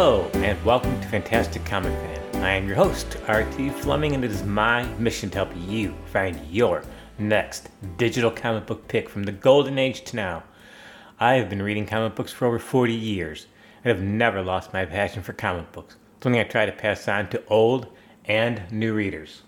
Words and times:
Hello, 0.00 0.30
and 0.34 0.64
welcome 0.64 1.00
to 1.00 1.08
Fantastic 1.08 1.64
Comic 1.64 1.92
Fan. 1.92 2.44
I 2.44 2.52
am 2.52 2.68
your 2.68 2.76
host, 2.76 3.16
RT 3.28 3.72
Fleming, 3.72 4.14
and 4.14 4.24
it 4.24 4.30
is 4.30 4.44
my 4.44 4.84
mission 4.94 5.28
to 5.30 5.38
help 5.38 5.50
you 5.66 5.92
find 6.12 6.38
your 6.48 6.84
next 7.18 7.70
digital 7.96 8.30
comic 8.30 8.64
book 8.64 8.86
pick 8.86 9.08
from 9.08 9.24
the 9.24 9.32
golden 9.32 9.76
age 9.76 10.04
to 10.04 10.14
now. 10.14 10.44
I 11.18 11.34
have 11.34 11.50
been 11.50 11.60
reading 11.60 11.84
comic 11.84 12.14
books 12.14 12.30
for 12.32 12.46
over 12.46 12.60
40 12.60 12.94
years 12.94 13.48
and 13.82 13.90
have 13.92 14.06
never 14.06 14.40
lost 14.40 14.72
my 14.72 14.84
passion 14.84 15.24
for 15.24 15.32
comic 15.32 15.72
books, 15.72 15.96
something 16.22 16.40
I 16.40 16.44
try 16.44 16.64
to 16.64 16.70
pass 16.70 17.08
on 17.08 17.28
to 17.30 17.44
old 17.46 17.88
and 18.24 18.70
new 18.70 18.94
readers. 18.94 19.42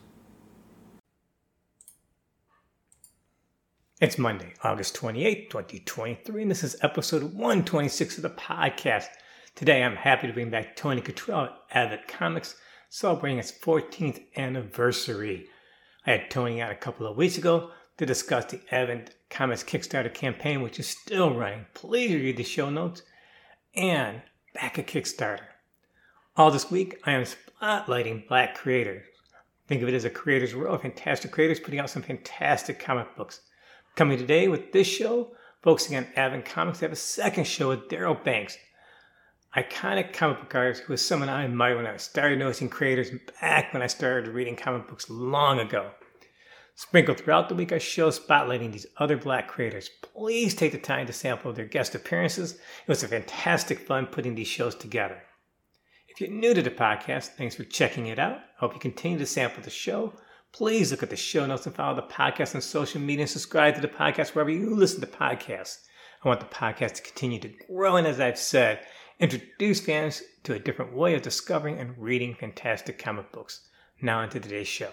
It's 4.01 4.19
Monday, 4.19 4.55
August 4.65 4.97
28, 4.97 5.49
2023, 5.49 6.43
and 6.43 6.51
this 6.51 6.65
is 6.65 6.75
episode 6.83 7.23
126 7.23 8.17
of 8.17 8.23
the 8.23 8.31
podcast. 8.31 9.11
Today, 9.55 9.83
I'm 9.83 9.97
happy 9.97 10.27
to 10.27 10.33
bring 10.33 10.49
back 10.49 10.75
Tony 10.75 11.03
Kittrell 11.03 11.45
at 11.45 11.59
Advent 11.71 12.09
Comics, 12.09 12.57
celebrating 12.89 13.39
its 13.39 13.53
14th 13.53 14.23
anniversary. 14.37 15.49
I 16.07 16.13
had 16.13 16.31
Tony 16.31 16.63
out 16.63 16.73
a 16.73 16.77
couple 16.77 17.07
of 17.07 17.17
weeks 17.17 17.37
ago 17.37 17.71
to 17.99 18.07
discuss 18.07 18.47
the 18.47 18.61
Advent 18.71 19.15
Comics 19.29 19.63
Kickstarter 19.63 20.13
campaign, 20.13 20.63
which 20.63 20.79
is 20.79 20.87
still 20.87 21.35
running. 21.35 21.67
Please 21.75 22.15
read 22.15 22.39
the 22.39 22.43
show 22.43 22.71
notes 22.71 23.03
and 23.75 24.23
back 24.55 24.79
at 24.79 24.87
Kickstarter. 24.87 25.45
All 26.37 26.51
this 26.51 26.71
week, 26.71 26.99
I 27.05 27.13
am 27.13 27.25
spotlighting 27.25 28.27
Black 28.29 28.55
creators. 28.55 29.05
Think 29.69 29.83
of 29.83 29.89
it 29.89 29.95
as 29.95 30.07
a 30.07 30.11
creator's 30.11 30.57
world, 30.57 30.77
of 30.77 30.83
fantastic 30.83 31.33
creators 31.33 31.61
putting 31.61 31.81
out 31.81 31.91
some 31.91 32.03
fantastic 32.03 32.81
comic 32.81 33.15
books. 33.15 33.43
Coming 33.95 34.17
today 34.17 34.49
with 34.49 34.73
this 34.73 34.87
show, 34.87 35.33
focusing 35.61 35.99
on 35.99 36.07
Advent 36.17 36.47
Comics, 36.47 36.83
I 36.83 36.87
have 36.87 36.93
a 36.93 36.97
second 36.97 37.47
show 37.47 37.69
with 37.69 37.89
Darryl 37.89 38.25
Banks, 38.25 38.57
iconic 39.57 40.13
comic 40.13 40.41
book 40.41 40.55
artist 40.55 40.83
who 40.83 40.93
was 40.93 41.05
someone 41.05 41.29
I 41.29 41.45
admired 41.45 41.77
when 41.77 41.87
I 41.87 41.97
started 41.97 42.39
noticing 42.39 42.69
creators 42.69 43.11
back 43.41 43.73
when 43.73 43.83
I 43.83 43.89
started 43.89 44.29
reading 44.29 44.57
comic 44.57 44.87
books 44.87 45.11
long 45.11 45.59
ago. 45.59 45.91
Sprinkled 46.77 47.19
throughout 47.19 47.49
the 47.49 47.55
week 47.55 47.73
are 47.73 47.81
shows 47.81 48.19
spotlighting 48.19 48.73
these 48.73 48.87
other 48.97 49.17
black 49.17 49.49
creators. 49.49 49.91
Please 50.01 50.55
take 50.55 50.73
the 50.73 50.79
time 50.79 51.07
to 51.07 51.13
sample 51.13 51.53
their 51.53 51.67
guest 51.67 51.95
appearances. 51.95 52.55
It 52.55 52.89
was 52.89 53.03
a 53.03 53.09
fantastic 53.09 53.81
fun 53.81 54.07
putting 54.07 54.35
these 54.35 54.47
shows 54.47 54.75
together. 54.75 55.23
If 56.09 56.21
you're 56.21 56.31
new 56.31 56.55
to 56.55 56.63
the 56.63 56.71
podcast, 56.71 57.37
thanks 57.37 57.55
for 57.55 57.65
checking 57.65 58.07
it 58.07 58.19
out. 58.19 58.37
I 58.37 58.61
hope 58.61 58.73
you 58.73 58.81
continue 58.81 59.19
to 59.19 59.27
sample 59.27 59.63
the 59.63 59.71
show. 59.71 60.15
Please 60.53 60.91
look 60.91 61.03
at 61.03 61.11
the 61.11 61.17
show 61.17 61.45
notes 61.45 61.67
and 61.67 61.75
follow 61.75 61.97
the 61.97 62.03
podcast 62.03 62.55
on 62.55 62.61
social 62.61 63.01
media 63.01 63.25
and 63.25 63.31
subscribe 63.31 63.75
to 63.75 63.81
the 63.81 63.89
podcast 63.89 64.35
wherever 64.35 64.51
you 64.51 64.75
listen 64.75 65.01
to 65.01 65.07
podcasts. 65.07 65.81
I 66.25 66.29
want 66.29 66.41
the 66.41 66.47
podcast 66.47 66.95
to 66.95 67.03
continue 67.03 67.39
to 67.41 67.53
grow, 67.69 67.97
and 67.97 68.07
as 68.07 68.21
I've 68.21 68.39
said, 68.39 68.81
introduce 69.21 69.81
fans 69.81 70.23
to 70.45 70.55
a 70.55 70.59
different 70.59 70.95
way 70.95 71.15
of 71.15 71.21
discovering 71.21 71.79
and 71.79 71.97
reading 71.99 72.35
fantastic 72.35 72.99
comic 72.99 73.31
books. 73.33 73.69
Now, 74.01 74.23
into 74.23 74.41
today's 74.41 74.67
show. 74.67 74.91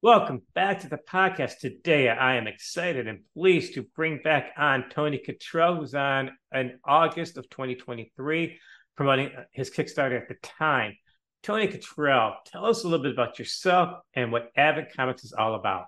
Welcome 0.00 0.42
back 0.54 0.80
to 0.80 0.88
the 0.88 0.98
podcast. 0.98 1.58
Today, 1.58 2.08
I 2.08 2.36
am 2.36 2.46
excited 2.46 3.08
and 3.08 3.20
pleased 3.34 3.74
to 3.74 3.82
bring 3.96 4.20
back 4.22 4.52
on 4.56 4.84
Tony 4.88 5.18
Kittrell, 5.18 5.78
who's 5.78 5.96
on 5.96 6.30
in 6.52 6.78
August 6.84 7.38
of 7.38 7.50
2023, 7.50 8.56
promoting 8.96 9.30
his 9.50 9.70
Kickstarter 9.70 10.20
at 10.20 10.28
the 10.28 10.36
time. 10.42 10.96
Tony 11.42 11.66
Kittrell, 11.66 12.34
tell 12.46 12.66
us 12.66 12.84
a 12.84 12.88
little 12.88 13.02
bit 13.02 13.14
about 13.14 13.40
yourself 13.40 13.98
and 14.14 14.30
what 14.30 14.52
Advent 14.56 14.94
Comics 14.96 15.24
is 15.24 15.32
all 15.32 15.56
about. 15.56 15.86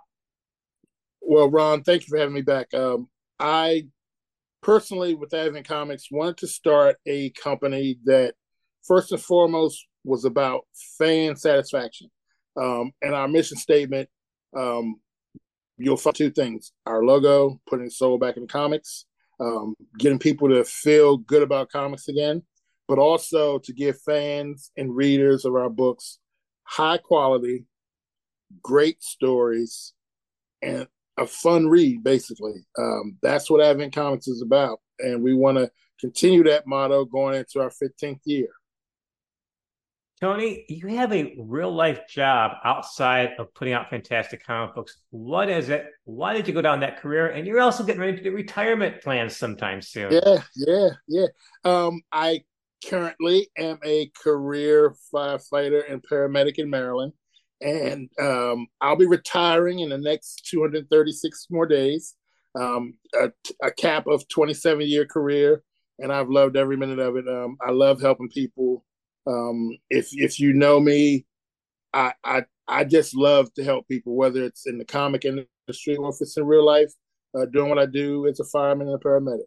Well, 1.20 1.48
Ron, 1.48 1.84
thank 1.84 2.02
you 2.02 2.08
for 2.08 2.18
having 2.18 2.34
me 2.34 2.42
back. 2.42 2.74
Um, 2.74 3.08
I 3.38 3.86
personally, 4.66 5.14
with 5.14 5.32
Advent 5.32 5.68
Comics, 5.68 6.10
wanted 6.10 6.38
to 6.38 6.48
start 6.48 6.96
a 7.06 7.30
company 7.30 7.98
that 8.04 8.34
first 8.82 9.12
and 9.12 9.20
foremost 9.20 9.86
was 10.02 10.24
about 10.24 10.66
fan 10.98 11.36
satisfaction. 11.36 12.10
Um, 12.60 12.90
and 13.00 13.14
our 13.14 13.28
mission 13.28 13.56
statement, 13.56 14.08
um, 14.56 14.96
you'll 15.78 15.96
find 15.96 16.16
two 16.16 16.30
things 16.30 16.72
our 16.84 17.04
logo, 17.04 17.60
putting 17.68 17.88
soul 17.88 18.18
back 18.18 18.36
in 18.36 18.48
comics, 18.48 19.04
um, 19.38 19.76
getting 19.98 20.18
people 20.18 20.48
to 20.48 20.64
feel 20.64 21.16
good 21.16 21.44
about 21.44 21.70
comics 21.70 22.08
again, 22.08 22.42
but 22.88 22.98
also 22.98 23.60
to 23.60 23.72
give 23.72 24.00
fans 24.00 24.72
and 24.76 24.96
readers 24.96 25.44
of 25.44 25.54
our 25.54 25.70
books 25.70 26.18
high 26.64 26.98
quality, 26.98 27.66
great 28.62 29.00
stories, 29.00 29.92
and 30.60 30.88
a 31.18 31.26
fun 31.26 31.68
read, 31.68 32.02
basically. 32.02 32.66
Um, 32.78 33.18
that's 33.22 33.50
what 33.50 33.62
Advent 33.62 33.94
Comics 33.94 34.28
is 34.28 34.42
about. 34.42 34.80
And 34.98 35.22
we 35.22 35.34
want 35.34 35.58
to 35.58 35.70
continue 36.00 36.44
that 36.44 36.66
motto 36.66 37.04
going 37.04 37.36
into 37.36 37.60
our 37.60 37.70
15th 37.70 38.20
year. 38.24 38.48
Tony, 40.20 40.64
you 40.70 40.86
have 40.88 41.12
a 41.12 41.36
real 41.38 41.70
life 41.70 42.08
job 42.08 42.52
outside 42.64 43.32
of 43.38 43.52
putting 43.52 43.74
out 43.74 43.90
fantastic 43.90 44.42
comic 44.44 44.74
books. 44.74 44.96
What 45.10 45.50
is 45.50 45.68
it? 45.68 45.88
Why 46.04 46.32
did 46.32 46.48
you 46.48 46.54
go 46.54 46.62
down 46.62 46.80
that 46.80 47.02
career? 47.02 47.28
And 47.28 47.46
you're 47.46 47.60
also 47.60 47.84
getting 47.84 48.00
ready 48.00 48.16
to 48.16 48.22
do 48.22 48.32
retirement 48.32 49.02
plans 49.02 49.36
sometime 49.36 49.82
soon. 49.82 50.12
Yeah, 50.12 50.38
yeah, 50.54 50.88
yeah. 51.06 51.26
Um, 51.64 52.00
I 52.10 52.44
currently 52.88 53.50
am 53.58 53.78
a 53.84 54.10
career 54.22 54.94
firefighter 55.12 55.82
and 55.90 56.02
paramedic 56.02 56.54
in 56.54 56.70
Maryland 56.70 57.12
and 57.60 58.08
um, 58.20 58.66
I'll 58.80 58.96
be 58.96 59.06
retiring 59.06 59.80
in 59.80 59.88
the 59.88 59.98
next 59.98 60.46
236 60.50 61.46
more 61.50 61.66
days. 61.66 62.14
Um, 62.58 62.94
a, 63.14 63.30
a, 63.62 63.70
cap 63.70 64.06
of 64.06 64.26
27 64.28 64.86
year 64.86 65.04
career, 65.04 65.62
and 65.98 66.10
I've 66.10 66.30
loved 66.30 66.56
every 66.56 66.76
minute 66.76 66.98
of 66.98 67.16
it. 67.16 67.28
Um, 67.28 67.58
I 67.60 67.70
love 67.70 68.00
helping 68.00 68.30
people. 68.30 68.82
Um, 69.26 69.76
if 69.90 70.08
if 70.12 70.40
you 70.40 70.54
know 70.54 70.80
me, 70.80 71.26
I, 71.92 72.14
I 72.24 72.44
I 72.66 72.84
just 72.84 73.14
love 73.14 73.52
to 73.54 73.64
help 73.64 73.86
people, 73.88 74.16
whether 74.16 74.42
it's 74.42 74.66
in 74.66 74.78
the 74.78 74.86
comic 74.86 75.26
industry 75.26 75.96
or 75.96 76.08
if 76.08 76.16
it's 76.20 76.36
in 76.36 76.46
real 76.46 76.64
life. 76.64 76.92
Uh, 77.36 77.44
doing 77.44 77.68
what 77.68 77.78
I 77.78 77.84
do 77.84 78.26
as 78.26 78.40
a 78.40 78.44
fireman 78.44 78.88
and 78.88 78.96
a 78.96 78.98
paramedic. 78.98 79.44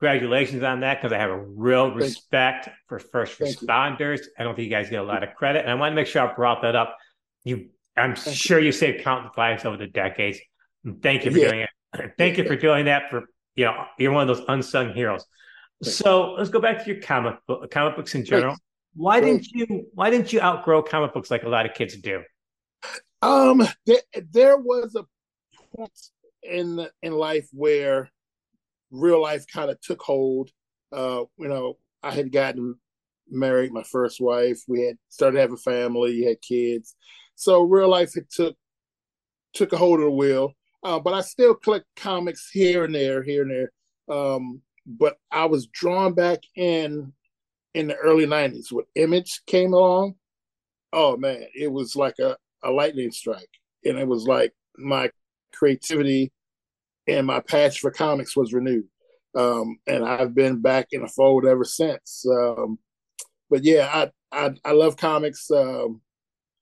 Congratulations 0.00 0.62
on 0.64 0.80
that, 0.80 1.00
because 1.00 1.12
I 1.12 1.18
have 1.18 1.30
a 1.30 1.38
real 1.38 1.94
respect 1.94 2.68
for 2.88 2.98
first 2.98 3.38
Thank 3.38 3.56
responders. 3.56 4.18
You. 4.18 4.30
I 4.38 4.42
don't 4.42 4.56
think 4.56 4.64
you 4.64 4.70
guys 4.70 4.90
get 4.90 5.00
a 5.00 5.04
lot 5.04 5.22
of 5.22 5.34
credit, 5.36 5.60
and 5.60 5.70
I 5.70 5.74
want 5.74 5.92
to 5.92 5.96
make 5.96 6.08
sure 6.08 6.28
I 6.28 6.34
brought 6.34 6.62
that 6.62 6.74
up 6.74 6.96
you, 7.46 7.68
I'm 7.96 8.16
Thank 8.16 8.36
sure 8.36 8.58
you. 8.58 8.66
you 8.66 8.72
saved 8.72 9.04
countless 9.04 9.36
lives 9.38 9.64
over 9.64 9.76
the 9.76 9.86
decades. 9.86 10.38
Thank 11.02 11.24
you 11.24 11.30
for 11.30 11.38
yeah. 11.38 11.48
doing 11.48 11.60
it. 11.60 12.12
Thank 12.18 12.38
you 12.38 12.44
for 12.44 12.56
doing 12.56 12.86
that. 12.86 13.08
For 13.08 13.22
you 13.54 13.64
know, 13.66 13.84
you're 13.98 14.12
one 14.12 14.28
of 14.28 14.36
those 14.36 14.44
unsung 14.48 14.92
heroes. 14.92 15.24
So 15.82 16.32
let's 16.32 16.50
go 16.50 16.60
back 16.60 16.84
to 16.84 16.92
your 16.92 17.00
comic 17.00 17.36
book, 17.46 17.70
comic 17.70 17.96
books 17.96 18.14
in 18.14 18.24
general. 18.24 18.56
Why 18.94 19.20
didn't 19.20 19.46
you? 19.52 19.86
Why 19.94 20.10
didn't 20.10 20.32
you 20.32 20.40
outgrow 20.40 20.82
comic 20.82 21.14
books 21.14 21.30
like 21.30 21.44
a 21.44 21.48
lot 21.48 21.66
of 21.66 21.74
kids 21.74 21.96
do? 21.96 22.22
Um, 23.22 23.66
there, 23.86 24.00
there 24.32 24.56
was 24.56 24.96
a 24.96 25.04
point 25.76 25.98
in 26.42 26.86
in 27.02 27.12
life 27.12 27.48
where 27.52 28.10
real 28.90 29.22
life 29.22 29.46
kind 29.46 29.70
of 29.70 29.80
took 29.80 30.02
hold. 30.02 30.50
Uh, 30.92 31.24
you 31.38 31.48
know, 31.48 31.76
I 32.02 32.10
had 32.10 32.32
gotten 32.32 32.76
married, 33.28 33.72
my 33.72 33.84
first 33.84 34.20
wife. 34.20 34.62
We 34.66 34.82
had 34.82 34.96
started 35.08 35.38
having 35.38 35.56
family, 35.56 36.24
had 36.24 36.40
kids, 36.40 36.94
so 37.36 37.62
real 37.62 37.88
life 37.88 38.16
it 38.16 38.30
took 38.30 38.56
took 39.54 39.72
a 39.72 39.76
hold 39.76 40.00
of 40.00 40.06
the 40.06 40.10
wheel. 40.10 40.52
Uh, 40.82 40.98
but 40.98 41.14
I 41.14 41.20
still 41.20 41.54
collect 41.54 41.86
comics 41.96 42.50
here 42.50 42.84
and 42.84 42.94
there, 42.94 43.22
here 43.22 43.42
and 43.42 43.50
there. 43.50 43.72
Um, 44.14 44.60
but 44.86 45.16
I 45.32 45.46
was 45.46 45.66
drawn 45.68 46.14
back 46.14 46.40
in 46.54 47.12
in 47.74 47.88
the 47.88 47.96
early 47.96 48.26
'90s 48.26 48.72
when 48.72 48.84
Image 48.94 49.42
came 49.46 49.72
along. 49.72 50.14
Oh 50.92 51.16
man, 51.16 51.44
it 51.54 51.70
was 51.70 51.96
like 51.96 52.18
a, 52.20 52.36
a 52.64 52.70
lightning 52.70 53.12
strike, 53.12 53.50
and 53.84 53.98
it 53.98 54.06
was 54.06 54.26
like 54.26 54.52
my 54.78 55.10
creativity 55.52 56.32
and 57.08 57.26
my 57.26 57.40
passion 57.40 57.80
for 57.80 57.90
comics 57.90 58.36
was 58.36 58.52
renewed. 58.52 58.86
Um, 59.34 59.78
and 59.86 60.04
I've 60.04 60.34
been 60.34 60.60
back 60.60 60.88
in 60.92 61.02
the 61.02 61.08
fold 61.08 61.44
ever 61.44 61.64
since. 61.64 62.24
Um, 62.28 62.78
but 63.50 63.64
yeah, 63.64 64.10
I, 64.32 64.46
I, 64.46 64.50
I 64.64 64.72
love 64.72 64.96
comics. 64.96 65.50
Um, 65.50 66.00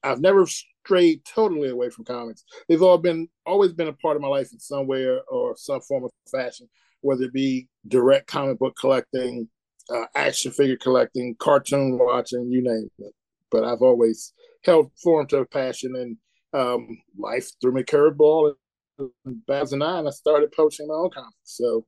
I've 0.04 0.20
never 0.20 0.46
strayed 0.46 1.24
totally 1.24 1.70
away 1.70 1.90
from 1.90 2.04
comics. 2.04 2.44
They've 2.68 2.82
all 2.82 2.98
been 2.98 3.28
always 3.46 3.72
been 3.72 3.88
a 3.88 3.92
part 3.94 4.16
of 4.16 4.22
my 4.22 4.28
life 4.28 4.52
in 4.52 4.60
some 4.60 4.86
way 4.86 5.04
or, 5.04 5.20
or 5.30 5.56
some 5.56 5.80
form 5.80 6.04
of 6.04 6.10
fashion, 6.30 6.68
whether 7.00 7.24
it 7.24 7.32
be 7.32 7.68
direct 7.88 8.26
comic 8.26 8.58
book 8.58 8.76
collecting, 8.78 9.48
uh, 9.90 10.04
action 10.14 10.52
figure 10.52 10.76
collecting, 10.76 11.34
cartoon 11.38 11.98
watching, 11.98 12.50
you 12.50 12.62
name 12.62 12.88
it. 12.98 13.14
But 13.50 13.64
I've 13.64 13.82
always 13.82 14.32
held 14.64 14.90
form 15.02 15.26
to 15.28 15.38
a 15.38 15.46
passion, 15.46 15.94
and 15.96 16.16
um, 16.52 16.98
life 17.18 17.50
threw 17.60 17.72
me 17.72 17.80
a 17.80 17.84
curveball. 17.84 18.54
In 18.98 19.10
2009, 19.48 19.82
I 19.82 19.98
and 19.98 20.08
I 20.08 20.10
started 20.10 20.52
poaching 20.52 20.86
my 20.86 20.94
own 20.94 21.10
comics. 21.10 21.34
So 21.44 21.84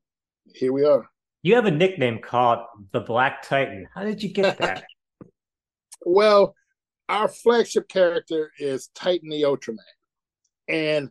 here 0.54 0.72
we 0.72 0.84
are. 0.84 1.08
You 1.42 1.54
have 1.54 1.66
a 1.66 1.70
nickname 1.70 2.20
called 2.20 2.60
the 2.92 3.00
Black 3.00 3.42
Titan. 3.42 3.86
How 3.94 4.02
did 4.02 4.22
you 4.22 4.32
get 4.32 4.58
that? 4.58 4.84
well, 6.04 6.54
our 7.08 7.28
flagship 7.28 7.88
character 7.88 8.52
is 8.58 8.88
Titan 8.94 9.28
the 9.28 9.42
Ultraman. 9.42 9.78
And 10.68 11.10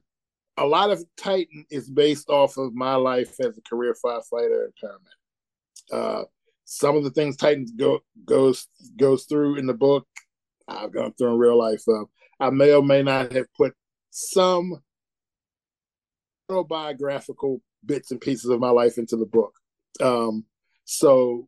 a 0.57 0.65
lot 0.65 0.91
of 0.91 1.03
Titan 1.17 1.65
is 1.69 1.89
based 1.89 2.29
off 2.29 2.57
of 2.57 2.73
my 2.73 2.95
life 2.95 3.35
as 3.39 3.57
a 3.57 3.61
career 3.69 3.95
firefighter 4.03 4.65
and 4.65 4.73
paramedic. 4.81 5.91
Uh, 5.91 6.23
some 6.65 6.95
of 6.95 7.03
the 7.03 7.11
things 7.11 7.37
Titan 7.37 7.67
go 7.77 7.99
goes 8.25 8.67
goes 8.97 9.25
through 9.25 9.57
in 9.57 9.67
the 9.67 9.73
book, 9.73 10.07
I've 10.67 10.93
gone 10.93 11.13
through 11.13 11.33
in 11.33 11.37
real 11.37 11.57
life. 11.57 11.83
Uh, 11.87 12.05
I 12.39 12.49
may 12.49 12.73
or 12.73 12.83
may 12.83 13.03
not 13.03 13.31
have 13.33 13.45
put 13.55 13.73
some 14.09 14.81
autobiographical 16.49 17.61
bits 17.85 18.11
and 18.11 18.19
pieces 18.19 18.49
of 18.49 18.59
my 18.59 18.69
life 18.69 18.97
into 18.97 19.15
the 19.15 19.25
book. 19.25 19.53
Um, 20.01 20.45
so 20.85 21.47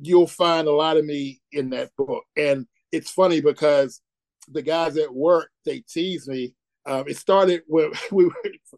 you'll 0.00 0.26
find 0.26 0.66
a 0.66 0.72
lot 0.72 0.96
of 0.96 1.04
me 1.04 1.40
in 1.52 1.70
that 1.70 1.90
book. 1.96 2.24
And 2.36 2.66
it's 2.92 3.10
funny 3.10 3.40
because 3.40 4.00
the 4.48 4.62
guys 4.62 4.96
at 4.96 5.12
work, 5.12 5.50
they 5.64 5.80
tease 5.80 6.28
me. 6.28 6.54
Um, 6.86 7.04
it 7.08 7.16
started 7.16 7.62
when 7.66 7.92
we 8.12 8.26
were, 8.26 8.34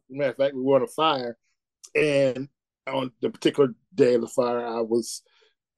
matter 0.09 0.31
of 0.31 0.37
fact, 0.37 0.55
we 0.55 0.63
were 0.63 0.77
on 0.77 0.83
a 0.83 0.87
fire. 0.87 1.37
And 1.95 2.49
on 2.87 3.13
the 3.21 3.31
particular 3.31 3.75
day 3.95 4.15
of 4.15 4.23
the 4.23 4.29
fire, 4.29 4.65
I 4.65 4.81
was 4.81 5.23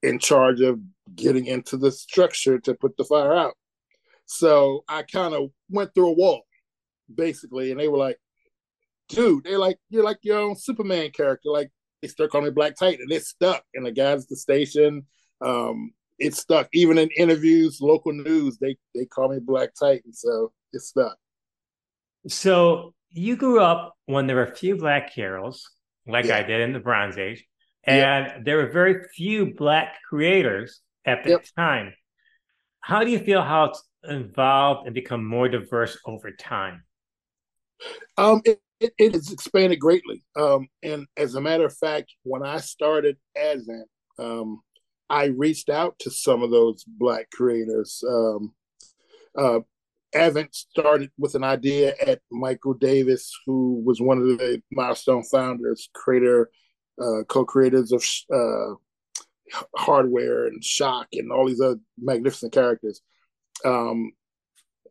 in 0.03 0.19
charge 0.19 0.61
of 0.61 0.79
getting 1.15 1.47
into 1.47 1.77
the 1.77 1.91
structure 1.91 2.59
to 2.59 2.73
put 2.75 2.95
the 2.97 3.03
fire 3.03 3.33
out. 3.33 3.55
So 4.25 4.83
I 4.87 5.03
kind 5.03 5.33
of 5.33 5.51
went 5.69 5.93
through 5.95 6.09
a 6.09 6.13
wall, 6.13 6.43
basically, 7.13 7.71
and 7.71 7.79
they 7.79 7.87
were 7.87 7.97
like, 7.97 8.19
dude, 9.09 9.45
they're 9.45 9.57
like, 9.57 9.79
you're 9.89 10.03
like 10.03 10.19
your 10.21 10.39
own 10.39 10.55
Superman 10.55 11.11
character. 11.11 11.49
Like 11.49 11.71
they 12.01 12.09
start 12.09 12.31
calling 12.31 12.45
me 12.47 12.51
Black 12.51 12.75
Titan, 12.75 13.01
and 13.01 13.11
it's 13.11 13.29
stuck. 13.29 13.63
And 13.73 13.85
the 13.85 13.91
guys 13.91 14.23
at 14.23 14.29
the 14.29 14.35
station, 14.35 15.05
um, 15.41 15.93
it's 16.19 16.39
stuck. 16.39 16.67
Even 16.73 16.97
in 16.97 17.09
interviews, 17.17 17.79
local 17.81 18.13
news, 18.13 18.57
they 18.57 18.77
they 18.95 19.05
call 19.05 19.29
me 19.29 19.39
Black 19.39 19.69
Titan, 19.79 20.13
so 20.13 20.51
it's 20.73 20.87
stuck. 20.87 21.17
So 22.27 22.93
you 23.11 23.35
grew 23.35 23.61
up 23.61 23.95
when 24.05 24.27
there 24.27 24.35
were 24.35 24.43
a 24.45 24.55
few 24.55 24.75
black 24.75 25.11
heroes, 25.13 25.63
like 26.07 26.25
yeah. 26.25 26.37
I 26.37 26.43
did 26.43 26.61
in 26.61 26.73
the 26.73 26.79
Bronze 26.79 27.17
Age, 27.17 27.45
and 27.83 28.25
yep. 28.27 28.45
there 28.45 28.57
were 28.57 28.69
very 28.69 29.03
few 29.15 29.53
black 29.53 29.95
creators 30.07 30.81
at 31.05 31.23
the 31.23 31.31
yep. 31.31 31.45
time. 31.57 31.93
How 32.81 33.03
do 33.03 33.11
you 33.11 33.19
feel 33.19 33.41
how 33.41 33.65
it's 33.65 33.83
evolved 34.03 34.85
and 34.85 34.93
become 34.93 35.25
more 35.25 35.49
diverse 35.49 35.97
over 36.05 36.31
time? 36.31 36.83
Um, 38.17 38.41
it, 38.45 38.59
it, 38.79 38.93
it 38.97 39.13
has 39.13 39.31
expanded 39.31 39.79
greatly. 39.79 40.23
Um, 40.35 40.67
and 40.83 41.05
as 41.15 41.35
a 41.35 41.41
matter 41.41 41.65
of 41.65 41.75
fact, 41.75 42.13
when 42.23 42.43
I 42.43 42.57
started 42.57 43.17
Advent, 43.35 43.87
um, 44.19 44.61
I 45.09 45.25
reached 45.25 45.69
out 45.69 45.97
to 45.99 46.11
some 46.11 46.43
of 46.43 46.51
those 46.51 46.83
Black 46.85 47.29
creators. 47.31 48.03
Um, 48.07 48.53
uh, 49.37 49.59
Advent 50.13 50.55
started 50.55 51.11
with 51.17 51.35
an 51.35 51.43
idea 51.43 51.93
at 52.05 52.21
Michael 52.31 52.73
Davis, 52.73 53.31
who 53.45 53.81
was 53.85 54.01
one 54.01 54.17
of 54.17 54.25
the 54.25 54.61
Milestone 54.71 55.23
founders, 55.23 55.89
creator, 55.93 56.49
uh, 57.01 57.23
co-creators 57.27 57.91
of 57.91 58.03
uh, 58.33 58.75
Hardware 59.75 60.47
and 60.47 60.63
Shock 60.63 61.07
and 61.13 61.31
all 61.31 61.47
these 61.47 61.61
other 61.61 61.79
magnificent 61.97 62.53
characters. 62.53 63.01
Um, 63.65 64.11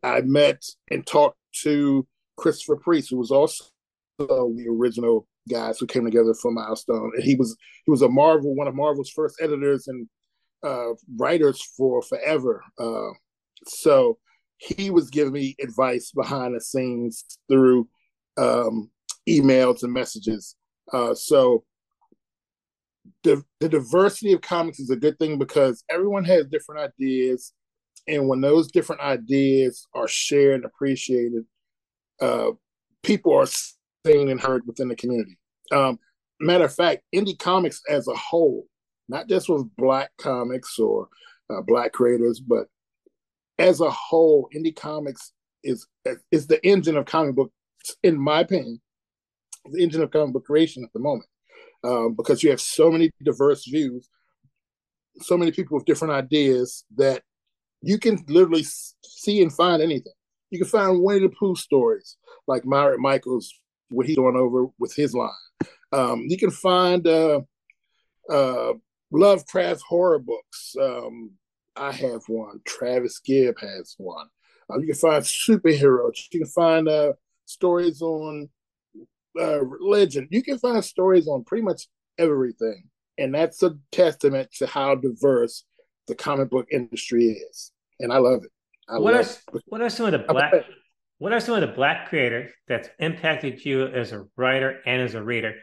I 0.02 0.20
met 0.20 0.62
and 0.90 1.06
talked 1.06 1.38
to 1.62 2.06
Christopher 2.36 2.76
Priest, 2.76 3.10
who 3.10 3.16
was 3.16 3.30
also 3.30 3.64
the 4.18 4.66
original 4.68 5.26
guys 5.48 5.78
who 5.78 5.87
came 5.87 6.04
together 6.04 6.34
for 6.34 6.50
Milestone, 6.50 7.12
and 7.14 7.25
he 7.25 7.34
was 7.34 7.56
he 7.84 7.90
was 7.90 8.02
a 8.02 8.08
Marvel, 8.08 8.54
one 8.54 8.69
of 8.69 8.75
Marvel's 8.75 9.10
first 9.10 9.37
editors 9.40 9.88
and 9.88 10.08
uh, 10.62 10.94
writers 11.16 11.62
for 11.76 12.02
forever. 12.02 12.62
Uh, 12.78 13.10
so 13.66 14.19
he 14.58 14.90
was 14.90 15.10
giving 15.10 15.32
me 15.32 15.56
advice 15.62 16.12
behind 16.12 16.54
the 16.54 16.60
scenes 16.60 17.25
through 17.48 17.88
um, 18.37 18.90
emails 19.28 19.82
and 19.82 19.93
messages. 19.93 20.56
Uh, 20.93 21.14
so 21.14 21.64
the 23.22 23.42
the 23.60 23.69
diversity 23.69 24.32
of 24.32 24.40
comics 24.40 24.81
is 24.81 24.90
a 24.90 24.96
good 24.96 25.19
thing 25.19 25.38
because 25.38 25.84
everyone 25.88 26.25
has 26.25 26.46
different 26.46 26.92
ideas, 26.92 27.52
and 28.08 28.28
when 28.28 28.40
those 28.40 28.70
different 28.70 29.00
ideas 29.00 29.87
are 29.94 30.08
shared 30.08 30.56
and 30.56 30.64
appreciated, 30.64 31.44
uh, 32.20 32.50
people 33.02 33.34
are 33.34 33.46
seen 34.06 34.29
and 34.29 34.41
heard 34.41 34.67
within 34.67 34.88
the 34.88 34.97
community. 34.97 35.38
Um, 35.73 35.99
matter 36.41 36.64
of 36.64 36.75
fact, 36.75 37.03
indie 37.14 37.38
comics 37.38 37.82
as 37.88 38.08
a 38.08 38.14
whole, 38.14 38.67
not 39.08 39.29
just 39.29 39.49
with 39.49 39.75
black 39.76 40.11
comics 40.19 40.79
or 40.79 41.08
uh, 41.50 41.62
black 41.62 41.93
creators, 41.93 42.41
but 42.41 42.67
as 43.58 43.81
a 43.81 43.91
whole, 43.91 44.49
indie 44.55 44.76
comics 44.76 45.32
is 45.64 45.87
is 46.31 46.47
the 46.47 46.64
engine 46.67 46.97
of 46.97 47.06
comic 47.06 47.35
book, 47.35 47.53
in 48.03 48.19
my 48.19 48.41
opinion, 48.41 48.81
the 49.73 49.82
engine 49.82 50.03
of 50.03 50.11
comic 50.11 50.35
book 50.35 50.44
creation 50.44 50.85
at 50.85 50.93
the 50.93 51.00
moment, 51.00 51.29
um, 51.85 52.14
because 52.14 52.43
you 52.43 52.50
have 52.50 52.61
so 52.61 52.91
many 52.91 53.11
diverse 53.23 53.64
views, 53.67 54.09
so 55.20 55.37
many 55.37 55.50
people 55.50 55.76
with 55.76 55.87
different 55.87 56.14
ideas 56.14 56.85
that 56.97 57.23
you 57.82 57.99
can 57.99 58.23
literally 58.29 58.64
see 59.05 59.43
and 59.43 59.52
find 59.52 59.82
anything. 59.82 60.12
You 60.50 60.59
can 60.59 60.69
find 60.69 61.02
Winnie 61.02 61.20
the 61.20 61.29
Pooh 61.29 61.56
stories 61.56 62.17
like 62.47 62.64
Myrick 62.64 63.00
Michaels, 63.00 63.52
what 63.88 64.06
he's 64.06 64.17
going 64.17 64.37
over 64.37 64.67
with 64.79 64.94
his 64.94 65.15
line. 65.15 65.31
Um, 65.93 66.25
you 66.29 66.37
can 66.37 66.50
find 66.50 67.06
uh, 67.06 67.41
uh, 68.31 68.73
Lovecraft 69.12 69.83
horror 69.83 70.19
books. 70.19 70.75
Um, 70.81 71.33
I 71.77 71.93
have 71.93 72.23
one. 72.27 72.61
Travis 72.67 73.21
Gibb 73.21 73.59
has 73.61 73.94
one. 73.99 74.27
Uh, 74.71 74.79
you 74.79 74.87
can 74.87 74.97
find 74.97 75.23
superheroes. 75.25 76.19
You 76.33 76.41
can 76.41 76.49
find 76.49 76.88
uh, 76.88 77.12
stories 77.44 78.03
on 78.03 78.49
uh, 79.38 79.65
religion. 79.65 80.29
You 80.31 80.43
can 80.43 80.59
find 80.59 80.85
stories 80.85 81.29
on 81.29 81.44
pretty 81.44 81.62
much 81.62 81.87
everything. 82.19 82.85
And 83.19 83.35
that's 83.35 83.62
a 83.62 83.77
testament 83.93 84.50
to 84.59 84.67
how 84.67 84.94
diverse 84.94 85.65
the 86.06 86.15
comic 86.15 86.50
book 86.50 86.67
industry 86.71 87.27
is. 87.27 87.73
And 88.00 88.12
I 88.12 88.19
love 88.19 88.44
it. 88.44 88.50
I 88.88 88.99
what, 88.99 89.15
love 89.15 89.27
are, 89.27 89.56
it. 89.56 89.62
what 89.67 89.81
are 89.81 89.88
some 89.88 90.06
of 90.06 90.12
the 90.12 90.19
black 90.19 90.53
what 91.18 91.32
are 91.32 91.40
some 91.40 91.54
of 91.54 91.62
the 91.62 91.74
black 91.74 92.08
creators 92.08 92.50
that's 92.68 92.88
impacted 92.98 93.64
you 93.64 93.86
as 93.86 94.12
a 94.12 94.26
writer 94.36 94.80
and 94.84 95.00
as 95.00 95.14
a 95.14 95.22
reader? 95.22 95.54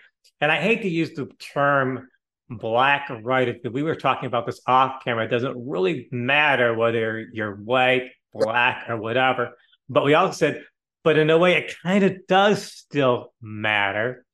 And 0.42 0.52
I 0.52 0.62
hate 0.62 0.82
to 0.82 0.90
use 0.90 1.14
the 1.14 1.28
term 1.40 2.08
black 2.50 3.10
writer 3.24 3.54
because 3.54 3.72
we 3.72 3.84
were 3.84 3.96
talking 3.96 4.28
about 4.28 4.46
this 4.46 4.62
off 4.68 5.04
camera. 5.04 5.26
It 5.26 5.30
doesn't 5.30 5.56
really 5.58 6.08
matter 6.12 6.74
whether 6.74 7.20
you're 7.32 7.56
white, 7.56 8.12
black, 8.34 8.86
or 8.90 8.98
whatever. 8.98 9.52
But 9.90 10.06
we 10.06 10.14
also 10.14 10.34
said, 10.34 10.64
but 11.04 11.18
in 11.18 11.30
a 11.30 11.38
way, 11.38 11.56
it 11.56 11.76
kind 11.84 12.04
of 12.04 12.26
does 12.28 12.64
still 12.64 13.34
matter. 13.42 14.26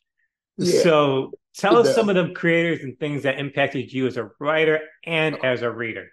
Yeah, 0.58 0.84
so 0.84 1.32
tell 1.56 1.78
us 1.78 1.88
does. 1.88 1.96
some 1.96 2.10
of 2.10 2.16
the 2.16 2.34
creators 2.34 2.82
and 2.82 2.98
things 3.00 3.24
that 3.24 3.40
impacted 3.40 3.92
you 3.92 4.08
as 4.08 4.18
a 4.18 4.30
writer 4.40 4.80
and 5.06 5.36
oh. 5.36 5.48
as 5.48 5.64
a 5.64 5.72
reader. 5.72 6.10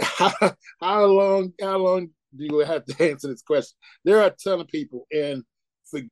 How, 0.00 0.32
how 0.80 1.04
long? 1.04 1.52
How 1.60 1.78
long 1.78 2.10
you 2.36 2.58
have 2.58 2.84
to 2.86 3.10
answer 3.10 3.28
this 3.28 3.42
question? 3.42 3.76
There 4.04 4.18
are 4.18 4.26
a 4.26 4.36
ton 4.42 4.60
of 4.60 4.68
people, 4.68 5.06
and 5.12 5.42
forgive 5.90 6.10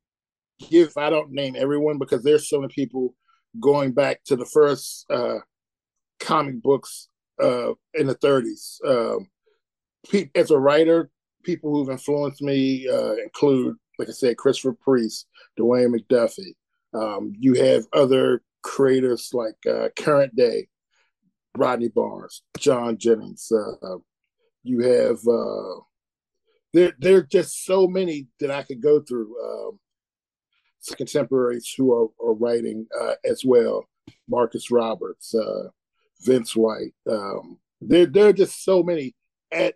if 0.89 0.97
I 0.97 1.11
don't 1.11 1.33
name 1.33 1.57
everyone 1.57 1.99
because 1.99 2.23
there's 2.23 2.49
so 2.49 2.61
many 2.61 2.73
people 2.73 3.15
going 3.61 3.93
back 3.93 4.23
to 4.25 4.37
the 4.37 4.47
first 4.47 5.07
uh, 5.11 5.39
comic 6.21 6.63
books 6.63 7.09
uh, 7.43 7.73
in 7.95 8.07
the 8.07 8.15
30s. 8.15 8.79
Um, 8.87 9.29
as 10.35 10.51
a 10.51 10.59
writer, 10.59 11.11
people 11.43 11.73
who've 11.73 11.91
influenced 11.91 12.43
me 12.43 12.89
uh, 12.89 13.15
include, 13.15 13.77
like 13.99 14.09
I 14.09 14.13
said, 14.13 14.37
Christopher 14.37 14.77
Priest, 14.83 15.27
Dwayne 15.59 15.95
McDuffie. 15.95 16.55
Um, 16.95 17.33
you 17.39 17.55
have 17.55 17.85
other 17.93 18.43
creators 18.63 19.31
like 19.33 19.57
uh, 19.69 19.89
current 19.99 20.35
day, 20.37 20.69
Rodney 21.57 21.89
Barnes, 21.89 22.43
John 22.59 22.99
Jennings. 22.99 23.51
Uh, 23.53 23.97
you 24.63 24.81
have 24.81 25.19
uh, 25.27 25.81
there. 26.73 26.93
There 26.99 27.19
are 27.19 27.23
just 27.23 27.65
so 27.65 27.87
many 27.87 28.29
that 28.41 28.51
I 28.51 28.63
could 28.63 28.83
go 28.83 29.01
through. 29.01 29.35
Um, 29.43 29.79
contemporaries 30.95 31.75
who 31.77 31.93
are, 31.93 32.09
are 32.25 32.35
writing 32.35 32.87
uh, 33.01 33.15
as 33.25 33.43
well. 33.45 33.89
Marcus 34.29 34.71
Roberts, 34.71 35.35
uh, 35.35 35.69
Vince 36.21 36.55
White. 36.55 36.95
Um, 37.11 37.59
there, 37.81 38.07
there 38.07 38.29
are 38.29 38.33
just 38.33 38.65
so 38.65 38.83
many. 38.83 39.15
At 39.51 39.75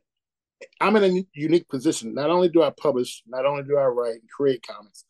I'm 0.80 0.96
in 0.96 1.04
a 1.04 1.24
unique 1.34 1.68
position. 1.68 2.14
Not 2.14 2.30
only 2.30 2.48
do 2.48 2.62
I 2.62 2.70
publish, 2.70 3.22
not 3.26 3.46
only 3.46 3.62
do 3.62 3.78
I 3.78 3.86
write 3.86 4.20
and 4.20 4.30
create 4.30 4.66
comics, 4.66 5.04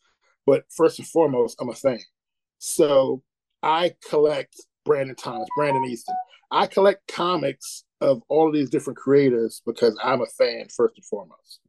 but 0.46 0.64
first 0.74 0.98
and 0.98 1.08
foremost, 1.08 1.56
I'm 1.60 1.70
a 1.70 1.74
fan. 1.74 1.98
So 2.58 3.22
I 3.62 3.94
collect 4.08 4.54
Brandon 4.84 5.16
Thomas, 5.16 5.48
Brandon 5.56 5.84
Easton. 5.84 6.14
I 6.50 6.66
collect 6.66 7.06
comics 7.08 7.84
of 8.00 8.22
all 8.28 8.48
of 8.48 8.54
these 8.54 8.70
different 8.70 8.98
creators 8.98 9.62
because 9.66 9.98
I'm 10.02 10.22
a 10.22 10.26
fan 10.26 10.66
first 10.74 10.94
and 10.96 11.04
foremost. 11.04 11.60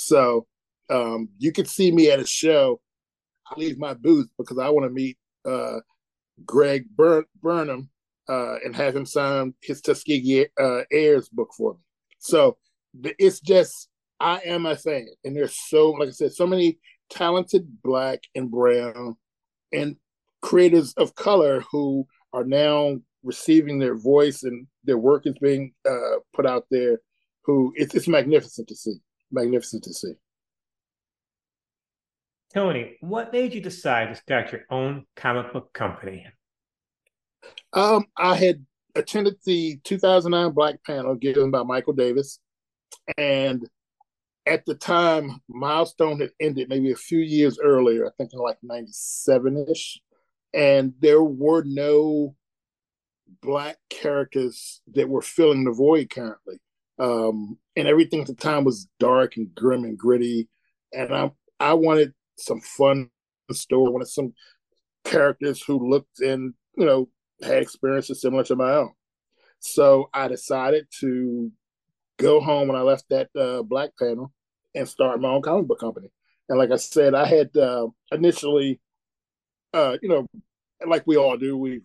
So 0.00 0.46
um, 0.88 1.28
you 1.38 1.52
could 1.52 1.68
see 1.68 1.92
me 1.92 2.10
at 2.10 2.20
a 2.20 2.26
show 2.26 2.80
I 3.46 3.58
leave 3.58 3.78
my 3.78 3.94
booth 3.94 4.28
because 4.38 4.58
I 4.58 4.68
want 4.70 4.86
to 4.86 4.90
meet 4.90 5.18
uh, 5.44 5.80
Greg 6.46 6.86
Bur- 6.96 7.26
Burnham 7.42 7.90
uh, 8.28 8.56
and 8.64 8.74
have 8.74 8.96
him 8.96 9.04
sign 9.04 9.54
his 9.60 9.82
Tuskegee 9.82 10.46
uh, 10.58 10.82
Heirs 10.90 11.28
book 11.28 11.50
for 11.56 11.74
me. 11.74 11.80
So 12.18 12.56
it's 13.18 13.40
just 13.40 13.88
I 14.20 14.40
am 14.44 14.66
a 14.66 14.76
fan, 14.76 15.08
and 15.24 15.36
there's 15.36 15.56
so 15.68 15.90
like 15.90 16.08
I 16.08 16.12
said, 16.12 16.32
so 16.32 16.46
many 16.46 16.78
talented 17.10 17.82
black 17.82 18.20
and 18.34 18.50
brown 18.50 19.16
and 19.72 19.96
creators 20.42 20.94
of 20.94 21.14
color 21.14 21.64
who 21.70 22.06
are 22.32 22.44
now 22.44 22.96
receiving 23.22 23.78
their 23.78 23.96
voice 23.96 24.44
and 24.44 24.66
their 24.84 24.98
work 24.98 25.26
is 25.26 25.34
being 25.42 25.72
uh, 25.88 26.20
put 26.32 26.46
out 26.46 26.64
there. 26.70 27.00
Who 27.44 27.72
it's, 27.74 27.94
it's 27.94 28.08
magnificent 28.08 28.68
to 28.68 28.76
see, 28.76 28.96
magnificent 29.30 29.84
to 29.84 29.94
see. 29.94 30.14
Tony, 32.52 32.96
what 33.00 33.32
made 33.32 33.54
you 33.54 33.60
decide 33.60 34.08
to 34.08 34.16
start 34.16 34.50
your 34.50 34.62
own 34.70 35.06
comic 35.14 35.52
book 35.52 35.72
company? 35.72 36.26
Um, 37.72 38.06
I 38.16 38.34
had 38.34 38.66
attended 38.96 39.36
the 39.44 39.78
2009 39.84 40.52
Black 40.52 40.82
Panel 40.84 41.14
given 41.14 41.52
by 41.52 41.62
Michael 41.62 41.92
Davis, 41.92 42.40
and 43.16 43.68
at 44.46 44.66
the 44.66 44.74
time, 44.74 45.40
Milestone 45.48 46.20
had 46.20 46.30
ended 46.40 46.68
maybe 46.68 46.90
a 46.90 46.96
few 46.96 47.20
years 47.20 47.58
earlier. 47.62 48.06
I 48.06 48.10
think 48.16 48.32
in 48.32 48.40
like 48.40 48.58
'97 48.62 49.66
ish, 49.70 50.00
and 50.52 50.92
there 51.00 51.22
were 51.22 51.62
no 51.64 52.34
black 53.42 53.76
characters 53.88 54.80
that 54.92 55.08
were 55.08 55.22
filling 55.22 55.64
the 55.64 55.72
void 55.72 56.10
currently. 56.10 56.60
Um, 57.00 57.58
and 57.76 57.88
everything 57.88 58.20
at 58.20 58.26
the 58.26 58.34
time 58.34 58.64
was 58.64 58.86
dark 59.00 59.36
and 59.36 59.52
grim 59.54 59.84
and 59.84 59.98
gritty. 59.98 60.48
And 60.92 61.14
I 61.14 61.30
I 61.58 61.74
wanted 61.74 62.12
some 62.36 62.60
fun 62.60 63.10
story. 63.50 63.88
I 63.88 63.90
wanted 63.90 64.08
some 64.08 64.34
characters 65.04 65.62
who 65.62 65.90
looked 65.90 66.20
and 66.20 66.54
you 66.76 66.84
know 66.84 67.08
had 67.42 67.62
experiences 67.62 68.20
similar 68.20 68.44
to 68.44 68.56
my 68.56 68.72
own. 68.72 68.92
So 69.60 70.10
I 70.12 70.28
decided 70.28 70.86
to 71.00 71.50
go 72.18 72.40
home 72.40 72.68
when 72.68 72.76
I 72.76 72.82
left 72.82 73.04
that 73.10 73.28
uh, 73.34 73.62
black 73.62 73.90
panel 73.98 74.32
and 74.74 74.88
start 74.88 75.20
my 75.20 75.30
own 75.30 75.42
comic 75.42 75.66
book 75.66 75.80
company. 75.80 76.10
And 76.48 76.58
like 76.58 76.70
I 76.70 76.76
said, 76.76 77.14
I 77.14 77.26
had 77.26 77.56
uh, 77.56 77.88
initially, 78.12 78.80
uh, 79.72 79.96
you 80.02 80.08
know, 80.08 80.26
like 80.86 81.06
we 81.06 81.16
all 81.16 81.36
do, 81.36 81.56
we 81.56 81.80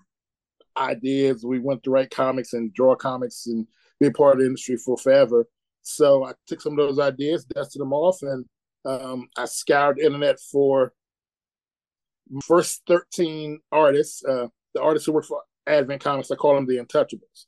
ideas. 0.77 1.45
We 1.45 1.59
went 1.59 1.83
to 1.83 1.91
write 1.91 2.11
comics 2.11 2.53
and 2.53 2.73
draw 2.73 2.95
comics 2.95 3.47
and 3.47 3.67
be 3.99 4.07
a 4.07 4.11
part 4.11 4.35
of 4.35 4.39
the 4.39 4.45
industry 4.45 4.77
for 4.77 4.97
forever. 4.97 5.47
So 5.81 6.25
I 6.25 6.33
took 6.47 6.61
some 6.61 6.73
of 6.73 6.87
those 6.87 6.99
ideas, 6.99 7.45
dusted 7.45 7.81
them 7.81 7.93
off, 7.93 8.21
and 8.21 8.45
um, 8.85 9.29
I 9.37 9.45
scoured 9.45 9.97
the 9.97 10.05
internet 10.05 10.39
for 10.39 10.93
first 12.43 12.81
13 12.87 13.59
artists, 13.71 14.23
uh, 14.25 14.47
the 14.73 14.81
artists 14.81 15.05
who 15.05 15.13
work 15.13 15.25
for 15.25 15.41
Advent 15.67 16.03
Comics. 16.03 16.31
I 16.31 16.35
call 16.35 16.55
them 16.55 16.65
the 16.65 16.77
Untouchables. 16.77 17.45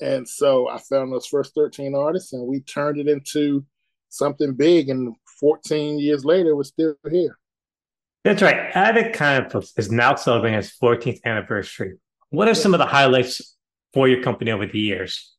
And 0.00 0.28
so 0.28 0.68
I 0.68 0.78
found 0.78 1.12
those 1.12 1.26
first 1.26 1.54
13 1.54 1.94
artists 1.94 2.32
and 2.32 2.46
we 2.46 2.60
turned 2.60 2.98
it 2.98 3.08
into 3.08 3.64
something 4.08 4.54
big. 4.54 4.88
And 4.88 5.14
14 5.40 5.98
years 5.98 6.24
later, 6.24 6.56
we're 6.56 6.64
still 6.64 6.94
here. 7.10 7.38
That's 8.24 8.42
right. 8.42 8.70
Advent 8.74 9.14
Comic 9.14 9.50
Books 9.50 9.72
is 9.76 9.90
now 9.90 10.14
celebrating 10.14 10.58
its 10.58 10.76
14th 10.78 11.20
anniversary. 11.24 11.98
What 12.30 12.48
are 12.48 12.54
some 12.54 12.72
of 12.72 12.78
the 12.78 12.86
highlights 12.86 13.56
for 13.92 14.08
your 14.08 14.22
company 14.22 14.50
over 14.52 14.66
the 14.66 14.78
years? 14.78 15.31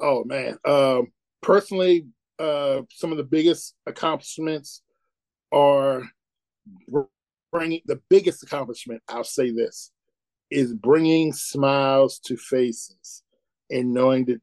Oh 0.00 0.24
man, 0.24 0.58
um, 0.64 1.08
personally, 1.42 2.06
uh, 2.38 2.82
some 2.90 3.10
of 3.10 3.18
the 3.18 3.24
biggest 3.24 3.74
accomplishments 3.86 4.82
are 5.52 6.02
bringing 7.52 7.80
the 7.86 8.00
biggest 8.08 8.42
accomplishment. 8.42 9.02
I'll 9.08 9.24
say 9.24 9.50
this 9.50 9.90
is 10.50 10.74
bringing 10.74 11.32
smiles 11.32 12.20
to 12.20 12.36
faces 12.36 13.22
and 13.70 13.92
knowing 13.92 14.26
that 14.26 14.40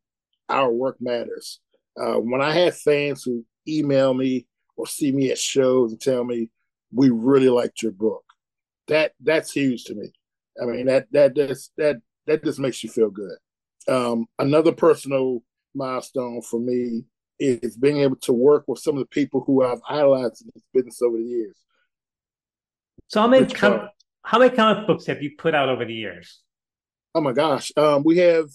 our 0.50 0.72
work 0.72 0.98
matters. 1.00 1.60
Uh, 2.00 2.16
when 2.16 2.42
I 2.42 2.54
have 2.54 2.78
fans 2.78 3.24
who 3.24 3.46
email 3.68 4.14
me 4.14 4.48
or 4.78 4.88
see 4.88 5.12
me 5.12 5.32
at 5.32 5.40
shows 5.40 5.92
and 5.92 6.02
tell 6.02 6.24
me 6.24 6.50
we 6.94 7.10
really 7.10 7.50
liked 7.50 7.82
your 7.82 7.94
book, 7.94 8.24
that 8.88 9.14
that's 9.22 9.52
huge 9.52 9.86
to 9.86 9.96
me. 9.96 10.12
I 10.62 10.66
mean 10.66 10.88
that 10.88 11.08
that 11.12 11.36
just 11.36 11.72
that 11.78 11.98
that 12.28 12.44
just 12.44 12.60
makes 12.60 12.84
you 12.84 12.90
feel 12.90 13.10
good. 13.10 13.38
Um, 13.88 14.26
another 14.40 14.72
personal 14.72 15.44
milestone 15.74 16.42
for 16.42 16.60
me 16.60 17.06
is 17.40 17.76
being 17.76 17.98
able 17.98 18.16
to 18.16 18.34
work 18.34 18.64
with 18.68 18.80
some 18.80 18.96
of 18.96 19.00
the 19.00 19.08
people 19.08 19.44
who 19.46 19.64
I've 19.64 19.82
idolized 19.88 20.42
in 20.42 20.52
this 20.54 20.64
business 20.74 21.02
over 21.02 21.18
the 21.18 21.24
years. 21.24 21.58
So 23.08 23.22
how 23.22 23.28
many 23.28 23.46
com- 23.46 23.90
how 24.24 24.40
many 24.40 24.56
comic 24.56 24.88
books 24.88 25.06
have 25.06 25.22
you 25.22 25.32
put 25.38 25.54
out 25.54 25.70
over 25.70 25.86
the 25.86 25.94
years? 25.94 26.42
Oh 27.14 27.22
my 27.22 27.34
gosh, 27.34 27.72
um, 27.78 28.04
we 28.04 28.18
have 28.18 28.48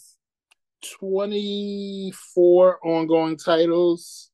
twenty 0.99 2.13
four 2.35 2.85
ongoing 2.85 3.37
titles 3.37 4.31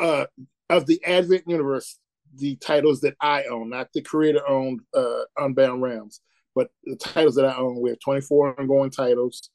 uh, 0.00 0.26
of 0.70 0.86
the 0.86 1.04
Advent 1.04 1.44
universe. 1.46 1.98
The 2.36 2.56
titles 2.56 3.00
that 3.02 3.14
I 3.20 3.44
own, 3.44 3.70
not 3.70 3.92
the 3.92 4.02
creator 4.02 4.40
owned 4.48 4.80
uh, 4.94 5.22
Unbound 5.36 5.82
Realms 5.82 6.20
but 6.54 6.70
the 6.84 6.96
titles 6.96 7.34
that 7.34 7.46
I 7.46 7.56
own, 7.56 7.80
we 7.80 7.90
have 7.90 8.00
24 8.00 8.60
ongoing 8.60 8.90
titles. 8.90 9.50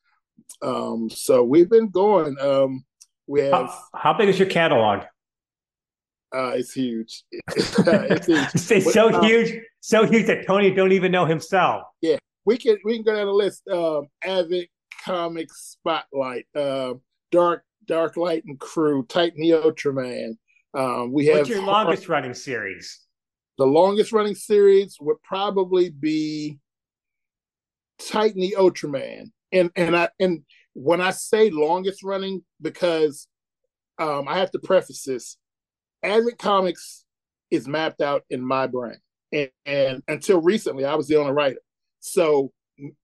Um, 0.62 1.10
so 1.10 1.44
we've 1.44 1.70
been 1.70 1.90
going. 1.90 2.38
Um, 2.40 2.86
we 3.28 3.42
have. 3.42 3.52
How, 3.52 3.84
how 3.94 4.14
big 4.14 4.30
is 4.30 4.40
your 4.40 4.50
catalog? 4.50 5.04
Uh, 6.36 6.52
it's 6.56 6.74
huge. 6.74 7.24
it's 7.56 8.26
huge. 8.26 8.48
it's 8.54 8.94
so 8.94 9.10
uh, 9.10 9.22
huge, 9.22 9.62
so 9.80 10.06
huge 10.06 10.28
that 10.28 10.46
Tony 10.46 10.72
don't 10.72 10.92
even 10.92 11.12
know 11.12 11.26
himself. 11.26 11.84
Yeah, 12.02 12.18
we 12.46 12.58
can 12.58 12.78
we 12.84 12.96
can 12.96 13.04
go 13.04 13.16
down 13.16 13.26
the 13.26 13.34
list. 13.34 13.68
Um, 13.68 14.08
Advent 14.24 14.68
Comics 15.04 15.78
Spotlight, 15.78 16.46
uh, 16.56 16.94
Dark 17.32 17.64
Dark 17.86 18.18
Light 18.18 18.44
and 18.46 18.60
Crew, 18.60 19.06
Titan 19.06 19.42
the 19.42 19.52
Ultraman. 19.52 20.38
Um, 20.74 21.12
we 21.12 21.26
have. 21.28 21.40
What's 21.40 21.50
your 21.50 21.64
longest 21.64 22.08
running 22.08 22.34
series? 22.34 23.00
The 23.58 23.66
longest 23.66 24.14
running 24.14 24.36
series 24.36 24.98
would 25.02 25.22
probably 25.24 25.90
be 25.90 26.60
Titan 28.00 28.40
the 28.40 28.56
Ultraman. 28.58 29.32
And 29.52 29.72
and 29.76 29.96
I 29.96 30.10
and 30.20 30.44
when 30.74 31.02
I 31.02 31.12
say 31.12 31.50
longest 31.50 32.04
running, 32.04 32.44
because 32.62 33.28
um, 33.98 34.28
I 34.28 34.38
have 34.38 34.52
to 34.52 34.60
preface 34.60 35.04
this, 35.04 35.38
Advent 36.04 36.38
Comics 36.38 37.06
is 37.52 37.68
mapped 37.68 38.02
out 38.02 38.24
in 38.30 38.46
my 38.46 38.68
brain. 38.68 38.98
And, 39.32 39.50
and 39.66 40.04
until 40.08 40.42
recently, 40.42 40.86
I 40.86 40.96
was 40.96 41.08
the 41.08 41.18
only 41.18 41.34
writer. 41.34 41.60
So 42.00 42.52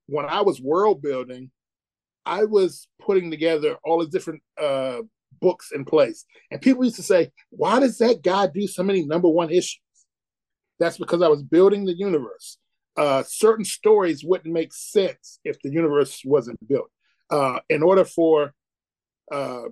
when 0.07 0.25
I 0.25 0.41
was 0.41 0.61
world 0.61 1.01
building, 1.01 1.51
I 2.25 2.45
was 2.45 2.87
putting 3.01 3.29
together 3.29 3.77
all 3.83 3.99
the 3.99 4.07
different 4.07 4.41
uh, 4.61 5.01
books 5.41 5.71
in 5.73 5.85
place. 5.85 6.25
And 6.49 6.61
people 6.61 6.83
used 6.83 6.95
to 6.95 7.03
say, 7.03 7.31
why 7.49 7.79
does 7.79 7.97
that 7.99 8.23
guy 8.23 8.47
do 8.47 8.67
so 8.67 8.83
many 8.83 9.05
number 9.05 9.27
one 9.27 9.51
issues? 9.51 9.79
That's 10.79 10.97
because 10.97 11.21
I 11.21 11.27
was 11.27 11.43
building 11.43 11.85
the 11.85 11.97
universe 11.97 12.57
uh, 12.97 13.23
certain 13.27 13.65
stories 13.65 14.23
wouldn't 14.23 14.53
make 14.53 14.73
sense 14.73 15.39
if 15.43 15.57
the 15.61 15.69
universe 15.69 16.21
wasn't 16.23 16.65
built. 16.67 16.89
Uh, 17.29 17.59
in 17.69 17.83
order 17.83 18.05
for, 18.05 18.53
uh, 19.31 19.63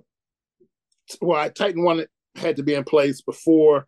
well, 1.20 1.50
Titan 1.50 1.84
One 1.84 2.04
had 2.36 2.56
to 2.56 2.62
be 2.62 2.74
in 2.74 2.84
place 2.84 3.22
before 3.22 3.86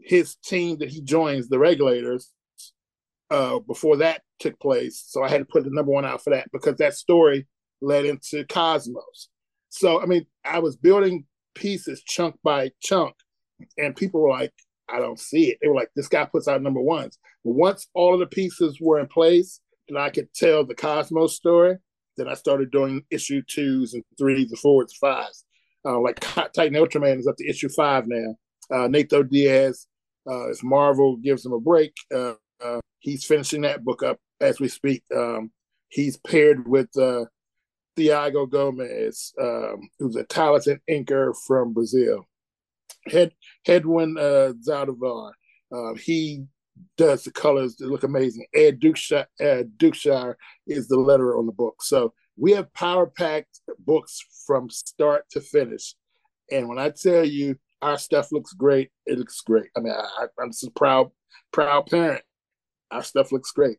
his 0.00 0.36
team 0.36 0.78
that 0.78 0.90
he 0.90 1.00
joins, 1.00 1.48
the 1.48 1.58
regulators. 1.58 2.30
Uh, 3.30 3.58
before 3.60 3.96
that 3.96 4.20
took 4.38 4.58
place, 4.60 5.02
so 5.08 5.22
I 5.22 5.30
had 5.30 5.38
to 5.38 5.44
put 5.46 5.64
the 5.64 5.70
number 5.70 5.90
one 5.90 6.04
out 6.04 6.22
for 6.22 6.30
that 6.30 6.52
because 6.52 6.76
that 6.76 6.94
story 6.94 7.46
led 7.80 8.04
into 8.04 8.44
Cosmos. 8.44 9.28
So 9.70 10.00
I 10.00 10.06
mean, 10.06 10.26
I 10.44 10.58
was 10.58 10.76
building 10.76 11.24
pieces 11.54 12.02
chunk 12.02 12.36
by 12.44 12.72
chunk, 12.80 13.14
and 13.78 13.96
people 13.96 14.20
were 14.20 14.30
like, 14.30 14.52
I 14.88 14.98
don't 15.00 15.18
see 15.18 15.50
it. 15.50 15.58
They 15.60 15.68
were 15.68 15.74
like, 15.74 15.88
this 15.96 16.06
guy 16.08 16.26
puts 16.26 16.48
out 16.48 16.62
number 16.62 16.80
ones. 16.80 17.18
Once 17.44 17.88
all 17.94 18.14
of 18.14 18.20
the 18.20 18.26
pieces 18.26 18.78
were 18.80 18.98
in 18.98 19.06
place, 19.06 19.60
then 19.88 19.98
I 19.98 20.08
could 20.08 20.32
tell 20.34 20.64
the 20.64 20.74
Cosmos 20.74 21.36
story. 21.36 21.76
Then 22.16 22.28
I 22.28 22.34
started 22.34 22.70
doing 22.70 23.04
issue 23.10 23.42
twos 23.46 23.92
and 23.92 24.02
threes 24.18 24.50
and 24.50 24.58
fours 24.58 24.92
and 24.92 25.10
fives. 25.10 25.44
Uh, 25.84 26.00
like 26.00 26.20
Titan 26.20 26.74
Ultraman 26.74 27.18
is 27.18 27.26
up 27.26 27.36
to 27.36 27.48
issue 27.48 27.68
five 27.68 28.04
now. 28.06 28.36
Uh, 28.70 28.88
Diaz, 28.88 29.86
uh, 30.26 30.48
as 30.48 30.62
Marvel 30.62 31.16
gives 31.16 31.44
him 31.44 31.52
a 31.52 31.60
break, 31.60 31.92
uh, 32.14 32.34
uh, 32.64 32.80
he's 33.00 33.26
finishing 33.26 33.60
that 33.62 33.84
book 33.84 34.02
up 34.02 34.18
as 34.40 34.58
we 34.58 34.68
speak. 34.68 35.02
Um, 35.14 35.50
he's 35.88 36.16
paired 36.16 36.66
with 36.66 36.88
uh, 36.96 37.26
Thiago 37.96 38.48
Gomez, 38.48 39.34
um, 39.40 39.88
who's 39.98 40.16
a 40.16 40.24
talented 40.24 40.80
inker 40.88 41.34
from 41.46 41.74
Brazil. 41.74 42.26
Head 43.06 43.32
Hedwin 43.66 44.18
uh, 44.18 44.54
Zaldivar. 44.66 45.32
Uh, 45.70 45.94
he 45.94 46.44
does 46.96 47.24
the 47.24 47.30
colors 47.30 47.76
look 47.80 48.02
amazing. 48.02 48.46
Ed 48.54 48.80
Dukeshire, 48.80 49.26
Ed 49.40 49.72
Dukeshire 49.76 50.34
is 50.66 50.88
the 50.88 50.96
letterer 50.96 51.38
on 51.38 51.46
the 51.46 51.52
book. 51.52 51.82
So 51.82 52.12
we 52.36 52.52
have 52.52 52.72
power 52.74 53.06
packed 53.06 53.60
books 53.78 54.20
from 54.46 54.70
start 54.70 55.24
to 55.30 55.40
finish. 55.40 55.94
And 56.50 56.68
when 56.68 56.78
I 56.78 56.90
tell 56.90 57.24
you 57.24 57.56
our 57.82 57.98
stuff 57.98 58.32
looks 58.32 58.52
great, 58.52 58.90
it 59.06 59.18
looks 59.18 59.40
great. 59.40 59.70
I 59.76 59.80
mean, 59.80 59.92
I, 59.92 60.26
am 60.40 60.50
just 60.50 60.66
a 60.66 60.70
proud, 60.70 61.10
proud 61.52 61.86
parent. 61.86 62.22
Our 62.90 63.02
stuff 63.02 63.32
looks 63.32 63.50
great. 63.50 63.78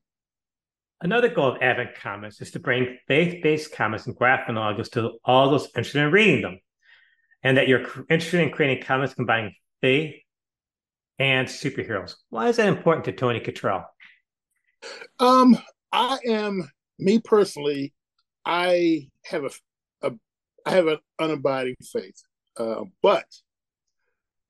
Another 1.01 1.29
goal 1.29 1.55
of 1.55 1.61
Advent 1.61 1.95
Comics 1.95 2.41
is 2.41 2.51
to 2.51 2.59
bring 2.59 2.97
faith-based 3.07 3.73
comics 3.73 4.07
and 4.07 4.15
graphic 4.15 4.53
novels 4.53 4.89
to 4.89 5.19
all 5.25 5.51
those 5.51 5.65
interested 5.67 6.01
in 6.01 6.11
reading 6.11 6.41
them 6.41 6.59
and 7.43 7.57
that 7.57 7.67
you're 7.67 7.85
interested 8.09 8.39
in 8.39 8.49
creating 8.49 8.83
comics 8.83 9.13
combining 9.13 9.53
faith 9.81 10.15
and 11.19 11.47
superheroes. 11.47 12.15
Why 12.29 12.49
is 12.49 12.57
that 12.57 12.67
important 12.67 13.05
to 13.05 13.11
Tony 13.11 13.39
Kittrell? 13.39 13.85
Um, 15.19 15.57
I 15.91 16.19
am 16.27 16.69
me 16.99 17.19
personally. 17.19 17.93
I 18.45 19.09
have 19.25 19.45
a, 19.45 19.49
a 20.07 20.13
I 20.65 20.71
have 20.71 20.87
an 20.87 20.99
unabiding 21.19 21.75
faith, 21.91 22.21
uh, 22.57 22.83
but 23.01 23.25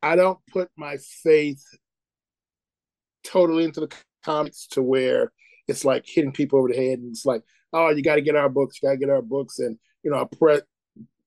I 0.02 0.16
don't 0.16 0.40
put 0.52 0.70
my 0.76 0.98
faith 1.24 1.64
totally 3.24 3.64
into 3.64 3.82
the 3.82 3.92
comics 4.24 4.68
to 4.68 4.82
where 4.82 5.32
it's 5.68 5.86
like 5.86 6.06
hitting 6.06 6.32
people 6.32 6.60
over 6.60 6.68
the 6.70 6.76
head 6.76 7.00
and 7.00 7.10
it's 7.10 7.26
like, 7.26 7.42
oh, 7.74 7.90
you 7.90 8.04
got 8.04 8.16
to 8.16 8.22
get 8.22 8.36
our 8.36 8.50
books, 8.50 8.80
you 8.82 8.88
got 8.88 8.94
to 8.94 9.00
get 9.00 9.10
our 9.10 9.22
books, 9.22 9.60
and 9.60 9.78
you 10.04 10.12
know, 10.12 10.22
I 10.22 10.36
pre- 10.38 10.62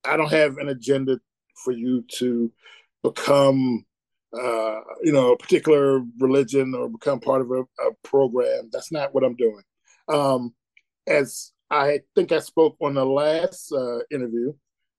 I 0.05 0.17
don't 0.17 0.31
have 0.31 0.59
an 0.59 0.69
agenda 0.69 1.21
for 1.65 1.73
you 1.73 2.05
to 2.19 2.53
become 3.03 3.85
uh, 4.33 4.81
you 5.03 5.13
know, 5.13 5.33
a 5.33 5.39
particular 5.39 6.03
religion 6.19 6.75
or 6.75 6.89
become 6.89 7.21
part 7.21 7.41
of 7.41 7.51
a, 7.51 7.63
a 7.63 7.93
program. 8.05 8.69
That's 8.73 8.93
not 8.93 9.15
what 9.15 9.25
I'm 9.25 9.37
doing. 9.37 9.63
Um, 10.09 10.55
as 11.07 11.53
I 11.71 12.01
think 12.15 12.33
I 12.33 12.41
spoke 12.41 12.77
on 12.81 12.95
the 12.95 13.05
last 13.05 13.73
uh, 13.73 14.01
interview, 14.11 14.53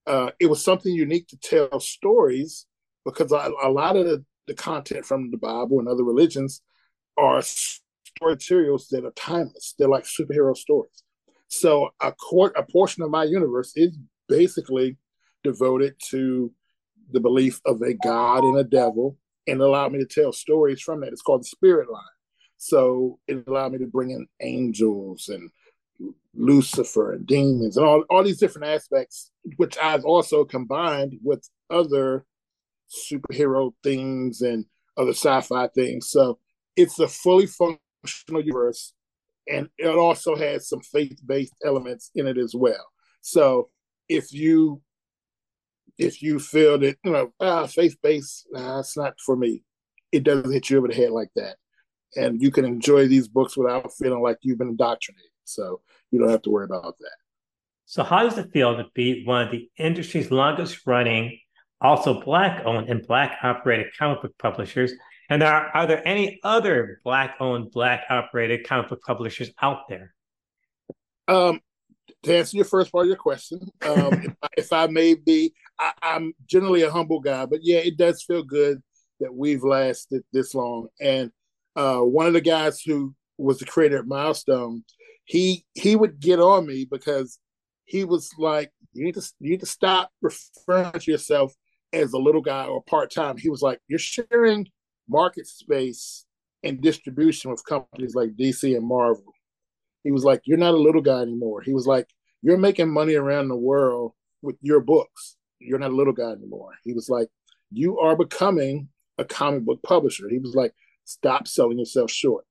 uh, 0.08 0.32
it 0.40 0.48
was 0.48 0.64
something 0.64 0.94
unique 0.94 1.28
to 1.28 1.38
tell 1.38 1.80
stories 1.80 2.66
because 3.06 3.32
a, 3.32 3.52
a 3.64 3.70
lot 3.70 3.96
of 3.96 4.06
the, 4.06 4.26
the, 4.48 4.54
content 4.54 5.06
from 5.06 5.30
the 5.32 5.38
Bible 5.38 5.80
and 5.80 5.88
other 5.88 6.04
religions 6.04 6.62
are 7.18 7.42
story 7.42 8.34
materials 8.34 8.88
that 8.90 9.06
are 9.06 9.12
timeless. 9.12 9.76
They're 9.78 9.88
like 9.88 10.06
superhero 10.06 10.56
stories. 10.56 11.04
So 11.48 11.90
a, 12.02 12.12
court, 12.12 12.54
a 12.56 12.64
portion 12.64 13.04
of 13.04 13.10
my 13.10 13.24
universe 13.24 13.74
is 13.76 13.98
basically 14.28 14.98
devoted 15.44 15.96
to 16.10 16.52
the 17.12 17.20
belief 17.20 17.60
of 17.66 17.82
a 17.82 17.94
God 17.94 18.44
and 18.44 18.58
a 18.58 18.64
devil 18.64 19.18
and 19.48 19.62
allowed 19.62 19.92
me 19.94 20.00
to 20.00 20.06
tell 20.06 20.32
stories 20.32 20.82
from 20.82 21.02
that. 21.02 21.12
It's 21.12 21.22
called 21.22 21.42
the 21.42 21.48
spirit 21.48 21.90
line. 21.90 22.04
So 22.58 23.20
it 23.28 23.44
allowed 23.48 23.72
me 23.72 23.78
to 23.80 23.88
bring 23.88 24.12
in 24.12 24.28
angels 24.42 25.30
and 25.30 25.50
Lucifer 26.36 27.14
and 27.14 27.26
demons 27.26 27.78
and 27.78 27.86
all, 27.86 28.04
all 28.10 28.24
these 28.24 28.40
different 28.40 28.68
aspects, 28.68 29.32
which 29.58 29.78
I've 29.78 30.06
also 30.06 30.46
combined 30.46 31.20
with 31.24 31.50
other 31.70 32.26
superhero 32.90 33.74
things 33.84 34.42
and 34.42 34.66
other 34.98 35.12
sci-fi 35.12 35.68
things. 35.70 36.10
So 36.10 36.40
it's 36.76 37.00
a 37.00 37.08
fully 37.08 37.48
functional 37.48 38.42
universe, 38.42 38.94
and 39.48 39.70
it 39.78 39.88
also 39.88 40.36
has 40.36 40.70
some 40.70 40.82
faith-based 40.82 41.56
elements 41.66 42.12
in 42.16 42.28
it 42.28 42.38
as 42.38 42.54
well. 42.56 42.86
So 43.22 43.70
if 44.08 44.32
you 44.32 44.82
if 46.00 46.22
you 46.22 46.40
feel 46.40 46.80
that 46.80 46.98
you 47.04 47.12
know 47.12 47.34
ah 47.40 47.68
faith-based, 47.68 48.48
nah, 48.52 48.80
it's 48.80 48.98
not 48.98 49.20
for 49.24 49.36
me. 49.36 49.64
It 50.12 50.24
doesn't 50.24 50.52
hit 50.52 50.70
you 50.70 50.78
over 50.80 50.88
the 50.88 50.96
head 50.96 51.12
like 51.12 51.30
that, 51.36 51.58
and 52.16 52.42
you 52.42 52.50
can 52.50 52.66
enjoy 52.66 53.08
these 53.08 53.28
books 53.28 53.56
without 53.56 53.92
feeling 53.94 54.24
like 54.24 54.38
you've 54.42 54.58
been 54.58 54.70
indoctrinated. 54.70 55.30
So 55.44 55.82
you 56.10 56.20
don't 56.20 56.30
have 56.30 56.42
to 56.44 56.50
worry 56.50 56.66
about 56.66 56.98
that. 57.00 57.18
So, 57.86 58.04
how 58.04 58.24
does 58.24 58.38
it 58.38 58.52
feel 58.54 58.78
to 58.78 58.86
be 58.94 59.26
one 59.26 59.46
of 59.48 59.52
the 59.52 59.70
industry's 59.78 60.32
longest 60.32 60.86
running, 60.86 61.40
also 61.82 62.22
Black 62.22 62.64
owned 62.66 62.90
and 62.90 63.06
Black 63.06 63.40
operated 63.44 63.88
comic 63.98 64.22
book 64.22 64.34
publishers? 64.38 64.94
And 65.30 65.44
are, 65.44 65.70
are 65.74 65.86
there 65.86 66.08
any 66.08 66.40
other 66.44 67.02
Black 67.04 67.36
owned, 67.40 67.72
Black 67.72 68.06
operated 68.10 68.68
comic 68.68 68.90
book 68.90 69.02
publishers 69.04 69.50
out 69.62 69.88
there? 69.90 70.14
Um, 71.28 71.62
to 72.24 72.38
answer 72.38 72.58
your 72.58 72.66
first 72.66 72.92
part 72.92 73.06
of 73.06 73.08
your 73.08 73.18
question, 73.18 73.60
um, 73.82 74.14
if, 74.14 74.34
I, 74.44 74.48
if, 74.58 74.74
I, 74.74 74.88
may 74.88 75.16
be, 75.16 75.54
I, 75.80 75.94
I'm 76.02 76.34
generally 76.48 76.84
a 76.84 76.92
humble 76.92 77.20
guy, 77.20 77.46
but 77.46 77.60
yeah, 77.64 77.78
it 77.78 77.98
does 77.98 78.24
feel 78.24 78.44
good 78.44 78.82
that 79.20 79.34
we've 79.34 79.64
lasted 79.64 80.24
this 80.34 80.54
long. 80.54 80.88
And 81.00 81.32
uh, 81.76 82.00
one 82.00 82.28
of 82.28 82.34
the 82.34 82.42
guys 82.42 82.82
who 82.82 83.16
was 83.38 83.60
the 83.60 83.66
creator 83.66 84.00
of 84.00 84.08
Milestone, 84.08 84.84
he 85.26 85.66
he 85.74 85.96
would 85.96 86.20
get 86.20 86.40
on 86.40 86.68
me 86.68 86.88
because 86.90 87.40
he 87.86 88.04
was 88.04 88.32
like, 88.38 88.72
"You 88.94 89.06
need 89.06 89.16
to 89.16 89.22
you 89.40 89.52
need 89.52 89.60
to 89.62 89.66
stop 89.66 90.12
referring 90.22 90.92
to 90.92 91.12
yourself 91.12 91.54
as 91.94 92.14
a 92.14 92.18
little 92.18 92.42
guy 92.42 92.66
or 92.66 92.84
part 92.84 93.12
time." 93.12 93.38
He 93.38 93.50
was 93.50 93.62
like, 93.62 93.80
"You're 93.88 94.00
sharing 94.00 94.68
market 95.08 95.48
space 95.48 96.26
and 96.64 96.82
distribution 96.82 97.52
with 97.52 97.66
companies 97.66 98.16
like 98.16 98.36
DC 98.36 98.76
and 98.76 98.86
Marvel." 98.86 99.34
He 100.04 100.12
was 100.12 100.24
like, 100.24 100.42
"You're 100.46 100.58
not 100.58 100.74
a 100.74 100.78
little 100.78 101.02
guy 101.02 101.22
anymore." 101.22 101.62
He 101.62 101.74
was 101.74 101.88
like, 101.88 102.08
"You're 102.42 102.58
making 102.58 102.90
money 102.90 103.16
around 103.16 103.48
the 103.48 103.56
world 103.56 104.14
with 104.42 104.58
your 104.62 104.80
books. 104.80 105.38
You're 105.60 105.80
not 105.80 105.92
a 105.92 105.96
little 105.96 106.14
guy 106.14 106.32
anymore." 106.32 106.72
He 106.84 106.94
was 106.94 107.10
like, 107.10 107.30
"You 107.72 108.00
are 108.00 108.16
becoming 108.16 108.90
a 109.18 109.26
comic 109.26 109.64
book 109.64 109.82
publisher." 109.84 110.30
He 110.30 110.40
was 110.40 110.56
like, 110.56 110.74
"Stop 111.06 111.48
selling 111.48 111.80
yourself 111.80 112.12
short." 112.12 112.46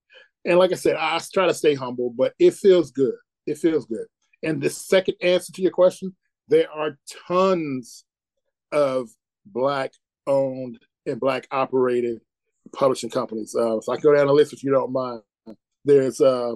And 0.45 0.59
like 0.59 0.73
I 0.73 0.77
said, 0.77 0.97
I 0.97 1.21
try 1.33 1.47
to 1.47 1.55
stay 1.55 1.75
humble, 1.75 2.11
but 2.11 2.35
it 2.39 2.55
feels 2.55 2.91
good. 2.91 3.15
It 3.47 3.59
feels 3.59 3.87
good. 3.87 4.07
And 4.43 4.63
the 4.63 4.71
second 4.71 5.17
answer 5.21 5.53
to 5.53 5.63
your 5.63 5.73
question, 5.73 6.15
there 6.49 6.71
are 6.71 6.99
tons 7.27 8.05
of 8.73 9.09
black 9.47 9.93
owned 10.27 10.79
and 11.07 11.19
black 11.19 11.47
operated 11.51 12.21
publishing 12.73 13.11
companies. 13.11 13.55
Uh, 13.55 13.81
so 13.81 13.93
I 13.93 13.97
go 13.97 14.15
down 14.15 14.27
the 14.27 14.33
list 14.33 14.53
if 14.53 14.63
you 14.63 14.71
don't 14.71 14.93
mind. 14.93 15.23
There's 15.85 16.21
uh, 16.21 16.55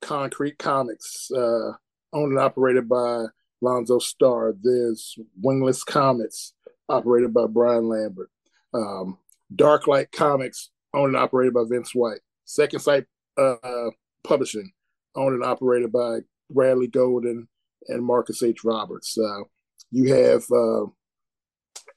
Concrete 0.00 0.58
Comics, 0.58 1.30
uh, 1.30 1.72
owned 2.12 2.32
and 2.32 2.38
operated 2.38 2.88
by 2.88 3.26
Lonzo 3.60 3.98
Star. 3.98 4.54
There's 4.60 5.16
Wingless 5.40 5.84
Comets, 5.84 6.54
operated 6.88 7.32
by 7.32 7.46
Brian 7.46 7.88
Lambert. 7.88 8.30
Um, 8.72 9.18
Darklight 9.54 10.12
Comics, 10.12 10.70
owned 10.94 11.14
and 11.14 11.22
operated 11.22 11.54
by 11.54 11.64
Vince 11.68 11.94
White. 11.94 12.20
Second 12.44 12.80
Sight 12.80 13.06
uh, 13.36 13.90
Publishing, 14.24 14.72
owned 15.14 15.34
and 15.34 15.44
operated 15.44 15.92
by 15.92 16.20
Bradley 16.50 16.88
Golden 16.88 17.48
and 17.88 18.04
Marcus 18.04 18.42
H. 18.42 18.64
Roberts. 18.64 19.16
Uh, 19.18 19.44
you 19.90 20.12
have 20.14 20.44
uh, 20.50 20.86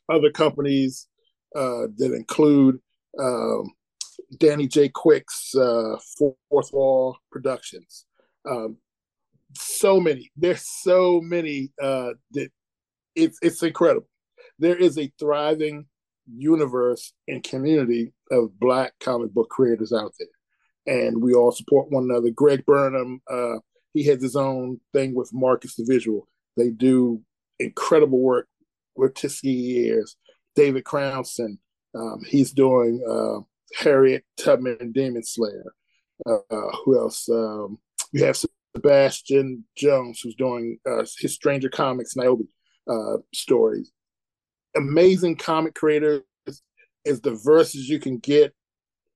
other 0.10 0.32
companies 0.32 1.08
uh, 1.56 1.88
that 1.98 2.14
include 2.14 2.80
um, 3.20 3.74
Danny 4.38 4.68
J. 4.68 4.90
Quick's 4.90 5.54
uh, 5.56 5.98
Fourth 6.50 6.72
Wall 6.74 7.18
Productions. 7.32 8.06
Um, 8.50 8.78
so 9.56 10.00
many. 10.00 10.32
There's 10.36 10.66
so 10.68 11.22
many 11.22 11.72
uh, 11.82 12.12
that 12.32 12.50
it's 13.16 13.38
it's 13.42 13.64
incredible. 13.64 14.08
There 14.60 14.76
is 14.76 14.98
a 14.98 15.12
thriving 15.20 15.86
universe 16.28 17.14
and 17.28 17.44
community 17.44 18.14
of 18.32 18.58
Black 18.60 18.94
comic 19.00 19.32
book 19.34 19.50
creators 19.50 19.92
out 19.92 20.14
there 20.18 20.28
and 20.86 21.22
we 21.22 21.34
all 21.34 21.52
support 21.52 21.92
one 21.92 22.04
another. 22.04 22.30
Greg 22.30 22.66
Burnham, 22.66 23.22
uh, 23.30 23.58
he 23.94 24.06
has 24.06 24.22
his 24.22 24.36
own 24.36 24.80
thing 24.94 25.16
with 25.16 25.32
Marcus 25.34 25.76
the 25.76 25.86
Visual. 25.88 26.28
They 26.58 26.70
do 26.70 27.22
incredible 27.60 28.20
work 28.20 28.48
with 28.96 29.16
Tuskegee 29.16 30.02
David 30.56 30.84
Crownson, 30.84 31.58
um, 31.96 32.22
he's 32.28 32.52
doing 32.52 33.04
uh, 33.08 33.40
Harriet 33.76 34.24
Tubman 34.38 34.78
and 34.80 34.94
Demon 34.94 35.24
Slayer. 35.24 35.74
Uh, 36.26 36.78
who 36.84 36.98
else? 36.98 37.28
Um, 37.30 37.80
you 38.12 38.24
have 38.26 38.38
Sebastian 38.76 39.66
Jones, 39.78 40.20
who's 40.22 40.36
doing 40.36 40.78
uh, 40.90 41.06
his 41.20 41.34
Stranger 41.34 41.70
Comics 41.70 42.16
Niobe 42.16 42.48
uh, 42.90 43.18
stories. 43.34 43.92
Amazing 44.76 45.36
comic 45.38 45.76
creators, 45.76 46.22
as 47.06 47.20
diverse 47.20 47.76
as 47.76 47.88
you 47.88 48.00
can 48.00 48.18
get 48.18 48.54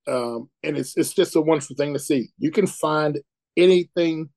um, 0.08 0.50
and 0.64 0.78
it's 0.78 0.96
it's 0.98 1.14
just 1.14 1.36
a 1.36 1.42
wonderful 1.42 1.76
thing 1.76 1.94
to 1.94 2.00
see. 2.00 2.30
You 2.40 2.52
can 2.52 2.66
find 2.66 3.20
anything 3.58 4.30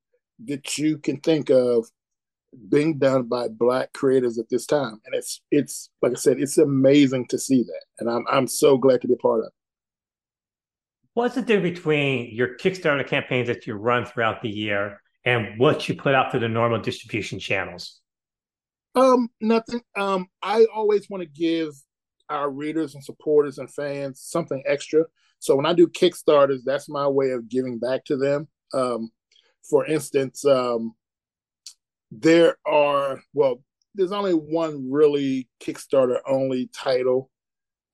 that 0.46 0.76
you 0.78 0.98
can 0.98 1.20
think 1.20 1.50
of 1.50 1.86
being 2.68 2.98
done 2.98 3.24
by 3.24 3.48
black 3.48 3.92
creators 3.92 4.38
at 4.38 4.48
this 4.50 4.66
time, 4.66 5.00
and 5.06 5.14
it's 5.14 5.40
it's 5.50 5.90
like 6.02 6.12
I 6.12 6.16
said, 6.16 6.40
it's 6.40 6.58
amazing 6.58 7.28
to 7.28 7.38
see 7.38 7.62
that, 7.62 7.84
and 8.00 8.10
I'm 8.10 8.24
I'm 8.28 8.48
so 8.48 8.76
glad 8.76 9.00
to 9.02 9.08
be 9.08 9.14
a 9.14 9.18
part 9.18 9.40
of. 9.40 9.46
it. 9.46 9.52
What's 11.14 11.34
the 11.34 11.42
difference 11.42 11.78
between 11.78 12.34
your 12.34 12.56
Kickstarter 12.56 13.06
campaigns 13.06 13.48
that 13.48 13.66
you 13.66 13.74
run 13.74 14.04
throughout 14.04 14.42
the 14.42 14.48
year 14.48 15.00
and 15.24 15.58
what 15.58 15.88
you 15.88 15.94
put 15.94 16.14
out 16.14 16.30
through 16.30 16.40
the 16.40 16.48
normal 16.48 16.80
distribution 16.80 17.38
channels? 17.38 18.00
Um, 18.94 19.28
nothing. 19.40 19.82
Um, 19.96 20.28
I 20.42 20.66
always 20.74 21.08
want 21.08 21.22
to 21.22 21.28
give 21.28 21.74
our 22.28 22.50
readers 22.50 22.94
and 22.94 23.04
supporters 23.04 23.58
and 23.58 23.72
fans 23.72 24.20
something 24.20 24.62
extra. 24.66 25.04
So 25.38 25.56
when 25.56 25.66
I 25.66 25.72
do 25.72 25.88
Kickstarters, 25.88 26.60
that's 26.64 26.88
my 26.88 27.08
way 27.08 27.30
of 27.30 27.48
giving 27.48 27.78
back 27.78 28.04
to 28.06 28.16
them. 28.16 28.48
Um, 28.72 29.10
for 29.68 29.86
instance, 29.86 30.44
um, 30.44 30.94
there 32.10 32.56
are 32.66 33.22
well, 33.34 33.62
there's 33.94 34.12
only 34.12 34.32
one 34.32 34.90
really 34.90 35.48
Kickstarter 35.60 36.18
only 36.26 36.68
title, 36.72 37.30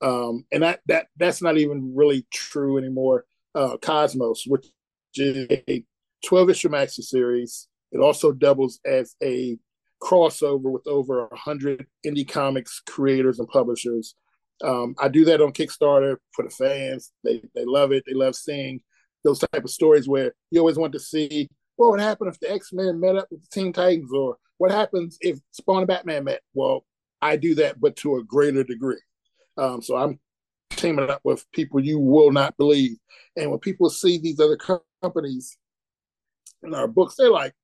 um, 0.00 0.44
and 0.52 0.62
that 0.62 0.80
that 0.86 1.06
that's 1.16 1.42
not 1.42 1.56
even 1.58 1.94
really 1.94 2.26
true 2.32 2.78
anymore. 2.78 3.24
Uh, 3.54 3.76
Cosmos, 3.78 4.44
which 4.46 4.66
is 5.14 5.46
a 5.68 5.84
12 6.24 6.50
issue 6.50 6.68
maxi 6.68 7.02
series, 7.02 7.68
it 7.92 7.98
also 7.98 8.32
doubles 8.32 8.80
as 8.84 9.14
a 9.22 9.58
crossover 10.02 10.70
with 10.70 10.86
over 10.86 11.26
100 11.28 11.86
indie 12.06 12.28
comics 12.28 12.82
creators 12.86 13.38
and 13.38 13.48
publishers 13.48 14.14
um, 14.64 14.94
I 14.98 15.08
do 15.08 15.24
that 15.26 15.40
on 15.40 15.52
Kickstarter 15.52 16.16
for 16.32 16.44
the 16.44 16.50
fans. 16.50 17.12
They 17.24 17.42
they 17.54 17.64
love 17.64 17.92
it. 17.92 18.04
They 18.06 18.14
love 18.14 18.34
seeing 18.34 18.80
those 19.24 19.40
type 19.40 19.64
of 19.64 19.70
stories 19.70 20.08
where 20.08 20.32
you 20.50 20.60
always 20.60 20.78
want 20.78 20.92
to 20.92 21.00
see 21.00 21.48
what 21.76 21.90
would 21.90 22.00
happen 22.00 22.28
if 22.28 22.40
the 22.40 22.50
X 22.50 22.72
Men 22.72 23.00
met 23.00 23.16
up 23.16 23.28
with 23.30 23.42
the 23.42 23.48
Teen 23.52 23.72
Titans, 23.72 24.10
or 24.12 24.36
what 24.58 24.70
happens 24.70 25.18
if 25.20 25.38
Spawn 25.52 25.78
and 25.78 25.86
Batman 25.86 26.24
met? 26.24 26.40
Well, 26.54 26.84
I 27.20 27.36
do 27.36 27.54
that, 27.56 27.80
but 27.80 27.96
to 27.96 28.16
a 28.16 28.24
greater 28.24 28.64
degree. 28.64 29.00
Um, 29.58 29.82
so 29.82 29.96
I'm 29.96 30.18
teaming 30.70 31.10
up 31.10 31.20
with 31.24 31.50
people 31.52 31.80
you 31.80 31.98
will 31.98 32.32
not 32.32 32.56
believe. 32.56 32.96
And 33.36 33.50
when 33.50 33.58
people 33.60 33.90
see 33.90 34.18
these 34.18 34.40
other 34.40 34.58
companies 35.02 35.58
in 36.66 36.74
our 36.74 36.88
books, 36.88 37.14
they're 37.16 37.30
like, 37.30 37.54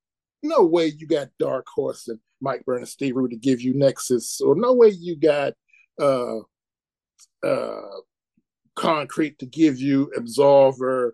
no 0.43 0.65
way 0.65 0.87
you 0.87 1.07
got 1.07 1.29
Dark 1.39 1.67
Horse 1.73 2.09
and 2.09 2.19
Mike 2.41 2.63
Rude 2.67 3.31
to 3.31 3.37
give 3.37 3.61
you 3.61 3.75
Nexus, 3.75 4.41
or 4.41 4.55
no 4.57 4.73
way 4.73 4.89
you 4.89 5.17
got 5.17 5.53
uh, 6.01 6.39
uh, 7.47 8.01
Concrete 8.75 9.39
to 9.39 9.47
give 9.47 9.79
you 9.79 10.11
Absolver 10.19 11.13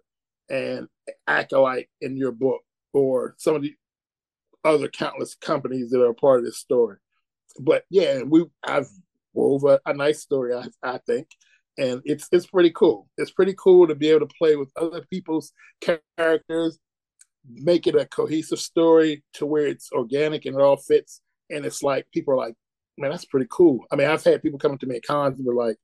and 0.49 0.89
Acolyte 1.27 1.89
in 2.01 2.17
your 2.17 2.33
book, 2.33 2.63
or 2.93 3.35
some 3.39 3.55
of 3.55 3.63
the 3.63 3.75
other 4.65 4.89
countless 4.89 5.35
companies 5.35 5.91
that 5.91 6.03
are 6.03 6.15
part 6.15 6.39
of 6.39 6.45
this 6.45 6.59
story. 6.59 6.97
But 7.61 7.85
yeah, 7.91 8.23
we 8.23 8.47
I've 8.65 8.89
wove 9.35 9.65
a, 9.65 9.81
a 9.87 9.93
nice 9.93 10.21
story, 10.21 10.55
I, 10.55 10.67
I 10.83 10.99
think, 11.07 11.29
and 11.77 12.01
it's 12.05 12.29
it's 12.33 12.47
pretty 12.47 12.71
cool. 12.71 13.09
It's 13.19 13.31
pretty 13.31 13.55
cool 13.59 13.87
to 13.89 13.95
be 13.95 14.09
able 14.09 14.27
to 14.27 14.35
play 14.39 14.57
with 14.57 14.71
other 14.77 15.05
people's 15.11 15.53
characters, 16.17 16.79
make 17.51 17.87
it 17.87 17.95
a 17.95 18.07
cohesive 18.07 18.59
story 18.59 19.23
to 19.35 19.47
where 19.47 19.67
it's 19.67 19.91
organic 19.93 20.47
and 20.47 20.57
it 20.57 20.63
all 20.63 20.77
fits. 20.77 21.21
And 21.51 21.65
it's 21.65 21.83
like 21.83 22.07
people 22.13 22.35
are 22.35 22.37
like, 22.37 22.55
man, 22.99 23.11
that's 23.11 23.25
pretty 23.25 23.47
cool. 23.51 23.81
I 23.91 23.97
mean, 23.97 24.09
I've 24.09 24.25
had 24.25 24.43
people 24.43 24.59
coming 24.59 24.79
to 24.79 24.87
me 24.87 24.97
at 24.97 25.07
cons 25.07 25.39
and 25.39 25.47
were 25.47 25.55
like, 25.55 25.77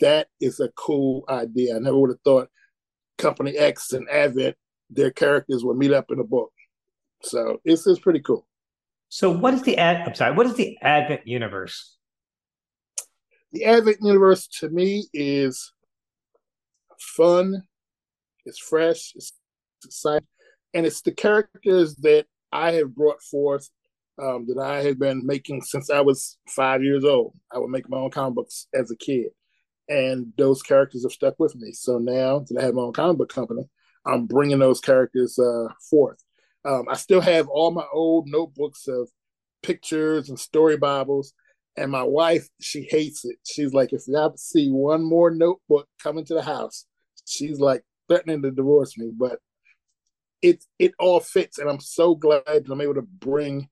that 0.00 0.28
is 0.40 0.60
a 0.60 0.68
cool 0.76 1.24
idea. 1.28 1.76
I 1.76 1.78
never 1.78 1.98
would 1.98 2.10
have 2.10 2.20
thought 2.24 2.48
Company 3.18 3.56
X 3.56 3.92
and 3.92 4.08
Advent, 4.10 4.56
their 4.90 5.10
characters 5.10 5.64
would 5.64 5.76
meet 5.76 5.92
up 5.92 6.10
in 6.10 6.20
a 6.20 6.24
book. 6.24 6.52
So 7.22 7.60
it's 7.64 7.86
it's 7.86 8.00
pretty 8.00 8.20
cool. 8.20 8.46
So 9.08 9.30
what 9.30 9.54
is 9.54 9.62
the 9.62 9.78
ad? 9.78 10.06
I'm 10.06 10.14
sorry. 10.14 10.34
What 10.34 10.46
is 10.46 10.54
the 10.54 10.76
Advent 10.82 11.26
universe? 11.26 11.96
The 13.52 13.64
Advent 13.64 13.98
universe 14.02 14.46
to 14.60 14.68
me 14.68 15.06
is 15.14 15.72
fun. 16.98 17.62
It's 18.44 18.58
fresh. 18.58 19.12
It's 19.14 19.32
exciting, 19.84 20.26
and 20.74 20.86
it's 20.86 21.02
the 21.02 21.12
characters 21.12 21.96
that 21.96 22.26
I 22.52 22.72
have 22.72 22.94
brought 22.94 23.22
forth 23.22 23.68
um, 24.22 24.46
that 24.48 24.58
I 24.58 24.82
have 24.82 24.98
been 24.98 25.26
making 25.26 25.62
since 25.62 25.90
I 25.90 26.00
was 26.00 26.38
five 26.48 26.82
years 26.82 27.04
old. 27.04 27.34
I 27.52 27.58
would 27.58 27.70
make 27.70 27.88
my 27.88 27.98
own 27.98 28.10
comic 28.10 28.34
books 28.34 28.66
as 28.74 28.90
a 28.90 28.96
kid, 28.96 29.28
and 29.88 30.32
those 30.38 30.62
characters 30.62 31.04
have 31.04 31.12
stuck 31.12 31.38
with 31.38 31.54
me. 31.56 31.72
So 31.72 31.98
now 31.98 32.44
that 32.48 32.58
I 32.58 32.64
have 32.64 32.74
my 32.74 32.82
own 32.82 32.92
comic 32.92 33.18
book 33.18 33.32
company, 33.32 33.68
I'm 34.06 34.26
bringing 34.26 34.58
those 34.58 34.80
characters 34.80 35.38
uh, 35.38 35.68
forth. 35.90 36.22
Um, 36.64 36.86
I 36.88 36.94
still 36.94 37.20
have 37.20 37.48
all 37.48 37.70
my 37.70 37.84
old 37.92 38.26
notebooks 38.28 38.88
of 38.88 39.08
pictures 39.62 40.28
and 40.28 40.38
story 40.38 40.76
bibles. 40.76 41.32
And 41.76 41.92
my 41.92 42.02
wife, 42.02 42.48
she 42.60 42.88
hates 42.90 43.24
it. 43.24 43.36
She's 43.44 43.74
like, 43.74 43.92
if 43.92 44.02
I 44.08 44.28
see 44.36 44.70
one 44.70 45.02
more 45.04 45.30
notebook 45.30 45.88
coming 46.02 46.24
to 46.24 46.34
the 46.34 46.42
house, 46.42 46.86
she's 47.26 47.60
like 47.60 47.82
threatening 48.08 48.42
to 48.42 48.50
divorce 48.50 48.96
me. 48.96 49.10
But 49.14 49.40
it 50.42 50.64
it 50.78 50.92
all 50.98 51.20
fits, 51.20 51.58
and 51.58 51.68
I'm 51.68 51.80
so 51.80 52.14
glad 52.14 52.42
that 52.46 52.70
I'm 52.70 52.80
able 52.80 52.94
to 52.94 53.02
bring 53.02 53.68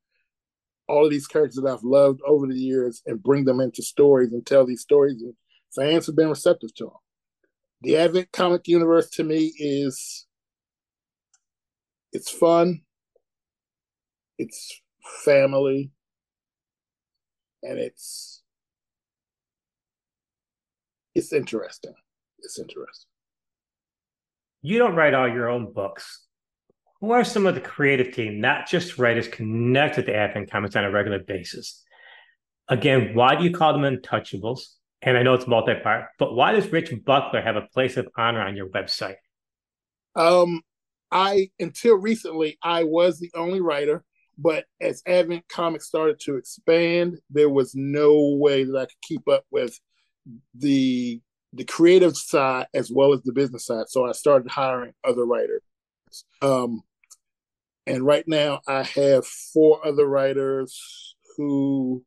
all 0.88 1.04
of 1.04 1.10
these 1.10 1.26
characters 1.26 1.56
that 1.56 1.70
I've 1.70 1.82
loved 1.82 2.20
over 2.26 2.46
the 2.46 2.58
years 2.58 3.02
and 3.06 3.22
bring 3.22 3.44
them 3.44 3.60
into 3.60 3.82
stories 3.82 4.32
and 4.32 4.44
tell 4.44 4.66
these 4.66 4.82
stories. 4.82 5.22
And 5.22 5.34
fans 5.74 6.06
have 6.06 6.16
been 6.16 6.28
receptive 6.28 6.74
to 6.76 6.84
them. 6.84 6.94
The 7.82 7.96
Advent 7.96 8.32
comic 8.32 8.68
universe 8.68 9.10
to 9.10 9.24
me 9.24 9.52
is 9.58 10.26
it's 12.12 12.30
fun, 12.30 12.82
it's 14.38 14.80
family, 15.24 15.90
and 17.62 17.78
it's 17.78 18.42
it's 21.14 21.32
interesting. 21.32 21.94
It's 22.40 22.58
interesting. 22.58 23.08
You 24.62 24.78
don't 24.78 24.96
write 24.96 25.14
all 25.14 25.28
your 25.28 25.48
own 25.48 25.72
books. 25.72 26.23
Who 27.00 27.12
are 27.12 27.24
some 27.24 27.46
of 27.46 27.54
the 27.54 27.60
creative 27.60 28.14
team, 28.14 28.40
not 28.40 28.68
just 28.68 28.98
writers, 28.98 29.28
connected 29.28 30.06
to 30.06 30.14
Advent 30.14 30.50
Comics 30.50 30.76
on 30.76 30.84
a 30.84 30.90
regular 30.90 31.18
basis? 31.18 31.82
Again, 32.68 33.14
why 33.14 33.34
do 33.36 33.44
you 33.44 33.52
call 33.52 33.78
them 33.78 33.82
untouchables? 33.82 34.60
And 35.02 35.18
I 35.18 35.22
know 35.22 35.34
it's 35.34 35.46
multi-part, 35.46 36.06
but 36.18 36.34
why 36.34 36.52
does 36.52 36.72
Rich 36.72 36.92
Buckler 37.04 37.42
have 37.42 37.56
a 37.56 37.68
place 37.74 37.98
of 37.98 38.08
honor 38.16 38.40
on 38.40 38.56
your 38.56 38.68
website? 38.68 39.16
Um, 40.16 40.62
I 41.10 41.50
until 41.58 41.96
recently 41.96 42.58
I 42.62 42.84
was 42.84 43.18
the 43.18 43.30
only 43.34 43.60
writer, 43.60 44.02
but 44.38 44.64
as 44.80 45.02
Advent 45.06 45.46
Comics 45.48 45.86
started 45.86 46.20
to 46.20 46.36
expand, 46.36 47.18
there 47.28 47.50
was 47.50 47.74
no 47.74 48.36
way 48.36 48.64
that 48.64 48.76
I 48.76 48.86
could 48.86 49.00
keep 49.02 49.28
up 49.28 49.44
with 49.50 49.78
the 50.54 51.20
the 51.52 51.64
creative 51.64 52.16
side 52.16 52.66
as 52.74 52.90
well 52.90 53.12
as 53.12 53.22
the 53.22 53.32
business 53.32 53.66
side. 53.66 53.88
So 53.88 54.06
I 54.06 54.12
started 54.12 54.50
hiring 54.50 54.92
other 55.04 55.24
writers. 55.24 55.62
Um, 56.42 56.82
and 57.86 58.04
right 58.04 58.26
now 58.26 58.60
I 58.66 58.82
have 58.82 59.26
four 59.26 59.86
other 59.86 60.06
writers 60.06 61.16
who 61.36 62.04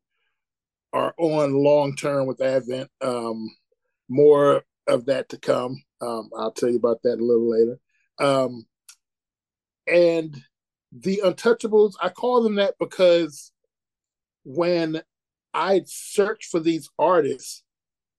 are 0.93 1.13
on 1.17 1.53
long 1.53 1.95
term 1.95 2.27
with 2.27 2.41
Advent. 2.41 2.89
Um, 3.01 3.49
more 4.09 4.63
of 4.87 5.05
that 5.05 5.29
to 5.29 5.37
come. 5.37 5.83
Um, 6.01 6.29
I'll 6.37 6.51
tell 6.51 6.69
you 6.69 6.77
about 6.77 7.01
that 7.03 7.19
a 7.19 7.25
little 7.25 7.49
later. 7.49 7.79
Um, 8.19 8.65
and 9.85 10.35
the 10.91 11.21
Untouchables, 11.23 11.93
I 12.01 12.09
call 12.09 12.41
them 12.41 12.55
that 12.55 12.75
because 12.79 13.51
when 14.43 15.01
I 15.53 15.81
searched 15.85 16.49
for 16.49 16.59
these 16.59 16.89
artists, 16.97 17.63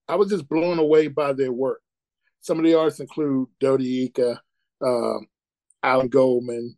I 0.07 0.15
was 0.15 0.29
just 0.29 0.47
blown 0.47 0.79
away 0.79 1.07
by 1.07 1.33
their 1.33 1.51
work. 1.51 1.81
Some 2.41 2.57
of 2.57 2.65
the 2.65 2.75
artists 2.75 2.99
include 2.99 3.49
Dodi 3.59 4.05
Ika, 4.05 4.41
um, 4.81 5.27
Alan 5.83 6.07
Goldman, 6.07 6.77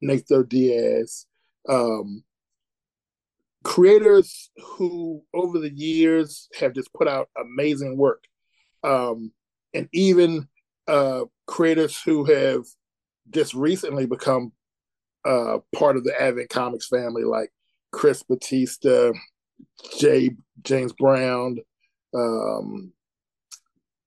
Nathan 0.00 0.46
Diaz, 0.46 1.26
um, 1.68 2.24
creators 3.64 4.50
who 4.62 5.22
over 5.32 5.58
the 5.58 5.72
years 5.72 6.48
have 6.58 6.72
just 6.72 6.92
put 6.92 7.08
out 7.08 7.28
amazing 7.40 7.96
work. 7.96 8.24
Um, 8.82 9.32
and 9.74 9.88
even 9.92 10.48
uh, 10.88 11.24
creators 11.46 12.00
who 12.02 12.24
have 12.24 12.64
just 13.30 13.54
recently 13.54 14.06
become 14.06 14.52
uh, 15.24 15.58
part 15.74 15.96
of 15.96 16.04
the 16.04 16.20
Advent 16.20 16.50
Comics 16.50 16.88
family, 16.88 17.22
like 17.24 17.50
Chris 17.92 18.22
Batista, 18.22 19.12
Jay 19.98 20.30
James 20.62 20.92
Brown, 20.92 21.58
um, 22.14 22.92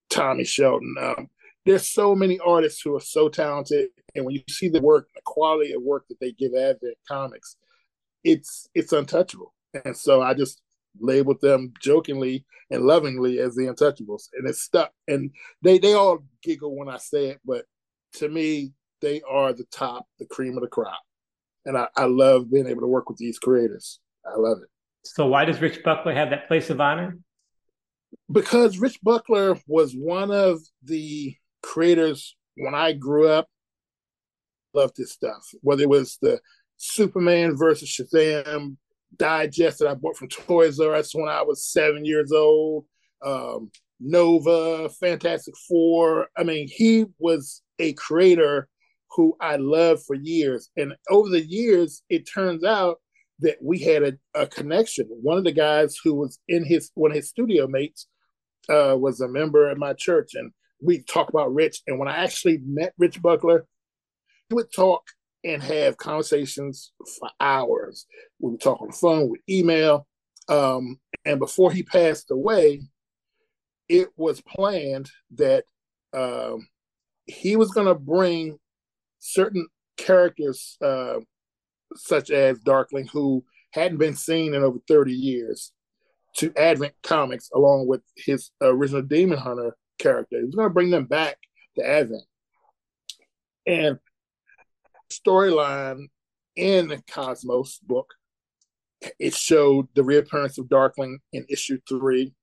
Tommy 0.09 0.43
Shelton. 0.43 0.95
Um, 0.99 1.29
there's 1.65 1.87
so 1.87 2.15
many 2.15 2.39
artists 2.39 2.81
who 2.81 2.95
are 2.95 3.01
so 3.01 3.29
talented, 3.29 3.89
and 4.15 4.25
when 4.25 4.35
you 4.35 4.41
see 4.49 4.69
the 4.69 4.81
work, 4.81 5.09
the 5.13 5.21
quality 5.23 5.73
of 5.73 5.81
work 5.81 6.07
that 6.09 6.19
they 6.19 6.31
give 6.31 6.53
Advent 6.53 6.97
Comics, 7.07 7.57
it's 8.23 8.67
it's 8.73 8.93
untouchable. 8.93 9.53
And 9.83 9.95
so 9.95 10.21
I 10.21 10.33
just 10.33 10.61
labeled 10.99 11.41
them 11.41 11.73
jokingly 11.81 12.45
and 12.71 12.83
lovingly 12.83 13.39
as 13.39 13.55
the 13.55 13.63
Untouchables, 13.63 14.29
and 14.33 14.47
it's 14.47 14.61
stuck. 14.61 14.91
And 15.07 15.31
they 15.61 15.77
they 15.77 15.93
all 15.93 16.23
giggle 16.41 16.75
when 16.75 16.89
I 16.89 16.97
say 16.97 17.27
it, 17.27 17.39
but 17.45 17.65
to 18.13 18.29
me, 18.29 18.73
they 19.01 19.21
are 19.29 19.53
the 19.53 19.65
top, 19.65 20.07
the 20.19 20.25
cream 20.25 20.57
of 20.57 20.61
the 20.61 20.69
crop. 20.69 20.99
And 21.65 21.77
I, 21.77 21.87
I 21.95 22.05
love 22.05 22.51
being 22.51 22.67
able 22.67 22.81
to 22.81 22.87
work 22.87 23.09
with 23.09 23.17
these 23.17 23.39
creators. 23.39 23.99
I 24.25 24.37
love 24.37 24.59
it. 24.63 24.69
So 25.03 25.27
why 25.27 25.45
does 25.45 25.61
Rich 25.61 25.83
Buckler 25.83 26.13
have 26.13 26.29
that 26.29 26.47
place 26.47 26.69
of 26.69 26.79
honor? 26.79 27.17
Because 28.31 28.77
Rich 28.77 28.99
Buckler 29.03 29.57
was 29.67 29.93
one 29.93 30.31
of 30.31 30.61
the 30.83 31.35
creators 31.61 32.35
when 32.55 32.73
I 32.73 32.93
grew 32.93 33.27
up. 33.27 33.47
Loved 34.75 34.97
this 34.97 35.11
stuff. 35.11 35.43
Whether 35.61 35.83
it 35.83 35.89
was 35.89 36.17
the 36.21 36.39
Superman 36.77 37.55
versus 37.55 37.89
Shazam 37.89 38.77
digest 39.17 39.79
that 39.79 39.87
I 39.87 39.93
bought 39.93 40.17
from 40.17 40.27
Toys 40.27 40.79
R 40.79 40.95
Us 40.95 41.15
when 41.15 41.29
I 41.29 41.41
was 41.41 41.65
seven 41.65 42.05
years 42.05 42.31
old. 42.31 42.85
Um, 43.25 43.71
Nova, 43.99 44.89
Fantastic 44.89 45.55
Four. 45.67 46.27
I 46.37 46.43
mean, 46.43 46.67
he 46.69 47.05
was 47.17 47.61
a 47.79 47.93
creator 47.93 48.67
who 49.11 49.35
I 49.39 49.55
loved 49.55 50.03
for 50.05 50.15
years. 50.15 50.69
And 50.75 50.93
over 51.09 51.29
the 51.29 51.45
years, 51.45 52.03
it 52.09 52.29
turns 52.31 52.63
out 52.63 52.99
that 53.39 53.57
we 53.61 53.79
had 53.79 54.03
a, 54.03 54.13
a 54.33 54.47
connection. 54.47 55.07
One 55.09 55.37
of 55.37 55.43
the 55.43 55.51
guys 55.51 55.97
who 56.03 56.13
was 56.13 56.39
in 56.47 56.65
his 56.65 56.91
one 56.95 57.11
of 57.11 57.15
his 57.15 57.29
studio 57.29 57.67
mates 57.67 58.07
uh, 58.69 58.95
was 58.97 59.21
a 59.21 59.27
member 59.27 59.69
at 59.69 59.77
my 59.77 59.93
church, 59.93 60.31
and 60.35 60.51
we 60.81 61.03
talked 61.03 61.29
about 61.29 61.53
Rich. 61.53 61.81
And 61.87 61.99
when 61.99 62.07
I 62.07 62.23
actually 62.23 62.59
met 62.65 62.93
Rich 62.97 63.21
Buckler, 63.21 63.65
we 64.49 64.55
would 64.55 64.71
talk 64.73 65.03
and 65.43 65.61
have 65.61 65.97
conversations 65.97 66.91
for 67.19 67.29
hours. 67.39 68.05
We 68.39 68.51
would 68.51 68.61
talk 68.61 68.81
on 68.81 68.87
the 68.87 68.93
phone, 68.93 69.29
with 69.29 69.41
email. 69.49 70.07
Um, 70.47 70.99
and 71.23 71.39
before 71.39 71.71
he 71.71 71.83
passed 71.83 72.31
away, 72.31 72.81
it 73.87 74.09
was 74.15 74.41
planned 74.41 75.09
that 75.35 75.65
um, 76.13 76.67
he 77.25 77.55
was 77.55 77.71
going 77.71 77.87
to 77.87 77.95
bring 77.95 78.57
certain 79.19 79.67
characters, 79.97 80.77
uh, 80.81 81.19
such 81.95 82.31
as 82.31 82.59
Darkling, 82.59 83.07
who 83.07 83.43
hadn't 83.71 83.97
been 83.97 84.15
seen 84.15 84.53
in 84.53 84.63
over 84.63 84.79
30 84.87 85.13
years 85.13 85.73
to 86.37 86.53
Advent 86.57 86.93
Comics 87.03 87.49
along 87.53 87.87
with 87.87 88.01
his 88.15 88.51
original 88.61 89.01
Demon 89.01 89.37
Hunter 89.37 89.75
character. 89.99 90.37
He 90.37 90.45
was 90.45 90.55
going 90.55 90.69
to 90.69 90.73
bring 90.73 90.89
them 90.89 91.05
back 91.05 91.37
to 91.77 91.87
Advent. 91.87 92.23
And 93.67 93.99
storyline 95.19 96.07
in 96.55 97.03
Cosmos 97.11 97.79
book, 97.79 98.13
it 99.19 99.33
showed 99.33 99.87
the 99.95 100.03
reappearance 100.03 100.57
of 100.57 100.69
Darkling 100.69 101.19
in 101.33 101.45
issue 101.49 101.79
three. 101.87 102.33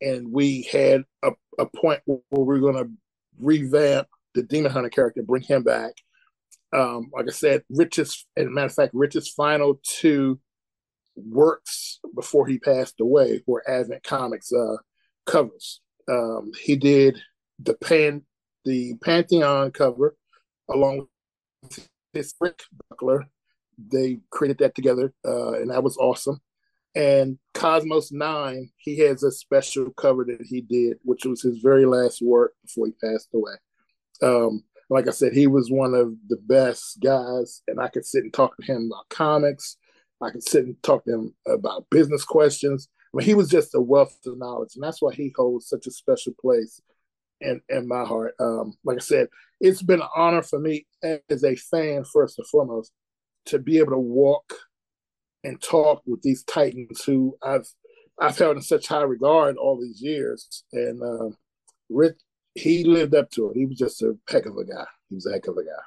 And 0.00 0.32
we 0.32 0.62
had 0.70 1.04
a, 1.22 1.32
a 1.58 1.66
point 1.66 2.00
where 2.04 2.20
we 2.30 2.44
were 2.44 2.58
going 2.58 2.84
to 2.84 2.90
revamp 3.38 4.08
the 4.34 4.42
Demon 4.42 4.72
Hunter 4.72 4.90
character, 4.90 5.22
bring 5.22 5.42
him 5.42 5.62
back. 5.62 5.92
Um, 6.72 7.10
like 7.12 7.26
I 7.28 7.32
said, 7.32 7.62
Rich's, 7.70 8.26
as 8.36 8.46
a 8.46 8.50
matter 8.50 8.66
of 8.66 8.74
fact, 8.74 8.92
Rich's 8.94 9.28
final 9.28 9.80
two 9.82 10.38
works 11.16 11.98
before 12.14 12.46
he 12.46 12.58
passed 12.58 13.00
away 13.00 13.42
were 13.46 13.68
Advent 13.68 14.02
Comics 14.02 14.52
uh, 14.52 14.76
covers. 15.24 15.80
Um, 16.08 16.52
he 16.60 16.76
did 16.76 17.18
the 17.58 17.74
pan 17.74 18.22
the 18.64 18.94
Pantheon 19.02 19.70
cover 19.70 20.16
along 20.68 21.06
with 21.62 21.88
his 22.16 22.34
Rick 22.40 22.62
Buckler. 22.88 23.26
They 23.78 24.20
created 24.30 24.58
that 24.58 24.74
together, 24.74 25.12
uh, 25.24 25.52
and 25.52 25.70
that 25.70 25.82
was 25.82 25.96
awesome. 25.98 26.40
And 26.94 27.38
Cosmos 27.52 28.10
Nine, 28.10 28.70
he 28.78 28.98
has 29.00 29.22
a 29.22 29.30
special 29.30 29.90
cover 29.90 30.24
that 30.24 30.46
he 30.46 30.62
did, 30.62 30.96
which 31.02 31.26
was 31.26 31.42
his 31.42 31.58
very 31.58 31.84
last 31.84 32.22
work 32.22 32.54
before 32.62 32.86
he 32.86 32.92
passed 32.92 33.28
away. 33.34 33.52
Um, 34.22 34.64
like 34.88 35.06
I 35.06 35.10
said, 35.10 35.34
he 35.34 35.46
was 35.46 35.70
one 35.70 35.94
of 35.94 36.14
the 36.28 36.36
best 36.36 37.00
guys, 37.00 37.62
and 37.68 37.78
I 37.80 37.88
could 37.88 38.06
sit 38.06 38.24
and 38.24 38.32
talk 38.32 38.56
to 38.56 38.64
him 38.64 38.90
about 38.90 39.08
comics. 39.10 39.76
I 40.22 40.30
could 40.30 40.42
sit 40.42 40.64
and 40.64 40.82
talk 40.82 41.04
to 41.04 41.12
him 41.12 41.34
about 41.46 41.90
business 41.90 42.24
questions. 42.24 42.88
I 43.12 43.18
mean, 43.18 43.26
he 43.26 43.34
was 43.34 43.50
just 43.50 43.74
a 43.74 43.80
wealth 43.80 44.16
of 44.24 44.38
knowledge, 44.38 44.72
and 44.74 44.82
that's 44.82 45.02
why 45.02 45.12
he 45.12 45.34
holds 45.36 45.68
such 45.68 45.86
a 45.86 45.90
special 45.90 46.32
place 46.40 46.80
in 47.40 47.60
in 47.68 47.88
my 47.88 48.04
heart. 48.04 48.34
Um, 48.40 48.74
like 48.84 48.96
I 48.96 49.00
said, 49.00 49.28
it's 49.60 49.82
been 49.82 50.00
an 50.00 50.08
honor 50.14 50.42
for 50.42 50.58
me 50.58 50.86
as 51.02 51.44
a 51.44 51.56
fan, 51.56 52.04
first 52.04 52.38
and 52.38 52.46
foremost, 52.48 52.92
to 53.46 53.58
be 53.58 53.78
able 53.78 53.92
to 53.92 53.98
walk 53.98 54.52
and 55.44 55.60
talk 55.62 56.02
with 56.06 56.22
these 56.22 56.42
titans 56.44 57.04
who 57.04 57.36
I've 57.42 57.66
I've 58.20 58.38
held 58.38 58.56
in 58.56 58.62
such 58.62 58.88
high 58.88 59.02
regard 59.02 59.56
all 59.56 59.80
these 59.80 60.00
years. 60.00 60.64
And 60.72 61.02
uh, 61.02 61.34
Rick, 61.90 62.16
he 62.54 62.84
lived 62.84 63.14
up 63.14 63.30
to 63.32 63.50
it. 63.50 63.56
He 63.56 63.66
was 63.66 63.78
just 63.78 64.02
a 64.02 64.16
heck 64.28 64.46
of 64.46 64.56
a 64.56 64.64
guy. 64.64 64.86
He 65.08 65.14
was 65.14 65.26
a 65.26 65.32
heck 65.32 65.46
of 65.46 65.56
a 65.56 65.64
guy. 65.64 65.82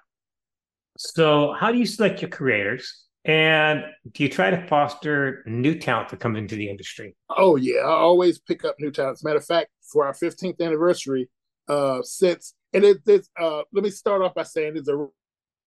So, 0.98 1.54
how 1.54 1.72
do 1.72 1.78
you 1.78 1.86
select 1.86 2.22
your 2.22 2.30
creators? 2.30 3.06
And 3.26 3.84
do 4.14 4.24
you 4.24 4.30
try 4.30 4.50
to 4.50 4.66
foster 4.68 5.44
new 5.46 5.78
talent 5.78 6.10
to 6.10 6.18
come 6.18 6.36
into 6.36 6.56
the 6.56 6.70
industry? 6.70 7.16
Oh 7.30 7.58
yeah, 7.58 7.82
I 7.82 7.92
always 7.92 8.40
pick 8.40 8.64
up 8.64 8.76
new 8.80 8.92
talent. 8.92 9.18
As 9.18 9.24
a 9.24 9.28
matter 9.28 9.40
of 9.40 9.46
fact, 9.46 9.70
for 9.92 10.06
our 10.06 10.14
15th 10.14 10.62
anniversary, 10.62 11.30
uh, 11.70 12.02
since 12.04 12.54
and 12.74 12.84
it, 12.84 12.98
it's 13.06 13.30
uh, 13.40 13.62
let 13.72 13.84
me 13.84 13.90
start 13.90 14.22
off 14.22 14.34
by 14.34 14.44
saying 14.44 14.74
it's 14.76 14.90
a 14.90 15.08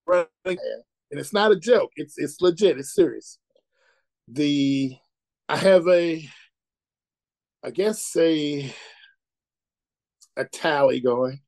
running 0.06 0.26
and 0.44 1.20
it's 1.20 1.32
not 1.32 1.52
a 1.52 1.56
joke. 1.56 1.92
It's 1.96 2.18
it's 2.18 2.40
legit. 2.40 2.78
It's 2.78 2.94
serious. 2.94 3.38
The 4.28 4.96
I 5.48 5.56
have 5.56 5.86
a, 5.88 6.28
I 7.64 7.70
guess 7.70 8.14
a 8.16 8.72
a 10.36 10.44
tally 10.44 11.00
going. 11.00 11.40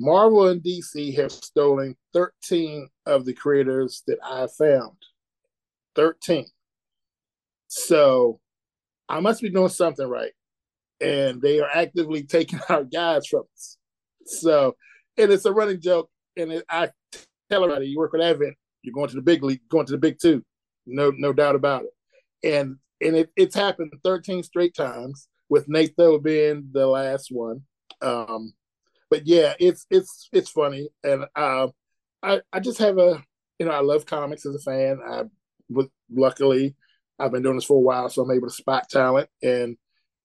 Marvel 0.00 0.48
and 0.48 0.62
DC 0.62 1.16
have 1.16 1.32
stolen 1.32 1.96
13 2.12 2.88
of 3.06 3.24
the 3.24 3.32
creators 3.32 4.02
that 4.06 4.18
I 4.24 4.48
found. 4.58 4.96
13. 5.94 6.46
So 7.68 8.40
I 9.08 9.20
must 9.20 9.40
be 9.40 9.50
doing 9.50 9.68
something 9.68 10.06
right. 10.06 10.32
And 11.00 11.42
they 11.42 11.60
are 11.60 11.68
actively 11.72 12.22
taking 12.24 12.60
our 12.68 12.84
guys 12.84 13.26
from 13.26 13.44
us. 13.54 13.76
So, 14.26 14.76
and 15.18 15.32
it's 15.32 15.44
a 15.44 15.52
running 15.52 15.80
joke. 15.80 16.10
And 16.36 16.52
it, 16.52 16.64
I 16.68 16.90
tell 17.50 17.64
everybody, 17.64 17.86
you 17.86 17.98
work 17.98 18.12
with 18.12 18.22
Advent, 18.22 18.56
you're 18.82 18.94
going 18.94 19.08
to 19.08 19.16
the 19.16 19.22
big 19.22 19.42
league, 19.42 19.60
going 19.68 19.86
to 19.86 19.92
the 19.92 19.98
big 19.98 20.18
two. 20.20 20.44
No, 20.86 21.12
no 21.16 21.32
doubt 21.32 21.54
about 21.56 21.84
it. 21.84 21.90
And 22.54 22.76
and 23.00 23.16
it, 23.16 23.30
it's 23.36 23.54
happened 23.54 23.92
13 24.02 24.42
straight 24.42 24.74
times 24.74 25.28
with 25.48 25.68
Nathan 25.68 26.20
being 26.20 26.68
the 26.72 26.86
last 26.86 27.28
one. 27.30 27.62
Um, 28.00 28.54
but 29.10 29.26
yeah, 29.26 29.54
it's 29.60 29.86
it's 29.90 30.28
it's 30.32 30.50
funny, 30.50 30.88
and 31.02 31.26
uh, 31.36 31.68
I 32.22 32.40
I 32.52 32.60
just 32.60 32.78
have 32.78 32.98
a 32.98 33.22
you 33.58 33.66
know 33.66 33.72
I 33.72 33.80
love 33.80 34.06
comics 34.06 34.44
as 34.46 34.54
a 34.54 34.58
fan. 34.58 34.98
I 35.06 35.22
with 35.68 35.88
luckily 36.10 36.74
I've 37.18 37.30
been 37.30 37.42
doing 37.42 37.56
this 37.56 37.64
for 37.64 37.76
a 37.76 37.80
while, 37.80 38.08
so 38.08 38.22
I'm 38.22 38.30
able 38.30 38.48
to 38.48 38.54
spot 38.54 38.88
talent 38.90 39.28
and 39.42 39.76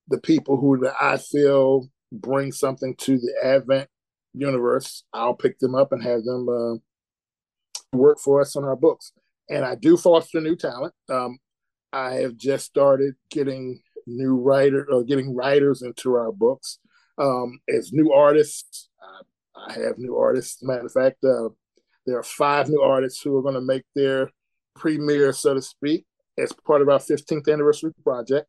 the 0.10 0.20
people 0.20 0.58
who 0.58 0.90
I 1.00 1.18
feel 1.18 1.90
bring 2.12 2.52
something 2.52 2.96
to 2.98 3.18
the 3.18 3.34
Advent 3.44 3.90
universe. 4.34 5.04
I'll 5.14 5.36
pick 5.36 5.60
them 5.60 5.76
up 5.76 5.92
and 5.92 6.04
have 6.04 6.24
them 6.24 6.50
uh, 6.50 7.98
work 7.98 8.20
for 8.20 8.42
us 8.42 8.56
on 8.56 8.64
our 8.64 8.76
books. 8.76 9.12
And 9.50 9.66
I 9.66 9.76
do 9.76 9.98
foster 9.98 10.42
new 10.42 10.56
talent. 10.56 10.94
Um, 11.10 11.40
I 11.92 12.16
have 12.16 12.38
just 12.38 12.66
started 12.66 13.16
getting 13.32 13.82
new 14.06 14.36
writer 14.36 14.88
or 14.92 15.04
getting 15.04 15.36
writers 15.36 15.82
into 15.82 16.14
our 16.16 16.32
books 16.32 16.80
um, 17.18 17.60
as 17.68 17.92
new 17.92 18.12
artists. 18.12 18.90
I, 19.02 19.72
I 19.72 19.74
have 19.74 19.98
new 19.98 20.18
artists. 20.18 20.62
Matter 20.64 20.86
of 20.86 20.92
fact, 20.92 21.24
uh, 21.24 21.50
there 22.06 22.18
are 22.18 22.24
five 22.24 22.70
new 22.70 22.82
artists 22.82 23.22
who 23.22 23.38
are 23.38 23.42
going 23.42 23.56
to 23.56 23.62
make 23.62 23.84
their 23.96 24.32
premiere, 24.76 25.34
so 25.34 25.54
to 25.54 25.62
speak, 25.62 26.06
as 26.38 26.54
part 26.66 26.82
of 26.82 26.90
our 26.90 27.00
15th 27.00 27.52
anniversary 27.52 27.92
project. 28.04 28.48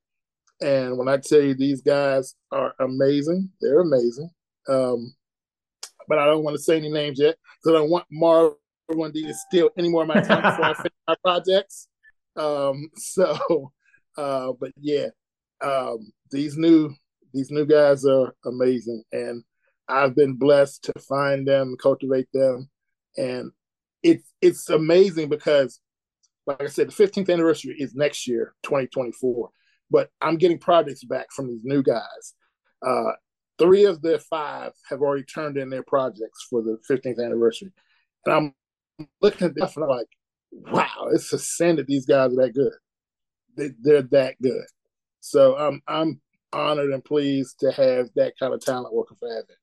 And 0.63 0.99
when 0.99 1.09
I 1.09 1.17
tell 1.17 1.41
you 1.41 1.55
these 1.55 1.81
guys 1.81 2.35
are 2.53 2.75
amazing, 2.81 3.51
they're 3.61 3.81
amazing. 3.81 4.31
Um, 4.69 5.15
but 6.07 6.19
I 6.19 6.27
don't 6.27 6.45
want 6.45 6.57
to 6.57 6.63
say 6.63 6.77
any 6.77 6.91
names 6.91 7.19
yet 7.19 7.37
because 7.63 7.77
I 7.77 7.81
don't 7.81 7.91
want 7.91 8.07
Marvel 8.11 8.59
and 8.91 9.15
D 9.15 9.23
to 9.27 9.35
steal 9.35 9.71
any 9.79 9.89
more 9.89 10.03
of 10.03 10.09
my 10.09 10.21
time 10.21 10.43
before 10.43 10.65
I 10.65 10.75
finish 10.77 10.93
my 11.09 11.15
projects. 11.23 11.89
Um, 12.37 12.91
so, 12.97 13.73
uh, 14.17 14.53
but 14.61 14.73
yeah, 14.81 15.09
um, 15.63 16.13
these 16.31 16.57
new 16.57 16.93
these 17.33 17.51
new 17.51 17.65
guys 17.65 18.05
are 18.05 18.35
amazing, 18.45 19.03
and 19.13 19.45
I've 19.89 20.17
been 20.17 20.35
blessed 20.35 20.85
to 20.85 20.93
find 21.01 21.47
them, 21.47 21.77
cultivate 21.81 22.29
them, 22.35 22.69
and 23.17 23.53
it's 24.03 24.33
it's 24.43 24.69
amazing 24.69 25.29
because 25.29 25.81
like 26.47 26.63
I 26.63 26.67
said, 26.67 26.91
the 26.91 27.05
15th 27.05 27.33
anniversary 27.33 27.77
is 27.79 27.95
next 27.95 28.27
year, 28.27 28.55
2024. 28.65 29.51
But 29.91 30.11
I'm 30.21 30.37
getting 30.37 30.59
projects 30.59 31.05
back 31.05 31.27
from 31.35 31.49
these 31.49 31.65
new 31.65 31.83
guys. 31.83 32.35
Uh, 32.87 33.13
three 33.59 33.85
of 33.85 34.01
the 34.03 34.19
five 34.19 34.73
have 34.89 35.01
already 35.01 35.25
turned 35.25 35.57
in 35.57 35.71
their 35.71 35.83
projects 35.83 36.47
for 36.49 36.63
the 36.63 36.79
15th 36.89 37.25
anniversary. 37.25 37.73
And 38.27 38.35
I'm 38.35 38.55
looking 39.21 39.49
at 39.49 39.55
this 39.55 39.77
and 39.77 39.85
I'm 39.85 39.91
like, 39.91 40.09
wow, 40.53 41.09
it's 41.13 41.33
a 41.33 41.39
sin 41.39 41.77
that 41.77 41.87
these 41.87 42.07
guys 42.07 42.33
are 42.33 42.43
that 42.43 42.55
good. 42.55 42.73
They, 43.57 43.71
they're 43.81 44.03
that 44.03 44.37
good. 44.43 44.65
So 45.21 45.59
um, 45.59 45.83
I'm 45.87 46.21
honored 46.53 46.91
and 46.91 47.05
pleased 47.05 47.61
to 47.61 47.71
have 47.73 48.09
that 48.17 48.35
kind 48.39 48.55
of 48.55 48.61
talent 48.61 48.95
working 48.95 49.17
for 49.19 49.29
Advent. 49.29 49.59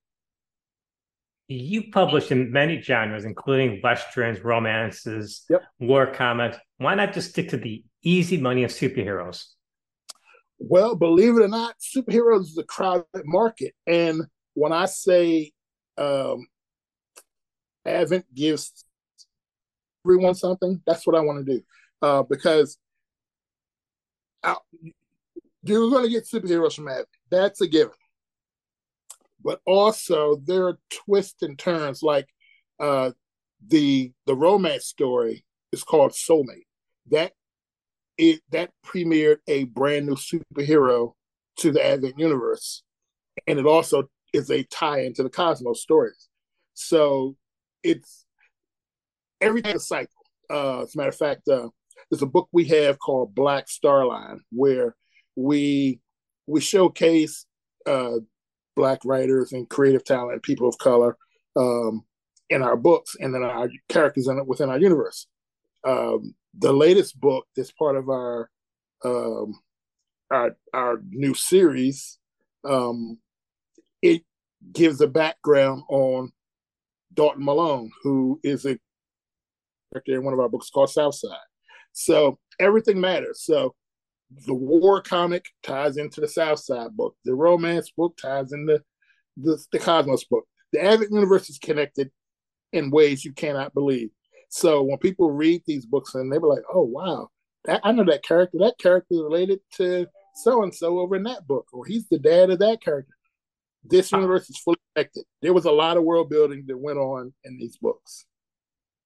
You 1.49 1.91
published 1.91 2.31
in 2.31 2.51
many 2.51 2.81
genres, 2.81 3.23
including 3.23 3.79
westerns, 3.81 4.41
romances, 4.41 5.45
yep. 5.49 5.63
war 5.79 6.07
comics. 6.07 6.57
Why 6.77 6.93
not 6.95 7.13
just 7.13 7.29
stick 7.29 7.49
to 7.49 7.57
the 7.57 7.85
easy 8.03 8.37
money 8.37 8.65
of 8.65 8.71
superheroes? 8.71 9.45
Well, 10.59 10.95
believe 10.95 11.37
it 11.37 11.43
or 11.43 11.47
not, 11.47 11.75
superheroes 11.79 12.41
is 12.41 12.57
a 12.57 12.63
crowded 12.63 13.05
market. 13.25 13.73
And 13.85 14.23
when 14.53 14.73
I 14.73 14.85
say 14.85 15.51
um, 15.97 16.47
Advent 17.85 18.25
gives 18.33 18.83
everyone 20.05 20.35
something, 20.35 20.81
that's 20.85 21.05
what 21.05 21.15
I 21.15 21.21
want 21.21 21.45
to 21.45 21.53
do. 21.53 21.61
Uh, 22.01 22.23
because 22.23 22.77
I, 24.43 24.55
you're 25.63 25.89
going 25.89 26.05
to 26.05 26.09
get 26.09 26.27
superheroes 26.27 26.75
from 26.75 26.87
Advent. 26.87 27.07
That's 27.29 27.61
a 27.61 27.67
given 27.67 27.91
but 29.47 29.61
also 29.65 30.41
there 30.45 30.67
are 30.67 30.77
twists 30.89 31.41
and 31.41 31.57
turns 31.57 32.03
like 32.03 32.27
uh, 32.81 33.11
the 33.65 34.11
the 34.25 34.35
romance 34.35 34.85
story 34.85 35.45
is 35.71 35.83
called 35.83 36.11
Soulmate. 36.11 36.67
That 37.09 37.31
it 38.17 38.41
that 38.51 38.71
premiered 38.86 39.38
a 39.47 39.65
brand 39.65 40.06
new 40.06 40.15
superhero 40.15 41.13
to 41.58 41.71
the 41.71 41.86
Advent 41.86 42.17
universe, 42.17 42.84
and 43.47 43.60
it 43.60 43.65
also 43.65 44.10
is 44.34 44.49
a 44.51 44.63
tie 44.63 45.01
into 45.01 45.23
the 45.23 45.30
Cosmos 45.30 45.82
stories. 45.82 46.30
So 46.73 47.36
it's 47.84 48.25
everything 49.41 49.75
a 49.75 49.80
cycle. 49.80 50.13
Uh, 50.49 50.82
as 50.82 50.95
a 50.95 50.97
matter 50.97 51.10
of 51.10 51.15
fact, 51.15 51.47
uh, 51.47 51.69
there's 52.10 52.21
a 52.21 52.27
book 52.27 52.47
we 52.51 52.65
have 52.65 52.99
called 52.99 53.36
Black 53.36 53.67
Starline 53.67 54.39
where 54.51 54.95
we 55.36 55.99
we 56.47 56.62
showcase 56.62 57.45
uh, 57.86 58.19
black 58.75 58.99
writers 59.03 59.51
and 59.51 59.69
creative 59.69 60.03
talent, 60.03 60.43
people 60.43 60.69
of 60.69 60.77
color, 60.77 61.17
um, 61.56 62.06
in 62.49 62.62
our 62.62 62.77
books 62.77 63.15
and 63.19 63.34
then 63.34 63.43
our 63.43 63.69
characters 63.89 64.27
in 64.27 64.38
it 64.38 64.47
within 64.47 64.69
our 64.69 64.80
universe. 64.80 65.27
Um, 65.86 66.34
the 66.57 66.73
latest 66.73 67.19
book 67.19 67.45
that's 67.55 67.71
part 67.71 67.95
of 67.95 68.09
our 68.09 68.49
um, 69.03 69.59
our 70.31 70.57
our 70.73 71.01
new 71.09 71.33
series, 71.33 72.19
um, 72.63 73.19
it 74.01 74.23
gives 74.73 75.01
a 75.01 75.07
background 75.07 75.83
on 75.89 76.31
Dalton 77.13 77.45
Malone, 77.45 77.91
who 78.03 78.39
is 78.43 78.65
a 78.65 78.77
character 79.93 80.15
in 80.15 80.23
one 80.23 80.33
of 80.33 80.39
our 80.39 80.49
books 80.49 80.69
called 80.69 80.89
Southside. 80.89 81.37
So 81.93 82.39
everything 82.59 82.99
matters. 82.99 83.41
So 83.43 83.75
the 84.45 84.53
war 84.53 85.01
comic 85.01 85.45
ties 85.63 85.97
into 85.97 86.21
the 86.21 86.27
Southside 86.27 86.95
book. 86.95 87.15
The 87.23 87.33
romance 87.33 87.91
book 87.91 88.17
ties 88.17 88.51
into 88.51 88.81
the, 89.37 89.57
the 89.71 89.79
Cosmos 89.79 90.25
book. 90.25 90.45
The 90.73 90.83
Advent 90.83 91.11
universe 91.11 91.49
is 91.49 91.57
connected 91.57 92.11
in 92.73 92.91
ways 92.91 93.23
you 93.23 93.31
cannot 93.31 93.73
believe. 93.73 94.09
So 94.49 94.83
when 94.83 94.97
people 94.99 95.31
read 95.31 95.62
these 95.65 95.86
books 95.86 96.15
and 96.15 96.31
they 96.31 96.38
were 96.38 96.47
like, 96.47 96.63
"Oh 96.73 96.83
wow, 96.83 97.29
that, 97.65 97.81
I 97.83 97.91
know 97.91 98.05
that 98.05 98.23
character. 98.23 98.57
That 98.60 98.77
character 98.79 99.15
is 99.15 99.21
related 99.21 99.60
to 99.77 100.07
so 100.36 100.63
and 100.63 100.73
so 100.73 100.99
over 100.99 101.15
in 101.15 101.23
that 101.23 101.47
book, 101.47 101.67
or 101.73 101.86
he's 101.86 102.07
the 102.07 102.19
dad 102.19 102.49
of 102.49 102.60
that 102.60 102.81
character." 102.81 103.13
This 103.83 104.12
universe 104.12 104.49
is 104.49 104.57
fully 104.57 104.77
connected. 104.95 105.23
There 105.41 105.53
was 105.53 105.65
a 105.65 105.71
lot 105.71 105.97
of 105.97 106.03
world 106.03 106.29
building 106.29 106.65
that 106.67 106.77
went 106.77 106.97
on 106.97 107.33
in 107.43 107.57
these 107.57 107.77
books. 107.77 108.25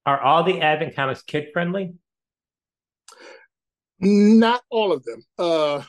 Are 0.06 0.20
all 0.20 0.44
the 0.44 0.62
Advent 0.62 0.96
comics 0.96 1.22
kid 1.22 1.50
friendly? 1.54 1.94
Not 4.00 4.64
all 4.72 4.92
of 4.92 5.04
them. 5.04 5.24
Uh, 5.38 5.84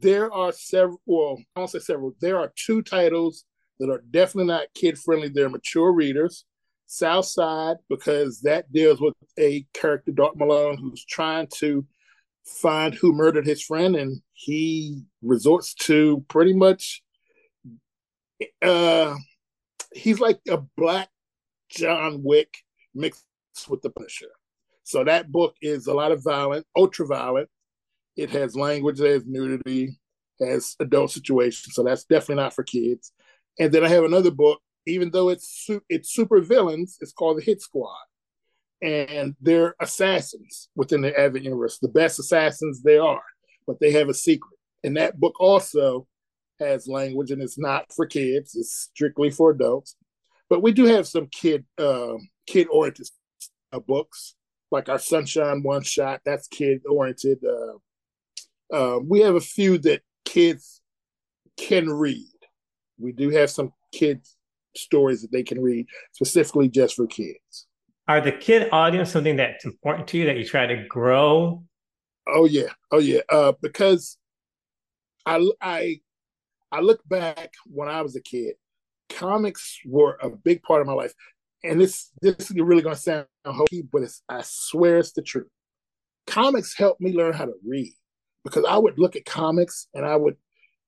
there 0.00 0.32
are 0.32 0.52
several. 0.52 1.00
Well, 1.04 1.38
I 1.54 1.60
won't 1.60 1.70
say 1.70 1.80
several. 1.80 2.14
There 2.20 2.38
are 2.38 2.52
two 2.56 2.82
titles 2.82 3.44
that 3.78 3.90
are 3.90 4.02
definitely 4.10 4.46
not 4.52 4.68
kid 4.74 4.98
friendly. 4.98 5.28
They're 5.28 5.50
mature 5.50 5.92
readers. 5.92 6.44
Southside, 6.86 7.76
because 7.88 8.40
that 8.42 8.72
deals 8.72 9.00
with 9.00 9.14
a 9.38 9.66
character, 9.74 10.12
Dark 10.12 10.36
Malone, 10.36 10.78
who's 10.78 11.04
trying 11.04 11.48
to 11.56 11.84
find 12.44 12.94
who 12.94 13.12
murdered 13.12 13.46
his 13.46 13.62
friend, 13.62 13.96
and 13.96 14.20
he 14.32 15.02
resorts 15.22 15.74
to 15.74 16.24
pretty 16.28 16.52
much. 16.52 17.02
Uh, 18.62 19.14
he's 19.92 20.20
like 20.20 20.38
a 20.48 20.58
black 20.76 21.08
John 21.70 22.22
Wick 22.22 22.58
mixed 22.94 23.24
with 23.68 23.82
the 23.82 23.90
Punisher. 23.90 24.30
So 24.84 25.02
that 25.02 25.32
book 25.32 25.56
is 25.60 25.86
a 25.86 25.94
lot 25.94 26.12
of 26.12 26.22
violent, 26.22 26.66
ultra 26.76 27.06
violent. 27.06 27.48
It 28.16 28.30
has 28.30 28.54
language, 28.54 29.00
it 29.00 29.10
has 29.10 29.24
nudity, 29.26 29.98
has 30.40 30.76
adult 30.80 31.10
situations. 31.10 31.74
So 31.74 31.82
that's 31.82 32.04
definitely 32.04 32.42
not 32.42 32.54
for 32.54 32.62
kids. 32.62 33.12
And 33.58 33.72
then 33.72 33.84
I 33.84 33.88
have 33.88 34.04
another 34.04 34.30
book, 34.30 34.60
even 34.86 35.10
though 35.10 35.28
it's 35.28 35.48
su- 35.48 35.84
it's 35.88 36.12
super 36.12 36.40
villains, 36.40 36.98
it's 37.00 37.12
called 37.12 37.38
the 37.38 37.42
Hit 37.42 37.60
Squad. 37.60 37.96
And 38.82 39.34
they're 39.40 39.74
assassins 39.80 40.68
within 40.76 41.00
the 41.00 41.18
Advent 41.18 41.44
universe, 41.44 41.78
the 41.78 41.88
best 41.88 42.18
assassins 42.18 42.82
they 42.82 42.98
are, 42.98 43.22
but 43.66 43.80
they 43.80 43.90
have 43.92 44.08
a 44.08 44.14
secret. 44.14 44.58
And 44.84 44.96
that 44.96 45.18
book 45.18 45.34
also 45.40 46.06
has 46.60 46.86
language 46.86 47.30
and 47.30 47.42
it's 47.42 47.58
not 47.58 47.92
for 47.94 48.06
kids, 48.06 48.54
it's 48.54 48.90
strictly 48.92 49.30
for 49.30 49.50
adults. 49.50 49.96
But 50.48 50.62
we 50.62 50.72
do 50.72 50.84
have 50.84 51.08
some 51.08 51.26
kid 51.26 51.64
um, 51.78 52.28
kid 52.46 52.68
oriented 52.70 53.08
uh, 53.72 53.80
books 53.80 54.34
like 54.70 54.88
our 54.88 54.98
Sunshine 54.98 55.62
One 55.62 55.82
Shot. 55.82 56.20
That's 56.24 56.46
kid 56.48 56.82
oriented. 56.88 57.38
Uh, 57.44 58.74
uh, 58.74 58.98
we 59.00 59.20
have 59.20 59.34
a 59.34 59.40
few 59.40 59.78
that 59.78 60.02
kids 60.24 60.80
can 61.56 61.90
read. 61.90 62.26
We 62.98 63.12
do 63.12 63.30
have 63.30 63.50
some 63.50 63.72
kids 63.92 64.35
stories 64.76 65.22
that 65.22 65.32
they 65.32 65.42
can 65.42 65.60
read 65.60 65.86
specifically 66.12 66.68
just 66.68 66.94
for 66.96 67.06
kids. 67.06 67.66
Are 68.08 68.20
the 68.20 68.32
kid 68.32 68.68
audience 68.72 69.10
something 69.10 69.36
that's 69.36 69.64
important 69.64 70.06
to 70.08 70.18
you 70.18 70.26
that 70.26 70.36
you 70.36 70.44
try 70.44 70.66
to 70.66 70.84
grow? 70.88 71.64
Oh 72.28 72.46
yeah, 72.46 72.70
oh 72.92 72.98
yeah. 72.98 73.20
Uh, 73.28 73.52
because 73.60 74.16
I 75.24 75.44
I 75.60 76.00
I 76.70 76.80
look 76.80 77.00
back 77.08 77.52
when 77.66 77.88
I 77.88 78.02
was 78.02 78.16
a 78.16 78.20
kid, 78.20 78.54
comics 79.08 79.80
were 79.84 80.18
a 80.20 80.30
big 80.30 80.62
part 80.62 80.80
of 80.80 80.86
my 80.86 80.92
life 80.92 81.14
and 81.66 81.80
this 81.80 82.10
this 82.22 82.50
is 82.50 82.52
really 82.52 82.82
going 82.82 82.94
to 82.94 83.00
sound 83.00 83.26
hokey, 83.44 83.82
but 83.82 84.02
it's 84.02 84.22
I 84.28 84.42
swear 84.44 84.98
it's 84.98 85.12
the 85.12 85.22
truth. 85.22 85.48
Comics 86.26 86.76
helped 86.76 87.00
me 87.00 87.12
learn 87.12 87.32
how 87.32 87.46
to 87.46 87.54
read 87.66 87.92
because 88.44 88.64
I 88.64 88.76
would 88.78 88.98
look 88.98 89.16
at 89.16 89.24
comics 89.24 89.88
and 89.94 90.04
I 90.04 90.16
would 90.16 90.36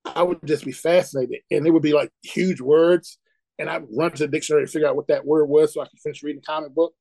I 0.05 0.23
would 0.23 0.39
just 0.45 0.65
be 0.65 0.73
fascinated, 0.73 1.41
and 1.51 1.67
it 1.67 1.71
would 1.71 1.83
be 1.83 1.93
like 1.93 2.11
huge 2.23 2.61
words, 2.61 3.19
and 3.59 3.69
I 3.69 3.81
run 3.97 4.13
to 4.13 4.25
the 4.25 4.29
dictionary 4.29 4.67
to 4.67 4.71
figure 4.71 4.89
out 4.89 4.97
what 4.97 5.09
that 5.09 5.27
word 5.27 5.47
was 5.47 5.75
so 5.75 5.81
I 5.81 5.89
could 5.89 6.01
finish 6.01 6.23
reading 6.23 6.43
comic 6.45 6.75
book. 6.75 6.95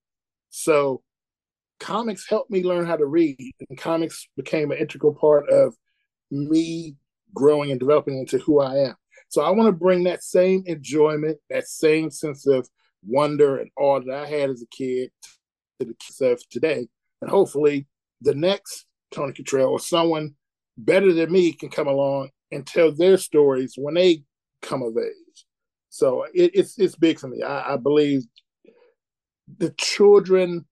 So, 0.50 1.04
comics 1.80 2.28
helped 2.28 2.50
me 2.50 2.64
learn 2.64 2.86
how 2.86 2.96
to 2.96 3.06
read, 3.06 3.38
and 3.70 3.78
comics 3.78 4.28
became 4.36 4.72
an 4.72 4.78
integral 4.78 5.14
part 5.14 5.50
of 5.50 5.76
me 6.32 6.96
growing 7.34 7.72
and 7.72 7.80
developing 7.80 8.18
into 8.18 8.38
who 8.40 8.60
I 8.60 8.76
am. 8.88 8.96
So 9.30 9.42
I 9.42 9.50
want 9.52 9.68
to 9.68 9.74
bring 9.74 10.04
that 10.04 10.24
same 10.24 10.64
enjoyment, 10.66 11.38
that 11.50 11.68
same 11.68 12.10
sense 12.10 12.48
of 12.48 12.68
wonder 13.06 13.58
and 13.58 13.70
awe 13.78 14.00
that 14.00 14.14
I 14.14 14.26
had 14.26 14.50
as 14.50 14.62
a 14.62 14.68
kid 14.68 15.12
to 15.80 15.86
the 15.86 15.94
kids 15.94 16.22
of 16.22 16.50
today. 16.50 16.88
And 17.22 17.30
hopefully 17.30 17.88
the 18.22 18.36
next 18.36 18.86
Tony 19.12 19.34
Kittrell 19.34 19.70
or 19.70 19.80
someone 19.80 20.36
better 20.78 21.14
than 21.14 21.32
me 21.32 21.54
can 21.54 21.70
come 21.70 21.88
along 21.88 22.30
and 22.52 22.66
tell 22.66 22.92
their 22.92 23.18
stories 23.18 23.76
when 23.78 23.96
they 23.96 24.24
come 24.62 24.82
of 24.82 24.96
age. 24.98 25.27
So 25.90 26.26
it, 26.34 26.52
it's 26.54 26.78
it's 26.78 26.96
big 26.96 27.20
for 27.20 27.28
me. 27.28 27.42
I, 27.42 27.74
I, 27.74 27.78
believe 27.78 28.24
the 29.58 29.74
children 29.78 30.66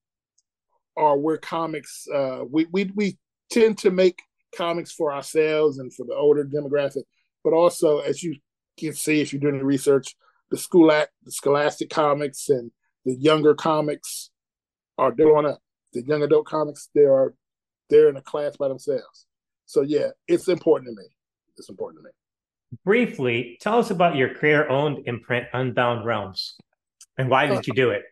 are 0.98 1.18
where 1.18 1.38
comics 1.38 2.08
uh, 2.14 2.42
we, 2.50 2.66
we 2.72 2.92
we 2.96 3.18
tend 3.50 3.78
to 3.80 3.92
make 3.92 4.22
comics 4.56 4.92
for 4.92 5.14
ourselves 5.14 5.80
and 5.80 5.94
for 5.94 6.06
the 6.06 6.14
older 6.14 6.44
demographic, 6.44 7.04
but 7.44 7.54
also 7.54 8.00
as 8.00 8.24
you 8.24 8.36
can 8.78 8.94
see 8.94 9.22
if 9.22 9.32
you're 9.32 9.40
doing 9.40 9.58
the 9.58 9.66
research, 9.66 10.16
the 10.52 10.58
school 10.58 10.92
act, 10.92 11.12
the 11.24 11.32
scholastic 11.32 11.90
comics 11.90 12.50
and 12.50 12.72
the 13.06 13.16
younger 13.16 13.54
comics 13.54 14.32
are 14.98 15.12
doing 15.12 15.46
up. 15.46 15.60
The 15.94 16.04
young 16.04 16.24
adult 16.24 16.46
comics, 16.46 16.90
they 16.94 17.04
are 17.04 17.34
they're 17.90 18.10
in 18.10 18.18
a 18.18 18.22
class 18.22 18.58
by 18.58 18.68
themselves. 18.68 19.26
So 19.66 19.82
yeah, 19.82 20.10
it's 20.28 20.48
important 20.48 20.90
to 20.90 21.02
me. 21.02 21.08
It's 21.58 21.70
important 21.70 22.02
to 22.02 22.04
me. 22.06 22.12
Briefly, 22.84 23.58
tell 23.62 23.80
us 23.80 23.92
about 23.92 24.16
your 24.16 24.34
creator-owned 24.34 25.08
imprint, 25.08 25.48
Unbound 25.54 26.06
Realms, 26.06 26.56
and 27.18 27.30
why 27.30 27.46
did 27.46 27.58
uh, 27.58 27.62
you 27.66 27.74
do 27.74 27.92
it? 27.92 28.04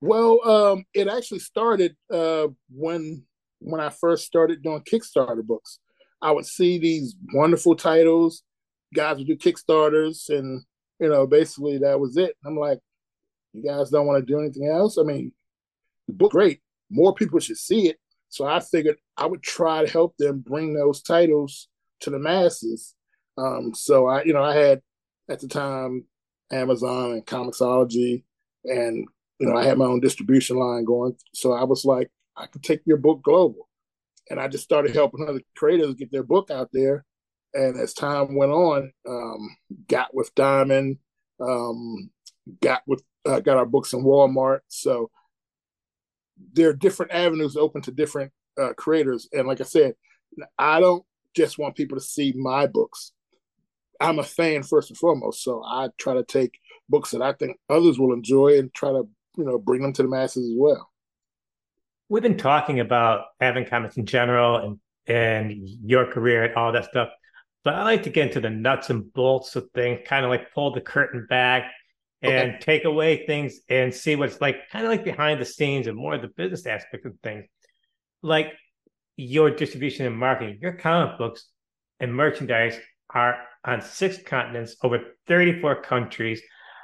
Well, 0.00 0.48
um, 0.48 0.84
it 0.94 1.08
actually 1.08 1.40
started 1.40 1.96
uh, 2.12 2.48
when 2.70 3.24
when 3.60 3.80
I 3.80 3.90
first 3.90 4.24
started 4.24 4.62
doing 4.62 4.82
Kickstarter 4.82 5.44
books. 5.44 5.78
I 6.22 6.32
would 6.32 6.46
see 6.46 6.78
these 6.78 7.14
wonderful 7.34 7.76
titles. 7.76 8.42
Guys 8.94 9.18
would 9.18 9.26
do 9.26 9.36
Kickstarters, 9.36 10.28
and 10.30 10.62
you 10.98 11.08
know, 11.08 11.26
basically 11.26 11.78
that 11.78 12.00
was 12.00 12.16
it. 12.16 12.36
I'm 12.44 12.56
like, 12.56 12.78
you 13.52 13.62
guys 13.62 13.90
don't 13.90 14.06
want 14.06 14.26
to 14.26 14.32
do 14.32 14.40
anything 14.40 14.68
else? 14.68 14.98
I 14.98 15.02
mean, 15.02 15.32
the 16.06 16.14
book 16.14 16.32
great. 16.32 16.60
More 16.90 17.14
people 17.14 17.38
should 17.40 17.58
see 17.58 17.88
it. 17.88 17.98
So 18.28 18.46
I 18.46 18.60
figured 18.60 18.96
I 19.16 19.26
would 19.26 19.42
try 19.42 19.84
to 19.84 19.90
help 19.90 20.16
them 20.16 20.40
bring 20.40 20.74
those 20.74 21.02
titles 21.02 21.68
to 22.00 22.10
the 22.10 22.18
masses. 22.18 22.94
Um, 23.40 23.74
so 23.74 24.06
I, 24.06 24.24
you 24.24 24.32
know, 24.32 24.42
I 24.42 24.54
had 24.54 24.82
at 25.28 25.40
the 25.40 25.48
time 25.48 26.04
Amazon 26.52 27.12
and 27.12 27.26
Comixology, 27.26 28.24
and 28.64 29.06
you 29.38 29.46
know, 29.46 29.56
I 29.56 29.64
had 29.64 29.78
my 29.78 29.86
own 29.86 30.00
distribution 30.00 30.58
line 30.58 30.84
going. 30.84 31.16
So 31.34 31.52
I 31.52 31.64
was 31.64 31.84
like, 31.84 32.10
I 32.36 32.46
can 32.46 32.60
take 32.60 32.82
your 32.84 32.98
book 32.98 33.22
global, 33.22 33.68
and 34.28 34.38
I 34.38 34.48
just 34.48 34.64
started 34.64 34.94
helping 34.94 35.26
other 35.28 35.40
creators 35.56 35.94
get 35.94 36.12
their 36.12 36.22
book 36.24 36.50
out 36.50 36.70
there 36.72 37.04
and 37.54 37.76
as 37.76 37.94
time 37.94 38.34
went 38.34 38.52
on, 38.52 38.92
um, 39.08 39.56
got 39.88 40.14
with 40.14 40.34
Diamond, 40.34 40.98
um, 41.40 42.10
got 42.60 42.82
with 42.86 43.02
uh, 43.26 43.40
got 43.40 43.56
our 43.56 43.66
books 43.66 43.92
in 43.92 44.04
Walmart. 44.04 44.60
So 44.68 45.10
there 46.52 46.70
are 46.70 46.74
different 46.74 47.12
avenues 47.12 47.56
open 47.56 47.82
to 47.82 47.92
different 47.92 48.32
uh, 48.58 48.72
creators. 48.76 49.28
And 49.32 49.46
like 49.46 49.60
I 49.60 49.64
said, 49.64 49.94
I 50.58 50.80
don't 50.80 51.04
just 51.34 51.58
want 51.58 51.76
people 51.76 51.98
to 51.98 52.04
see 52.04 52.32
my 52.36 52.66
books. 52.66 53.12
I'm 54.00 54.18
a 54.18 54.24
fan 54.24 54.62
first 54.62 54.90
and 54.90 54.98
foremost, 54.98 55.44
so 55.44 55.62
I 55.64 55.88
try 55.98 56.14
to 56.14 56.24
take 56.24 56.58
books 56.88 57.10
that 57.10 57.22
I 57.22 57.32
think 57.34 57.58
others 57.68 57.98
will 57.98 58.12
enjoy 58.12 58.58
and 58.58 58.72
try 58.72 58.90
to 58.90 59.08
you 59.36 59.44
know 59.44 59.58
bring 59.58 59.82
them 59.82 59.92
to 59.94 60.02
the 60.02 60.08
masses 60.08 60.50
as 60.50 60.56
well. 60.56 60.90
We've 62.08 62.22
been 62.22 62.38
talking 62.38 62.80
about 62.80 63.26
Advent 63.40 63.70
comics 63.70 63.96
in 63.96 64.06
general 64.06 64.56
and 64.56 64.78
and 65.06 65.68
your 65.84 66.06
career 66.06 66.44
and 66.44 66.54
all 66.54 66.72
that 66.72 66.86
stuff. 66.86 67.10
But 67.62 67.74
I 67.74 67.82
like 67.82 68.04
to 68.04 68.10
get 68.10 68.28
into 68.28 68.40
the 68.40 68.50
nuts 68.50 68.90
and 68.90 69.12
bolts 69.12 69.54
of 69.56 69.68
things, 69.74 70.00
kind 70.06 70.24
of 70.24 70.30
like 70.30 70.52
pull 70.54 70.72
the 70.72 70.80
curtain 70.80 71.26
back 71.28 71.70
and 72.22 72.50
okay. 72.50 72.58
take 72.60 72.84
away 72.84 73.26
things 73.26 73.60
and 73.68 73.94
see 73.94 74.16
what's 74.16 74.40
like 74.40 74.68
kind 74.70 74.84
of 74.84 74.90
like 74.90 75.04
behind 75.04 75.40
the 75.40 75.44
scenes 75.44 75.86
and 75.86 75.96
more 75.96 76.14
of 76.14 76.22
the 76.22 76.28
business 76.28 76.66
aspect 76.66 77.04
of 77.04 77.12
things. 77.22 77.44
Like 78.22 78.52
your 79.16 79.50
distribution 79.50 80.06
and 80.06 80.16
marketing, 80.16 80.58
your 80.62 80.72
comic 80.72 81.18
books 81.18 81.46
and 81.98 82.14
merchandise 82.14 82.78
are 83.14 83.38
on 83.64 83.80
six 83.80 84.18
continents, 84.22 84.76
over 84.82 84.98
34 85.26 85.82
countries. 85.82 86.40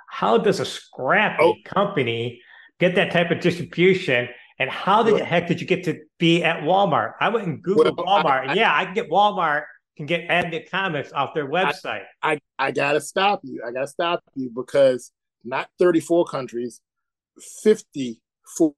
How 0.08 0.38
does 0.38 0.60
a 0.60 0.64
scrappy 0.64 1.42
oh. 1.42 1.54
company 1.64 2.40
get 2.78 2.94
that 2.94 3.10
type 3.12 3.30
of 3.30 3.40
distribution 3.40 4.28
And 4.58 4.70
how 4.70 5.02
the 5.02 5.24
heck 5.24 5.48
did 5.48 5.60
you 5.60 5.66
get 5.66 5.84
to 5.84 6.00
be 6.18 6.42
at 6.42 6.62
Walmart? 6.62 7.14
I 7.20 7.28
went 7.28 7.46
and 7.46 7.62
Googled 7.62 7.96
well, 7.96 8.06
Walmart. 8.06 8.48
I, 8.48 8.52
I, 8.52 8.54
yeah, 8.54 8.74
I 8.74 8.84
can 8.84 8.94
get 8.94 9.10
Walmart 9.10 9.64
can 9.96 10.06
get 10.06 10.26
Advent 10.28 10.70
Comics 10.70 11.12
off 11.12 11.34
their 11.34 11.48
website. 11.48 12.04
I, 12.22 12.32
I, 12.32 12.40
I 12.58 12.70
gotta 12.70 13.00
stop 13.00 13.40
you. 13.42 13.62
I 13.66 13.72
gotta 13.72 13.86
stop 13.86 14.22
you 14.34 14.50
because 14.54 15.10
not 15.44 15.68
34 15.78 16.26
countries, 16.26 16.80
54 17.62 18.74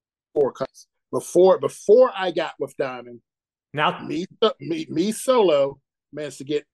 countries. 0.53 0.87
Before 1.11 1.59
before 1.59 2.13
I 2.17 2.31
got 2.31 2.53
with 2.59 2.77
Diamond, 2.77 3.21
now 3.73 3.99
me 4.01 4.27
me, 4.61 4.87
me 4.91 5.11
solo 5.11 5.81
managed 6.13 6.39
to 6.39 6.45
get 6.45 6.65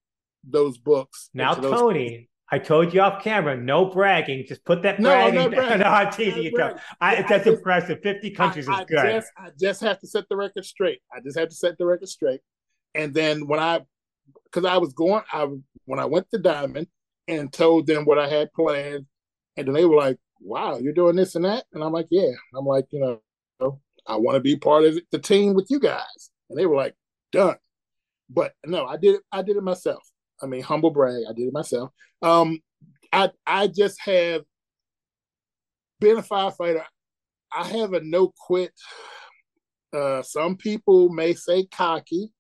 those 0.49 0.79
books. 0.79 1.31
Now 1.35 1.55
Tony, 1.55 2.29
I 2.51 2.59
told 2.59 2.93
you 2.93 3.01
off 3.01 3.23
camera, 3.23 3.57
no 3.57 3.87
bragging. 3.87 4.45
Just 4.47 4.65
put 4.65 4.83
that 4.83 5.01
bragging 5.01 5.35
no, 5.35 5.49
bragging. 5.51 5.79
no, 5.81 5.87
on 5.87 6.07
TV. 6.07 6.79
I, 7.01 7.17
that's 7.23 7.45
just, 7.45 7.47
impressive. 7.47 8.01
50 8.03 8.31
countries 8.31 8.69
I, 8.69 8.81
is 8.81 8.87
good. 8.87 9.13
Just, 9.13 9.33
I 9.37 9.49
just 9.59 9.81
have 9.81 9.99
to 10.01 10.07
set 10.07 10.29
the 10.29 10.37
record 10.37 10.65
straight. 10.65 11.01
I 11.13 11.21
just 11.21 11.39
have 11.39 11.49
to 11.49 11.55
set 11.55 11.79
the 11.79 11.87
record 11.87 12.09
straight. 12.09 12.41
And 12.95 13.13
then 13.13 13.47
when 13.47 13.59
I, 13.59 13.81
because 14.45 14.65
I 14.65 14.77
was 14.79 14.93
going, 14.93 15.23
I 15.33 15.49
when 15.87 15.99
I 15.99 16.05
went 16.05 16.31
to 16.31 16.39
Diamond 16.39 16.87
and 17.27 17.53
told 17.53 17.87
them 17.87 18.05
what 18.05 18.19
I 18.19 18.29
had 18.29 18.53
planned, 18.53 19.07
and 19.57 19.67
then 19.67 19.75
they 19.75 19.85
were 19.85 19.97
like, 19.97 20.19
"Wow, 20.41 20.79
you're 20.79 20.93
doing 20.93 21.17
this 21.17 21.35
and 21.35 21.45
that," 21.45 21.65
and 21.73 21.83
I'm 21.83 21.93
like, 21.93 22.07
"Yeah." 22.11 22.31
I'm 22.55 22.67
like, 22.67 22.87
you 22.91 23.01
know, 23.01 23.81
I 24.07 24.17
want 24.17 24.37
to 24.37 24.41
be 24.41 24.57
part 24.57 24.85
of 24.85 24.99
the 25.11 25.19
team 25.19 25.55
with 25.55 25.67
you 25.71 25.81
guys, 25.81 26.31
and 26.49 26.59
they 26.59 26.67
were 26.67 26.77
like, 26.77 26.95
"Done." 27.33 27.57
But 28.31 28.55
no, 28.65 28.87
I 28.87 28.97
did 28.97 29.17
it. 29.17 29.23
I 29.33 29.43
did 29.43 29.57
it 29.57 29.63
myself. 29.63 30.03
I 30.45 30.47
mean, 30.47 30.63
humble 30.63 30.91
brag, 30.91 31.25
I 31.29 31.33
did 31.33 31.49
it 31.49 31.55
myself. 31.55 31.91
Um, 32.21 32.61
I 33.13 33.31
I 33.47 33.67
just 33.67 33.99
have 34.03 34.43
been 36.01 36.19
a 36.19 36.23
firefighter. 36.23 36.83
I 37.51 37.67
have 37.69 37.95
a 37.95 38.01
no 38.01 38.33
quit. 38.47 38.73
Uh, 39.93 40.23
some 40.23 40.57
people 40.57 41.09
may 41.09 41.33
say 41.33 41.65
cocky 41.67 42.31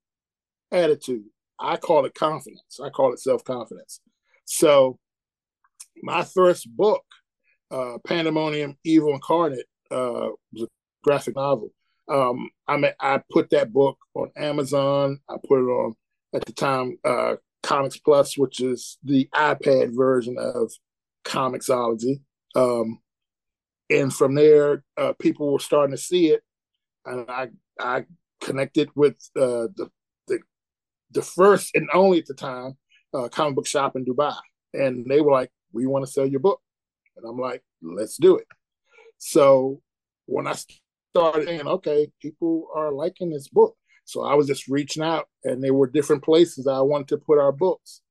attitude. 0.70 1.24
I 1.59 1.76
call 1.76 2.05
it 2.05 2.14
confidence. 2.14 2.78
I 2.84 2.90
call 2.90 3.12
it 3.14 3.20
self 3.20 3.42
confidence. 3.42 4.00
So, 4.44 4.98
my 6.02 6.24
first 6.24 6.68
book, 6.76 7.05
uh, 7.70 7.98
Pandemonium 8.07 8.76
Evil 8.84 9.14
Incarnate, 9.14 9.66
uh, 9.90 10.28
was 10.52 10.62
a 10.62 10.68
graphic 11.02 11.36
novel. 11.36 11.70
Um, 12.09 12.50
I 12.68 12.76
mean, 12.76 12.92
I 13.00 13.22
put 13.30 13.48
that 13.50 13.72
book 13.72 13.96
on 14.14 14.30
Amazon. 14.36 15.20
I 15.26 15.36
put 15.48 15.61
it 15.61 15.70
on 15.70 15.94
at 16.34 16.44
the 16.44 16.52
time 16.52 16.98
uh, 17.05 17.36
Comics 17.65 17.97
Plus, 17.97 18.37
which 18.37 18.61
is 18.61 18.99
the 19.03 19.29
iPad 19.35 19.97
version 19.97 20.37
of 20.39 20.71
Comixology. 21.25 22.21
Um, 22.55 23.01
and 23.91 24.12
from 24.12 24.35
there, 24.35 24.85
uh, 24.99 25.15
people 25.19 25.51
were 25.53 25.59
starting 25.59 25.97
to 25.97 26.01
see 26.01 26.29
it, 26.29 26.43
and 27.07 27.29
I 27.29 27.49
I 27.81 28.05
connected 28.41 28.91
with 28.95 29.17
uh, 29.37 29.69
the, 29.77 29.91
the 30.29 30.39
the 31.11 31.23
first 31.23 31.75
and 31.75 31.89
only 31.93 32.19
at 32.19 32.27
the 32.27 32.35
time 32.35 32.77
uh, 33.15 33.29
comic 33.29 33.57
book 33.57 33.67
shop 33.67 33.97
in 33.97 34.05
Dubai, 34.05 34.37
and 34.75 35.07
they 35.07 35.21
were 35.23 35.33
like, 35.33 35.51
"We 35.73 35.87
want 35.87 36.05
to 36.05 36.11
sell 36.11 36.27
your 36.27 36.41
book," 36.41 36.61
and 37.17 37.27
I'm 37.27 37.39
like, 37.39 37.62
"Let's 37.83 38.19
do 38.19 38.37
it." 38.37 38.47
So 39.19 39.81
when 40.27 40.47
I 40.47 40.55
started 41.15 41.47
saying, 41.47 41.67
"Okay, 41.67 42.12
people 42.21 42.69
are 42.75 42.93
liking 42.93 43.31
this 43.31 43.49
book," 43.49 43.77
So 44.05 44.22
I 44.22 44.34
was 44.34 44.46
just 44.46 44.68
reaching 44.68 45.02
out, 45.02 45.28
and 45.44 45.62
there 45.62 45.74
were 45.74 45.86
different 45.86 46.22
places 46.22 46.66
I 46.66 46.80
wanted 46.80 47.09
to 47.09 47.18
put 47.18 47.38
our 47.38 47.52
books. 47.52 48.02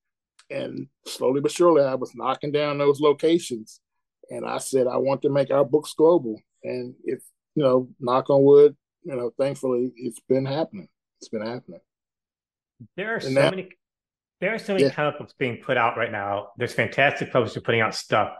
And 0.50 0.88
slowly 1.06 1.42
but 1.42 1.52
surely, 1.52 1.84
I 1.84 1.96
was 1.96 2.16
knocking 2.16 2.52
down 2.52 2.78
those 2.78 3.00
locations. 3.00 3.80
And 4.30 4.46
I 4.46 4.58
said, 4.58 4.88
I 4.88 4.98
want 4.98 5.22
to 5.24 5.30
make 5.30 5.52
our 5.52 5.66
books 5.66 5.94
global. 5.94 6.40
And 6.64 6.96
it's, 7.04 7.26
you 7.56 7.64
know, 7.64 7.90
knock 8.00 8.30
on 8.30 8.44
wood, 8.44 8.76
you 9.04 9.16
know, 9.16 9.32
thankfully, 9.38 9.92
it's 9.96 10.20
been 10.28 10.46
happening. 10.46 10.88
It's 11.20 11.30
been 11.30 11.46
happening. 11.46 11.82
There 12.98 13.14
are 13.14 13.16
and 13.16 13.24
so 13.24 13.34
that, 13.34 13.52
many. 13.52 13.70
There 14.42 14.54
are 14.54 14.60
so 14.60 14.74
many 14.74 14.86
yeah. 14.86 14.92
comic 14.92 15.20
books 15.20 15.34
being 15.38 15.58
put 15.58 15.78
out 15.78 15.98
right 15.98 16.12
now. 16.12 16.50
There's 16.58 16.74
fantastic 16.74 17.32
publishers 17.32 17.64
putting 17.64 17.82
out 17.82 17.96
stuff. 17.96 18.34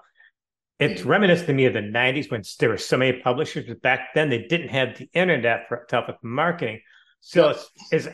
It's 0.80 1.02
mm-hmm. 1.02 1.10
reminiscent 1.10 1.48
to 1.48 1.54
me 1.54 1.66
of 1.66 1.74
the 1.74 1.80
90s 1.80 2.30
when 2.30 2.44
there 2.60 2.70
were 2.70 2.78
so 2.78 2.98
many 2.98 3.20
publishers, 3.22 3.66
but 3.68 3.82
back 3.82 4.14
then 4.14 4.30
they 4.30 4.40
didn't 4.40 4.70
have 4.70 4.98
the 4.98 5.10
internet 5.14 5.68
for 5.70 5.86
help 5.90 6.08
with 6.08 6.18
marketing. 6.24 6.82
So 7.26 7.56
is 7.94 8.10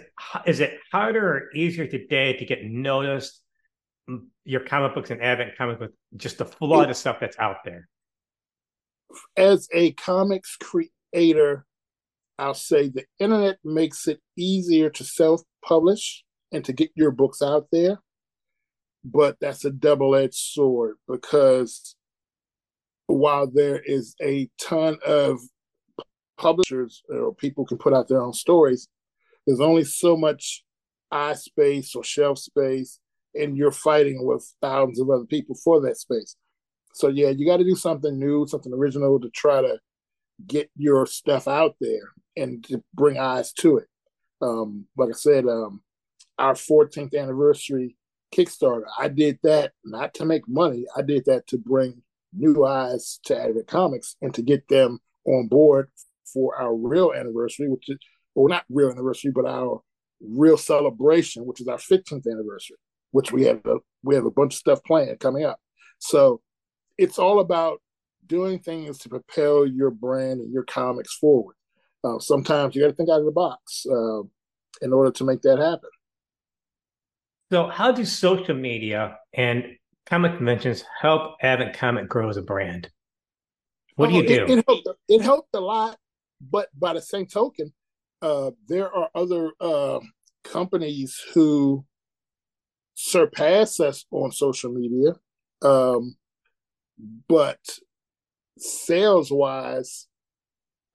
is 0.46 0.60
it 0.60 0.78
harder 0.92 1.28
or 1.28 1.56
easier 1.56 1.88
today 1.88 2.38
to 2.38 2.46
get 2.46 2.64
noticed? 2.64 3.42
Mm, 4.08 4.28
your 4.46 4.62
comic 4.62 4.94
books 4.94 5.10
and 5.10 5.20
Advent 5.20 5.58
comic 5.58 5.80
with 5.80 5.92
just 6.16 6.38
the 6.38 6.46
flood 6.46 6.92
of 6.92 6.96
stuff 6.96 7.18
that's 7.20 7.38
out 7.40 7.58
there. 7.66 7.90
As 9.36 9.68
a 9.74 9.94
comics 9.94 10.56
creator, 10.58 11.66
I'll 12.38 12.54
say 12.54 12.90
the 12.90 13.06
internet 13.18 13.58
makes 13.64 14.08
it 14.08 14.20
easier 14.38 14.92
to 14.92 15.04
self-publish 15.04 16.24
and 16.52 16.64
to 16.66 16.72
get 16.72 16.92
your 16.96 17.10
books 17.10 17.42
out 17.42 17.66
there. 17.72 17.98
But 19.04 19.38
that's 19.42 19.66
a 19.66 19.72
double-edged 19.72 20.36
sword 20.36 20.98
because 21.08 21.96
while 23.08 23.48
there 23.48 23.82
is 23.84 24.16
a 24.22 24.52
ton 24.62 25.00
of 25.04 25.40
publishers 26.38 27.02
or 27.10 27.34
people 27.34 27.66
can 27.66 27.80
put 27.80 27.94
out 27.94 28.08
their 28.08 28.22
own 28.22 28.34
stories, 28.34 28.88
there's 29.46 29.60
only 29.62 29.84
so 29.84 30.16
much 30.16 30.64
eye 31.12 31.34
space 31.34 31.96
or 31.96 32.04
shelf 32.04 32.40
space, 32.40 33.00
and 33.34 33.58
you're 33.58 33.72
fighting 33.72 34.26
with 34.26 34.54
thousands 34.62 35.00
of 35.00 35.10
other 35.10 35.26
people 35.26 35.56
for 35.64 35.82
that 35.82 35.98
space. 35.98 36.36
So 36.94 37.08
yeah, 37.08 37.30
you 37.30 37.46
got 37.46 37.58
to 37.58 37.64
do 37.64 37.76
something 37.76 38.18
new, 38.18 38.48
something 38.48 38.74
original 38.74 39.20
to 39.20 39.30
try 39.30 39.62
to 39.62 39.80
get 40.46 40.70
your 40.76 41.06
stuff 41.06 41.48
out 41.48 41.76
there 41.80 42.12
and 42.38 42.64
to 42.66 42.84
bring 42.94 43.18
eyes 43.18 43.54
to 43.54 43.78
it. 43.78 43.88
Um, 44.42 44.86
like 44.98 45.10
I 45.10 45.14
said, 45.14 45.46
um, 45.46 45.82
our 46.38 46.54
14th 46.54 47.18
anniversary 47.18 47.98
Kickstarter, 48.34 48.84
I 48.98 49.10
did 49.10 49.40
that 49.44 49.74
not 49.84 50.14
to 50.16 50.26
make 50.26 50.48
money. 50.48 50.86
I 50.96 51.02
did 51.02 51.26
that 51.26 51.48
to 51.48 51.58
bring 51.58 52.02
new 52.34 52.66
eyes 52.66 53.20
to 53.26 53.40
Advent 53.40 53.68
Comics 53.68 54.16
and 54.22 54.34
to 54.36 54.42
get 54.42 54.68
them 54.68 55.00
on 55.26 55.48
board 55.48 55.90
for 56.32 56.56
our 56.56 56.76
real 56.76 57.12
anniversary, 57.12 57.70
which 57.70 57.90
is 57.90 57.98
well, 58.36 58.48
not 58.48 58.66
real 58.70 58.92
anniversary, 58.92 59.32
but 59.34 59.46
our 59.46 59.82
real 60.22 60.58
celebration, 60.58 61.46
which 61.46 61.62
is 61.62 61.68
our 61.68 61.78
15th 61.78 62.26
anniversary, 62.26 62.78
which 63.12 63.32
we 63.32 63.44
have 63.46 63.66
a 63.66 63.78
we 64.04 64.16
have 64.16 64.26
a 64.26 64.32
bunch 64.32 64.54
of 64.54 64.60
stuff 64.60 64.84
planned 64.84 65.20
coming 65.20 65.46
up. 65.46 65.60
So 66.00 66.42
it's 66.98 67.20
all 67.20 67.40
about 67.40 67.82
doing 68.26 68.60
things 68.60 69.00
to 69.00 69.10
propel 69.10 69.66
your 69.66 69.92
brand 69.92 70.40
and 70.40 70.54
your 70.54 70.64
comics 70.64 71.16
forward. 71.16 71.56
Uh, 72.04 72.20
sometimes 72.20 72.76
you 72.76 72.82
got 72.82 72.88
to 72.88 72.94
think 72.94 73.10
out 73.10 73.20
of 73.20 73.26
the 73.26 73.32
box 73.32 73.86
uh, 73.90 74.22
in 74.82 74.94
order 74.94 75.12
to 75.12 75.24
make 75.26 75.42
that 75.42 75.60
happen. 75.60 75.90
So, 77.52 77.68
how 77.68 77.92
do 77.92 78.06
social 78.06 78.56
media 78.56 79.18
and 79.34 79.66
comic 80.06 80.38
conventions 80.38 80.86
help 81.02 81.36
Advent 81.42 81.76
Comic 81.76 82.08
grow 82.08 82.30
as 82.30 82.38
a 82.38 82.42
brand? 82.42 82.90
What 83.96 84.12
do 84.12 84.16
you 84.16 84.28
do? 84.28 84.46
It, 84.46 84.50
it, 84.50 84.66
helped, 84.66 84.90
it 85.10 85.22
helped 85.22 85.50
a 85.56 85.60
lot, 85.60 85.98
but 86.40 86.70
by 86.78 86.94
the 86.94 87.02
same 87.02 87.26
token, 87.26 87.74
uh, 88.22 88.52
there 88.68 88.94
are 88.94 89.10
other 89.16 89.52
uh, 89.60 90.00
companies 90.44 91.22
who 91.34 91.86
surpass 92.96 93.80
us 93.80 94.06
on 94.12 94.32
social 94.32 94.72
media, 94.72 95.14
um, 95.62 96.16
but 97.28 97.60
sales 98.58 99.32
wise, 99.32 100.08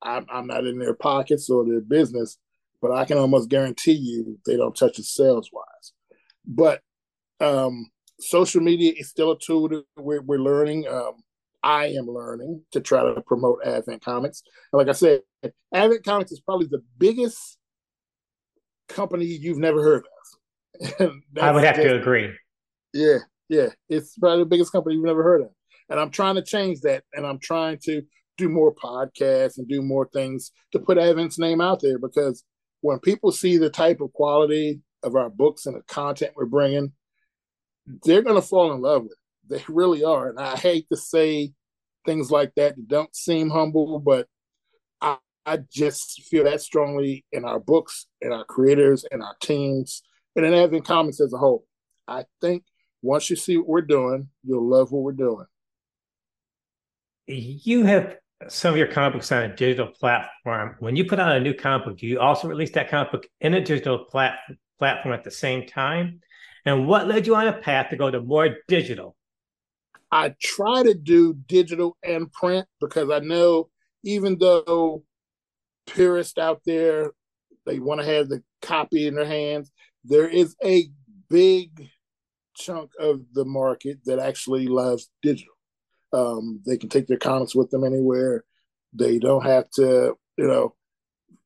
I'm, 0.03 0.27
I'm 0.31 0.47
not 0.47 0.67
in 0.67 0.79
their 0.79 0.95
pockets 0.95 1.49
or 1.49 1.65
their 1.65 1.81
business, 1.81 2.39
but 2.83 2.93
I 2.93 3.07
can 3.07 3.17
almost 3.17 3.49
guarantee 3.49 3.93
you 3.93 4.39
they 4.45 4.57
don't 4.57 4.77
touch 4.77 4.99
it 4.99 5.05
sales 5.05 5.49
wise. 5.53 5.93
But 6.47 6.83
um, 7.41 7.91
social 8.21 8.61
media 8.61 8.93
is 8.97 9.09
still 9.09 9.33
a 9.33 9.39
tool 9.39 9.69
that 9.69 9.85
we're, 9.97 10.21
we're 10.21 10.39
learning. 10.39 10.87
Um, 10.89 11.23
I 11.65 11.87
am 11.87 12.07
learning 12.07 12.63
to 12.73 12.81
try 12.81 13.03
to 13.03 13.23
promote 13.23 13.61
Advent 13.65 14.05
Comics. 14.05 14.43
And 14.71 14.79
like 14.79 14.89
I 14.89 14.93
said, 14.93 15.23
Advent 15.73 16.05
Comics 16.05 16.31
is 16.31 16.41
probably 16.41 16.67
the 16.67 16.83
biggest 16.99 17.57
company 18.89 19.25
you've 19.25 19.59
never 19.59 19.83
heard 19.83 20.05
of. 21.01 21.11
I 21.41 21.51
would 21.53 21.65
have 21.65 21.77
just, 21.77 21.89
to 21.89 21.97
agree. 21.97 22.31
Yeah, 22.93 23.19
yeah. 23.49 23.69
It's 23.89 24.19
probably 24.19 24.41
the 24.41 24.51
biggest 24.51 24.73
company 24.73 24.97
you've 24.97 25.07
never 25.07 25.23
heard 25.23 25.41
of. 25.41 25.49
And 25.89 25.99
I'm 25.99 26.11
trying 26.11 26.35
to 26.35 26.43
change 26.43 26.83
that. 26.83 27.03
And 27.15 27.27
I'm 27.27 27.39
trying 27.39 27.79
to 27.85 28.03
do 28.37 28.51
more 28.51 28.75
podcasts 28.75 29.57
and 29.57 29.67
do 29.67 29.81
more 29.81 30.07
things 30.13 30.53
to 30.73 30.79
put 30.79 30.99
Advent's 30.99 31.39
name 31.39 31.63
out 31.63 31.81
there 31.81 31.99
because 31.99 32.45
when 32.83 32.99
people 32.99 33.33
see 33.33 33.57
the 33.57 33.71
type 33.71 34.03
of 34.03 34.13
quality 34.13 34.83
of 35.03 35.15
our 35.15 35.31
books 35.31 35.65
and 35.65 35.77
the 35.77 35.83
content 35.83 36.33
we're 36.37 36.45
bringing, 36.45 36.93
they're 38.05 38.23
going 38.23 38.35
to 38.35 38.47
fall 38.47 38.73
in 38.75 38.83
love 38.83 39.05
with 39.05 39.13
it. 39.13 39.19
They 39.49 39.63
really 39.69 40.05
are. 40.05 40.29
And 40.29 40.39
I 40.39 40.57
hate 40.57 40.87
to 40.91 40.97
say 40.97 41.53
things 42.07 42.31
like 42.31 42.53
that 42.57 42.77
that 42.77 42.89
don't 42.89 43.15
seem 43.15 43.51
humble, 43.51 43.99
but 43.99 44.27
I, 45.01 45.19
I 45.45 45.59
just 45.71 46.23
feel 46.23 46.45
that 46.45 46.61
strongly 46.61 47.25
in 47.33 47.45
our 47.45 47.61
books, 47.61 48.07
in 48.21 48.33
our 48.33 48.45
creators, 48.45 49.05
and 49.11 49.23
our 49.23 49.37
teams, 49.41 50.03
and 50.37 50.45
in 50.45 50.55
Advent 50.55 50.87
Comics 50.87 51.21
as 51.21 51.33
a 51.33 51.39
whole. 51.39 51.65
I 52.07 52.25
think 52.41 52.65
once 53.03 53.31
you 53.31 53.37
see 53.37 53.57
what 53.57 53.69
we're 53.69 53.83
doing, 53.83 54.29
you'll 54.43 54.69
love 54.69 54.93
what 54.93 55.03
we're 55.03 55.13
doing. 55.13 55.47
You 57.27 57.85
have 57.85 58.17
some 58.49 58.73
of 58.73 58.79
your 58.79 58.89
comic 58.89 59.15
books 59.15 59.33
on 59.33 59.43
a 59.43 59.57
digital 59.57 59.89
platform. 59.89 60.77
When 60.79 60.97
you 60.97 61.05
put 61.05 61.19
out 61.19 61.37
a 61.37 61.41
new 61.41 61.55
comic 61.55 61.87
book, 61.87 61.99
do 61.99 62.07
you 62.07 62.21
also 62.21 62.49
release 62.49 62.73
that 62.73 62.91
comic 62.91 63.13
book 63.13 63.27
in 63.41 63.55
a 63.55 63.61
digital 63.61 64.05
plat- 64.05 64.39
platform 64.79 65.15
at 65.15 65.25
the 65.25 65.31
same 65.31 65.67
time? 65.67 66.21
And 66.67 66.87
what 66.87 67.07
led 67.07 67.27
you 67.27 67.35
on 67.35 67.47
a 67.47 67.53
path 67.53 67.91
to 67.91 67.97
go 67.97 68.11
to 68.11 68.21
more 68.21 68.57
digital? 68.69 69.17
I 70.11 70.35
try 70.43 70.83
to 70.83 70.95
do 70.95 71.35
digital 71.35 71.97
and 72.03 72.33
print 72.33 72.67
because 72.81 73.11
I 73.11 73.19
know 73.21 73.69
even 74.05 74.39
though 74.39 75.03
purists 75.87 76.39
out 76.39 76.61
there 76.65 77.13
they 77.67 77.79
want 77.79 78.01
to 78.01 78.07
have 78.07 78.29
the 78.29 78.43
copy 78.63 79.07
in 79.07 79.15
their 79.15 79.25
hands, 79.25 79.71
there 80.05 80.29
is 80.29 80.55
a 80.65 80.89
big 81.29 81.89
chunk 82.55 82.91
of 82.99 83.23
the 83.33 83.45
market 83.45 83.99
that 84.05 84.19
actually 84.19 84.67
loves 84.67 85.11
digital. 85.23 85.55
Um, 86.13 86.61
they 86.67 86.77
can 86.77 86.89
take 86.89 87.07
their 87.07 87.19
comics 87.19 87.55
with 87.55 87.71
them 87.71 87.85
anywhere. 87.85 88.45
They 88.93 89.19
don't 89.19 89.45
have 89.45 89.69
to, 89.73 90.15
you 90.37 90.47
know, 90.47 90.75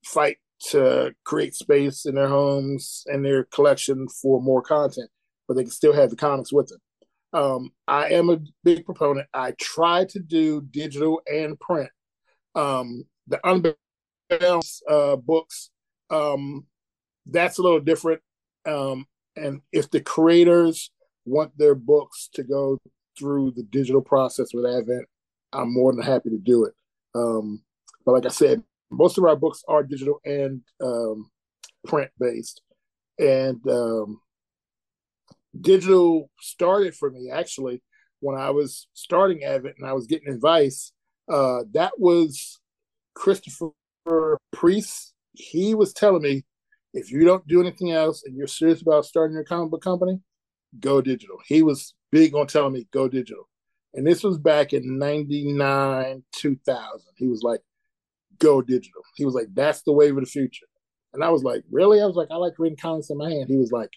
fight 0.05 0.39
to 0.71 1.15
create 1.25 1.55
space 1.55 2.05
in 2.05 2.17
their 2.17 2.29
homes 2.29 3.05
and 3.07 3.25
their 3.25 3.45
collection 3.45 4.09
for 4.09 4.43
more 4.43 4.61
content, 4.61 5.11
but 5.47 5.55
they 5.55 5.63
can 5.63 5.71
still 5.71 5.95
have 5.95 6.11
the 6.11 6.17
comics 6.17 6.53
with 6.53 6.69
them. 6.69 6.81
Um, 7.33 7.73
I 7.87 8.11
am 8.11 8.31
a 8.31 8.41
big 8.65 8.85
proponent. 8.85 9.29
I 9.35 9.53
try 9.61 10.05
to 10.07 10.19
do 10.19 10.63
digital 10.71 11.21
and 11.27 11.59
print. 11.61 11.91
Um, 12.55 13.05
the 13.27 13.41
unbalanced 13.45 14.83
uh, 14.89 15.17
books, 15.17 15.71
um, 16.11 16.67
that's 17.27 17.59
a 17.59 17.63
little 17.63 17.81
different. 17.81 18.23
Um, 18.67 19.07
and 19.37 19.61
if 19.73 19.91
the 19.91 20.01
creators 20.01 20.91
want 21.25 21.57
their 21.59 21.75
books 21.75 22.29
to 22.35 22.43
go 22.43 22.79
through 23.19 23.53
the 23.53 23.63
digital 23.65 24.01
process 24.01 24.55
with 24.55 24.65
Advent, 24.65 25.07
I'm 25.53 25.73
more 25.73 25.93
than 25.93 26.03
happy 26.03 26.31
to 26.31 26.39
do 26.39 26.65
it. 26.65 26.75
Um, 27.15 27.63
but 28.05 28.13
like 28.13 28.27
I 28.27 28.31
said, 28.31 28.63
most 28.91 29.19
of 29.19 29.25
our 29.25 29.37
books 29.37 29.63
are 29.69 29.83
digital 29.83 30.21
and 30.25 30.63
um, 30.83 31.31
print 31.87 32.11
based, 32.19 32.63
and 33.19 33.61
um, 33.69 34.21
digital 35.59 36.31
started 36.41 36.95
for 36.95 37.11
me 37.11 37.31
actually 37.31 37.83
when 38.21 38.39
I 38.39 38.51
was 38.51 38.89
starting 38.95 39.45
Advent 39.45 39.77
and 39.79 39.89
I 39.89 39.93
was 39.93 40.07
getting 40.07 40.29
advice. 40.33 40.93
Uh, 41.31 41.61
that 41.73 41.93
was 41.99 42.61
Christopher 43.15 43.73
Priest. 44.53 45.15
He 45.33 45.75
was 45.75 45.93
telling 45.93 46.23
me 46.23 46.45
if 46.95 47.13
you 47.13 47.25
don't 47.25 47.47
do 47.47 47.61
anything 47.61 47.93
else 47.93 48.23
and 48.25 48.37
you're 48.37 48.47
serious 48.47 48.83
about 48.83 49.05
starting 49.05 49.35
your 49.35 49.45
comic 49.45 49.71
book 49.71 49.83
company, 49.83 50.21
go 50.81 51.01
digital. 51.01 51.37
He 51.47 51.63
was 51.63 51.95
big 52.11 52.35
on 52.35 52.47
telling 52.47 52.73
me 52.73 52.89
go 52.93 53.09
digital. 53.09 53.49
And 53.95 54.07
this 54.07 54.23
was 54.23 54.39
back 54.39 54.73
in 54.73 54.99
99, 54.99 56.23
2000. 56.33 57.01
He 57.17 57.27
was 57.27 57.43
like, 57.43 57.61
go 58.39 58.63
digital. 58.63 59.03
He 59.17 59.25
was 59.25 59.35
like, 59.35 59.49
that's 59.55 59.83
the 59.83 59.93
wave 59.93 60.17
of 60.17 60.25
the 60.25 60.31
future. 60.31 60.67
And 61.13 61.25
I 61.25 61.31
was 61.31 61.43
like, 61.43 61.65
really? 61.71 62.01
I 62.01 62.07
was 62.07 62.17
like, 62.17 62.29
I 62.31 62.37
like 62.37 62.59
reading 62.59 62.79
comics 62.81 63.11
in 63.11 63.19
my 63.19 63.31
hand. 63.31 63.47
He 63.49 63.57
was 63.57 63.73
like, 63.73 63.91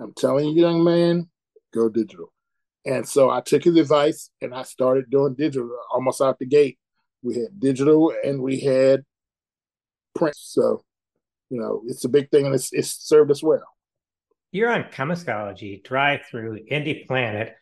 I'm 0.00 0.12
telling 0.14 0.48
you, 0.48 0.62
young 0.62 0.84
man, 0.84 1.28
go 1.74 1.88
digital. 1.88 2.32
And 2.84 3.06
so 3.06 3.30
I 3.30 3.40
took 3.40 3.64
his 3.64 3.76
advice 3.76 4.30
and 4.40 4.54
I 4.54 4.62
started 4.62 5.10
doing 5.10 5.34
digital 5.34 5.70
almost 5.92 6.20
out 6.20 6.38
the 6.38 6.46
gate. 6.46 6.78
We 7.22 7.34
had 7.34 7.58
digital 7.58 8.14
and 8.24 8.40
we 8.40 8.60
had 8.60 9.04
print. 10.14 10.36
So, 10.36 10.84
you 11.50 11.60
know, 11.60 11.82
it's 11.86 12.04
a 12.04 12.08
big 12.08 12.30
thing 12.30 12.46
and 12.46 12.54
it's, 12.54 12.72
it's 12.72 12.90
served 12.90 13.30
us 13.30 13.42
well. 13.42 13.66
You're 14.52 14.70
on 14.70 14.84
Comixology, 14.84 15.84
Drive 15.84 16.20
Through, 16.30 16.60
Indie 16.70 17.06
Planet. 17.06 17.54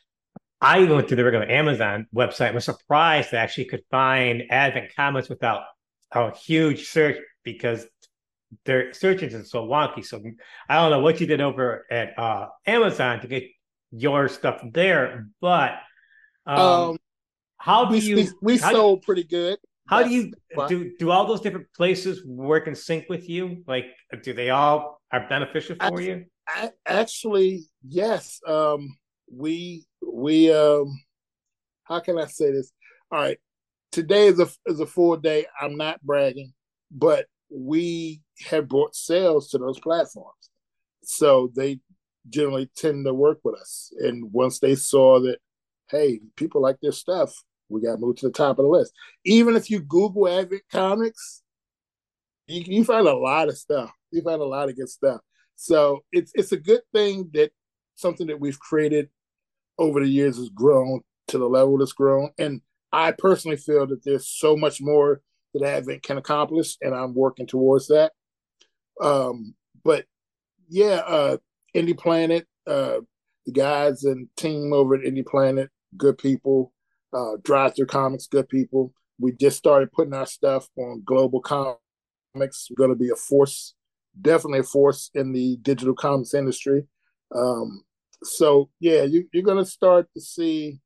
I 0.60 0.80
even 0.80 0.94
went 0.94 1.08
through 1.08 1.16
the 1.16 1.24
regular 1.24 1.50
Amazon 1.50 2.06
website 2.14 2.54
was 2.54 2.64
surprised 2.64 3.32
that 3.32 3.40
I 3.40 3.42
actually 3.42 3.66
could 3.66 3.82
find 3.90 4.44
Advent 4.50 4.94
Comics 4.94 5.28
without 5.28 5.62
a 6.12 6.34
huge 6.34 6.88
search 6.88 7.16
because 7.42 7.86
their 8.64 8.92
search 8.92 9.22
engine 9.22 9.44
so 9.44 9.66
wonky. 9.66 10.04
So 10.04 10.22
I 10.68 10.76
don't 10.76 10.90
know 10.90 11.00
what 11.00 11.20
you 11.20 11.26
did 11.26 11.40
over 11.40 11.86
at 11.90 12.18
uh, 12.18 12.48
Amazon 12.66 13.20
to 13.20 13.26
get 13.26 13.44
your 13.90 14.28
stuff 14.28 14.62
there, 14.72 15.28
but 15.40 15.72
um, 16.46 16.58
um 16.58 16.98
how 17.58 17.86
do 17.86 17.92
we, 17.92 18.00
you? 18.00 18.16
We, 18.16 18.28
we 18.42 18.58
sold 18.58 19.00
do, 19.00 19.04
pretty 19.06 19.24
good. 19.24 19.58
How 19.88 20.02
do 20.02 20.10
you 20.10 20.32
do? 20.68 20.92
Do 20.98 21.10
all 21.10 21.26
those 21.26 21.40
different 21.40 21.66
places 21.74 22.24
work 22.26 22.66
in 22.66 22.74
sync 22.74 23.08
with 23.08 23.28
you? 23.28 23.64
Like, 23.66 23.86
do 24.22 24.32
they 24.32 24.50
all 24.50 25.00
are 25.12 25.28
beneficial 25.28 25.76
for 25.76 26.00
you? 26.00 26.24
I, 26.48 26.70
actually, 26.86 27.64
yes. 27.86 28.40
Um, 28.46 28.96
we 29.32 29.84
we 30.06 30.52
um, 30.52 31.00
how 31.84 32.00
can 32.00 32.18
I 32.18 32.26
say 32.26 32.52
this? 32.52 32.72
All 33.10 33.18
right, 33.18 33.38
today 33.92 34.26
is 34.26 34.40
a 34.40 34.48
is 34.66 34.80
a 34.80 34.86
full 34.86 35.16
day. 35.16 35.46
I'm 35.60 35.76
not 35.76 36.02
bragging, 36.02 36.52
but 36.90 37.26
we 37.50 38.22
have 38.48 38.68
brought 38.68 38.94
sales 38.94 39.50
to 39.50 39.58
those 39.58 39.78
platforms, 39.80 40.50
so 41.02 41.50
they 41.54 41.80
generally 42.28 42.70
tend 42.76 43.04
to 43.06 43.14
work 43.14 43.38
with 43.44 43.58
us. 43.60 43.92
And 43.98 44.32
once 44.32 44.58
they 44.58 44.74
saw 44.74 45.20
that, 45.20 45.38
hey, 45.90 46.20
people 46.36 46.60
like 46.60 46.78
this 46.80 46.98
stuff, 46.98 47.32
we 47.68 47.80
got 47.80 48.00
moved 48.00 48.18
to 48.18 48.26
the 48.26 48.32
top 48.32 48.58
of 48.58 48.64
the 48.64 48.70
list. 48.70 48.92
Even 49.24 49.56
if 49.56 49.70
you 49.70 49.80
Google 49.80 50.28
Advent 50.28 50.62
Comics, 50.70 51.42
you, 52.46 52.62
you 52.66 52.84
find 52.84 53.06
a 53.06 53.16
lot 53.16 53.48
of 53.48 53.56
stuff. 53.56 53.90
You 54.10 54.22
find 54.22 54.40
a 54.40 54.46
lot 54.46 54.68
of 54.68 54.76
good 54.76 54.88
stuff. 54.88 55.20
So 55.56 56.04
it's 56.12 56.32
it's 56.34 56.52
a 56.52 56.56
good 56.56 56.82
thing 56.92 57.30
that 57.34 57.50
something 57.96 58.26
that 58.28 58.40
we've 58.40 58.60
created 58.60 59.08
over 59.78 60.00
the 60.00 60.08
years 60.08 60.36
has 60.36 60.50
grown 60.50 61.00
to 61.28 61.38
the 61.38 61.48
level 61.48 61.78
that's 61.78 61.92
grown. 61.92 62.30
And 62.38 62.60
I 62.92 63.12
personally 63.12 63.56
feel 63.56 63.86
that 63.86 64.04
there's 64.04 64.28
so 64.28 64.56
much 64.56 64.80
more 64.80 65.20
that 65.54 65.62
Advent 65.62 66.02
can 66.02 66.18
accomplish, 66.18 66.76
and 66.80 66.94
I'm 66.94 67.14
working 67.14 67.46
towards 67.46 67.88
that. 67.88 68.12
Um, 69.00 69.54
but 69.84 70.04
yeah, 70.68 71.02
uh, 71.06 71.36
Indie 71.74 71.98
Planet, 71.98 72.46
uh, 72.66 73.00
the 73.44 73.52
guys 73.52 74.04
and 74.04 74.28
team 74.36 74.72
over 74.72 74.94
at 74.94 75.02
Indie 75.02 75.26
Planet, 75.26 75.70
good 75.96 76.18
people. 76.18 76.72
Uh, 77.12 77.36
Drive 77.42 77.76
Through 77.76 77.86
Comics, 77.86 78.26
good 78.26 78.48
people. 78.48 78.92
We 79.18 79.32
just 79.32 79.56
started 79.56 79.92
putting 79.92 80.12
our 80.12 80.26
stuff 80.26 80.68
on 80.76 81.02
Global 81.04 81.40
Comics. 81.40 81.78
We're 82.34 82.76
going 82.76 82.90
to 82.90 82.96
be 82.96 83.10
a 83.10 83.16
force 83.16 83.74
definitely 84.20 84.60
a 84.60 84.64
force 84.64 85.10
in 85.14 85.32
the 85.32 85.56
digital 85.62 85.94
comics 85.94 86.34
industry. 86.34 86.84
Um, 87.34 87.82
so 88.22 88.70
yeah, 88.80 89.02
you, 89.02 89.28
are 89.34 89.42
going 89.42 89.62
to 89.62 89.70
start 89.70 90.08
to 90.14 90.20
see 90.20 90.80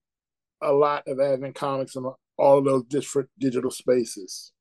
a 0.62 0.72
lot 0.72 1.06
of 1.06 1.20
Advent 1.20 1.54
comics 1.54 1.96
in 1.96 2.04
all 2.38 2.58
of 2.58 2.64
those 2.64 2.84
different 2.84 3.28
digital 3.38 3.70
spaces. 3.70 4.52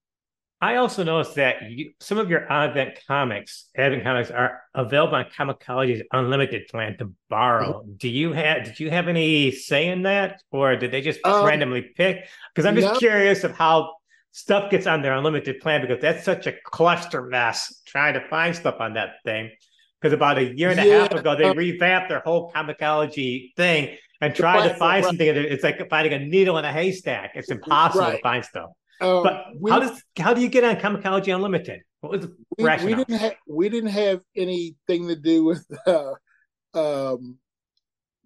I 0.62 0.76
also 0.76 1.03
noticed 1.03 1.36
that 1.36 1.70
you, 1.70 1.93
some 2.01 2.18
of 2.18 2.30
your 2.30 2.51
Advent 2.51 2.99
comics, 3.07 3.70
Advent 3.78 4.03
comics, 4.03 4.30
are 4.30 4.62
available 4.76 5.16
on 5.16 5.26
Comixology's 5.26 6.03
unlimited 6.12 6.68
plan 6.68 6.97
to 6.97 7.14
borrow. 7.30 7.82
Mm-hmm. 7.82 7.93
Do 7.93 8.10
you 8.10 8.34
have? 8.34 8.66
Did 8.66 8.80
you 8.80 8.89
have 8.89 9.07
any 9.07 9.51
say 9.51 9.88
in 9.88 10.03
that, 10.03 10.41
or 10.51 10.76
did 10.76 10.91
they 10.91 11.01
just 11.01 11.22
um, 11.26 11.45
randomly 11.45 11.82
pick? 11.95 12.28
Because 12.53 12.66
I'm 12.66 12.76
just 12.76 12.93
no. 12.93 12.99
curious 12.99 13.45
of 13.45 13.51
how 13.55 13.93
stuff 14.32 14.70
gets 14.70 14.86
on 14.86 15.01
their 15.01 15.14
unlimited 15.14 15.62
plan 15.62 15.82
because 15.82 16.01
that's 16.01 16.26
such 16.26 16.45
a 16.45 16.53
cluster 16.64 17.24
mess 17.24 17.82
trying 17.86 18.14
to 18.14 18.28
find 18.28 18.55
stuff 18.55 18.76
on 18.80 18.93
that 18.93 19.16
thing. 19.24 19.49
Because 20.01 20.14
about 20.14 20.38
a 20.38 20.55
year 20.55 20.70
and 20.70 20.80
a 20.80 20.86
yeah, 20.86 20.99
half 20.99 21.12
ago, 21.12 21.36
they 21.36 21.45
um, 21.45 21.57
revamped 21.57 22.10
their 22.10 22.20
whole 22.20 22.51
comixology 22.51 23.53
thing 23.55 23.97
and 24.22 24.36
tried 24.36 24.68
to 24.68 24.74
find 24.76 25.03
right. 25.03 25.10
something. 25.10 25.28
It's 25.28 25.64
like 25.64 25.89
finding 25.89 26.14
a 26.14 26.20
needle 26.20 26.57
in 26.57 26.66
a 26.66 26.72
haystack. 26.72 27.32
It's 27.36 27.49
impossible 27.49 28.05
right. 28.05 28.16
to 28.18 28.22
find 28.22 28.43
stuff. 28.43 28.72
Um, 29.01 29.23
but 29.23 29.45
we, 29.59 29.71
how 29.71 29.79
does 29.79 30.03
how 30.17 30.33
do 30.33 30.41
you 30.41 30.49
get 30.49 30.63
on 30.63 30.75
Comixology 30.75 31.33
Unlimited? 31.33 31.81
What 32.01 32.11
was 32.11 32.21
the 32.21 32.35
we, 32.57 32.63
rationale? 32.63 32.87
We 32.87 32.95
didn't 32.95 33.19
have 33.19 33.35
we 33.47 33.69
didn't 33.69 33.89
have 33.91 34.21
anything 34.35 35.07
to 35.07 35.15
do 35.15 35.45
with 35.45 35.65
uh, 35.87 36.13
um, 36.73 37.37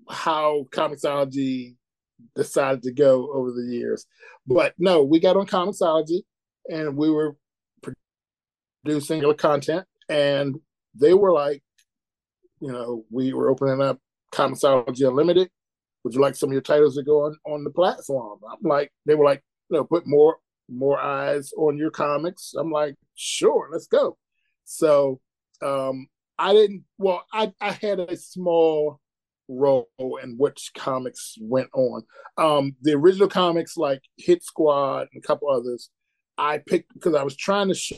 how 0.09 0.67
Comixology 0.71 1.75
decided 2.35 2.83
to 2.83 2.91
go 2.91 3.31
over 3.33 3.51
the 3.51 3.67
years. 3.69 4.05
But 4.47 4.73
no, 4.77 5.03
we 5.03 5.19
got 5.19 5.37
on 5.37 5.47
Comixology 5.47 6.21
and 6.69 6.97
we 6.97 7.09
were 7.09 7.35
producing 8.83 9.23
content, 9.35 9.85
and 10.09 10.59
they 10.95 11.13
were 11.13 11.31
like, 11.31 11.63
you 12.59 12.71
know, 12.71 13.05
we 13.09 13.33
were 13.33 13.49
opening 13.49 13.81
up 13.81 13.99
Comixology 14.31 15.07
Unlimited. 15.07 15.49
Would 16.03 16.13
you 16.13 16.21
like 16.21 16.35
some 16.35 16.49
of 16.49 16.53
your 16.53 16.61
titles 16.61 16.95
to 16.95 17.03
go 17.03 17.25
on 17.25 17.37
on 17.45 17.63
the 17.63 17.69
platform? 17.69 18.39
I'm 18.51 18.67
like, 18.67 18.91
they 19.05 19.15
were 19.15 19.25
like, 19.25 19.43
you 19.69 19.77
know, 19.77 19.83
put 19.83 20.05
more 20.05 20.37
more 20.69 20.99
eyes 20.99 21.51
on 21.57 21.77
your 21.77 21.91
comics. 21.91 22.53
I'm 22.57 22.71
like, 22.71 22.95
sure, 23.15 23.69
let's 23.71 23.87
go. 23.87 24.17
So 24.65 25.19
um 25.61 26.07
I 26.37 26.53
didn't 26.53 26.83
well, 26.97 27.25
I, 27.31 27.53
I 27.61 27.71
had 27.71 27.99
a 27.99 28.17
small 28.17 28.99
role 29.47 29.87
in 30.23 30.35
which 30.37 30.71
comics 30.75 31.35
went 31.39 31.69
on. 31.73 32.03
Um, 32.37 32.75
the 32.81 32.93
original 32.93 33.27
comics 33.27 33.77
like 33.77 34.01
Hit 34.17 34.43
Squad 34.43 35.07
and 35.13 35.23
a 35.23 35.27
couple 35.27 35.49
others, 35.49 35.89
I 36.37 36.59
picked 36.59 36.93
because 36.93 37.15
I 37.15 37.23
was 37.23 37.35
trying 37.35 37.67
to 37.67 37.75
show 37.75 37.97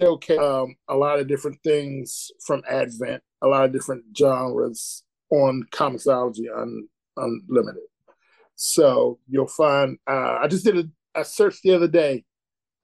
okay 0.00 0.36
um, 0.36 0.76
a 0.88 0.96
lot 0.96 1.18
of 1.18 1.28
different 1.28 1.58
things 1.62 2.30
from 2.46 2.62
Advent, 2.68 3.22
a 3.42 3.46
lot 3.46 3.64
of 3.64 3.72
different 3.72 4.04
genres 4.16 5.02
on 5.30 5.64
Comixology 5.72 6.46
un, 6.56 6.88
Unlimited. 7.16 7.82
So 8.54 9.18
you'll 9.28 9.48
find 9.48 9.98
uh, 10.08 10.38
I 10.40 10.48
just 10.48 10.64
did 10.64 10.78
a 10.78 10.88
I 11.14 11.22
searched 11.22 11.62
the 11.62 11.74
other 11.74 11.88
day 11.88 12.24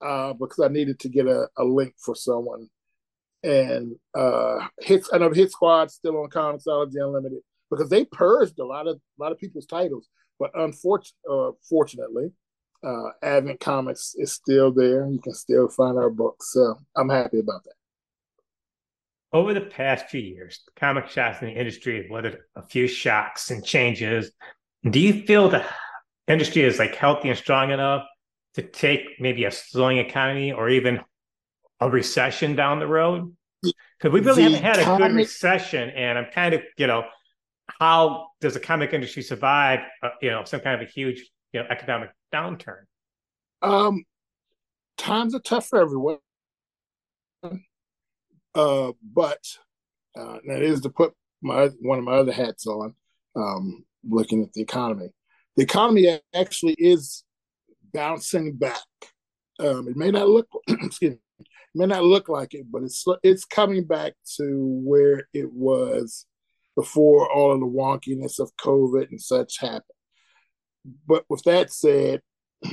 uh, 0.01 0.33
because 0.33 0.59
I 0.59 0.67
needed 0.67 0.99
to 0.99 1.09
get 1.09 1.27
a, 1.27 1.47
a 1.57 1.63
link 1.63 1.93
for 1.97 2.15
someone. 2.15 2.69
And 3.43 3.95
uh, 4.15 4.67
hits, 4.81 5.09
I 5.13 5.19
know 5.19 5.31
Hit 5.31 5.51
Squad 5.51 5.91
still 5.91 6.17
on 6.17 6.29
Comixology 6.29 6.95
Unlimited 6.95 7.39
because 7.69 7.89
they 7.89 8.05
purged 8.05 8.59
a 8.59 8.65
lot 8.65 8.87
of 8.87 8.95
a 8.97 9.23
lot 9.23 9.31
of 9.31 9.39
people's 9.39 9.67
titles, 9.67 10.07
but 10.39 10.51
unfortunately, 10.55 12.31
uh, 12.83 12.87
uh, 12.87 13.09
Advent 13.21 13.59
Comics 13.59 14.15
is 14.17 14.33
still 14.33 14.71
there. 14.71 15.07
You 15.07 15.19
can 15.19 15.33
still 15.33 15.67
find 15.69 15.97
our 15.97 16.09
books, 16.09 16.53
so 16.53 16.75
I'm 16.95 17.09
happy 17.09 17.39
about 17.39 17.63
that. 17.63 17.73
Over 19.33 19.53
the 19.53 19.61
past 19.61 20.09
few 20.09 20.21
years, 20.21 20.61
comic 20.75 21.07
shops 21.09 21.41
in 21.41 21.47
the 21.47 21.53
industry 21.53 22.01
have 22.01 22.09
weathered 22.09 22.39
a 22.55 22.61
few 22.61 22.87
shocks 22.87 23.51
and 23.51 23.65
changes. 23.65 24.31
Do 24.89 24.99
you 24.99 25.25
feel 25.25 25.49
the 25.49 25.65
industry 26.27 26.63
is 26.63 26.79
like 26.79 26.95
healthy 26.95 27.29
and 27.29 27.37
strong 27.37 27.71
enough 27.71 28.05
to 28.55 28.61
take 28.61 29.19
maybe 29.19 29.45
a 29.45 29.51
slowing 29.51 29.97
economy 29.97 30.51
or 30.51 30.69
even 30.69 31.01
a 31.79 31.89
recession 31.89 32.55
down 32.55 32.79
the 32.79 32.87
road? 32.87 33.35
Because 33.61 34.13
we 34.13 34.19
really 34.21 34.43
the 34.43 34.57
haven't 34.57 34.63
had 34.63 34.79
a 34.79 34.97
good 34.97 35.15
recession, 35.15 35.89
and 35.89 36.17
I'm 36.17 36.31
kind 36.31 36.53
of, 36.53 36.61
you 36.77 36.87
know, 36.87 37.03
how 37.79 38.27
does 38.41 38.53
the 38.53 38.59
comic 38.59 38.93
industry 38.93 39.23
survive, 39.23 39.79
uh, 40.03 40.09
you 40.21 40.29
know, 40.29 40.43
some 40.43 40.59
kind 40.59 40.79
of 40.79 40.87
a 40.87 40.91
huge, 40.91 41.29
you 41.51 41.61
know, 41.61 41.67
economic 41.69 42.11
downturn? 42.33 42.83
Um, 43.61 44.03
times 44.97 45.33
are 45.33 45.39
tough 45.39 45.67
for 45.67 45.81
everyone, 45.81 46.17
uh, 48.53 48.91
but 49.03 49.39
uh, 50.17 50.37
that 50.47 50.61
is 50.61 50.81
to 50.81 50.89
put 50.89 51.13
my 51.41 51.69
one 51.81 51.97
of 51.97 52.05
my 52.05 52.13
other 52.13 52.31
hats 52.31 52.67
on, 52.67 52.93
um, 53.35 53.83
looking 54.07 54.43
at 54.43 54.53
the 54.53 54.61
economy. 54.61 55.09
The 55.57 55.63
economy 55.63 56.19
actually 56.33 56.75
is 56.77 57.23
bouncing 57.95 58.53
back. 58.53 58.83
Um, 59.59 59.87
it 59.87 59.95
may 59.95 60.11
not 60.11 60.27
look, 60.27 60.47
excuse 60.67 61.13
me, 61.13 61.19
it 61.39 61.47
may 61.73 61.85
not 61.85 62.03
look 62.03 62.29
like 62.29 62.53
it, 62.53 62.65
but 62.69 62.83
it's 62.83 63.05
it's 63.23 63.45
coming 63.45 63.85
back 63.85 64.13
to 64.37 64.81
where 64.83 65.27
it 65.33 65.51
was 65.51 66.25
before 66.75 67.31
all 67.31 67.53
of 67.53 67.61
the 67.61 67.65
wonkiness 67.65 68.39
of 68.39 68.55
COVID 68.57 69.09
and 69.09 69.21
such 69.21 69.59
happened. 69.59 69.83
But 71.07 71.23
with 71.29 71.41
that 71.43 71.71
said, 71.71 72.21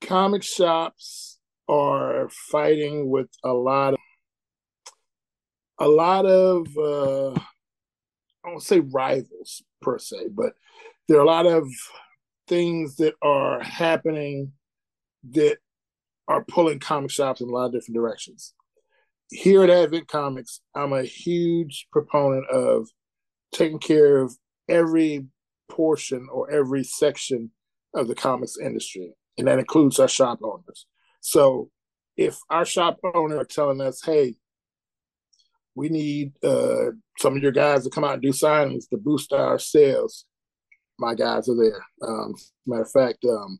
comic 0.00 0.42
shops 0.42 1.38
are 1.68 2.28
fighting 2.50 3.08
with 3.08 3.28
a 3.44 3.52
lot 3.52 3.94
of 3.94 4.00
a 5.80 5.88
lot 5.88 6.26
of 6.26 6.66
uh, 6.76 7.40
I 8.44 8.50
won't 8.50 8.62
say 8.62 8.80
rivals 8.80 9.62
per 9.80 9.98
se, 9.98 10.28
but 10.32 10.54
there 11.08 11.18
are 11.18 11.22
a 11.22 11.26
lot 11.26 11.46
of 11.46 11.68
things 12.48 12.96
that 12.96 13.14
are 13.22 13.62
happening 13.62 14.52
that 15.30 15.58
are 16.26 16.44
pulling 16.44 16.78
comic 16.78 17.10
shops 17.10 17.40
in 17.40 17.48
a 17.48 17.52
lot 17.52 17.66
of 17.66 17.72
different 17.72 17.94
directions. 17.94 18.54
Here 19.30 19.62
at 19.62 19.70
Advent 19.70 20.08
Comics, 20.08 20.60
I'm 20.74 20.92
a 20.92 21.02
huge 21.02 21.86
proponent 21.92 22.48
of 22.48 22.88
taking 23.52 23.78
care 23.78 24.18
of 24.18 24.34
every 24.68 25.26
portion 25.68 26.28
or 26.32 26.50
every 26.50 26.84
section 26.84 27.50
of 27.94 28.08
the 28.08 28.14
comics 28.14 28.56
industry, 28.58 29.12
and 29.36 29.46
that 29.46 29.58
includes 29.58 29.98
our 29.98 30.08
shop 30.08 30.40
owners. 30.42 30.86
So 31.20 31.70
if 32.16 32.38
our 32.50 32.64
shop 32.64 32.98
owner 33.14 33.38
are 33.38 33.44
telling 33.44 33.80
us, 33.80 34.02
hey, 34.02 34.36
we 35.74 35.88
need 35.88 36.32
uh, 36.42 36.92
some 37.18 37.36
of 37.36 37.42
your 37.42 37.52
guys 37.52 37.84
to 37.84 37.90
come 37.90 38.04
out 38.04 38.14
and 38.14 38.22
do 38.22 38.30
signings 38.30 38.88
to 38.88 38.96
boost 38.96 39.32
our 39.32 39.58
sales, 39.58 40.24
my 40.98 41.14
guys 41.14 41.48
are 41.48 41.56
there. 41.56 41.84
Um, 42.02 42.34
matter 42.66 42.82
of 42.82 42.90
fact, 42.90 43.24
um, 43.24 43.58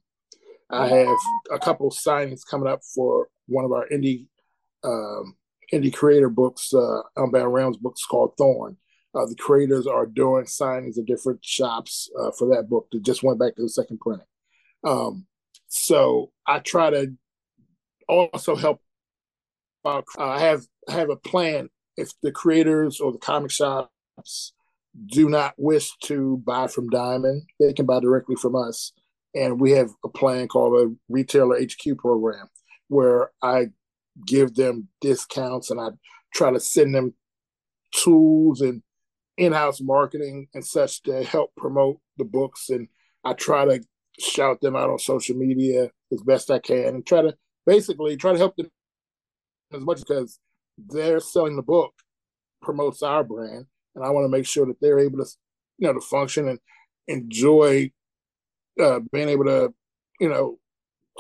I 0.71 0.89
have 0.89 1.17
a 1.53 1.59
couple 1.59 1.91
signings 1.91 2.41
coming 2.49 2.69
up 2.69 2.81
for 2.95 3.29
one 3.47 3.65
of 3.65 3.73
our 3.73 3.89
indie 3.89 4.27
um, 4.85 5.37
indie 5.73 5.93
creator 5.93 6.29
books, 6.29 6.73
uh, 6.75 7.03
Unbound 7.17 7.53
Realms 7.53 7.77
books 7.77 8.05
called 8.05 8.33
Thorn. 8.37 8.77
Uh, 9.15 9.27
the 9.27 9.37
creators 9.37 9.87
are 9.87 10.07
doing 10.07 10.45
signings 10.45 10.99
of 10.99 11.07
different 11.07 11.45
shops 11.45 12.11
uh, 12.21 12.31
for 12.31 12.55
that 12.55 12.69
book 12.69 12.89
that 12.93 13.03
just 13.03 13.23
went 13.23 13.39
back 13.39 13.57
to 13.57 13.63
the 13.63 13.69
second 13.69 13.99
printing. 14.01 14.27
Um, 14.85 15.27
so 15.69 16.31
I 16.47 16.59
try 16.59 16.91
to 16.91 17.13
also 18.09 18.55
help. 18.55 18.81
Uh, 19.85 20.03
I 20.19 20.41
have 20.41 20.67
I 20.89 20.93
have 20.93 21.11
a 21.11 21.17
plan 21.17 21.71
if 21.97 22.11
the 22.23 22.33
creators 22.33 23.01
or 23.01 23.13
the 23.13 23.19
comic 23.19 23.51
shops 23.51 24.53
do 25.07 25.29
not 25.29 25.55
wish 25.57 25.91
to 26.05 26.43
buy 26.45 26.67
from 26.67 26.89
Diamond, 26.89 27.43
they 27.61 27.73
can 27.73 27.87
buy 27.87 28.01
directly 28.01 28.37
from 28.37 28.57
us. 28.57 28.93
And 29.35 29.61
we 29.61 29.73
have 29.73 29.91
a 30.05 30.09
plan 30.09 30.49
called 30.49 30.81
a 30.81 30.95
retailer 31.09 31.61
HQ 31.61 31.99
program 31.99 32.49
where 32.89 33.31
I 33.43 33.69
give 34.27 34.55
them 34.55 34.89
discounts 35.01 35.71
and 35.71 35.81
I 35.81 35.91
try 36.35 36.51
to 36.51 36.61
send 36.61 36.95
them 36.95 37.15
tools 37.95 38.61
and 38.61 38.83
in-house 39.37 39.81
marketing 39.81 40.49
and 40.55 40.65
such 40.65 41.03
to 41.03 41.23
help 41.23 41.55
promote 41.57 42.01
the 42.17 42.25
books. 42.25 42.71
And 42.71 42.89
I 43.25 43.35
try 43.35 43.65
to 43.65 43.81
shout 44.19 44.61
them 44.61 44.75
out 44.75 44.91
on 44.91 44.99
social 44.99 45.37
media 45.37 45.91
as 46.13 46.23
best 46.23 46.51
I 46.51 46.59
can 46.59 46.87
and 46.87 47.07
try 47.07 47.23
to 47.23 47.37
basically 47.67 48.17
try 48.17 48.33
to 48.33 48.39
help 48.39 48.57
them 48.57 48.71
as 49.73 49.83
much 49.83 49.99
because 49.99 50.41
they're 50.79 51.21
selling 51.21 51.57
the 51.57 51.63
book 51.63 51.93
promotes 52.63 53.03
our 53.03 53.23
brand 53.23 53.67
and 53.99 54.07
I 54.07 54.11
want 54.11 54.25
to 54.25 54.29
make 54.29 54.47
sure 54.47 54.65
that 54.67 54.81
they're 54.81 55.01
able 55.01 55.19
to, 55.19 55.27
you 55.79 55.89
know, 55.89 55.95
to 55.95 56.01
function 56.01 56.49
and 56.49 56.59
enjoy 57.09 57.91
uh, 58.81 59.01
being 59.13 59.29
able 59.29 59.47
to, 59.47 59.75
you 60.21 60.29
know, 60.29 60.59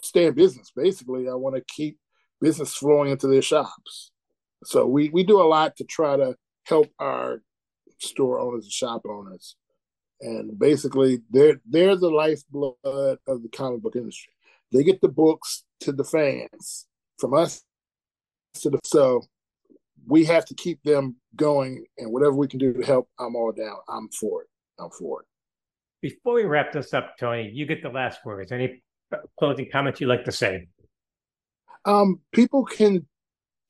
stay 0.02 0.26
in 0.26 0.34
business. 0.34 0.70
Basically, 0.74 1.28
I 1.28 1.34
want 1.34 1.56
to 1.56 1.64
keep 1.74 1.98
business 2.40 2.74
flowing 2.74 3.10
into 3.10 3.26
their 3.26 3.42
shops. 3.42 4.12
So 4.64 4.86
we 4.86 5.08
we 5.10 5.24
do 5.24 5.40
a 5.40 5.44
lot 5.48 5.76
to 5.76 5.84
try 5.84 6.16
to 6.16 6.36
help 6.66 6.88
our 7.00 7.42
store 7.98 8.38
owners 8.38 8.64
and 8.64 8.72
shop 8.72 9.02
owners, 9.08 9.56
and 10.20 10.56
basically 10.56 11.20
they're 11.30 11.60
they're 11.68 11.96
the 11.96 12.10
lifeblood 12.10 12.76
of 12.84 13.42
the 13.42 13.48
comic 13.52 13.82
book 13.82 13.96
industry. 13.96 14.32
They 14.72 14.84
get 14.84 15.00
the 15.00 15.08
books 15.08 15.64
to 15.80 15.92
the 15.92 16.04
fans 16.04 16.86
from 17.18 17.34
us 17.34 17.64
to 18.54 18.70
the 18.70 18.78
so 18.84 19.22
we 20.08 20.24
have 20.24 20.44
to 20.46 20.54
keep 20.54 20.82
them 20.82 21.16
going 21.36 21.84
and 21.98 22.10
whatever 22.12 22.32
we 22.32 22.48
can 22.48 22.58
do 22.58 22.72
to 22.72 22.82
help 22.82 23.08
i'm 23.18 23.36
all 23.36 23.52
down. 23.52 23.76
I'm 23.88 24.08
for 24.08 24.42
it. 24.42 24.48
I'm 24.78 24.90
for 24.90 25.20
it. 25.20 25.26
Before 26.00 26.34
we 26.34 26.44
wrap 26.44 26.72
this 26.72 26.94
up 26.94 27.16
tony 27.18 27.50
you 27.52 27.66
get 27.66 27.82
the 27.82 27.90
last 27.90 28.20
words 28.24 28.50
any 28.50 28.82
closing 29.38 29.68
comments 29.70 30.00
you'd 30.00 30.08
like 30.08 30.24
to 30.24 30.32
say? 30.32 30.68
Um, 31.84 32.20
people 32.32 32.64
can 32.64 33.06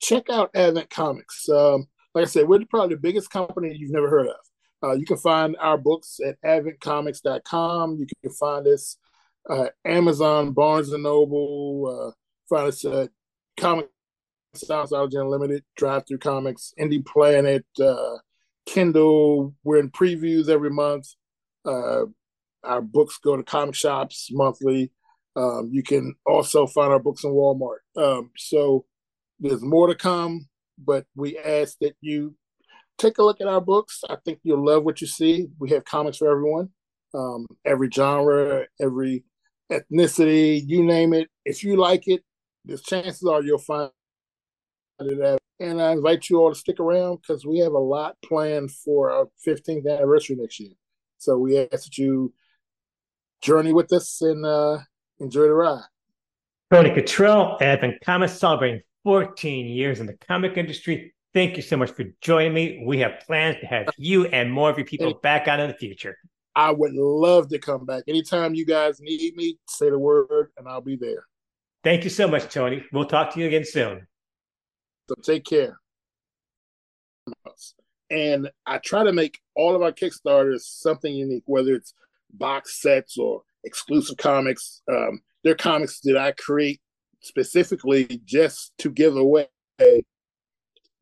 check 0.00 0.30
out 0.30 0.50
advent 0.54 0.90
comics. 0.90 1.48
Um, 1.48 1.86
like 2.14 2.22
i 2.22 2.26
said 2.26 2.48
we're 2.48 2.64
probably 2.70 2.94
the 2.94 3.00
biggest 3.00 3.30
company 3.30 3.74
you've 3.76 3.92
never 3.92 4.08
heard 4.08 4.28
of. 4.28 4.36
Uh, 4.82 4.92
you 4.92 5.04
can 5.04 5.16
find 5.16 5.56
our 5.60 5.76
books 5.76 6.20
at 6.24 6.40
adventcomics.com 6.42 7.96
you 7.98 8.06
can 8.22 8.32
find 8.32 8.66
us 8.66 8.96
uh, 9.50 9.66
amazon 9.84 10.52
barnes 10.52 10.92
and 10.92 11.02
noble 11.02 12.06
uh, 12.08 12.12
find 12.48 12.68
us 12.68 12.84
at 12.84 13.10
comic 13.56 13.88
Comixology 14.64 15.20
Unlimited, 15.20 15.64
Drive 15.76 16.06
Through 16.06 16.18
Comics, 16.18 16.72
Indie 16.78 17.04
Planet, 17.04 17.64
uh, 17.80 18.16
Kindle. 18.66 19.54
We're 19.64 19.78
in 19.78 19.90
previews 19.90 20.48
every 20.48 20.70
month. 20.70 21.08
Uh, 21.64 22.06
our 22.64 22.82
books 22.82 23.18
go 23.22 23.36
to 23.36 23.42
comic 23.42 23.74
shops 23.74 24.28
monthly. 24.30 24.92
Um, 25.36 25.70
you 25.72 25.82
can 25.82 26.14
also 26.26 26.66
find 26.66 26.92
our 26.92 26.98
books 26.98 27.24
in 27.24 27.30
Walmart. 27.30 27.78
Um, 27.96 28.30
so 28.36 28.84
there's 29.38 29.62
more 29.62 29.86
to 29.86 29.94
come, 29.94 30.48
but 30.78 31.06
we 31.14 31.38
ask 31.38 31.76
that 31.80 31.94
you 32.00 32.34
take 32.98 33.18
a 33.18 33.22
look 33.22 33.40
at 33.40 33.46
our 33.46 33.60
books. 33.60 34.02
I 34.08 34.16
think 34.24 34.40
you'll 34.42 34.64
love 34.64 34.84
what 34.84 35.00
you 35.00 35.06
see. 35.06 35.48
We 35.58 35.70
have 35.70 35.84
comics 35.84 36.18
for 36.18 36.30
everyone, 36.30 36.70
um, 37.14 37.46
every 37.64 37.88
genre, 37.92 38.66
every 38.80 39.24
ethnicity, 39.70 40.62
you 40.66 40.82
name 40.82 41.12
it. 41.12 41.28
If 41.44 41.62
you 41.62 41.76
like 41.76 42.08
it, 42.08 42.22
the 42.64 42.78
chances 42.78 43.22
are 43.24 43.42
you'll 43.42 43.58
find 43.58 43.90
that. 44.98 45.38
And 45.60 45.82
I 45.82 45.92
invite 45.92 46.30
you 46.30 46.38
all 46.38 46.52
to 46.52 46.58
stick 46.58 46.78
around 46.78 47.20
because 47.22 47.44
we 47.44 47.58
have 47.58 47.72
a 47.72 47.78
lot 47.78 48.16
planned 48.24 48.70
for 48.70 49.10
our 49.10 49.28
15th 49.46 49.86
anniversary 49.86 50.36
next 50.36 50.60
year. 50.60 50.72
So 51.18 51.36
we 51.36 51.58
ask 51.58 51.84
that 51.84 51.98
you 51.98 52.32
journey 53.42 53.72
with 53.72 53.92
us 53.92 54.20
and 54.22 54.44
uh, 54.44 54.78
enjoy 55.18 55.42
the 55.42 55.54
ride. 55.54 55.82
Tony 56.70 56.90
Kittrell, 56.90 57.60
Advent 57.60 57.96
Comics, 58.04 58.34
celebrating 58.34 58.82
14 59.04 59.66
years 59.66 60.00
in 60.00 60.06
the 60.06 60.16
comic 60.28 60.56
industry. 60.56 61.14
Thank 61.34 61.56
you 61.56 61.62
so 61.62 61.76
much 61.76 61.90
for 61.90 62.04
joining 62.20 62.54
me. 62.54 62.84
We 62.86 62.98
have 62.98 63.20
plans 63.26 63.56
to 63.60 63.66
have 63.66 63.88
you 63.96 64.26
and 64.26 64.52
more 64.52 64.70
of 64.70 64.76
your 64.76 64.86
people 64.86 65.14
back 65.22 65.48
on 65.48 65.60
in 65.60 65.68
the 65.68 65.76
future. 65.76 66.16
I 66.54 66.72
would 66.72 66.92
love 66.92 67.48
to 67.50 67.58
come 67.58 67.86
back. 67.86 68.04
Anytime 68.08 68.54
you 68.54 68.66
guys 68.66 69.00
need 69.00 69.36
me, 69.36 69.58
say 69.68 69.90
the 69.90 69.98
word 69.98 70.50
and 70.56 70.68
I'll 70.68 70.80
be 70.80 70.96
there. 70.96 71.24
Thank 71.84 72.02
you 72.02 72.10
so 72.10 72.26
much, 72.26 72.52
Tony. 72.52 72.84
We'll 72.92 73.04
talk 73.04 73.32
to 73.34 73.40
you 73.40 73.46
again 73.46 73.64
soon. 73.64 74.07
So 75.08 75.14
take 75.22 75.44
care. 75.44 75.78
And 78.10 78.50
I 78.66 78.78
try 78.78 79.04
to 79.04 79.12
make 79.12 79.38
all 79.54 79.74
of 79.74 79.82
our 79.82 79.92
Kickstarters 79.92 80.60
something 80.60 81.12
unique, 81.12 81.44
whether 81.46 81.74
it's 81.74 81.94
box 82.32 82.80
sets 82.80 83.18
or 83.18 83.42
exclusive 83.64 84.16
comics. 84.16 84.82
Um, 84.90 85.20
they're 85.44 85.54
comics 85.54 86.00
that 86.00 86.16
I 86.16 86.32
create 86.32 86.80
specifically 87.20 88.20
just 88.24 88.72
to 88.78 88.90
give 88.90 89.16
away 89.16 89.48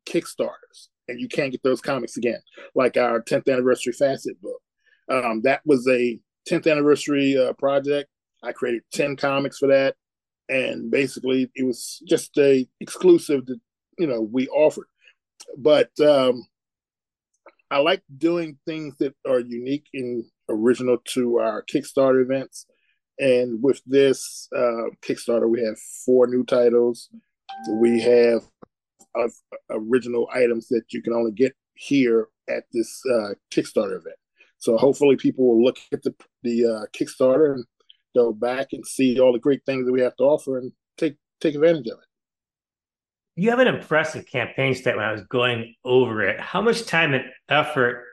Kickstarters, 0.07 0.88
and 1.09 1.20
you 1.20 1.28
can't 1.28 1.52
get 1.52 1.62
those 1.62 1.80
comics 1.80 2.16
again. 2.16 2.40
Like 2.74 2.96
our 2.96 3.22
10th 3.22 3.52
anniversary 3.52 3.92
facet 3.92 4.40
book, 4.40 4.61
um, 5.09 5.42
that 5.42 5.61
was 5.64 5.86
a 5.88 6.18
10th 6.48 6.70
anniversary 6.70 7.36
uh, 7.36 7.52
project. 7.54 8.09
I 8.42 8.52
created 8.52 8.82
10 8.92 9.16
comics 9.16 9.59
for 9.59 9.68
that, 9.68 9.96
and 10.48 10.90
basically 10.90 11.50
it 11.54 11.64
was 11.64 12.02
just 12.07 12.36
a 12.38 12.68
exclusive 12.80 13.46
that 13.46 13.61
you 13.99 14.07
know 14.07 14.20
we 14.20 14.49
offered. 14.49 14.86
But 15.57 15.90
um, 16.01 16.47
I 17.70 17.78
like 17.78 18.03
doing 18.16 18.59
things 18.66 18.94
that 18.99 19.14
are 19.26 19.40
unique 19.40 19.86
and 19.92 20.24
original 20.49 20.99
to 21.14 21.38
our 21.38 21.64
Kickstarter 21.64 22.22
events. 22.22 22.66
And 23.18 23.62
with 23.62 23.80
this 23.86 24.49
uh, 24.55 24.90
Kickstarter, 25.03 25.49
we 25.49 25.62
have 25.64 25.78
four 26.05 26.26
new 26.26 26.44
titles. 26.44 27.09
We 27.80 28.01
have 28.03 28.42
original 29.70 30.28
items 30.32 30.68
that 30.68 30.84
you 30.90 31.03
can 31.03 31.14
only 31.14 31.32
get 31.32 31.55
here 31.74 32.28
at 32.49 32.64
this 32.72 33.03
uh, 33.11 33.34
Kickstarter 33.51 33.99
event. 33.99 34.16
So 34.59 34.76
hopefully, 34.76 35.16
people 35.16 35.47
will 35.47 35.64
look 35.64 35.78
at 35.92 36.03
the 36.03 36.14
the 36.42 36.66
uh, 36.66 36.86
Kickstarter 36.97 37.55
and 37.55 37.64
go 38.14 38.32
back 38.32 38.68
and 38.72 38.86
see 38.86 39.18
all 39.20 39.32
the 39.32 39.38
great 39.38 39.62
things 39.66 39.86
that 39.86 39.92
we 39.92 40.01
have 40.01 40.16
to 40.16 40.24
offer 40.24 40.59
and 40.59 40.72
take 40.97 41.16
take 41.40 41.55
advantage 41.55 41.86
of 41.88 41.99
it. 41.99 42.05
You 43.37 43.51
have 43.51 43.59
an 43.59 43.68
impressive 43.68 44.26
campaign 44.26 44.74
stat 44.74 44.97
when 44.97 45.05
I 45.05 45.12
was 45.12 45.22
going 45.22 45.74
over 45.84 46.22
it. 46.22 46.41
How 46.41 46.62
much 46.62 46.87
time 46.87 47.14
and 47.14 47.24
effort 47.49 48.05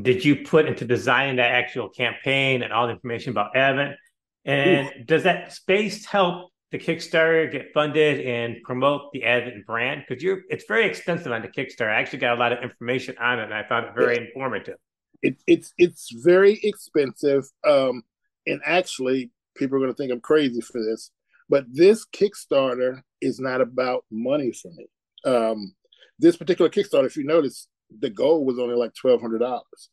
did 0.00 0.24
you 0.24 0.44
put 0.44 0.66
into 0.66 0.84
designing 0.84 1.36
that 1.36 1.52
actual 1.52 1.88
campaign 1.88 2.62
and 2.62 2.72
all 2.72 2.86
the 2.86 2.92
information 2.92 3.30
about 3.30 3.56
Advent? 3.56 3.96
And 4.44 4.88
Ooh. 4.88 5.04
does 5.04 5.22
that 5.22 5.52
space 5.52 6.04
help 6.04 6.50
the 6.72 6.78
Kickstarter 6.78 7.50
get 7.50 7.72
funded 7.72 8.26
and 8.26 8.56
promote 8.64 9.12
the 9.12 9.24
Advent 9.24 9.64
brand? 9.64 10.04
Because 10.06 10.22
you're 10.22 10.42
it's 10.50 10.64
very 10.66 10.86
expensive 10.86 11.30
on 11.32 11.42
the 11.42 11.48
Kickstarter. 11.48 11.90
I 11.90 12.00
actually 12.00 12.18
got 12.18 12.36
a 12.36 12.40
lot 12.40 12.52
of 12.52 12.62
information 12.62 13.16
on 13.18 13.38
it 13.38 13.44
and 13.44 13.54
I 13.54 13.62
found 13.68 13.86
it 13.86 13.92
very 13.94 14.16
yeah. 14.16 14.22
informative. 14.22 14.76
It, 15.22 15.36
it's 15.46 15.72
it's 15.78 16.10
very 16.12 16.58
expensive. 16.62 17.44
Um, 17.62 18.02
and 18.46 18.60
actually 18.64 19.30
people 19.56 19.76
are 19.78 19.80
gonna 19.80 19.94
think 19.94 20.12
I'm 20.12 20.20
crazy 20.20 20.60
for 20.60 20.82
this, 20.82 21.10
but 21.48 21.64
this 21.70 22.04
Kickstarter 22.06 23.02
is 23.20 23.40
not 23.40 23.60
about 23.60 24.04
money 24.10 24.52
for 24.52 24.70
me. 24.72 24.86
Um, 25.24 25.74
this 26.18 26.36
particular 26.36 26.70
Kickstarter, 26.70 27.06
if 27.06 27.16
you 27.16 27.24
notice, 27.24 27.68
the 28.00 28.10
goal 28.10 28.44
was 28.44 28.58
only 28.58 28.76
like 28.76 28.92
twelve 28.94 29.20
hundred 29.20 29.40
dollars. 29.40 29.90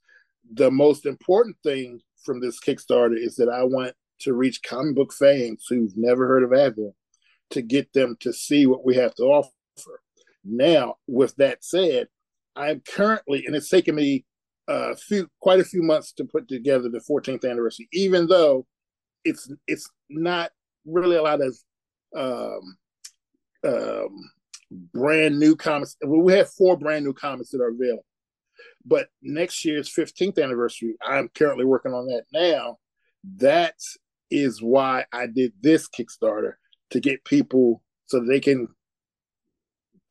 The 0.53 0.71
most 0.71 1.05
important 1.05 1.57
thing 1.63 2.01
from 2.23 2.39
this 2.41 2.59
Kickstarter 2.59 3.17
is 3.17 3.35
that 3.35 3.49
I 3.49 3.63
want 3.63 3.93
to 4.21 4.33
reach 4.33 4.61
comic 4.63 4.95
book 4.95 5.13
fans 5.13 5.65
who've 5.69 5.95
never 5.95 6.27
heard 6.27 6.43
of 6.43 6.53
Advent 6.53 6.93
to 7.51 7.61
get 7.61 7.91
them 7.93 8.15
to 8.21 8.31
see 8.31 8.65
what 8.65 8.85
we 8.85 8.95
have 8.95 9.13
to 9.15 9.23
offer. 9.23 9.51
Now, 10.43 10.95
with 11.07 11.35
that 11.35 11.63
said, 11.63 12.07
I'm 12.55 12.81
currently, 12.81 13.45
and 13.45 13.55
it's 13.55 13.69
taken 13.69 13.95
me 13.95 14.25
a 14.67 14.95
few, 14.95 15.27
quite 15.39 15.59
a 15.59 15.65
few 15.65 15.81
months 15.81 16.11
to 16.13 16.25
put 16.25 16.47
together 16.47 16.89
the 16.89 17.01
14th 17.09 17.49
anniversary, 17.49 17.87
even 17.91 18.27
though 18.27 18.65
it's 19.23 19.51
it's 19.67 19.89
not 20.09 20.51
really 20.86 21.15
a 21.15 21.21
lot 21.21 21.41
of 21.41 21.57
um, 22.15 22.77
um, 23.67 24.32
brand 24.93 25.39
new 25.39 25.55
comics. 25.55 25.95
We 26.05 26.34
have 26.34 26.51
four 26.51 26.77
brand 26.77 27.05
new 27.05 27.13
comics 27.13 27.49
that 27.51 27.61
are 27.61 27.69
available. 27.69 28.05
But 28.86 29.09
next 29.21 29.63
year's 29.63 29.93
15th 29.93 30.41
anniversary, 30.41 30.95
I'm 31.05 31.29
currently 31.29 31.65
working 31.65 31.93
on 31.93 32.07
that 32.07 32.23
now. 32.34 32.77
That 33.38 33.75
is 34.32 34.61
why 34.61 35.05
I 35.13 35.27
did 35.27 35.53
this 35.61 35.88
Kickstarter 35.88 36.53
to 36.91 36.99
get 36.99 37.23
people 37.25 37.84
so 38.07 38.19
they 38.19 38.39
can 38.39 38.67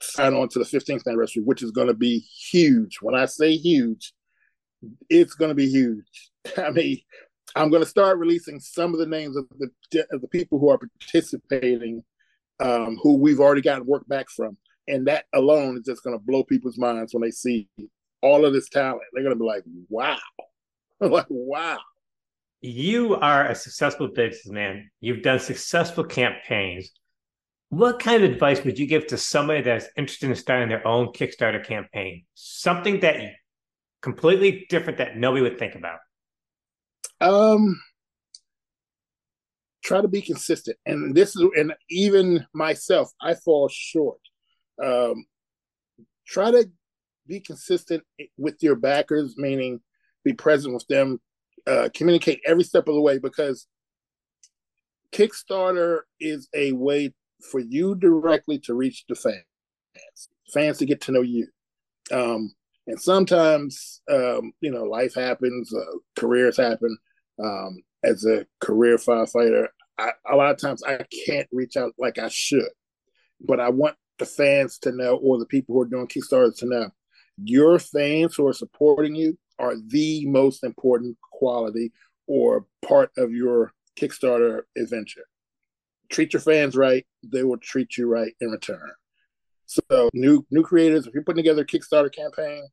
sign 0.01 0.35
on 0.35 0.49
to 0.51 0.59
the 0.59 0.64
15th 0.64 1.07
anniversary, 1.07 1.43
which 1.43 1.62
is 1.62 1.71
going 1.71 1.89
to 1.89 1.95
be 1.95 2.18
huge. 2.18 2.99
When 3.03 3.14
I 3.14 3.27
say 3.27 3.57
huge, 3.57 4.12
it's 5.09 5.35
going 5.35 5.51
to 5.51 5.55
be 5.55 5.68
huge. 5.68 6.31
I 6.57 6.71
mean, 6.71 7.01
I'm 7.57 7.71
going 7.71 7.83
to 7.83 7.89
start 7.89 8.19
releasing 8.19 8.61
some 8.61 8.93
of 8.93 9.01
the 9.01 9.07
names 9.07 9.37
of 9.37 9.47
the 9.59 10.07
of 10.11 10.21
the 10.21 10.29
people 10.29 10.59
who 10.59 10.71
are 10.71 10.79
participating, 10.79 12.05
um, 12.61 12.99
who 13.03 13.17
we've 13.17 13.41
already 13.41 13.63
gotten 13.63 13.87
work 13.87 14.07
back 14.09 14.29
from, 14.31 14.57
and 14.89 15.07
that 15.07 15.25
alone 15.35 15.77
is 15.77 15.85
just 15.85 16.03
going 16.03 16.17
to 16.17 16.25
blow 16.25 16.45
people's 16.45 16.79
minds 16.79 17.13
when 17.15 17.23
they 17.23 17.31
see 17.31 17.69
all 18.23 18.45
of 18.45 18.53
this 18.53 18.69
talent. 18.69 19.03
They're 19.13 19.25
going 19.25 19.37
to 19.37 19.41
be 19.41 19.47
like, 19.47 19.65
"Wow!" 19.89 20.19
like, 21.01 21.27
"Wow!" 21.29 21.79
You 22.61 23.17
are 23.17 23.47
a 23.47 23.55
successful 23.55 24.09
businessman. 24.09 24.91
You've 25.01 25.23
done 25.23 25.41
successful 25.41 26.05
campaigns. 26.05 26.93
What 27.71 28.01
kind 28.01 28.23
of 28.23 28.31
advice 28.31 28.63
would 28.65 28.79
you 28.79 28.87
give 28.87 29.07
to 29.09 29.17
somebody 29.17 29.63
that's 29.63 29.87
interested 29.97 30.29
in 30.29 30.37
starting 30.37 30.69
their 30.69 30.87
own 30.87 31.09
Kickstarter 31.09 31.65
campaign? 31.65 32.25
Something 32.35 33.01
that 33.01 33.21
completely 34.03 34.67
different 34.69 34.99
that 34.99 35.17
nobody 35.17 35.43
would 35.43 35.59
think 35.59 35.75
about. 35.75 36.01
Um, 37.21 37.81
try 39.83 40.01
to 40.01 40.09
be 40.09 40.23
consistent, 40.23 40.77
and 40.87 41.14
this 41.14 41.37
is, 41.37 41.45
and 41.57 41.75
even 41.91 42.47
myself, 42.55 43.11
I 43.21 43.35
fall 43.35 43.68
short. 43.68 44.21
Um, 44.83 45.27
try 46.27 46.51
to 46.51 46.71
be 47.27 47.41
consistent 47.41 48.03
with 48.39 48.57
your 48.62 48.77
backers, 48.77 49.35
meaning 49.37 49.81
be 50.25 50.33
present 50.33 50.75
with 50.75 50.87
them, 50.89 51.21
uh, 51.66 51.89
communicate 51.95 52.41
every 52.47 52.64
step 52.64 52.89
of 52.89 52.95
the 52.95 53.01
way 53.01 53.18
because 53.18 53.66
Kickstarter 55.12 56.01
is 56.18 56.49
a 56.55 56.73
way 56.73 57.12
for 57.51 57.61
you 57.61 57.95
directly 57.95 58.59
to 58.61 58.75
reach 58.75 59.05
the 59.09 59.14
fans, 59.14 59.45
fans 60.53 60.79
to 60.79 60.87
get 60.87 61.01
to 61.03 61.12
know 61.12 61.23
you. 61.23 61.49
Um, 62.12 62.53
and 62.87 63.01
sometimes, 63.01 64.03
um, 64.11 64.53
you 64.61 64.71
know, 64.71 64.85
life 64.85 65.14
happens, 65.14 65.73
uh, 65.73 65.99
careers 66.16 66.57
happen. 66.57 66.97
Um, 67.43 67.82
as 68.03 68.24
a 68.24 68.47
career 68.61 68.97
firefighter, 68.97 69.68
I, 69.99 70.12
a 70.30 70.36
lot 70.36 70.51
of 70.51 70.59
times 70.59 70.82
I 70.82 71.05
can't 71.26 71.49
reach 71.53 71.76
out 71.76 71.93
like 71.99 72.18
I 72.18 72.28
should, 72.28 72.70
but 73.41 73.61
I 73.61 73.68
want 73.68 73.97
the 74.18 74.26
fans 74.26 74.78
to 74.80 74.93
know, 74.93 75.16
or 75.16 75.38
the 75.38 75.47
people 75.47 75.74
who 75.74 75.82
are 75.82 75.86
doing 75.86 76.07
Kickstarter 76.07 76.57
to 76.59 76.66
know, 76.66 76.91
your 77.43 77.78
fans 77.78 78.34
who 78.34 78.47
are 78.47 78.53
supporting 78.53 79.14
you 79.14 79.38
are 79.59 79.74
the 79.88 80.26
most 80.26 80.64
important 80.64 81.16
quality 81.32 81.93
or 82.26 82.66
part 82.86 83.11
of 83.16 83.32
your 83.32 83.72
Kickstarter 83.99 84.62
adventure. 84.78 85.24
Treat 86.11 86.32
your 86.32 86.41
fans 86.41 86.76
right; 86.76 87.07
they 87.22 87.45
will 87.45 87.59
treat 87.59 87.97
you 87.97 88.09
right 88.09 88.32
in 88.41 88.51
return. 88.51 88.91
So, 89.66 90.11
new 90.12 90.45
new 90.51 90.62
creators, 90.62 91.07
if 91.07 91.14
you're 91.14 91.22
putting 91.22 91.45
together 91.45 91.62
a 91.62 91.66
Kickstarter 91.66 92.12
campaign, 92.12 92.66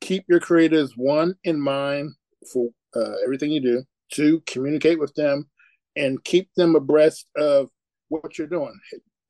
keep 0.00 0.24
your 0.28 0.40
creators 0.40 0.94
one 0.96 1.34
in 1.44 1.60
mind 1.60 2.14
for 2.52 2.68
uh, 2.94 3.14
everything 3.24 3.50
you 3.50 3.60
do. 3.60 3.84
Two, 4.12 4.42
communicate 4.46 4.98
with 4.98 5.14
them 5.14 5.48
and 5.96 6.22
keep 6.24 6.48
them 6.56 6.76
abreast 6.76 7.26
of 7.36 7.68
what 8.08 8.38
you're 8.38 8.46
doing. 8.46 8.78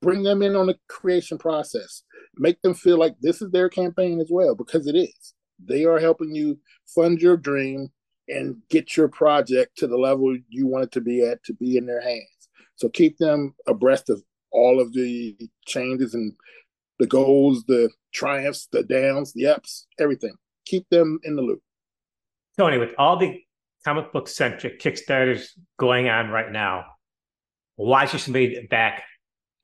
Bring 0.03 0.23
them 0.23 0.43
in 0.43 0.55
on 0.55 0.67
the 0.67 0.77
creation 0.89 1.39
process. 1.39 2.03
Make 2.37 2.61
them 2.63 2.75
feel 2.75 2.99
like 2.99 3.15
this 3.21 3.41
is 3.41 3.51
their 3.51 3.69
campaign 3.69 4.21
as 4.21 4.29
well, 4.31 4.55
because 4.55 4.87
it 4.87 4.95
is. 4.95 5.35
They 5.65 5.85
are 5.85 5.99
helping 5.99 6.35
you 6.35 6.59
fund 6.95 7.21
your 7.21 7.37
dream 7.37 7.89
and 8.29 8.57
get 8.69 8.97
your 8.97 9.09
project 9.09 9.79
to 9.79 9.87
the 9.87 9.97
level 9.97 10.37
you 10.49 10.67
want 10.67 10.85
it 10.85 10.93
to 10.93 11.01
be 11.01 11.23
at 11.23 11.43
to 11.45 11.55
be 11.55 11.77
in 11.77 11.87
their 11.87 12.03
hands. 12.03 12.49
So 12.75 12.89
keep 12.89 13.17
them 13.17 13.55
abreast 13.67 14.11
of 14.11 14.23
all 14.51 14.81
of 14.81 14.93
the 14.93 15.37
changes 15.67 16.15
and 16.15 16.33
the 16.99 17.07
goals, 17.07 17.65
the 17.67 17.91
triumphs, 18.13 18.69
the 18.73 18.83
downs, 18.83 19.33
the 19.33 19.47
ups, 19.47 19.87
everything. 19.99 20.35
Keep 20.67 20.89
them 20.91 21.19
in 21.25 21.37
the 21.37 21.43
loop. 21.43 21.63
Tony, 22.59 22.79
with 22.79 22.95
all 22.99 23.19
the 23.19 23.43
comic 23.85 24.13
book 24.13 24.29
centric 24.29 24.81
Kickstarters 24.81 25.49
going 25.79 26.09
on 26.09 26.31
right 26.31 26.51
now, 26.51 26.85
why 27.77 28.07
should 28.07 28.21
somebody 28.21 28.67
back 28.71 29.05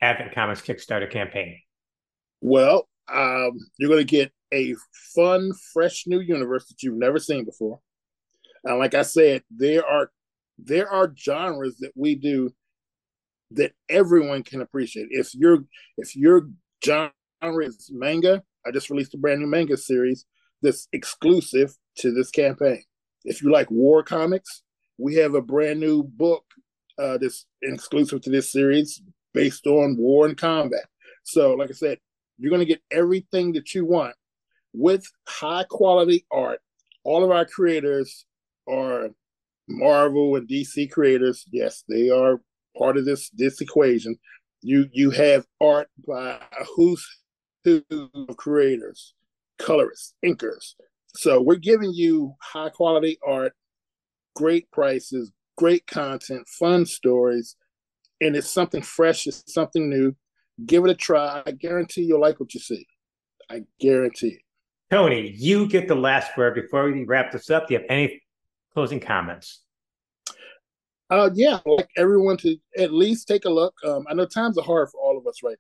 Advent 0.00 0.34
Comics 0.34 0.60
Kickstarter 0.60 1.10
campaign? 1.10 1.58
Well, 2.40 2.88
um, 3.12 3.52
you're 3.78 3.88
going 3.88 4.00
to 4.00 4.04
get 4.04 4.32
a 4.52 4.74
fun, 5.14 5.52
fresh 5.72 6.04
new 6.06 6.20
universe 6.20 6.68
that 6.68 6.82
you've 6.82 6.98
never 6.98 7.18
seen 7.18 7.44
before. 7.44 7.80
And 8.64 8.78
like 8.78 8.94
I 8.94 9.02
said, 9.02 9.42
there 9.50 9.86
are 9.86 10.10
there 10.58 10.88
are 10.88 11.12
genres 11.16 11.78
that 11.78 11.92
we 11.96 12.14
do 12.14 12.54
that 13.52 13.72
everyone 13.88 14.42
can 14.42 14.60
appreciate. 14.60 15.08
If 15.10 15.34
your 15.34 15.64
if 15.96 16.14
your 16.14 16.48
genre 16.84 17.12
is 17.60 17.90
manga, 17.92 18.42
I 18.66 18.70
just 18.70 18.90
released 18.90 19.14
a 19.14 19.18
brand 19.18 19.40
new 19.40 19.46
manga 19.46 19.76
series 19.76 20.26
that's 20.60 20.88
exclusive 20.92 21.74
to 21.98 22.12
this 22.12 22.30
campaign. 22.30 22.82
If 23.24 23.42
you 23.42 23.52
like 23.52 23.70
war 23.70 24.02
comics, 24.02 24.62
we 24.98 25.14
have 25.16 25.34
a 25.34 25.42
brand 25.42 25.80
new 25.80 26.02
book 26.02 26.44
uh, 26.98 27.18
that's 27.18 27.46
exclusive 27.62 28.20
to 28.22 28.30
this 28.30 28.52
series 28.52 29.02
based 29.32 29.66
on 29.66 29.96
war 29.96 30.26
and 30.26 30.36
combat. 30.36 30.84
So, 31.24 31.54
like 31.54 31.70
I 31.70 31.74
said, 31.74 31.98
you're 32.38 32.50
going 32.50 32.60
to 32.60 32.66
get 32.66 32.82
everything 32.90 33.52
that 33.52 33.74
you 33.74 33.84
want 33.84 34.14
with 34.72 35.04
high 35.26 35.64
quality 35.68 36.26
art. 36.30 36.60
All 37.04 37.24
of 37.24 37.30
our 37.30 37.44
creators 37.44 38.24
are 38.68 39.10
Marvel 39.68 40.36
and 40.36 40.48
DC 40.48 40.90
creators. 40.90 41.44
Yes, 41.52 41.84
they 41.88 42.10
are 42.10 42.40
part 42.76 42.96
of 42.96 43.04
this 43.04 43.30
this 43.30 43.60
equation. 43.60 44.16
You 44.60 44.88
you 44.92 45.10
have 45.10 45.46
art 45.60 45.88
by 46.06 46.40
a 46.58 46.64
who's 46.76 47.06
who 47.64 47.82
of 47.90 48.36
creators, 48.36 49.14
colorists, 49.58 50.14
inkers. 50.24 50.74
So 51.14 51.40
we're 51.40 51.56
giving 51.56 51.92
you 51.92 52.34
high 52.40 52.70
quality 52.70 53.18
art, 53.26 53.52
great 54.34 54.70
prices, 54.70 55.30
great 55.56 55.86
content, 55.86 56.48
fun 56.48 56.86
stories, 56.86 57.56
and 58.20 58.34
it's 58.36 58.52
something 58.52 58.82
fresh, 58.82 59.26
it's 59.26 59.52
something 59.52 59.88
new. 59.88 60.14
Give 60.64 60.84
it 60.84 60.90
a 60.90 60.94
try. 60.94 61.42
I 61.44 61.50
guarantee 61.50 62.02
you'll 62.02 62.20
like 62.20 62.40
what 62.40 62.54
you 62.54 62.60
see. 62.60 62.86
I 63.50 63.62
guarantee 63.80 64.28
it. 64.28 64.42
Tony, 64.90 65.30
you 65.36 65.66
get 65.66 65.88
the 65.88 65.94
last 65.94 66.36
word 66.36 66.54
before 66.54 66.84
we 66.84 67.04
wrap 67.04 67.32
this 67.32 67.50
up. 67.50 67.66
Do 67.66 67.74
you 67.74 67.80
have 67.80 67.88
any 67.90 68.22
closing 68.72 69.00
comments? 69.00 69.60
Uh, 71.10 71.30
yeah, 71.34 71.58
like 71.66 71.88
everyone 71.96 72.36
to 72.38 72.56
at 72.78 72.92
least 72.92 73.28
take 73.28 73.44
a 73.44 73.50
look. 73.50 73.74
Um, 73.84 74.06
I 74.08 74.14
know 74.14 74.24
times 74.24 74.56
are 74.56 74.64
hard 74.64 74.88
for 74.90 75.00
all 75.00 75.18
of 75.18 75.26
us 75.26 75.42
right 75.42 75.58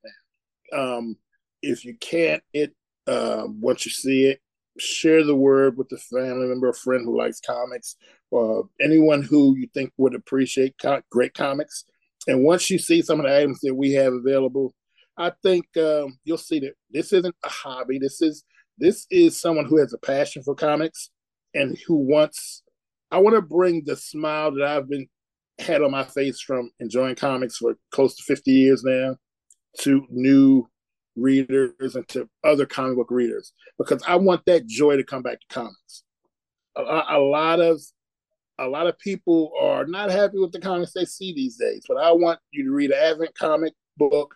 now. 0.72 0.96
Um, 0.98 1.16
if 1.60 1.84
you 1.84 1.94
can't, 1.98 2.42
it 2.54 2.74
uh, 3.06 3.44
once 3.46 3.84
you 3.84 3.90
see 3.90 4.26
it, 4.26 4.40
share 4.78 5.24
the 5.24 5.36
word 5.36 5.76
with 5.76 5.90
a 5.92 5.98
family 5.98 6.46
member, 6.46 6.68
a 6.68 6.74
friend 6.74 7.04
who 7.04 7.18
likes 7.18 7.40
comics, 7.40 7.96
or 8.30 8.68
anyone 8.80 9.22
who 9.22 9.56
you 9.56 9.68
think 9.74 9.92
would 9.96 10.14
appreciate 10.14 10.74
co- 10.80 11.02
great 11.10 11.34
comics. 11.34 11.84
And 12.26 12.44
once 12.44 12.70
you 12.70 12.78
see 12.78 13.02
some 13.02 13.20
of 13.20 13.26
the 13.26 13.36
items 13.36 13.60
that 13.60 13.74
we 13.74 13.92
have 13.92 14.12
available, 14.12 14.74
I 15.16 15.32
think 15.42 15.66
um, 15.76 16.18
you'll 16.24 16.38
see 16.38 16.60
that 16.60 16.74
this 16.90 17.12
isn't 17.12 17.34
a 17.44 17.48
hobby. 17.48 17.98
This 17.98 18.22
is 18.22 18.44
this 18.78 19.06
is 19.10 19.38
someone 19.38 19.66
who 19.66 19.78
has 19.78 19.92
a 19.92 19.98
passion 19.98 20.42
for 20.42 20.54
comics 20.54 21.10
and 21.54 21.76
who 21.86 21.96
wants. 21.96 22.62
I 23.10 23.18
want 23.18 23.36
to 23.36 23.42
bring 23.42 23.84
the 23.84 23.96
smile 23.96 24.52
that 24.52 24.64
I've 24.64 24.88
been 24.88 25.06
had 25.58 25.82
on 25.82 25.90
my 25.90 26.04
face 26.04 26.40
from 26.40 26.70
enjoying 26.80 27.14
comics 27.14 27.58
for 27.58 27.76
close 27.90 28.16
to 28.16 28.22
50 28.22 28.50
years 28.50 28.82
now 28.82 29.16
to 29.80 30.06
new 30.10 30.68
readers 31.16 31.94
and 31.94 32.06
to 32.08 32.28
other 32.44 32.66
comic 32.66 32.96
book 32.96 33.10
readers 33.10 33.52
because 33.78 34.02
I 34.06 34.16
want 34.16 34.44
that 34.46 34.66
joy 34.66 34.96
to 34.96 35.04
come 35.04 35.22
back 35.22 35.40
to 35.40 35.46
comics. 35.54 36.04
A, 36.76 36.82
a, 36.82 37.18
lot 37.18 37.60
of 37.60 37.80
a 38.58 38.66
lot 38.66 38.86
of 38.86 38.98
people 38.98 39.52
are 39.60 39.86
not 39.86 40.10
happy 40.10 40.38
with 40.38 40.52
the 40.52 40.60
comics 40.60 40.92
they 40.92 41.04
see 41.04 41.34
these 41.34 41.56
days, 41.56 41.84
but 41.86 41.98
I 41.98 42.12
want 42.12 42.38
you 42.50 42.64
to 42.64 42.70
read 42.70 42.90
an 42.90 42.98
Advent 42.98 43.34
comic 43.34 43.74
book, 43.98 44.34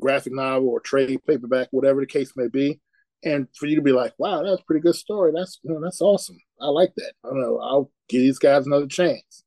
graphic 0.00 0.32
novel, 0.32 0.68
or 0.68 0.80
trade 0.80 1.20
paperback, 1.26 1.68
whatever 1.70 2.00
the 2.00 2.06
case 2.06 2.32
may 2.34 2.48
be, 2.48 2.80
and 3.24 3.46
for 3.54 3.66
you 3.66 3.76
to 3.76 3.82
be 3.82 3.92
like, 3.92 4.14
"Wow, 4.18 4.42
that's 4.42 4.62
a 4.62 4.64
pretty 4.64 4.80
good 4.80 4.94
story. 4.94 5.32
That's 5.34 5.60
you 5.62 5.72
know, 5.72 5.80
that's 5.82 6.00
awesome. 6.00 6.38
I 6.60 6.68
like 6.68 6.94
that. 6.96 7.12
I 7.24 7.30
know. 7.32 7.58
I'll 7.58 7.90
give 8.08 8.22
these 8.22 8.38
guys 8.38 8.66
another 8.66 8.86
chance." 8.86 9.44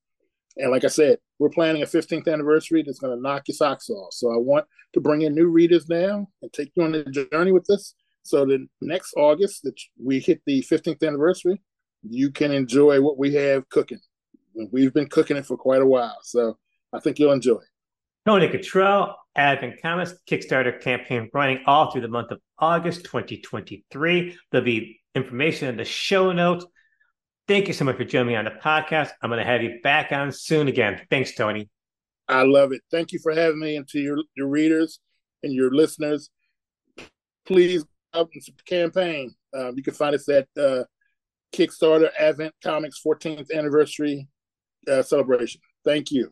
And 0.57 0.69
like 0.69 0.83
I 0.83 0.89
said, 0.89 1.17
we're 1.39 1.49
planning 1.49 1.81
a 1.81 1.85
15th 1.85 2.31
anniversary 2.31 2.83
that's 2.83 2.99
going 2.99 3.15
to 3.15 3.21
knock 3.21 3.47
your 3.47 3.55
socks 3.55 3.89
off. 3.89 4.13
So 4.13 4.31
I 4.31 4.37
want 4.37 4.65
to 4.93 5.01
bring 5.01 5.21
in 5.23 5.33
new 5.33 5.47
readers 5.47 5.87
now 5.89 6.27
and 6.41 6.53
take 6.53 6.71
you 6.75 6.83
on 6.83 6.91
the 6.91 7.27
journey 7.31 7.51
with 7.51 7.65
this. 7.65 7.95
So 8.23 8.45
the 8.45 8.67
next 8.81 9.13
August 9.15 9.63
that 9.63 9.79
we 10.01 10.19
hit 10.19 10.41
the 10.45 10.61
15th 10.69 11.05
anniversary, 11.07 11.61
you 12.03 12.29
can 12.31 12.51
enjoy 12.51 13.01
what 13.01 13.17
we 13.17 13.33
have 13.33 13.67
cooking. 13.69 13.99
We've 14.71 14.93
been 14.93 15.07
cooking 15.07 15.37
it 15.37 15.45
for 15.45 15.57
quite 15.57 15.81
a 15.81 15.85
while. 15.85 16.17
So 16.23 16.57
I 16.93 16.99
think 16.99 17.17
you'll 17.17 17.31
enjoy 17.31 17.55
it. 17.55 17.69
Tony 18.25 18.47
Kittrell, 18.49 19.15
Advent 19.35 19.81
Comics 19.81 20.13
Kickstarter 20.29 20.79
campaign 20.81 21.29
running 21.33 21.63
all 21.65 21.89
through 21.89 22.01
the 22.01 22.09
month 22.09 22.31
of 22.31 22.41
August 22.59 23.05
2023. 23.05 24.37
There'll 24.51 24.65
be 24.65 24.99
information 25.15 25.69
in 25.69 25.77
the 25.77 25.85
show 25.85 26.33
notes. 26.33 26.65
Thank 27.49 27.67
you 27.67 27.73
so 27.73 27.83
much 27.83 27.97
for 27.97 28.03
joining 28.03 28.27
me 28.27 28.35
on 28.35 28.45
the 28.45 28.51
podcast. 28.51 29.09
I'm 29.23 29.31
going 29.31 29.39
to 29.39 29.43
have 29.43 29.63
you 29.63 29.79
back 29.81 30.11
on 30.11 30.31
soon 30.31 30.67
again. 30.67 31.01
Thanks, 31.09 31.33
Tony. 31.33 31.67
I 32.27 32.43
love 32.43 32.73
it. 32.73 32.81
Thank 32.91 33.11
you 33.11 33.17
for 33.17 33.33
having 33.33 33.59
me 33.59 33.75
and 33.75 33.87
to 33.87 33.99
your, 33.99 34.19
your 34.37 34.47
readers 34.47 34.99
and 35.41 35.51
your 35.51 35.71
listeners. 35.71 36.29
Please 37.47 37.83
help 38.13 38.29
campaign. 38.67 39.33
Um, 39.57 39.73
you 39.75 39.81
can 39.81 39.95
find 39.95 40.13
us 40.13 40.29
at 40.29 40.47
uh, 40.61 40.83
Kickstarter 41.51 42.11
Advent 42.19 42.53
Comics 42.63 43.01
14th 43.03 43.51
anniversary 43.51 44.27
uh, 44.87 45.01
celebration. 45.01 45.59
Thank 45.83 46.11
you. 46.11 46.31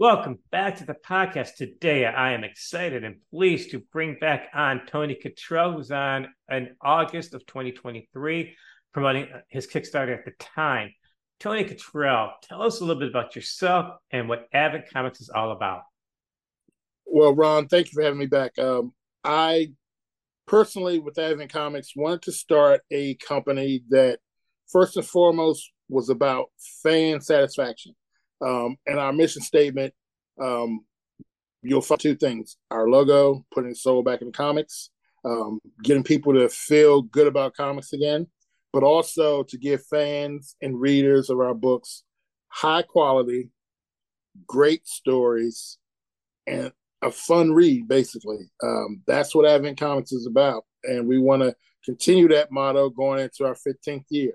Welcome 0.00 0.38
back 0.50 0.78
to 0.78 0.86
the 0.86 0.94
podcast. 0.94 1.56
Today, 1.56 2.06
I 2.06 2.32
am 2.32 2.42
excited 2.42 3.04
and 3.04 3.16
pleased 3.30 3.72
to 3.72 3.80
bring 3.92 4.16
back 4.18 4.48
on 4.54 4.80
Tony 4.86 5.14
Kittrell, 5.14 5.74
who's 5.74 5.90
on 5.90 6.28
in 6.50 6.74
August 6.80 7.34
of 7.34 7.44
2023, 7.44 8.56
promoting 8.94 9.28
his 9.48 9.66
Kickstarter 9.66 10.16
at 10.16 10.24
the 10.24 10.30
time. 10.38 10.94
Tony 11.38 11.64
Kittrell, 11.64 12.30
tell 12.42 12.62
us 12.62 12.80
a 12.80 12.84
little 12.86 12.98
bit 12.98 13.10
about 13.10 13.36
yourself 13.36 13.96
and 14.10 14.26
what 14.26 14.48
Advent 14.54 14.86
Comics 14.90 15.20
is 15.20 15.28
all 15.28 15.52
about. 15.52 15.82
Well, 17.04 17.34
Ron, 17.34 17.68
thank 17.68 17.88
you 17.88 17.92
for 17.92 18.02
having 18.02 18.20
me 18.20 18.24
back. 18.24 18.58
Um, 18.58 18.94
I 19.22 19.72
personally, 20.46 20.98
with 20.98 21.18
Advent 21.18 21.52
Comics, 21.52 21.94
wanted 21.94 22.22
to 22.22 22.32
start 22.32 22.80
a 22.90 23.16
company 23.16 23.82
that, 23.90 24.20
first 24.66 24.96
and 24.96 25.04
foremost, 25.04 25.70
was 25.90 26.08
about 26.08 26.46
fan 26.82 27.20
satisfaction 27.20 27.94
um, 28.40 28.76
and 28.86 28.98
our 28.98 29.12
mission 29.12 29.42
statement, 29.42 29.92
um, 30.40 30.84
you'll 31.62 31.80
find 31.80 32.00
two 32.00 32.16
things: 32.16 32.56
our 32.70 32.88
logo, 32.88 33.44
putting 33.52 33.74
soul 33.74 34.02
back 34.02 34.22
in 34.22 34.32
comics, 34.32 34.90
um, 35.24 35.60
getting 35.82 36.04
people 36.04 36.32
to 36.34 36.48
feel 36.48 37.02
good 37.02 37.26
about 37.26 37.54
comics 37.54 37.92
again, 37.92 38.26
but 38.72 38.82
also 38.82 39.42
to 39.44 39.58
give 39.58 39.84
fans 39.86 40.56
and 40.62 40.80
readers 40.80 41.30
of 41.30 41.40
our 41.40 41.54
books 41.54 42.04
high 42.50 42.82
quality, 42.82 43.48
great 44.46 44.86
stories, 44.86 45.78
and 46.46 46.72
a 47.02 47.10
fun 47.10 47.52
read. 47.52 47.88
Basically, 47.88 48.50
um, 48.62 49.02
that's 49.06 49.34
what 49.34 49.46
Advent 49.46 49.78
Comics 49.78 50.12
is 50.12 50.26
about, 50.26 50.64
and 50.84 51.06
we 51.06 51.18
want 51.18 51.42
to 51.42 51.54
continue 51.84 52.28
that 52.28 52.52
motto 52.52 52.90
going 52.90 53.20
into 53.20 53.46
our 53.46 53.54
15th 53.54 54.04
year. 54.10 54.34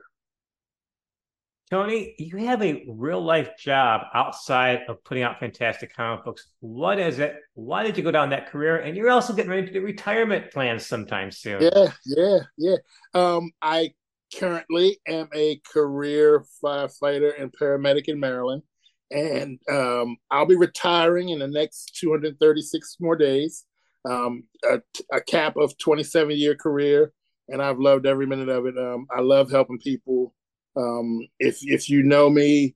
Tony, 1.72 2.14
you 2.20 2.38
have 2.46 2.62
a 2.62 2.86
real 2.88 3.22
life 3.24 3.58
job 3.58 4.02
outside 4.14 4.82
of 4.88 5.04
putting 5.04 5.24
out 5.24 5.40
fantastic 5.40 5.96
comic 5.96 6.24
books. 6.24 6.48
What 6.60 7.00
is 7.00 7.18
it? 7.18 7.38
Why 7.56 7.84
did 7.84 7.98
you 7.98 8.04
go 8.04 8.12
down 8.12 8.30
that 8.30 8.52
career? 8.52 8.78
And 8.78 8.96
you're 8.96 9.10
also 9.10 9.34
getting 9.34 9.50
ready 9.50 9.66
to 9.66 9.74
do 9.74 9.82
retirement 9.82 10.52
plans 10.52 10.86
sometime 10.86 11.32
soon. 11.32 11.62
Yeah, 11.62 11.88
yeah, 12.06 12.38
yeah. 12.58 12.76
Um, 13.16 13.52
I 13.64 13.94
currently 14.38 15.00
am 15.08 15.28
a 15.34 15.60
career 15.72 16.46
firefighter 16.64 17.42
and 17.42 17.52
paramedic 17.52 18.10
in 18.10 18.20
Maryland, 18.20 18.62
and 19.10 19.60
um, 19.68 20.18
I'll 20.30 20.46
be 20.46 20.56
retiring 20.56 21.30
in 21.30 21.40
the 21.40 21.48
next 21.48 21.98
236 22.00 22.98
more 23.00 23.16
days. 23.16 23.66
Um, 24.08 24.44
a, 24.64 24.82
a 25.12 25.20
cap 25.20 25.58
of 25.58 25.76
27 25.80 26.38
year 26.38 26.54
career, 26.54 27.12
and 27.48 27.60
I've 27.60 27.80
loved 27.80 28.06
every 28.06 28.28
minute 28.28 28.50
of 28.50 28.68
it. 28.68 28.78
Um, 28.78 29.08
I 29.10 29.22
love 29.22 29.50
helping 29.50 29.80
people 29.80 30.36
um, 30.76 31.28
if 31.40 31.60
if 31.62 31.90
you 31.90 32.04
know 32.04 32.30
me, 32.30 32.76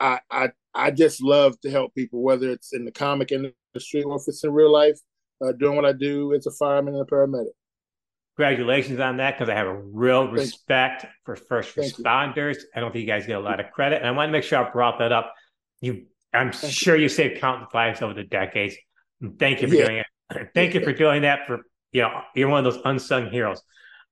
I, 0.00 0.20
I 0.30 0.50
I 0.74 0.90
just 0.90 1.22
love 1.22 1.60
to 1.60 1.70
help 1.70 1.94
people, 1.94 2.22
whether 2.22 2.50
it's 2.50 2.72
in 2.72 2.84
the 2.84 2.92
comic 2.92 3.32
industry 3.32 4.02
or 4.02 4.16
if 4.16 4.22
it's 4.26 4.44
in 4.44 4.52
real 4.52 4.72
life, 4.72 4.98
uh, 5.44 5.52
doing 5.52 5.76
what 5.76 5.84
I 5.84 5.92
do 5.92 6.34
as 6.34 6.46
a 6.46 6.50
fireman 6.50 6.94
and 6.94 7.02
a 7.02 7.10
paramedic. 7.10 7.52
Congratulations 8.36 8.98
on 8.98 9.18
that, 9.18 9.36
because 9.36 9.50
I 9.50 9.54
have 9.54 9.66
a 9.66 9.78
real 9.78 10.24
Thank 10.24 10.38
respect 10.38 11.04
you. 11.04 11.08
for 11.24 11.36
first 11.36 11.74
Thank 11.74 11.94
responders. 11.94 12.56
You. 12.56 12.64
I 12.74 12.80
don't 12.80 12.90
think 12.92 13.02
you 13.02 13.06
guys 13.06 13.26
get 13.26 13.36
a 13.36 13.40
lot 13.40 13.60
of 13.60 13.70
credit, 13.72 13.98
and 13.98 14.06
I 14.06 14.10
want 14.12 14.28
to 14.28 14.32
make 14.32 14.44
sure 14.44 14.64
I 14.64 14.70
brought 14.70 14.98
that 15.00 15.12
up. 15.12 15.34
You, 15.80 16.06
I'm 16.32 16.52
Thank 16.52 16.72
sure 16.72 16.96
you. 16.96 17.02
you 17.02 17.08
saved 17.10 17.40
countless 17.40 17.74
lives 17.74 18.00
over 18.00 18.14
the 18.14 18.24
decades. 18.24 18.74
Thank 19.38 19.60
you 19.60 19.68
for 19.68 19.74
yeah. 19.74 19.84
doing 19.86 19.96
it. 19.98 20.50
Thank 20.54 20.74
you 20.74 20.82
for 20.82 20.92
doing 20.92 21.22
that. 21.22 21.46
For 21.46 21.60
you 21.92 22.02
know, 22.02 22.22
you're 22.34 22.48
one 22.48 22.64
of 22.64 22.72
those 22.72 22.82
unsung 22.86 23.30
heroes. 23.30 23.62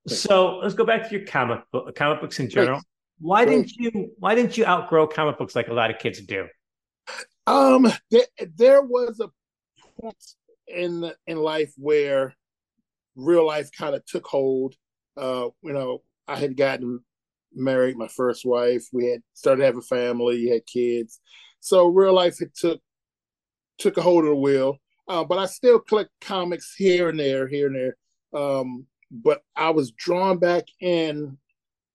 So 0.06 0.58
let's 0.58 0.74
go 0.74 0.84
back 0.84 1.08
to 1.08 1.16
your 1.16 1.26
comic 1.26 1.60
book, 1.72 1.94
comic 1.94 2.20
books 2.20 2.38
in 2.40 2.48
general. 2.50 2.80
Why 3.20 3.44
didn't 3.44 3.76
you 3.76 4.12
Why 4.18 4.34
didn't 4.34 4.56
you 4.56 4.64
outgrow 4.64 5.06
comic 5.06 5.38
books 5.38 5.54
like 5.54 5.68
a 5.68 5.74
lot 5.74 5.90
of 5.90 5.98
kids 5.98 6.20
do? 6.20 6.46
Um, 7.46 7.90
there, 8.10 8.26
there 8.56 8.82
was 8.82 9.20
a 9.20 9.28
point 10.00 10.24
in 10.66 11.12
in 11.26 11.38
life 11.38 11.72
where 11.76 12.34
real 13.16 13.46
life 13.46 13.70
kind 13.76 13.94
of 13.94 14.04
took 14.06 14.26
hold. 14.26 14.74
Uh, 15.16 15.48
you 15.62 15.72
know, 15.72 16.02
I 16.26 16.36
had 16.36 16.56
gotten 16.56 17.04
married, 17.54 17.96
my 17.96 18.08
first 18.08 18.44
wife. 18.44 18.86
We 18.92 19.06
had 19.06 19.22
started 19.34 19.64
having 19.64 19.82
family, 19.82 20.48
had 20.48 20.66
kids. 20.66 21.20
So 21.60 21.88
real 21.88 22.14
life 22.14 22.40
it 22.40 22.54
took 22.54 22.80
took 23.78 23.96
a 23.96 24.02
hold 24.02 24.24
of 24.24 24.30
the 24.30 24.36
wheel. 24.36 24.78
Uh, 25.08 25.24
but 25.24 25.38
I 25.38 25.46
still 25.46 25.80
collect 25.80 26.10
comics 26.20 26.74
here 26.76 27.08
and 27.08 27.18
there, 27.18 27.48
here 27.48 27.66
and 27.66 27.76
there. 27.76 27.96
Um, 28.32 28.86
but 29.10 29.42
I 29.56 29.70
was 29.70 29.90
drawn 29.90 30.38
back 30.38 30.64
in 30.80 31.36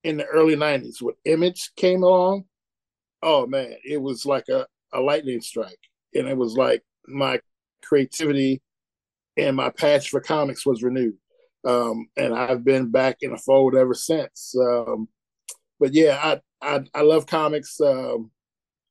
in 0.06 0.18
the 0.18 0.26
early 0.26 0.56
90s 0.56 1.01
when 1.01 1.16
Image 1.26 1.72
came 1.76 2.03
along, 2.03 2.45
oh 3.24 3.47
man, 3.47 3.74
it 3.84 3.99
was 3.99 4.24
like 4.24 4.47
a, 4.49 4.68
a 4.93 5.01
lightning 5.01 5.41
strike. 5.41 5.80
And 6.14 6.28
it 6.28 6.38
was 6.38 6.56
like 6.56 6.84
my 7.08 7.39
creativity 7.84 8.62
and 9.36 9.56
my 9.58 9.72
passion 9.72 10.10
for 10.12 10.22
comics 10.22 10.64
was 10.64 10.84
renewed. 10.84 11.18
Um, 11.66 12.08
and 12.16 12.36
I've 12.36 12.64
been 12.64 12.91
back 12.91 13.18
in 13.22 13.32
the 13.32 13.38
fold 13.38 13.76
ever 13.76 13.95
since. 13.95 14.53
Um, 14.56 15.08
but 15.80 15.91
yeah, 15.91 16.20
I, 16.62 16.76
I, 16.76 16.84
I 16.93 17.01
love 17.01 17.26
comics. 17.26 17.82
Um, 17.82 18.30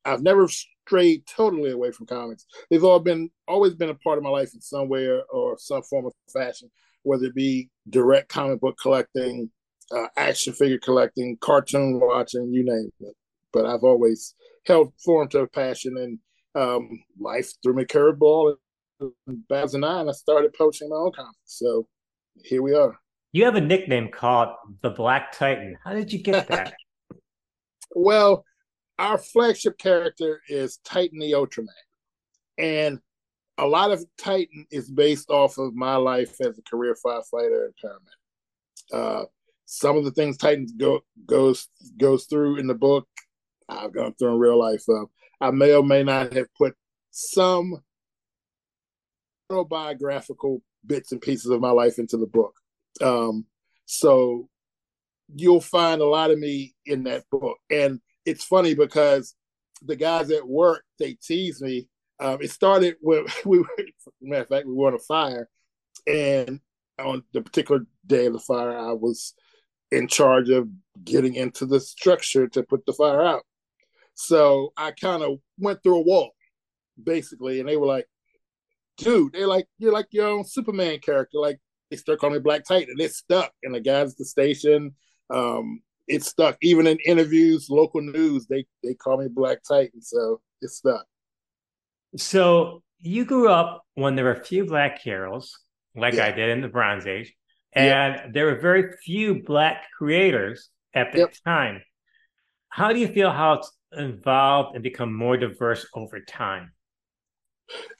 I've 0.03 0.21
never 0.21 0.49
strayed 0.49 1.25
totally 1.25 1.71
away 1.71 1.91
from 1.91 2.07
comics. 2.07 2.45
They've 2.69 2.83
all 2.83 2.99
been 2.99 3.29
always 3.47 3.73
been 3.73 3.89
a 3.89 3.95
part 3.95 4.17
of 4.17 4.23
my 4.25 4.29
life 4.29 4.53
in 4.53 4.59
some 4.59 4.89
way 4.89 5.05
or, 5.05 5.23
or 5.31 5.57
some 5.57 5.81
form 5.83 6.07
of 6.07 6.13
fashion, 6.33 6.69
whether 7.03 7.23
it 7.27 7.35
be 7.35 7.69
direct 7.89 8.27
comic 8.27 8.59
book 8.59 8.77
collecting, 8.81 9.49
uh, 9.91 10.07
action 10.17 10.53
figure 10.53 10.79
collecting, 10.79 11.37
cartoon 11.41 11.99
watching, 11.99 12.51
you 12.51 12.63
name 12.63 12.89
it. 13.01 13.15
But 13.51 13.65
I've 13.65 13.83
always 13.83 14.35
held 14.65 14.93
form 15.03 15.29
to 15.29 15.41
a 15.41 15.47
passion, 15.47 15.95
and 15.97 16.19
um, 16.55 16.89
life 17.19 17.51
threw 17.63 17.73
me 17.73 17.85
curveball. 17.85 18.55
In 19.01 19.11
2009, 19.49 19.83
I 19.83 20.01
and 20.01 20.09
I 20.09 20.13
started 20.13 20.53
poaching 20.53 20.89
my 20.89 20.95
own 20.95 21.11
comics. 21.11 21.35
So 21.45 21.87
here 22.43 22.61
we 22.61 22.73
are. 22.73 22.97
You 23.33 23.43
have 23.43 23.55
a 23.55 23.61
nickname 23.61 24.09
called 24.09 24.49
the 24.81 24.89
Black 24.89 25.33
Titan. 25.33 25.77
How 25.83 25.93
did 25.93 26.13
you 26.13 26.23
get 26.23 26.47
that? 26.47 26.73
well, 27.95 28.45
our 28.97 29.17
flagship 29.17 29.77
character 29.77 30.41
is 30.47 30.77
Titan 30.85 31.19
the 31.19 31.33
Ultraman. 31.33 31.67
And 32.57 32.99
a 33.57 33.67
lot 33.67 33.91
of 33.91 34.05
Titan 34.17 34.65
is 34.71 34.89
based 34.89 35.29
off 35.29 35.57
of 35.57 35.75
my 35.75 35.95
life 35.95 36.35
as 36.41 36.57
a 36.57 36.61
career 36.61 36.95
firefighter 37.05 37.65
and 37.65 37.73
paramedic. 37.83 38.93
Uh, 38.93 39.25
some 39.65 39.97
of 39.97 40.05
the 40.05 40.11
things 40.11 40.37
Titan 40.37 40.67
go, 40.77 41.01
goes 41.25 41.67
goes 41.97 42.25
through 42.25 42.57
in 42.57 42.67
the 42.67 42.75
book, 42.75 43.07
I've 43.67 43.93
gone 43.93 44.13
through 44.13 44.33
in 44.33 44.39
real 44.39 44.59
life. 44.59 44.83
Uh, 44.87 45.05
I 45.41 45.51
may 45.51 45.73
or 45.73 45.83
may 45.83 46.03
not 46.03 46.33
have 46.33 46.47
put 46.57 46.75
some 47.11 47.81
autobiographical 49.51 50.61
bits 50.85 51.11
and 51.11 51.21
pieces 51.21 51.51
of 51.51 51.61
my 51.61 51.71
life 51.71 51.99
into 51.99 52.17
the 52.17 52.27
book. 52.27 52.53
Um, 53.01 53.45
so 53.85 54.49
you'll 55.33 55.61
find 55.61 56.01
a 56.01 56.05
lot 56.05 56.31
of 56.31 56.39
me 56.39 56.75
in 56.85 57.03
that 57.03 57.23
book. 57.31 57.57
And 57.69 57.99
it's 58.25 58.43
funny 58.43 58.75
because 58.75 59.35
the 59.81 59.95
guys 59.95 60.31
at 60.31 60.47
work, 60.47 60.83
they 60.99 61.13
tease 61.13 61.61
me. 61.61 61.87
Um, 62.19 62.39
it 62.41 62.51
started 62.51 62.95
when 63.01 63.25
we 63.45 63.59
were, 63.59 63.67
matter 64.21 64.41
of 64.43 64.47
fact, 64.49 64.67
we 64.67 64.73
were 64.73 64.87
on 64.87 64.95
a 64.95 64.99
fire. 64.99 65.49
And 66.07 66.59
on 66.99 67.23
the 67.33 67.41
particular 67.41 67.81
day 68.05 68.27
of 68.27 68.33
the 68.33 68.39
fire, 68.39 68.77
I 68.77 68.93
was 68.93 69.33
in 69.91 70.07
charge 70.07 70.49
of 70.49 70.67
getting 71.03 71.35
into 71.35 71.65
the 71.65 71.79
structure 71.79 72.47
to 72.47 72.63
put 72.63 72.85
the 72.85 72.93
fire 72.93 73.21
out. 73.21 73.43
So 74.15 74.73
I 74.77 74.91
kind 74.91 75.23
of 75.23 75.39
went 75.59 75.83
through 75.83 75.97
a 75.97 76.01
wall, 76.01 76.31
basically, 77.01 77.59
and 77.59 77.67
they 77.67 77.77
were 77.77 77.85
like, 77.85 78.07
dude, 78.97 79.33
they're 79.33 79.47
like, 79.47 79.67
you're 79.77 79.91
like 79.91 80.07
your 80.11 80.27
own 80.27 80.45
Superman 80.45 80.99
character. 80.99 81.37
Like 81.37 81.59
they 81.91 81.97
start 81.97 82.19
calling 82.19 82.35
me 82.35 82.39
Black 82.39 82.63
Titan. 82.65 82.95
It's 82.97 83.17
stuck. 83.17 83.51
And 83.63 83.75
the 83.75 83.81
guys 83.81 84.11
at 84.11 84.17
the 84.17 84.25
station, 84.25 84.95
um, 85.29 85.81
it's 86.07 86.27
stuck. 86.27 86.57
Even 86.61 86.87
in 86.87 86.97
interviews, 87.05 87.69
local 87.69 88.01
news, 88.01 88.47
they 88.47 88.65
they 88.83 88.93
call 88.93 89.17
me 89.17 89.27
Black 89.27 89.59
Titan. 89.67 90.01
So 90.01 90.41
it's 90.61 90.77
stuck. 90.77 91.05
So 92.15 92.83
you 93.01 93.25
grew 93.25 93.49
up 93.49 93.83
when 93.95 94.15
there 94.15 94.25
were 94.25 94.31
a 94.31 94.43
few 94.43 94.65
black 94.65 95.01
heroes, 95.01 95.51
like 95.95 96.15
yeah. 96.15 96.27
I 96.27 96.31
did 96.31 96.49
in 96.49 96.61
the 96.61 96.67
Bronze 96.67 97.05
Age, 97.05 97.35
and 97.75 98.15
yep. 98.15 98.33
there 98.33 98.45
were 98.45 98.59
very 98.59 98.93
few 99.03 99.43
black 99.43 99.83
creators 99.97 100.69
at 100.93 101.11
the 101.11 101.19
yep. 101.19 101.33
time. 101.45 101.81
How 102.69 102.93
do 102.93 102.99
you 102.99 103.07
feel 103.07 103.31
how 103.31 103.53
it's 103.53 103.71
evolved 103.91 104.75
and 104.75 104.83
become 104.83 105.13
more 105.13 105.37
diverse 105.37 105.85
over 105.93 106.19
time? 106.21 106.71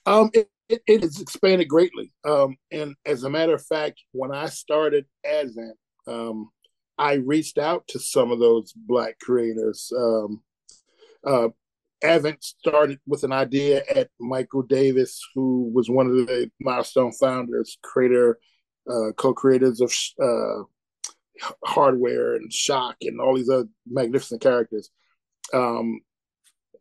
Um, 0.05 0.29
it, 0.33 0.49
it, 0.69 0.81
it 0.87 1.01
has 1.01 1.19
expanded 1.19 1.67
greatly. 1.67 2.11
Um, 2.23 2.55
and 2.71 2.95
as 3.05 3.23
a 3.23 3.29
matter 3.29 3.53
of 3.53 3.65
fact, 3.65 4.01
when 4.11 4.31
I 4.31 4.47
started 4.47 5.05
Advent, 5.25 5.77
um, 6.07 6.49
I 6.97 7.15
reached 7.15 7.57
out 7.57 7.87
to 7.89 7.99
some 7.99 8.31
of 8.31 8.39
those 8.39 8.73
Black 8.73 9.19
creators. 9.19 9.91
Um, 9.95 10.41
uh, 11.25 11.49
Advent 12.03 12.43
started 12.43 12.99
with 13.05 13.23
an 13.23 13.31
idea 13.31 13.83
at 13.93 14.09
Michael 14.19 14.61
Davis, 14.61 15.21
who 15.33 15.71
was 15.73 15.89
one 15.89 16.07
of 16.07 16.13
the 16.13 16.49
Milestone 16.61 17.11
founders, 17.11 17.77
creator, 17.83 18.39
uh, 18.89 19.11
co-creators 19.17 19.81
of 19.81 19.93
uh, 20.21 20.63
Hardware 21.65 22.35
and 22.35 22.51
Shock 22.51 22.97
and 23.01 23.19
all 23.19 23.35
these 23.35 23.49
other 23.49 23.67
magnificent 23.89 24.41
characters. 24.41 24.89
Um, 25.53 26.01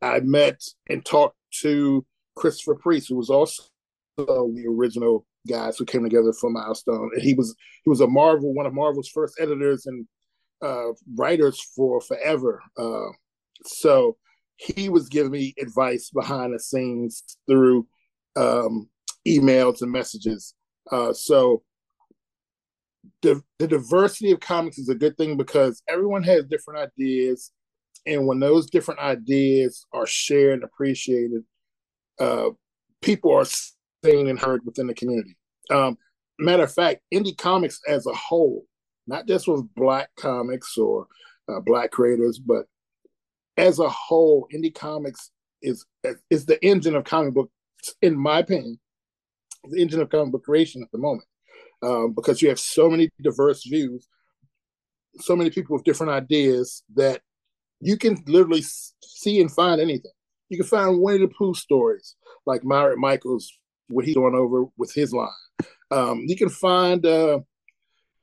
I 0.03 0.21
met 0.21 0.61
and 0.89 1.05
talked 1.05 1.37
to 1.63 2.05
Christopher 2.37 2.75
Priest, 2.75 3.09
who 3.09 3.17
was 3.17 3.31
also 3.31 3.65
the 4.17 4.65
original 4.69 5.27
guys 5.49 5.77
who 5.77 5.85
came 5.85 6.03
together 6.03 6.33
for 6.33 6.51
Milestone, 6.51 7.11
and 7.15 7.23
he 7.23 7.35
was 7.35 7.55
he 7.85 7.91
was 7.91 8.01
a 8.01 8.07
Marvel, 8.07 8.55
one 8.55 8.67
of 8.67 8.75
Marvel's 8.75 9.09
first 9.09 9.39
editors 9.41 9.87
and 9.87 10.07
uh, 10.63 10.93
writers 11.17 11.61
for 11.77 12.01
forever. 12.01 12.63
Uh, 12.79 13.09
so 13.65 14.17
he 14.57 14.89
was 14.89 15.09
giving 15.09 15.33
me 15.33 15.55
advice 15.61 16.11
behind 16.11 16.55
the 16.55 16.61
scenes 16.61 17.23
through 17.49 17.87
um, 18.37 18.89
emails 19.27 19.83
and 19.83 19.91
messages. 19.91 20.55
Uh, 20.91 21.13
so 21.13 21.63
the 23.25 23.67
diversity 23.67 24.31
of 24.31 24.41
comics 24.41 24.79
is 24.79 24.89
a 24.89 24.95
good 24.95 25.17
thing 25.17 25.37
because 25.37 25.83
everyone 25.89 26.23
has 26.23 26.45
different 26.45 26.81
ideas, 26.81 27.51
and 28.07 28.27
when 28.27 28.39
those 28.39 28.71
different 28.71 29.01
ideas 29.01 29.85
are 29.93 30.07
shared 30.07 30.55
and 30.55 30.65
appreciated, 30.65 31.43
uh, 32.21 32.51
people 33.03 33.33
are 33.33 33.47
seen 34.05 34.29
and 34.29 34.39
heard 34.39 34.65
within 34.65 34.87
the 34.87 34.95
community. 34.95 35.37
Um, 35.71 35.99
matter 36.39 36.65
of 36.65 36.73
fact, 36.73 37.01
indie 37.13 37.37
comics 37.37 37.81
as 37.89 38.07
a 38.07 38.15
whole, 38.15 38.65
not 39.07 39.27
just 39.27 39.49
with 39.49 39.75
black 39.75 40.11
comics 40.17 40.77
or 40.77 41.07
uh, 41.49 41.61
black 41.61 41.91
creators, 41.91 42.39
but 42.39 42.67
as 43.57 43.79
a 43.79 43.89
whole, 43.89 44.49
indie 44.55 44.75
comics 44.75 45.31
is 45.63 45.85
is 46.31 46.47
the 46.47 46.63
engine 46.65 46.95
of 46.95 47.05
comic 47.05 47.35
book, 47.35 47.51
in 48.03 48.17
my 48.17 48.41
opinion, 48.41 48.79
the 49.71 49.81
engine 49.81 50.01
of 50.01 50.11
comic 50.11 50.33
book 50.33 50.45
creation 50.45 50.83
at 50.83 50.91
the 50.93 50.99
moment, 50.99 51.25
um, 51.83 52.13
because 52.15 52.41
you 52.43 52.49
have 52.49 52.61
so 52.61 52.89
many 52.89 53.11
diverse 53.21 53.65
views, 53.65 54.07
so 55.21 55.37
many 55.37 55.51
people 55.51 55.77
with 55.77 55.85
different 55.85 56.13
ideas 56.13 56.83
that 56.95 57.21
you 57.81 57.97
can 57.97 58.23
literally 58.27 58.63
see 59.03 59.41
and 59.41 59.51
find 59.51 59.81
anything. 59.81 60.13
You 60.49 60.59
can 60.59 60.67
find 60.67 61.01
Winnie 61.01 61.19
the 61.19 61.29
Pooh 61.29 61.55
stories 61.55 62.17
like 62.47 62.65
Myrick 62.65 62.99
Michaels 62.99 63.53
what 63.89 64.05
he's 64.05 64.15
going 64.15 64.35
over 64.35 64.65
with 64.77 64.93
his 64.95 65.13
line. 65.13 65.29
Um, 65.91 66.23
you 66.27 66.37
can 66.37 66.49
find 66.49 67.05
uh, 67.05 67.41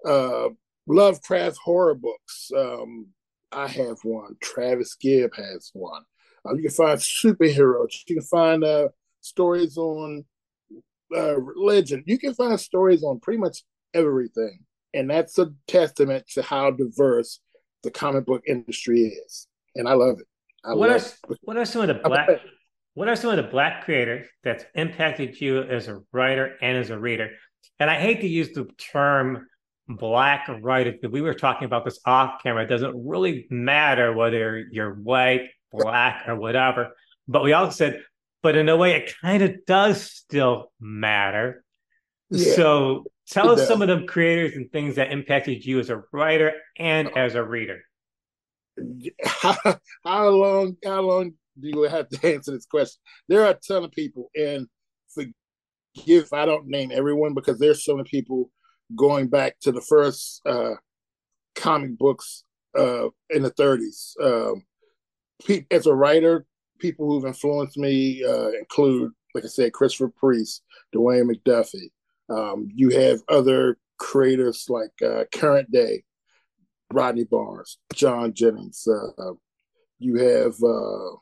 uh, 0.06 0.49
Lovecraft 0.88 1.58
horror 1.58 1.95
books. 1.95 2.52
Um, 2.56 3.08
I 3.52 3.68
have 3.68 3.97
one. 4.04 4.36
Travis 4.41 4.95
Gibb 4.95 5.32
has 5.36 5.70
one. 5.74 6.04
Uh, 6.45 6.54
you 6.56 6.64
can 6.64 6.72
find 6.72 6.99
superheroes. 6.99 7.93
You 8.08 8.16
can 8.16 8.24
find 8.24 8.64
uh, 8.64 8.89
stories 9.22 9.78
on 9.78 10.26
uh, 11.16 11.39
religion. 11.39 12.03
You 12.05 12.18
can 12.18 12.34
find 12.34 12.59
stories 12.59 13.03
on 13.03 13.20
pretty 13.20 13.39
much 13.39 13.64
everything, 13.93 14.59
and 14.93 15.09
that's 15.09 15.38
a 15.39 15.51
testament 15.68 16.26
to 16.34 16.41
how 16.41 16.72
diverse 16.72 17.39
the 17.84 17.91
comic 17.91 18.26
book 18.26 18.43
industry 18.47 19.01
is. 19.01 19.47
And 19.76 19.88
I 19.88 19.93
love 19.93 20.20
it. 20.20 20.28
I 20.64 20.74
what 20.74 20.89
love 20.89 21.01
are 21.01 21.34
it. 21.34 21.39
what 21.43 21.57
are 21.57 21.66
some 21.66 21.82
of 21.82 21.88
the 21.88 21.95
black 21.95 22.30
what 22.93 23.07
are 23.07 23.16
some 23.16 23.32
of 23.32 23.38
the 23.38 23.49
black 23.49 23.86
creators 23.86 24.28
that's 24.43 24.66
impacted 24.76 25.39
you 25.39 25.62
as 25.64 25.88
a 25.88 26.01
writer 26.12 26.57
and 26.62 26.78
as 26.78 26.89
a 26.89 26.99
reader? 26.99 27.30
And 27.80 27.89
I 27.89 27.99
hate 27.99 28.22
to 28.22 28.28
use 28.28 28.49
the 28.49 28.66
term 28.78 29.47
black 29.88 30.47
writer 30.62 30.91
because 30.91 31.12
we 31.12 31.22
were 31.22 31.34
talking 31.34 31.66
about 31.66 31.86
this 31.86 31.99
off 32.05 32.43
camera. 32.43 32.64
It 32.64 32.68
doesn't 32.68 32.93
really 32.95 33.47
matter 33.49 34.14
whether 34.14 34.66
you're 34.72 34.93
white, 34.95 35.49
black, 35.72 36.26
or 36.28 36.36
whatever. 36.36 36.91
But 37.28 37.43
we 37.43 37.53
also 37.53 37.72
said, 37.72 38.03
but 38.42 38.56
in 38.56 38.70
a 38.70 38.78
way, 38.78 38.94
it 38.94 39.14
kind 39.22 39.44
of 39.44 39.66
does 39.66 40.02
still 40.02 40.72
matter. 40.80 41.64
Yeah, 42.30 42.56
so 42.56 43.06
tell 43.28 43.50
us 43.50 43.60
does. 43.60 43.68
some 43.68 43.82
of 43.82 43.88
the 43.88 44.06
creators 44.06 44.56
and 44.56 44.72
things 44.72 44.96
that 44.96 45.12
impacted 45.12 45.66
you 45.66 45.80
as 45.80 45.89
a 45.89 46.04
writer 46.12 46.54
and 46.78 47.10
as 47.18 47.36
a 47.36 47.44
reader. 47.44 47.82
How, 49.24 49.56
how 50.04 50.30
long? 50.30 50.78
How 50.84 51.02
long 51.02 51.34
do 51.60 51.68
you 51.68 51.84
have 51.84 52.10
to 52.10 52.28
answer 52.34 52.52
this 52.52 52.66
question. 52.66 53.00
There 53.28 53.44
are 53.46 53.52
a 53.52 53.60
ton 53.68 53.84
of 53.84 53.92
people, 53.92 54.30
and 54.36 54.68
forgive 55.14 55.34
if 55.96 56.34
I 56.34 56.46
don't 56.46 56.68
name 56.68 56.92
everyone 56.94 57.34
because 57.34 57.60
there's 57.60 57.84
so 57.84 57.96
many 57.96 58.10
people 58.10 58.50
going 58.96 59.28
back 59.28 59.56
to 59.62 59.72
the 59.72 59.82
first 59.82 60.42
uh, 60.46 60.76
comic 61.56 61.98
books 61.98 62.44
uh, 62.78 63.08
in 63.30 63.44
the 63.44 63.52
30s. 63.52 64.14
Um, 64.22 64.64
as 65.72 65.88
a 65.88 65.94
writer, 65.94 66.46
people 66.82 67.07
who've 67.07 67.25
influenced 67.25 67.77
me 67.77 68.23
uh, 68.23 68.49
include, 68.49 69.11
like 69.34 69.45
I 69.45 69.47
said, 69.47 69.73
Christopher 69.73 70.09
Priest, 70.09 70.63
Dwayne 70.93 71.32
McDuffie. 71.32 71.91
Um, 72.29 72.67
you 72.73 72.89
have 72.89 73.21
other 73.29 73.77
creators 73.97 74.65
like 74.67 74.91
uh, 75.05 75.25
current 75.34 75.71
day, 75.71 76.03
Rodney 76.91 77.25
Barnes, 77.25 77.77
John 77.93 78.34
Jennings. 78.34 78.88
Uh, 78.88 79.34
you 79.99 80.15
have 80.15 80.53
uh, 80.63 81.17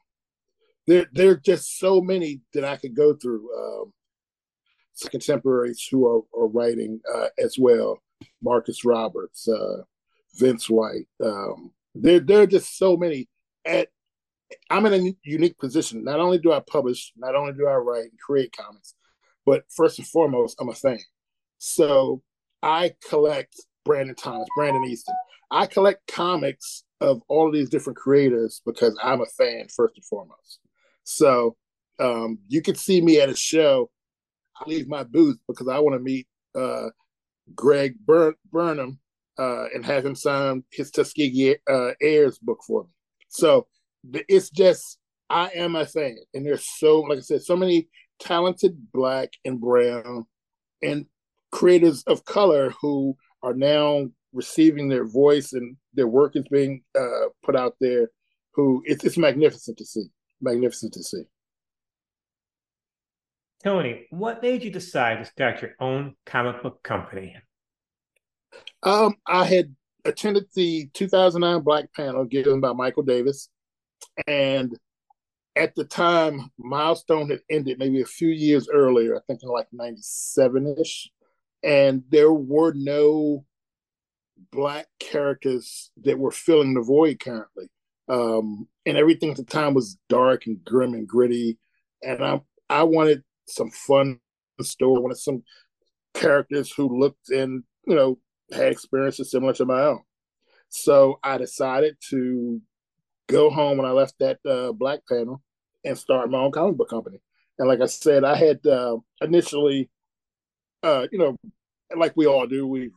there 0.87 1.07
there 1.11 1.31
are 1.31 1.35
just 1.35 1.77
so 1.77 2.01
many 2.01 2.41
that 2.53 2.63
I 2.63 2.77
could 2.77 2.95
go 2.95 3.13
through. 3.13 3.49
Um, 3.55 3.93
contemporaries 5.07 5.87
who 5.89 6.05
are, 6.05 6.21
are 6.37 6.47
writing 6.47 6.99
uh, 7.13 7.27
as 7.37 7.55
well. 7.57 8.01
Marcus 8.43 8.83
Roberts, 8.83 9.47
uh, 9.47 9.83
Vince 10.35 10.69
White. 10.69 11.07
Um, 11.23 11.71
there 11.95 12.19
there 12.19 12.41
are 12.41 12.47
just 12.47 12.77
so 12.77 12.97
many 12.97 13.29
at 13.65 13.89
I'm 14.69 14.85
in 14.85 14.93
a 14.93 15.13
unique 15.23 15.57
position. 15.57 16.03
Not 16.03 16.19
only 16.19 16.37
do 16.37 16.51
I 16.51 16.59
publish, 16.59 17.11
not 17.15 17.35
only 17.35 17.53
do 17.53 17.67
I 17.67 17.75
write 17.75 18.05
and 18.11 18.19
create 18.19 18.55
comics, 18.55 18.95
but 19.45 19.63
first 19.69 19.99
and 19.99 20.07
foremost, 20.07 20.57
I'm 20.59 20.69
a 20.69 20.75
fan. 20.75 20.99
So 21.57 22.21
I 22.61 22.93
collect 23.07 23.55
Brandon 23.85 24.15
Thomas, 24.15 24.47
Brandon 24.55 24.85
Easton. 24.85 25.15
I 25.51 25.65
collect 25.65 26.07
comics 26.07 26.83
of 27.01 27.21
all 27.27 27.47
of 27.47 27.53
these 27.53 27.69
different 27.69 27.97
creators 27.97 28.61
because 28.65 28.97
I'm 29.01 29.21
a 29.21 29.25
fan 29.25 29.67
first 29.75 29.95
and 29.95 30.05
foremost. 30.05 30.59
So 31.03 31.55
um, 31.99 32.39
you 32.47 32.61
could 32.61 32.77
see 32.77 33.01
me 33.01 33.19
at 33.19 33.29
a 33.29 33.35
show. 33.35 33.89
I 34.55 34.69
leave 34.69 34.87
my 34.87 35.03
booth 35.03 35.37
because 35.47 35.67
I 35.67 35.79
want 35.79 35.95
to 35.95 35.99
meet 35.99 36.27
uh, 36.55 36.89
Greg 37.55 37.95
Bur- 38.05 38.35
Burnham 38.51 38.99
uh, 39.37 39.65
and 39.73 39.85
have 39.85 40.05
him 40.05 40.15
sign 40.15 40.63
his 40.71 40.91
Tuskegee 40.91 41.57
uh, 41.69 41.91
Heirs 42.01 42.37
book 42.37 42.59
for 42.65 42.83
me. 42.83 42.89
So 43.29 43.67
it's 44.03 44.49
just 44.49 44.97
I 45.29 45.49
am 45.55 45.75
a 45.75 45.85
fan, 45.85 46.17
and 46.33 46.45
there's 46.45 46.65
so 46.77 47.01
like 47.01 47.19
I 47.19 47.21
said, 47.21 47.43
so 47.43 47.55
many 47.55 47.87
talented 48.19 48.91
black 48.91 49.29
and 49.45 49.59
brown 49.59 50.25
and 50.81 51.05
creators 51.51 52.03
of 52.03 52.25
color 52.25 52.73
who 52.81 53.15
are 53.41 53.53
now 53.53 54.09
receiving 54.33 54.89
their 54.89 55.05
voice 55.05 55.53
and 55.53 55.75
their 55.93 56.07
work 56.07 56.35
is 56.35 56.47
being 56.49 56.83
uh, 56.97 57.29
put 57.43 57.55
out 57.55 57.75
there. 57.79 58.09
Who 58.53 58.81
it's, 58.85 59.03
it's 59.03 59.17
magnificent 59.17 59.77
to 59.77 59.85
see, 59.85 60.05
magnificent 60.41 60.93
to 60.93 61.03
see. 61.03 61.23
Tony, 63.63 64.07
what 64.09 64.41
made 64.41 64.63
you 64.63 64.71
decide 64.71 65.19
to 65.19 65.25
start 65.25 65.61
your 65.61 65.75
own 65.79 66.15
comic 66.25 66.63
book 66.63 66.81
company? 66.81 67.35
Um, 68.83 69.15
I 69.27 69.45
had 69.45 69.75
attended 70.05 70.45
the 70.55 70.89
2009 70.93 71.61
Black 71.61 71.93
Panel 71.93 72.25
given 72.25 72.61
by 72.61 72.71
Michael 72.71 73.03
Davis, 73.03 73.49
and 74.27 74.77
at 75.55 75.75
the 75.75 75.83
time, 75.83 76.51
Milestone 76.57 77.29
had 77.29 77.41
ended 77.49 77.79
maybe 77.79 78.01
a 78.01 78.05
few 78.05 78.29
years 78.29 78.69
earlier, 78.69 79.17
I 79.17 79.19
think 79.27 79.41
in 79.43 79.49
like 79.49 79.67
97 79.71 80.75
ish, 80.79 81.09
and 81.63 82.03
there 82.09 82.31
were 82.31 82.73
no 82.73 83.45
black 84.51 84.87
characters 84.99 85.91
that 86.03 86.17
were 86.17 86.31
filling 86.31 86.73
the 86.73 86.81
void 86.81 87.19
currently. 87.19 87.69
Um, 88.07 88.67
and 88.85 88.97
everything 88.97 89.31
at 89.31 89.37
the 89.37 89.43
time 89.43 89.73
was 89.73 89.97
dark 90.07 90.47
and 90.47 90.63
grim 90.63 90.93
and 90.93 91.07
gritty. 91.07 91.59
And 92.01 92.23
I 92.23 92.41
I 92.69 92.83
wanted 92.83 93.23
some 93.47 93.69
fun 93.71 94.19
story. 94.61 94.97
I 94.97 95.01
wanted 95.01 95.17
some 95.17 95.43
characters 96.13 96.71
who 96.71 96.99
looked 96.99 97.29
and 97.29 97.63
you 97.85 97.95
know 97.95 98.19
had 98.51 98.71
experiences 98.71 99.31
similar 99.31 99.53
to 99.53 99.65
my 99.65 99.81
own. 99.81 100.01
So 100.69 101.19
I 101.23 101.37
decided 101.37 101.97
to 102.09 102.61
go 103.29 103.49
home 103.49 103.77
when 103.77 103.87
I 103.87 103.91
left 103.91 104.15
that 104.19 104.39
uh, 104.45 104.71
black 104.73 104.99
panel 105.07 105.41
and 105.85 105.97
start 105.97 106.29
my 106.29 106.39
own 106.39 106.51
comic 106.51 106.77
book 106.77 106.89
company. 106.89 107.21
And 107.57 107.67
like 107.67 107.81
I 107.81 107.85
said, 107.85 108.23
I 108.23 108.35
had 108.35 108.65
uh, 108.65 108.97
initially, 109.21 109.89
uh, 110.83 111.07
you 111.11 111.19
know, 111.19 111.35
like 111.95 112.13
we 112.15 112.25
all 112.25 112.47
do, 112.47 112.67
we 112.67 112.91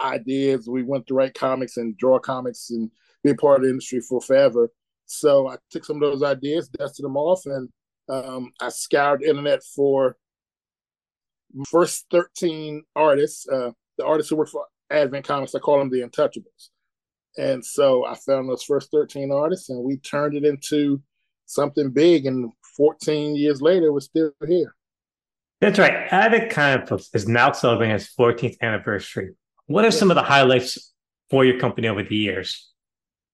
ideas. 0.00 0.68
We 0.68 0.82
went 0.82 1.06
to 1.08 1.14
write 1.14 1.34
comics 1.34 1.76
and 1.76 1.96
draw 1.96 2.18
comics 2.18 2.70
and 2.70 2.90
be 3.24 3.34
part 3.34 3.58
of 3.58 3.64
the 3.64 3.70
industry 3.70 4.00
for 4.00 4.20
forever. 4.20 4.70
So 5.06 5.48
I 5.48 5.56
took 5.70 5.84
some 5.84 5.96
of 5.96 6.02
those 6.02 6.22
ideas, 6.22 6.68
dusted 6.68 7.04
them 7.04 7.16
off, 7.16 7.46
and 7.46 7.68
um, 8.08 8.52
I 8.60 8.68
scoured 8.68 9.20
the 9.20 9.28
internet 9.28 9.62
for 9.62 10.16
first 11.68 12.06
13 12.10 12.82
artists, 12.94 13.48
uh, 13.48 13.70
the 13.96 14.04
artists 14.04 14.30
who 14.30 14.36
work 14.36 14.48
for 14.48 14.66
Advent 14.90 15.26
Comics. 15.26 15.54
I 15.54 15.58
call 15.58 15.78
them 15.78 15.90
the 15.90 16.02
Untouchables. 16.02 16.68
And 17.38 17.64
so 17.64 18.04
I 18.04 18.16
found 18.16 18.48
those 18.48 18.64
first 18.64 18.90
13 18.90 19.30
artists 19.30 19.70
and 19.70 19.82
we 19.84 19.96
turned 19.98 20.34
it 20.34 20.44
into 20.44 21.00
something 21.46 21.90
big. 21.90 22.26
And 22.26 22.52
14 22.76 23.36
years 23.36 23.62
later, 23.62 23.92
we're 23.92 24.00
still 24.00 24.32
here. 24.46 24.74
That's 25.60 25.78
right. 25.78 26.08
Comic 26.50 26.88
Books 26.88 27.08
is 27.14 27.28
now 27.28 27.52
celebrating 27.52 27.94
its 27.94 28.12
14th 28.14 28.56
anniversary. 28.60 29.34
What 29.66 29.84
are 29.84 29.90
some 29.92 30.10
of 30.10 30.16
the 30.16 30.22
highlights 30.22 30.92
for 31.30 31.44
your 31.44 31.60
company 31.60 31.88
over 31.88 32.02
the 32.02 32.16
years? 32.16 32.72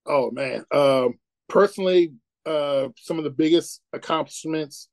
Oh 0.06 0.30
man, 0.30 0.64
um, 0.70 1.14
personally, 1.48 2.12
uh, 2.44 2.88
some 2.96 3.16
of 3.18 3.24
the 3.24 3.30
biggest 3.30 3.80
accomplishments 3.92 4.88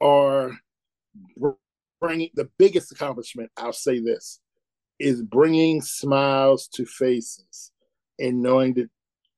are 0.00 0.52
bringing 2.00 2.30
the 2.34 2.48
biggest 2.58 2.92
accomplishment. 2.92 3.50
I'll 3.56 3.72
say 3.72 3.98
this 3.98 4.40
is 4.98 5.22
bringing 5.22 5.82
smiles 5.82 6.68
to 6.74 6.84
faces 6.86 7.72
and 8.18 8.42
knowing 8.42 8.74
that 8.74 8.90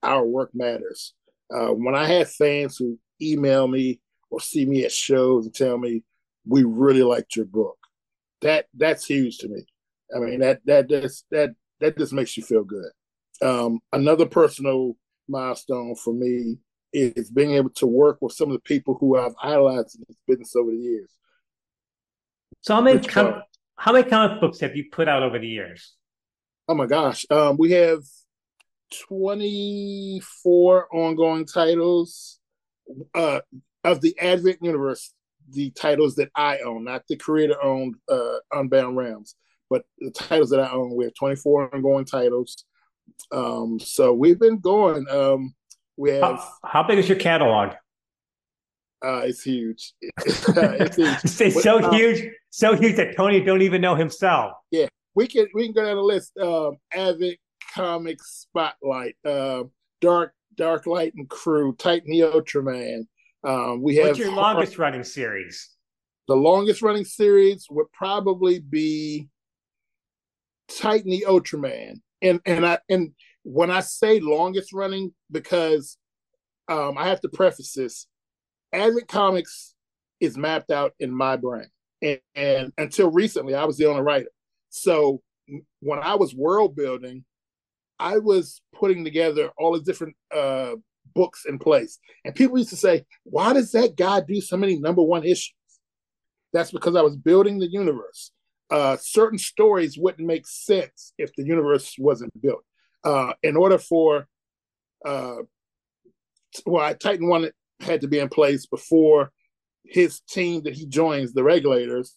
our 0.02 0.24
work 0.24 0.50
matters. 0.54 1.14
Uh, 1.52 1.68
when 1.68 1.94
I 1.94 2.06
have 2.06 2.30
fans 2.30 2.76
who 2.76 2.98
email 3.20 3.66
me 3.66 4.00
or 4.30 4.40
see 4.40 4.66
me 4.66 4.84
at 4.84 4.92
shows 4.92 5.46
and 5.46 5.54
tell 5.54 5.78
me 5.78 6.02
we 6.46 6.64
really 6.64 7.02
liked 7.02 7.36
your 7.36 7.46
book, 7.46 7.78
that 8.42 8.66
that's 8.74 9.06
huge 9.06 9.38
to 9.38 9.48
me. 9.48 9.64
I 10.14 10.20
mean 10.20 10.40
that 10.40 10.60
that 10.66 10.88
just 10.88 11.24
that 11.30 11.50
that 11.80 11.98
just 11.98 12.12
makes 12.12 12.36
you 12.36 12.42
feel 12.42 12.64
good. 12.64 12.90
Um, 13.42 13.80
another 13.92 14.26
personal 14.26 14.96
milestone 15.28 15.94
for 15.94 16.12
me 16.12 16.58
is 16.92 17.30
being 17.30 17.52
able 17.52 17.70
to 17.70 17.86
work 17.86 18.18
with 18.20 18.32
some 18.32 18.48
of 18.48 18.54
the 18.54 18.60
people 18.60 18.96
who 18.98 19.16
I've 19.16 19.34
idolized 19.42 19.96
in 19.96 20.04
this 20.08 20.16
business 20.26 20.56
over 20.56 20.70
the 20.70 20.76
years. 20.76 21.10
So 22.60 22.74
how 22.74 22.80
many 22.80 23.00
com- 23.00 23.42
how 23.76 23.92
many 23.92 24.08
comic 24.08 24.40
books 24.40 24.60
have 24.60 24.74
you 24.76 24.86
put 24.90 25.08
out 25.08 25.22
over 25.22 25.38
the 25.38 25.46
years? 25.46 25.94
Oh 26.66 26.74
my 26.74 26.86
gosh, 26.86 27.24
um, 27.30 27.56
we 27.58 27.72
have 27.72 28.00
twenty 29.08 30.20
four 30.42 30.94
ongoing 30.94 31.46
titles 31.46 32.38
uh, 33.14 33.40
of 33.84 34.00
the 34.00 34.18
Advent 34.18 34.58
universe. 34.62 35.12
The 35.50 35.70
titles 35.70 36.16
that 36.16 36.28
I 36.34 36.58
own, 36.58 36.84
not 36.84 37.04
the 37.08 37.16
creator 37.16 37.56
owned 37.62 37.94
uh, 38.10 38.36
Unbound 38.52 38.98
Realms 38.98 39.34
but 39.70 39.84
the 39.98 40.10
titles 40.10 40.50
that 40.50 40.60
I 40.60 40.70
own, 40.70 40.94
we 40.94 41.04
have 41.04 41.14
24 41.14 41.74
ongoing 41.74 42.04
titles. 42.04 42.64
Um, 43.32 43.78
so 43.80 44.12
we've 44.12 44.38
been 44.38 44.58
going. 44.58 45.06
Um, 45.10 45.54
we 45.96 46.10
have. 46.10 46.22
How, 46.22 46.52
how 46.64 46.82
big 46.82 46.98
is 46.98 47.08
your 47.08 47.18
catalog? 47.18 47.74
Uh, 49.04 49.22
it's 49.24 49.42
huge. 49.42 49.92
it's 50.26 50.96
huge. 50.96 51.18
it's 51.24 51.62
so 51.62 51.78
uh, 51.78 51.90
huge, 51.90 52.30
so 52.50 52.74
huge 52.74 52.96
that 52.96 53.16
Tony 53.16 53.42
don't 53.42 53.62
even 53.62 53.80
know 53.80 53.94
himself. 53.94 54.52
Yeah, 54.70 54.86
we 55.14 55.26
can 55.26 55.46
we 55.54 55.66
can 55.66 55.74
go 55.74 55.84
down 55.84 55.96
the 55.96 56.02
list. 56.02 56.36
Um, 56.38 56.76
Advent 56.92 57.38
Comics 57.78 58.48
Spotlight, 58.48 59.14
uh, 59.24 59.62
Dark 60.00 60.34
Dark 60.56 60.86
Light 60.86 61.12
and 61.16 61.28
Crew, 61.28 61.76
Titan 61.76 62.10
the 62.10 62.20
Ultraman. 62.20 63.06
Um, 63.44 63.82
we 63.82 63.96
have. 63.96 64.08
What's 64.08 64.18
your 64.18 64.32
longest 64.32 64.78
running 64.78 65.04
series? 65.04 65.70
The 66.26 66.34
longest 66.34 66.82
running 66.82 67.04
series 67.04 67.66
would 67.70 67.86
probably 67.92 68.58
be 68.58 69.28
Titan 70.68 71.10
the 71.10 71.24
Ultraman. 71.28 72.00
And 72.20 72.40
and 72.44 72.66
I 72.66 72.78
and 72.88 73.12
when 73.44 73.70
I 73.70 73.80
say 73.80 74.18
longest 74.18 74.72
running, 74.72 75.14
because 75.30 75.96
um, 76.68 76.98
I 76.98 77.06
have 77.06 77.20
to 77.20 77.28
preface 77.28 77.74
this, 77.74 78.08
Advent 78.72 79.06
Comics 79.06 79.74
is 80.18 80.36
mapped 80.36 80.72
out 80.72 80.94
in 80.98 81.14
my 81.14 81.36
brain. 81.36 81.68
And, 82.02 82.18
and 82.34 82.72
until 82.76 83.10
recently, 83.12 83.54
I 83.54 83.64
was 83.64 83.76
the 83.76 83.86
only 83.86 84.02
writer. 84.02 84.30
So 84.70 85.22
when 85.80 86.00
I 86.00 86.16
was 86.16 86.34
world 86.34 86.74
building, 86.74 87.24
I 87.98 88.18
was 88.18 88.60
putting 88.74 89.04
together 89.04 89.50
all 89.58 89.72
the 89.72 89.80
different 89.80 90.16
uh, 90.34 90.76
books 91.14 91.44
in 91.48 91.58
place. 91.58 91.98
And 92.24 92.34
people 92.34 92.58
used 92.58 92.70
to 92.70 92.76
say, 92.76 93.04
why 93.24 93.52
does 93.52 93.72
that 93.72 93.96
guy 93.96 94.20
do 94.20 94.40
so 94.40 94.56
many 94.56 94.78
number 94.78 95.02
one 95.02 95.24
issues? 95.24 95.54
That's 96.52 96.70
because 96.70 96.96
I 96.96 97.02
was 97.02 97.16
building 97.16 97.58
the 97.58 97.70
universe 97.70 98.32
uh, 98.70 98.96
certain 99.00 99.38
stories 99.38 99.96
wouldn't 99.96 100.26
make 100.26 100.46
sense 100.46 101.12
if 101.18 101.34
the 101.34 101.44
universe 101.44 101.94
wasn't 101.98 102.40
built. 102.40 102.64
Uh, 103.04 103.32
in 103.42 103.56
order 103.56 103.78
for, 103.78 104.26
uh, 105.04 105.36
well, 106.66 106.94
Titan 106.94 107.28
One 107.28 107.50
had 107.80 108.02
to 108.02 108.08
be 108.08 108.18
in 108.18 108.28
place 108.28 108.66
before 108.66 109.30
his 109.84 110.20
team 110.20 110.62
that 110.64 110.74
he 110.74 110.86
joins, 110.86 111.32
the 111.32 111.44
regulators, 111.44 112.16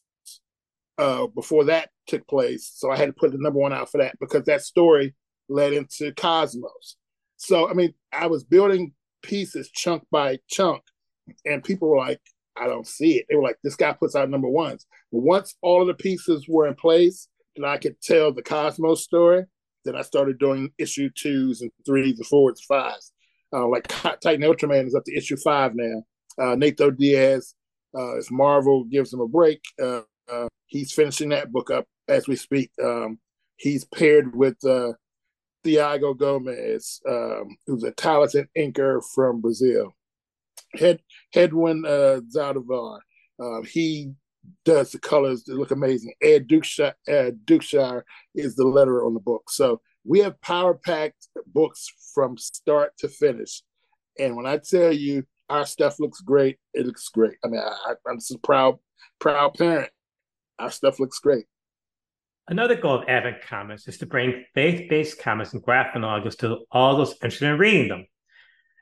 uh, 0.98 1.28
before 1.28 1.66
that 1.66 1.90
took 2.08 2.28
place. 2.28 2.70
So 2.74 2.92
I 2.92 2.98
had 2.98 3.08
to 3.08 3.14
put 3.14 3.32
the 3.32 3.38
number 3.38 3.60
one 3.60 3.74
out 3.74 3.90
for 3.90 4.00
that 4.00 4.20
because 4.20 4.44
that 4.46 4.62
story 4.62 5.16
led 5.52 5.74
into 5.74 6.14
Cosmos. 6.14 6.98
So, 7.38 7.70
I 7.70 7.74
mean, 7.74 7.94
I 8.12 8.28
was 8.28 8.44
building 8.44 8.94
pieces 9.24 9.70
chunk 9.70 10.04
by 10.12 10.40
chunk, 10.48 10.82
and 11.46 11.64
people 11.64 11.90
were 11.90 11.98
like, 11.98 12.22
I 12.58 12.68
don't 12.68 12.88
see 12.88 13.18
it. 13.18 13.26
They 13.30 13.36
were 13.36 13.44
like, 13.44 13.58
this 13.64 13.76
guy 13.76 13.94
puts 13.94 14.16
out 14.16 14.30
number 14.30 14.50
ones. 14.50 14.86
But 15.12 15.22
once 15.22 15.56
all 15.62 15.82
of 15.82 15.88
the 15.88 15.94
pieces 15.94 16.46
were 16.48 16.68
in 16.68 16.76
place, 16.76 17.28
then 17.56 17.66
I 17.66 17.78
could 17.78 18.00
tell 18.02 18.34
the 18.34 18.44
Cosmos 18.44 19.04
story. 19.04 19.46
Then 19.86 19.96
I 19.96 20.02
started 20.02 20.38
doing 20.38 20.72
issue 20.78 21.10
twos 21.16 21.62
and 21.62 21.72
threes 21.86 22.20
and 22.20 22.28
fours 22.28 22.60
and 22.60 22.78
fives. 22.78 23.12
Uh, 23.54 23.68
like 23.68 23.88
Titan 23.88 24.42
Ultraman 24.42 24.88
is 24.88 24.96
up 24.96 25.04
to 25.06 25.16
issue 25.16 25.38
five 25.38 25.74
now. 25.76 26.04
Uh, 26.40 26.56
Nato 26.56 26.92
Diaz, 26.92 27.56
uh, 27.98 28.14
Marvel 28.30 28.86
gives 28.86 29.12
him 29.12 29.20
a 29.20 29.28
break, 29.28 29.62
uh, 29.82 30.02
uh, 30.32 30.48
he's 30.68 30.94
finishing 30.94 31.30
that 31.30 31.52
book 31.52 31.70
up 31.70 31.86
as 32.08 32.28
we 32.28 32.36
speak. 32.36 32.72
Um, 32.82 33.20
he's 33.58 33.86
paired 33.86 34.36
with 34.36 34.58
uh, 34.66 34.94
Thiago 35.64 36.18
Gomez, 36.18 37.02
um, 37.08 37.58
who's 37.68 37.84
a 37.84 37.92
talented 37.92 38.48
inker 38.58 39.02
from 39.14 39.42
Brazil. 39.42 39.94
Head 40.74 41.02
Hedwin 41.36 41.86
uh, 41.86 42.22
Zaldivar. 42.22 43.00
Uh, 43.40 43.62
he 43.64 44.14
does 44.66 44.92
the 44.92 45.00
colors 45.00 45.44
that 45.44 45.58
look 45.58 45.72
amazing. 45.72 46.14
Ed 46.22 46.48
Dukeshire, 46.48 46.94
Ed 47.08 47.42
Dukeshire 47.46 48.04
is 48.36 48.56
the 48.56 48.64
letterer 48.64 49.06
on 49.06 49.14
the 49.14 49.20
book. 49.20 49.50
So 49.50 49.82
we 50.04 50.20
have 50.20 50.42
power 50.42 50.74
packed 50.74 51.28
books 51.48 51.92
from 52.14 52.38
start 52.38 52.94
to 53.00 53.08
finish. 53.08 53.62
And 54.20 54.36
when 54.36 54.46
I 54.46 54.58
tell 54.58 54.92
you 54.92 55.24
our 55.50 55.66
stuff 55.66 56.00
looks 56.00 56.22
great, 56.22 56.58
it 56.74 56.86
looks 56.86 57.08
great. 57.10 57.38
I 57.44 57.48
mean, 57.48 57.62
I, 57.62 57.94
am 58.10 58.18
just 58.18 58.32
a 58.32 58.38
proud, 58.40 58.80
proud 59.20 59.54
parent. 59.56 59.92
Our 60.60 60.72
stuff 60.72 61.00
looks 61.00 61.20
great. 61.20 61.46
Another 62.48 62.76
goal 62.76 62.96
of 62.96 63.08
Advent 63.08 63.42
Comics 63.44 63.88
is 63.88 64.00
to 64.00 64.06
bring 64.06 64.46
faith-based 64.54 65.20
comics 65.20 65.54
and 65.54 65.62
graphic 65.62 66.02
novels 66.02 66.36
to 66.38 66.66
all 66.72 66.98
those 66.98 67.14
interested 67.14 67.48
in 67.48 67.58
reading 67.58 67.88
them, 67.88 68.08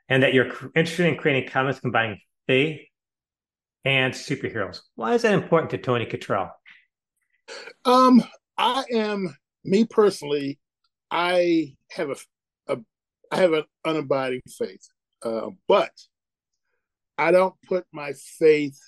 and 0.08 0.22
that 0.22 0.34
you're 0.34 0.50
interested 0.74 1.06
in 1.06 1.16
creating 1.16 1.48
comics 1.48 1.78
combining 1.78 2.18
faith 2.46 2.80
and 3.84 4.12
superheroes. 4.12 4.80
Why 4.94 5.14
is 5.14 5.22
that 5.22 5.34
important 5.34 5.70
to 5.70 5.78
Tony 5.78 6.06
Kittrell? 6.06 6.50
Um, 7.84 8.22
I 8.56 8.84
am 8.92 9.36
me 9.64 9.84
personally. 9.84 10.58
I 11.10 11.76
have 11.90 12.10
a, 12.10 12.16
a 12.72 12.78
I 13.30 13.36
have 13.36 13.52
an 13.52 13.64
unabiding 13.86 14.40
faith, 14.58 14.88
uh, 15.22 15.48
but 15.68 15.92
I 17.18 17.30
don't 17.30 17.54
put 17.68 17.86
my 17.92 18.12
faith 18.38 18.78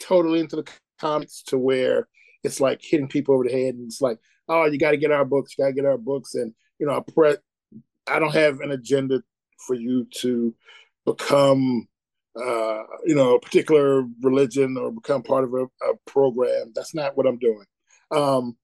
totally 0.00 0.40
into 0.40 0.56
the 0.56 0.68
comics 0.98 1.42
to 1.44 1.58
where 1.58 2.08
it's 2.42 2.60
like 2.60 2.80
hitting 2.82 3.08
people 3.08 3.34
over 3.34 3.44
the 3.44 3.50
head 3.50 3.74
and 3.74 3.86
it's 3.86 4.00
like, 4.00 4.18
oh, 4.48 4.66
you 4.66 4.78
got 4.78 4.92
to 4.92 4.96
get 4.96 5.12
our 5.12 5.24
books, 5.24 5.54
you 5.56 5.64
got 5.64 5.68
to 5.68 5.74
get 5.74 5.86
our 5.86 5.98
books, 5.98 6.34
and 6.34 6.52
you 6.78 6.86
know, 6.86 6.96
I 6.96 7.12
pre- 7.12 7.36
I 8.06 8.18
don't 8.18 8.34
have 8.34 8.60
an 8.60 8.70
agenda 8.70 9.22
for 9.66 9.74
you 9.74 10.06
to 10.20 10.54
become 11.04 11.88
uh, 12.36 12.82
you 13.04 13.14
know, 13.14 13.34
a 13.34 13.40
particular 13.40 14.04
religion 14.22 14.76
or 14.76 14.92
become 14.92 15.22
part 15.22 15.44
of 15.44 15.54
a, 15.54 15.64
a 15.64 15.94
program. 16.06 16.72
That's 16.74 16.94
not 16.94 17.16
what 17.16 17.26
I'm 17.26 17.38
doing. 17.38 17.64
Um, 18.10 18.56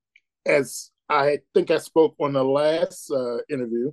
as 0.44 0.90
I 1.08 1.40
think 1.54 1.70
I 1.70 1.78
spoke 1.78 2.14
on 2.20 2.32
the 2.32 2.44
last 2.44 3.10
uh, 3.10 3.38
interview, 3.48 3.92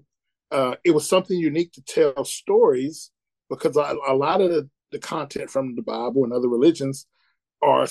uh, 0.52 0.76
it 0.84 0.92
was 0.92 1.10
something 1.10 1.38
unique 1.38 1.72
to 1.74 1.82
tell 1.82 2.24
stories 2.24 3.12
because 3.50 3.76
a, 3.76 3.96
a 4.08 4.14
lot 4.14 4.42
of 4.42 4.52
the, 4.52 4.70
the, 4.92 5.00
content 5.00 5.50
from 5.50 5.76
the 5.76 5.82
Bible 5.82 6.24
and 6.24 6.32
other 6.32 6.48
religions 6.48 7.08
are 7.62 7.88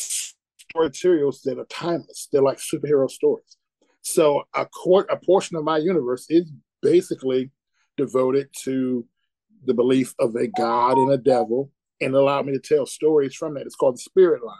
story 0.71 0.87
materials 0.87 1.43
that 1.43 1.59
are 1.59 1.67
timeless. 1.67 2.29
They're 2.31 2.43
like 2.43 2.59
superhero 2.59 3.11
stories. 3.11 3.57
So 4.03 4.43
a, 4.55 4.67
court, 4.67 5.07
a 5.11 5.17
portion 5.17 5.57
of 5.57 5.65
my 5.65 5.79
universe 5.79 6.27
is 6.29 6.51
basically 6.81 7.51
devoted 7.97 8.49
to 8.65 9.07
the 9.65 9.75
belief 9.75 10.15
of 10.19 10.35
a 10.35 10.49
God 10.49 10.99
and 10.99 11.13
a 11.13 11.19
devil 11.19 11.71
and 12.01 12.15
allowed 12.15 12.47
me 12.47 12.53
to 12.53 12.59
tell 12.59 12.85
stories 12.85 13.35
from 13.35 13.55
that. 13.55 13.67
It's 13.67 13.77
called 13.77 13.95
the 13.95 14.01
Spirit 14.01 14.45
Line. 14.45 14.57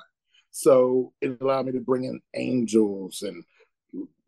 So 0.53 1.13
it 1.21 1.39
allowed 1.41 1.67
me 1.67 1.73
to 1.73 1.81
bring 1.81 2.05
in 2.05 2.21
angels 2.35 3.23
and 3.23 3.43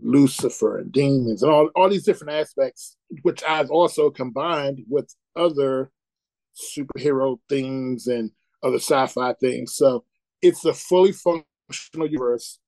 Lucifer 0.01 0.79
and 0.79 0.91
demons 0.91 1.43
and 1.43 1.53
all, 1.53 1.71
all 1.77 1.89
these 1.89 2.05
different 2.05 2.33
aspects, 2.33 2.97
which 3.23 3.43
I've 3.45 3.71
also 3.71 4.11
combined 4.11 4.85
with 4.89 5.15
other 5.37 5.91
superhero 6.55 7.39
things 7.49 8.07
and 8.07 8.31
other 8.63 8.77
sci-fi 8.77 9.35
things. 9.35 9.77
So 9.77 10.05
it's 10.43 10.65
a 10.65 10.73
fully 10.73 11.13
functional 11.69 12.09
universe, 12.09 12.59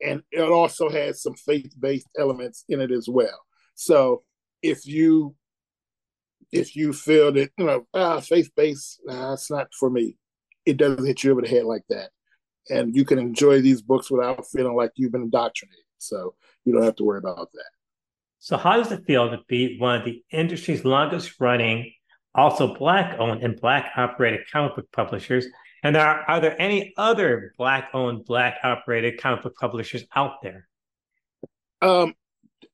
and 0.00 0.22
it 0.30 0.40
also 0.42 0.88
has 0.88 1.22
some 1.22 1.34
faith-based 1.34 2.08
elements 2.18 2.64
in 2.68 2.80
it 2.80 2.90
as 2.90 3.08
well. 3.08 3.38
So 3.74 4.22
if 4.62 4.86
you 4.86 5.34
if 6.50 6.76
you 6.76 6.92
feel 6.92 7.32
that 7.32 7.50
you 7.56 7.64
know 7.64 7.86
ah 7.94 8.20
faith 8.20 8.50
based 8.56 9.00
nah, 9.04 9.34
it's 9.34 9.50
not 9.50 9.68
for 9.78 9.90
me. 9.90 10.16
It 10.64 10.76
doesn't 10.76 11.04
hit 11.04 11.24
you 11.24 11.32
over 11.32 11.42
the 11.42 11.48
head 11.48 11.64
like 11.64 11.82
that. 11.88 12.10
And 12.70 12.94
you 12.94 13.04
can 13.04 13.18
enjoy 13.18 13.60
these 13.60 13.82
books 13.82 14.10
without 14.10 14.46
feeling 14.46 14.76
like 14.76 14.92
you've 14.94 15.10
been 15.10 15.22
indoctrinated. 15.22 15.84
So 15.98 16.34
you 16.64 16.72
don't 16.72 16.84
have 16.84 16.94
to 16.96 17.04
worry 17.04 17.18
about 17.18 17.50
that. 17.52 17.70
So 18.38 18.56
how 18.56 18.76
does 18.76 18.92
it 18.92 19.04
feel 19.06 19.30
to 19.30 19.40
be 19.48 19.78
one 19.78 19.98
of 19.98 20.04
the 20.04 20.22
industry's 20.30 20.84
longest 20.84 21.40
running 21.40 21.92
also 22.34 22.74
black 22.74 23.18
owned 23.18 23.42
and 23.42 23.60
black 23.60 23.92
operated 23.96 24.40
comic 24.50 24.76
book 24.76 24.86
publishers 24.92 25.46
and 25.82 25.96
are, 25.96 26.22
are 26.28 26.40
there 26.40 26.60
any 26.60 26.92
other 26.96 27.54
black 27.58 27.90
owned 27.92 28.24
black 28.24 28.58
operated 28.62 29.20
comic 29.20 29.42
book 29.42 29.56
publishers 29.58 30.04
out 30.14 30.42
there 30.42 30.68
um 31.80 32.14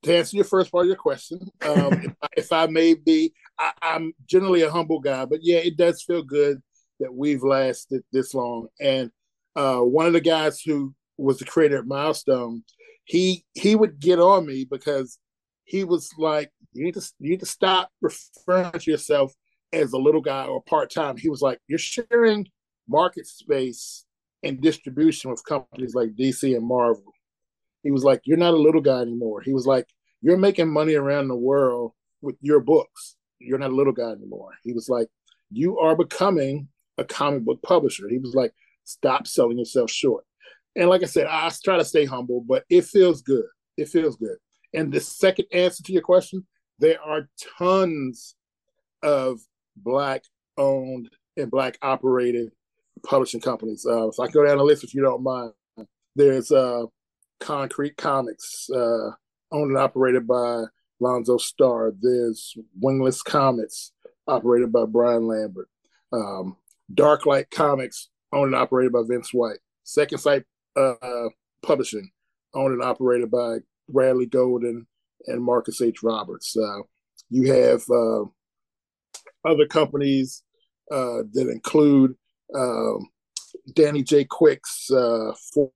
to 0.03 0.17
answer 0.17 0.37
your 0.37 0.45
first 0.45 0.71
part 0.71 0.85
of 0.85 0.89
your 0.89 0.97
question, 0.97 1.41
um, 1.63 1.93
if, 1.93 2.13
I, 2.23 2.29
if, 2.37 2.53
I, 2.53 2.67
may 2.67 2.95
be, 2.95 3.33
I, 3.59 3.73
am 3.83 4.13
generally 4.27 4.63
a 4.63 4.71
humble 4.71 5.01
guy, 5.01 5.25
but 5.25 5.41
yeah, 5.43 5.59
it 5.59 5.77
does 5.77 6.03
feel 6.03 6.23
good 6.23 6.63
that 7.01 7.13
we've 7.13 7.43
lasted 7.43 8.03
this 8.13 8.35
long. 8.35 8.69
And 8.81 9.11
uh, 9.57 9.79
one 9.79 10.07
of 10.07 10.13
the 10.13 10.21
guys 10.21 10.61
who 10.61 10.95
was 11.17 11.39
the 11.39 11.45
creator 11.45 11.79
of 11.79 11.87
Milestone, 11.87 12.63
he 13.05 13.45
he 13.55 13.75
would 13.75 13.99
get 13.99 14.21
on 14.21 14.47
me 14.47 14.67
because 14.71 15.19
he 15.65 15.83
was 15.83 16.11
like, 16.19 16.51
"You 16.73 16.85
need 16.85 16.95
to 16.95 17.13
you 17.19 17.31
need 17.31 17.41
to 17.41 17.47
stop 17.47 17.91
referring 18.01 18.73
to 18.73 18.91
yourself 18.91 19.33
as 19.73 19.93
a 19.93 19.99
little 19.99 20.21
guy 20.21 20.45
or 20.45 20.63
part 20.63 20.91
time." 20.91 21.17
He 21.17 21.31
was 21.31 21.41
like, 21.41 21.59
"You're 21.67 21.79
sharing 21.79 22.47
market 22.89 23.27
space 23.27 24.05
and 24.43 24.61
distribution 24.61 25.31
with 25.31 25.45
companies 25.45 25.95
like 25.95 26.15
DC 26.15 26.57
and 26.57 26.67
Marvel." 26.67 27.13
He 27.83 27.91
was 27.91 28.05
like, 28.05 28.23
You're 28.25 28.37
not 28.37 28.55
a 28.55 28.59
little 28.59 28.81
guy 28.81 29.01
anymore. 29.01 29.41
He 29.41 29.53
was 29.53 29.67
like, 29.67 29.87
You're 30.21 30.37
making 30.37 30.69
money 30.69 30.95
around 30.95 31.29
the 31.29 31.37
world 31.37 31.93
with 32.21 32.37
your 32.41 32.61
books. 32.61 33.17
You're 33.39 33.59
not 33.59 33.71
a 33.71 33.75
little 33.75 33.93
guy 33.93 34.11
anymore. 34.11 34.51
He 34.63 34.73
was 34.73 34.89
like, 34.89 35.09
You 35.51 35.79
are 35.79 35.97
becoming 35.97 36.69
a 36.99 37.05
comic 37.05 37.45
book 37.45 37.63
publisher. 37.63 38.09
He 38.09 38.19
was 38.19 38.35
like, 38.35 38.53
Stop 38.85 39.27
selling 39.27 39.59
yourself 39.59 39.91
short. 39.91 40.25
And 40.77 40.89
like 40.89 41.03
I 41.03 41.07
said, 41.07 41.27
I 41.27 41.51
try 41.63 41.79
to 41.79 41.85
stay 41.85 42.05
humble, 42.05 42.45
but 42.47 42.65
it 42.69 42.85
feels 42.85 43.23
good. 43.23 43.47
It 43.77 43.89
feels 43.89 44.17
good. 44.17 44.37
And 44.75 44.93
the 44.93 45.01
second 45.01 45.47
answer 45.53 45.83
to 45.83 45.93
your 45.93 46.03
question, 46.03 46.47
there 46.79 47.01
are 47.03 47.29
tons 47.59 48.35
of 49.03 49.41
black 49.77 50.25
owned 50.57 51.09
and 51.37 51.51
black 51.51 51.79
operated 51.83 52.53
publishing 53.05 53.41
companies. 53.41 53.87
Uh, 53.87 54.11
so 54.11 54.23
I 54.23 54.29
go 54.29 54.45
down 54.47 54.59
the 54.59 54.65
list 54.65 54.85
if 54.85 54.95
you 54.95 55.03
don't 55.03 55.23
mind. 55.23 55.53
There's 56.17 56.51
uh, 56.51 56.85
Concrete 57.41 57.97
Comics, 57.97 58.69
uh, 58.71 59.11
owned 59.53 59.71
and 59.71 59.79
operated 59.79 60.27
by 60.27 60.65
Lonzo 61.01 61.39
Starr. 61.39 61.93
There's 62.01 62.57
Wingless 62.81 63.23
Comics, 63.23 63.93
operated 64.27 64.73
by 64.73 64.85
Brian 64.87 65.27
Lambert. 65.27 65.69
Um, 66.13 66.57
Darklight 66.93 67.51
Comics, 67.51 68.09
owned 68.33 68.53
and 68.53 68.61
operated 68.61 68.93
by 68.93 69.03
Vince 69.07 69.33
White. 69.33 69.59
Second 69.85 70.19
Sight 70.19 70.45
uh, 70.77 71.29
Publishing, 71.63 72.11
owned 72.55 72.73
and 72.73 72.83
operated 72.83 73.31
by 73.31 73.59
Bradley 73.89 74.27
Golden 74.27 74.87
and 75.27 75.43
Marcus 75.43 75.81
H. 75.81 76.03
Roberts. 76.03 76.57
Uh, 76.57 76.83
you 77.31 77.53
have 77.53 77.83
uh, 77.91 78.25
other 79.45 79.67
companies 79.67 80.43
uh, 80.91 81.23
that 81.33 81.49
include 81.51 82.15
um, 82.55 83.09
Danny 83.75 84.03
J. 84.03 84.25
Quick's 84.25 84.91
uh, 84.91 85.33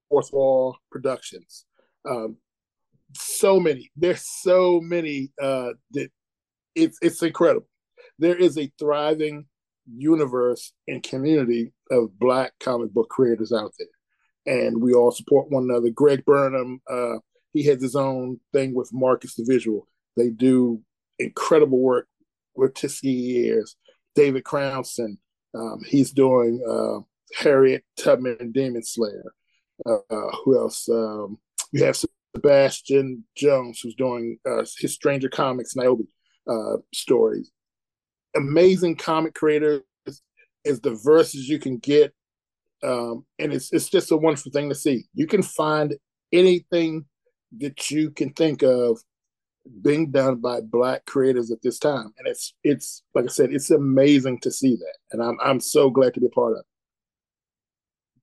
Fourth 0.08 0.32
Wall 0.32 0.76
Productions. 0.90 1.64
Um, 2.08 2.36
so 3.14 3.60
many. 3.60 3.90
There's 3.96 4.24
so 4.42 4.80
many 4.80 5.32
uh, 5.40 5.70
that 5.92 6.08
it's 6.74 6.98
it's 7.02 7.22
incredible. 7.22 7.68
There 8.18 8.36
is 8.36 8.58
a 8.58 8.72
thriving 8.78 9.46
universe 9.86 10.72
and 10.86 11.02
community 11.02 11.72
of 11.90 12.18
Black 12.18 12.52
comic 12.60 12.92
book 12.92 13.08
creators 13.08 13.52
out 13.52 13.72
there, 13.78 14.56
and 14.66 14.80
we 14.80 14.94
all 14.94 15.10
support 15.10 15.50
one 15.50 15.64
another. 15.64 15.90
Greg 15.90 16.24
Burnham, 16.24 16.80
uh, 16.88 17.18
he 17.52 17.64
has 17.64 17.82
his 17.82 17.96
own 17.96 18.40
thing 18.52 18.74
with 18.74 18.90
Marcus 18.92 19.34
the 19.34 19.44
Visual. 19.46 19.86
They 20.16 20.30
do 20.30 20.82
incredible 21.18 21.78
work 21.78 22.08
with 22.54 22.74
Tuskegee 22.74 23.48
Heirs. 23.48 23.76
David 24.14 24.44
Crownson, 24.44 25.16
um, 25.54 25.80
he's 25.86 26.12
doing 26.12 26.62
uh, 26.68 27.00
Harriet 27.36 27.84
Tubman 27.98 28.36
and 28.40 28.52
Demon 28.52 28.82
Slayer. 28.82 29.32
Uh, 29.84 30.36
who 30.44 30.58
else? 30.58 30.88
Um, 30.88 31.38
you 31.72 31.84
have 31.84 31.96
Sebastian 32.34 33.24
Jones, 33.36 33.80
who's 33.80 33.94
doing 33.94 34.38
uh, 34.48 34.64
his 34.78 34.94
Stranger 34.94 35.28
Comics 35.28 35.74
Niobe 35.76 36.06
uh, 36.48 36.76
stories. 36.94 37.50
Amazing 38.36 38.96
comic 38.96 39.34
creators, 39.34 39.82
as 40.64 40.80
diverse 40.80 41.34
as 41.34 41.48
you 41.48 41.58
can 41.58 41.78
get, 41.78 42.14
um, 42.82 43.26
and 43.38 43.52
it's 43.52 43.72
it's 43.72 43.90
just 43.90 44.12
a 44.12 44.16
wonderful 44.16 44.52
thing 44.52 44.68
to 44.68 44.74
see. 44.74 45.04
You 45.14 45.26
can 45.26 45.42
find 45.42 45.94
anything 46.32 47.04
that 47.58 47.90
you 47.90 48.10
can 48.10 48.32
think 48.32 48.62
of 48.62 48.98
being 49.82 50.10
done 50.10 50.36
by 50.36 50.60
black 50.60 51.04
creators 51.06 51.50
at 51.50 51.62
this 51.62 51.78
time, 51.78 52.12
and 52.18 52.26
it's 52.26 52.54
it's 52.64 53.02
like 53.14 53.24
I 53.24 53.28
said, 53.28 53.52
it's 53.52 53.70
amazing 53.70 54.40
to 54.40 54.50
see 54.50 54.76
that, 54.76 54.96
and 55.12 55.22
I'm 55.22 55.38
I'm 55.42 55.60
so 55.60 55.90
glad 55.90 56.14
to 56.14 56.20
be 56.20 56.26
a 56.26 56.30
part 56.30 56.52
of. 56.52 56.58
it. 56.60 56.66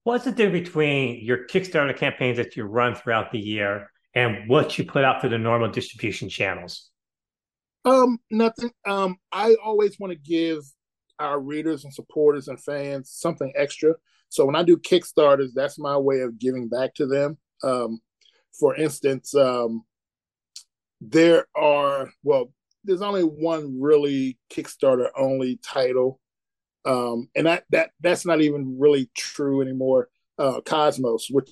What's 0.04 0.26
the 0.26 0.32
difference 0.32 0.68
between 0.68 1.24
your 1.24 1.46
Kickstarter 1.48 1.96
campaigns 1.96 2.38
that 2.38 2.56
you 2.56 2.64
run 2.64 2.96
throughout 2.96 3.32
the 3.32 3.40
year 3.40 3.92
and 4.16 4.50
what 4.50 4.78
you 4.78 4.86
put 4.86 5.04
out 5.04 5.22
through 5.22 5.32
the 5.32 5.38
normal 5.38 5.70
distribution 5.70 6.30
channels? 6.30 6.90
Um, 7.86 8.18
nothing. 8.32 8.72
Um, 8.88 9.18
I 9.32 9.56
always 9.64 10.00
want 10.00 10.12
to 10.12 10.18
give 10.18 10.64
our 11.20 11.40
readers 11.40 11.84
and 11.84 11.94
supporters 11.94 12.48
and 12.48 12.62
fans 12.64 13.12
something 13.12 13.54
extra. 13.56 13.94
So 14.30 14.46
when 14.46 14.56
I 14.56 14.64
do 14.64 14.78
Kickstarters, 14.78 15.50
that's 15.54 15.78
my 15.78 15.98
way 15.98 16.22
of 16.22 16.40
giving 16.40 16.70
back 16.70 16.94
to 16.96 17.06
them. 17.06 17.38
Um, 17.64 18.00
for 18.58 18.76
instance, 18.76 19.36
um, 19.36 19.84
there 21.02 21.48
are 21.56 22.12
well, 22.24 22.52
there's 22.84 23.02
only 23.02 23.24
one 23.24 23.80
really 23.80 24.38
Kickstarter 24.52 25.10
only 25.18 25.60
title, 25.64 26.20
um, 26.86 27.30
and 27.36 27.46
that 27.48 27.64
that 27.70 27.92
that's 28.02 28.26
not 28.26 28.42
even 28.42 28.78
really 28.80 29.10
true 29.16 29.62
anymore. 29.62 30.10
Uh, 30.38 30.62
Cosmos, 30.62 31.28
which 31.30 31.50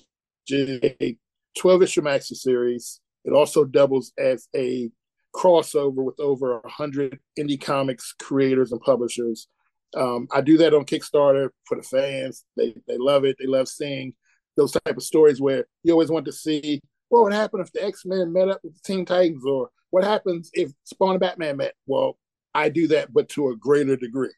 is 0.48 0.80
a 1.02 1.16
12 1.58 1.82
issue 1.82 2.00
maxi 2.00 2.34
series, 2.34 3.00
it 3.24 3.32
also 3.32 3.64
doubles 3.64 4.12
as 4.18 4.48
a 4.56 4.90
crossover 5.34 6.02
with 6.02 6.18
over 6.18 6.58
100 6.60 7.18
indie 7.38 7.60
comics 7.60 8.14
creators 8.18 8.72
and 8.72 8.80
publishers. 8.80 9.48
Um, 9.94 10.26
I 10.32 10.40
do 10.40 10.56
that 10.58 10.74
on 10.74 10.84
Kickstarter 10.84 11.50
for 11.64 11.76
the 11.76 11.82
fans. 11.82 12.44
They 12.56 12.74
they 12.86 12.98
love 12.98 13.24
it. 13.24 13.36
They 13.38 13.46
love 13.46 13.68
seeing 13.68 14.14
those 14.56 14.72
type 14.72 14.96
of 14.96 15.02
stories 15.02 15.40
where 15.40 15.66
you 15.84 15.92
always 15.92 16.10
want 16.10 16.26
to 16.26 16.32
see 16.32 16.80
what 17.08 17.24
would 17.24 17.32
happen 17.32 17.60
if 17.60 17.72
the 17.72 17.84
X 17.84 18.04
Men 18.04 18.32
met 18.32 18.48
up 18.48 18.60
with 18.62 18.74
the 18.74 18.80
Teen 18.84 19.04
Titans, 19.04 19.44
or 19.44 19.70
what 19.90 20.04
happens 20.04 20.50
if 20.52 20.72
Spawn 20.84 21.12
and 21.12 21.20
Batman 21.20 21.56
met. 21.56 21.74
Well, 21.86 22.18
I 22.54 22.68
do 22.68 22.88
that, 22.88 23.12
but 23.12 23.28
to 23.30 23.48
a 23.48 23.56
greater 23.56 23.96
degree. 23.96 24.32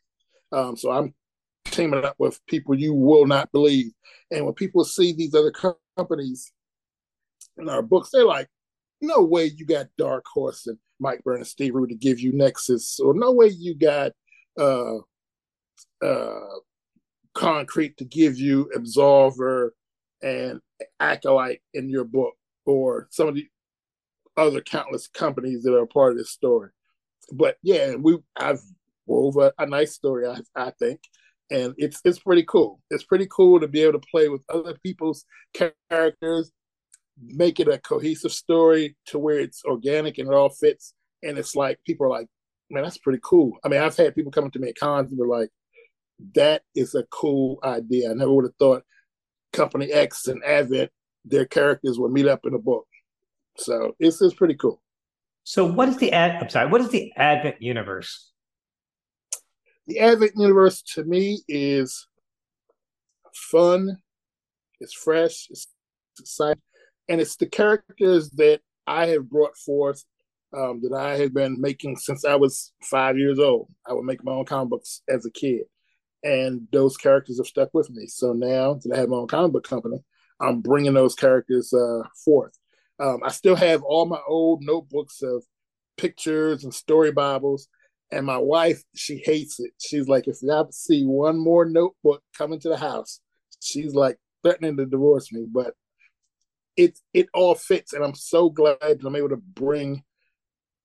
Um, 0.52 0.76
so 0.76 0.90
I'm 0.90 1.14
teaming 1.66 2.04
up 2.04 2.16
with 2.18 2.44
people 2.46 2.74
you 2.74 2.94
will 2.94 3.26
not 3.26 3.52
believe, 3.52 3.92
and 4.30 4.44
when 4.44 4.54
people 4.54 4.84
see 4.84 5.12
these 5.12 5.34
other 5.34 5.52
companies 5.96 6.52
in 7.56 7.68
our 7.68 7.82
books, 7.82 8.10
they're 8.12 8.24
like, 8.24 8.48
"No 9.00 9.22
way 9.22 9.46
you 9.46 9.66
got 9.66 9.88
Dark 9.98 10.24
Horse 10.32 10.66
and 10.66 10.78
Mike 10.98 11.22
Baron 11.24 11.40
and 11.40 11.46
Steve 11.46 11.74
Rude 11.74 11.90
to 11.90 11.94
give 11.96 12.20
you 12.20 12.32
Nexus, 12.32 13.00
or 13.00 13.14
no 13.14 13.32
way 13.32 13.48
you 13.48 13.74
got." 13.74 14.12
Uh, 14.58 14.98
uh, 16.02 16.40
concrete 17.34 17.96
to 17.96 18.04
give 18.04 18.36
you 18.36 18.70
absolver 18.76 19.70
and 20.22 20.60
acolyte 20.98 21.60
in 21.72 21.88
your 21.88 22.04
book 22.04 22.34
or 22.70 23.08
some 23.10 23.28
of 23.28 23.34
the 23.34 23.48
other 24.36 24.60
countless 24.60 25.08
companies 25.08 25.62
that 25.62 25.76
are 25.76 25.86
part 25.86 26.12
of 26.12 26.18
this 26.18 26.30
story. 26.30 26.70
But 27.32 27.56
yeah 27.62 27.94
we 27.96 28.18
i've 28.36 28.60
wove 29.06 29.36
a, 29.36 29.52
a 29.58 29.66
nice 29.66 29.92
story 29.92 30.26
I, 30.26 30.40
I 30.54 30.70
think. 30.78 31.00
And 31.50 31.74
it's 31.78 32.00
it's 32.04 32.20
pretty 32.20 32.44
cool. 32.44 32.80
It's 32.90 33.04
pretty 33.04 33.26
cool 33.30 33.60
to 33.60 33.68
be 33.68 33.82
able 33.82 34.00
to 34.00 34.06
play 34.10 34.28
with 34.28 34.44
other 34.48 34.74
people's 34.82 35.24
characters 35.52 36.52
make 37.22 37.60
it 37.60 37.68
a 37.68 37.78
cohesive 37.78 38.32
story 38.32 38.96
to 39.06 39.18
where 39.18 39.38
it's 39.38 39.62
organic 39.64 40.16
and 40.18 40.28
it 40.28 40.34
all 40.34 40.48
fits. 40.48 40.94
And 41.22 41.36
it's 41.36 41.54
like 41.54 41.78
people 41.86 42.06
are 42.06 42.10
like 42.10 42.28
man 42.70 42.84
that's 42.84 42.98
pretty 42.98 43.20
cool. 43.22 43.52
I 43.64 43.68
mean 43.68 43.80
i've 43.80 43.96
had 43.96 44.14
people 44.14 44.32
coming 44.32 44.50
to 44.52 44.58
me 44.58 44.68
at 44.68 44.78
cons 44.78 45.10
and 45.10 45.18
they're 45.18 45.26
like 45.26 45.50
that 46.34 46.62
is 46.74 46.94
a 46.94 47.04
cool 47.04 47.58
idea. 47.64 48.10
I 48.10 48.14
never 48.14 48.32
would 48.32 48.44
have 48.44 48.56
thought 48.58 48.84
Company 49.52 49.92
X 49.92 50.26
and 50.26 50.42
Advent, 50.44 50.90
their 51.24 51.44
characters 51.44 51.98
would 51.98 52.12
meet 52.12 52.26
up 52.26 52.40
in 52.44 52.54
a 52.54 52.58
book. 52.58 52.86
So 53.56 53.94
it's, 53.98 54.20
it's 54.22 54.34
pretty 54.34 54.54
cool. 54.54 54.82
So 55.44 55.64
what 55.64 55.88
is 55.88 55.96
the 55.96 56.12
ad? 56.12 56.42
I'm 56.42 56.48
sorry. 56.48 56.68
What 56.68 56.80
is 56.80 56.90
the 56.90 57.12
Advent 57.16 57.60
universe? 57.60 58.30
The 59.86 59.98
Advent 60.00 60.32
universe 60.36 60.82
to 60.94 61.04
me 61.04 61.42
is 61.48 62.06
fun. 63.34 63.98
It's 64.80 64.94
fresh. 64.94 65.48
It's 65.50 65.66
exciting, 66.18 66.62
and 67.08 67.20
it's 67.20 67.36
the 67.36 67.46
characters 67.46 68.30
that 68.30 68.60
I 68.86 69.06
have 69.06 69.28
brought 69.28 69.56
forth 69.56 70.04
um, 70.56 70.80
that 70.82 70.92
I 70.94 71.16
have 71.18 71.34
been 71.34 71.60
making 71.60 71.96
since 71.96 72.24
I 72.24 72.36
was 72.36 72.72
five 72.82 73.18
years 73.18 73.38
old. 73.38 73.68
I 73.86 73.92
would 73.92 74.04
make 74.04 74.24
my 74.24 74.32
own 74.32 74.44
comic 74.44 74.70
books 74.70 75.02
as 75.08 75.26
a 75.26 75.30
kid, 75.30 75.62
and 76.22 76.66
those 76.72 76.96
characters 76.96 77.38
have 77.38 77.46
stuck 77.46 77.70
with 77.74 77.90
me. 77.90 78.06
So 78.06 78.32
now 78.32 78.74
that 78.74 78.92
I 78.94 79.00
have 79.00 79.08
my 79.08 79.16
own 79.16 79.28
comic 79.28 79.52
book 79.52 79.68
company, 79.68 80.02
I'm 80.40 80.60
bringing 80.60 80.94
those 80.94 81.14
characters 81.14 81.72
uh, 81.72 82.02
forth. 82.24 82.58
Um, 82.98 83.20
I 83.24 83.30
still 83.30 83.56
have 83.56 83.82
all 83.82 84.06
my 84.06 84.20
old 84.26 84.62
notebooks 84.62 85.22
of 85.22 85.44
pictures 85.96 86.64
and 86.64 86.74
story 86.74 87.12
bibles. 87.12 87.68
And 88.12 88.26
my 88.26 88.38
wife, 88.38 88.82
she 88.94 89.22
hates 89.24 89.60
it. 89.60 89.70
She's 89.78 90.08
like, 90.08 90.26
if 90.26 90.38
I 90.50 90.62
see 90.70 91.04
one 91.04 91.38
more 91.38 91.64
notebook 91.64 92.22
coming 92.36 92.58
to 92.60 92.68
the 92.68 92.76
house, 92.76 93.20
she's 93.60 93.94
like 93.94 94.18
threatening 94.42 94.76
to 94.78 94.86
divorce 94.86 95.32
me. 95.32 95.46
But 95.48 95.74
it 96.76 96.98
it 97.12 97.28
all 97.34 97.54
fits, 97.54 97.92
and 97.92 98.02
I'm 98.02 98.14
so 98.14 98.50
glad 98.50 98.78
that 98.80 99.04
I'm 99.04 99.16
able 99.16 99.28
to 99.28 99.36
bring 99.36 100.02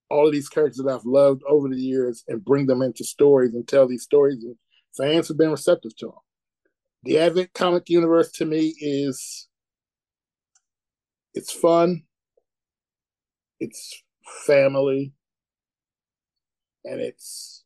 all 0.10 0.28
of 0.28 0.34
these 0.34 0.50
characters 0.50 0.78
that 0.78 0.92
I've 0.92 1.06
loved 1.06 1.42
over 1.48 1.68
the 1.68 1.80
years 1.80 2.24
and 2.28 2.44
bring 2.46 2.68
them 2.68 2.82
into 2.82 3.04
stories 3.04 3.54
and 3.54 3.68
tell 3.68 3.88
these 3.88 4.04
stories 4.04 4.44
and 4.44 4.56
fans 4.96 5.30
have 5.30 5.38
been 5.38 5.52
receptive 5.52 5.96
to 5.98 6.08
them. 6.08 6.25
The 7.06 7.20
Advent 7.20 7.54
comic 7.54 7.88
universe 7.88 8.32
to 8.34 8.46
me 8.46 8.74
is 8.80 9.48
it's 11.36 11.52
fun, 11.52 12.02
it's 13.60 14.02
family, 14.48 15.14
and 16.84 17.00
it's 17.00 17.64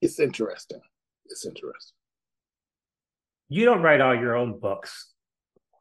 it's 0.00 0.20
interesting. 0.20 0.80
It's 1.26 1.44
interesting. 1.44 1.96
You 3.48 3.64
don't 3.64 3.82
write 3.82 4.00
all 4.00 4.14
your 4.14 4.36
own 4.36 4.60
books. 4.60 5.12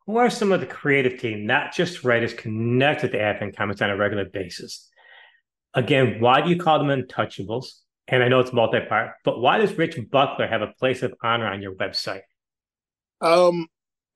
Who 0.07 0.17
are 0.17 0.31
some 0.31 0.51
of 0.51 0.59
the 0.59 0.65
creative 0.65 1.19
team, 1.19 1.45
not 1.45 1.71
just 1.71 2.03
writers, 2.03 2.33
connected 2.33 3.11
to 3.11 3.21
Advent 3.21 3.55
Comics 3.55 3.83
on 3.83 3.91
a 3.91 3.95
regular 3.95 4.25
basis? 4.25 4.89
Again, 5.75 6.19
why 6.19 6.41
do 6.41 6.49
you 6.49 6.57
call 6.57 6.83
them 6.83 7.03
untouchables? 7.03 7.67
And 8.11 8.23
I 8.23 8.27
know 8.27 8.39
it's 8.39 8.53
multi-part, 8.53 9.11
but 9.23 9.39
why 9.39 9.57
does 9.57 9.77
Rich 9.77 9.97
Buckler 10.11 10.47
have 10.47 10.61
a 10.61 10.73
place 10.79 11.03
of 11.03 11.13
honor 11.23 11.47
on 11.47 11.61
your 11.61 11.75
website? 11.75 12.21
Um, 13.21 13.67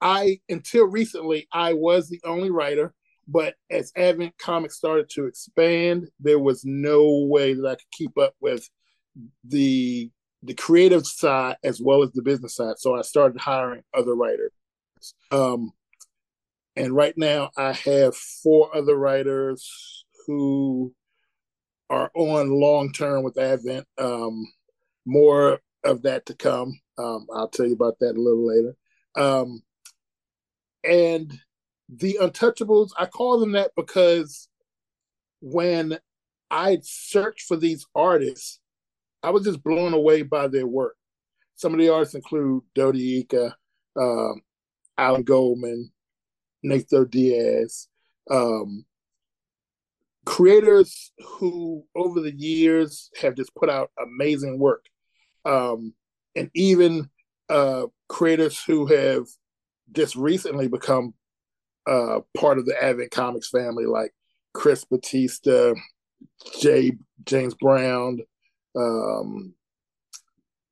I 0.02 0.40
until 0.50 0.86
recently 0.86 1.48
I 1.52 1.74
was 1.74 2.10
the 2.10 2.22
only 2.26 2.50
writer, 2.50 2.94
but 3.28 3.56
as 3.70 3.92
Advent 3.96 4.38
Comics 4.38 4.76
started 4.76 5.10
to 5.12 5.26
expand, 5.26 6.10
there 6.20 6.40
was 6.40 6.64
no 6.66 7.26
way 7.26 7.54
that 7.54 7.68
I 7.68 7.76
could 7.76 7.92
keep 7.92 8.18
up 8.18 8.34
with 8.40 8.70
the 9.44 10.12
the 10.42 10.54
creative 10.54 11.06
side 11.06 11.56
as 11.64 11.82
well 11.82 12.04
as 12.04 12.12
the 12.12 12.22
business 12.22 12.56
side. 12.56 12.78
So 12.78 12.96
I 12.96 13.02
started 13.02 13.40
hiring 13.40 13.84
other 13.94 14.16
writers. 14.16 14.52
Um, 15.32 15.72
and 16.76 16.94
right 16.94 17.18
now 17.18 17.52
I 17.56 17.74
have 17.74 18.16
four 18.16 18.76
other 18.76 18.96
writers 18.96 20.06
who 20.26 20.94
are 21.90 22.12
on 22.16 22.50
long 22.50 22.92
term 22.92 23.24
with 23.24 23.38
Advent. 23.38 23.86
Um, 23.98 24.48
more 25.06 25.60
of 25.84 26.04
that 26.04 26.26
to 26.28 26.36
come. 26.36 26.80
Um, 26.98 27.28
I'll 27.34 27.50
tell 27.50 27.66
you 27.68 27.74
about 27.74 28.00
that 28.00 28.16
a 28.16 28.22
little 28.22 28.48
later. 28.48 28.76
Um, 29.16 29.62
and 30.84 31.34
the 31.90 32.18
Untouchables, 32.22 32.92
I 32.98 33.06
call 33.06 33.40
them 33.40 33.54
that 33.54 33.72
because 33.76 34.48
when 35.42 35.98
I 36.50 36.80
searched 36.84 37.48
for 37.48 37.58
these 37.58 37.86
artists, 37.96 38.60
I 39.22 39.30
was 39.30 39.44
just 39.44 39.64
blown 39.64 39.94
away 39.94 40.22
by 40.24 40.48
their 40.48 40.68
work. 40.68 40.96
Some 41.56 41.74
of 41.74 41.80
the 41.80 41.90
artists 41.90 42.16
include 42.16 42.64
Dodi 42.76 43.20
Ika, 43.22 43.56
um, 43.96 44.42
Alan 44.98 45.24
Goldman, 45.24 45.92
Nathan 46.62 47.08
Diaz, 47.10 47.88
um, 48.30 48.86
creators 50.26 51.12
who 51.26 51.84
over 51.96 52.22
the 52.22 52.34
years 52.36 53.10
have 53.22 53.36
just 53.36 53.54
put 53.56 53.70
out 53.70 53.92
amazing 54.02 54.60
work. 54.60 54.86
Um, 55.46 55.94
and 56.36 56.50
even 56.54 57.10
uh, 57.50 57.88
creators 58.08 58.64
who 58.64 58.86
have 58.88 59.26
just 59.92 60.16
recently 60.16 60.68
become 60.68 61.14
uh, 61.86 62.22
part 62.38 62.58
of 62.58 62.66
the 62.66 62.82
advent 62.82 63.12
comics 63.12 63.50
family 63.50 63.86
like 63.86 64.14
chris 64.54 64.86
batista 64.86 65.74
jay 66.62 66.94
james 67.26 67.54
brown 67.56 68.20
um, 68.76 69.54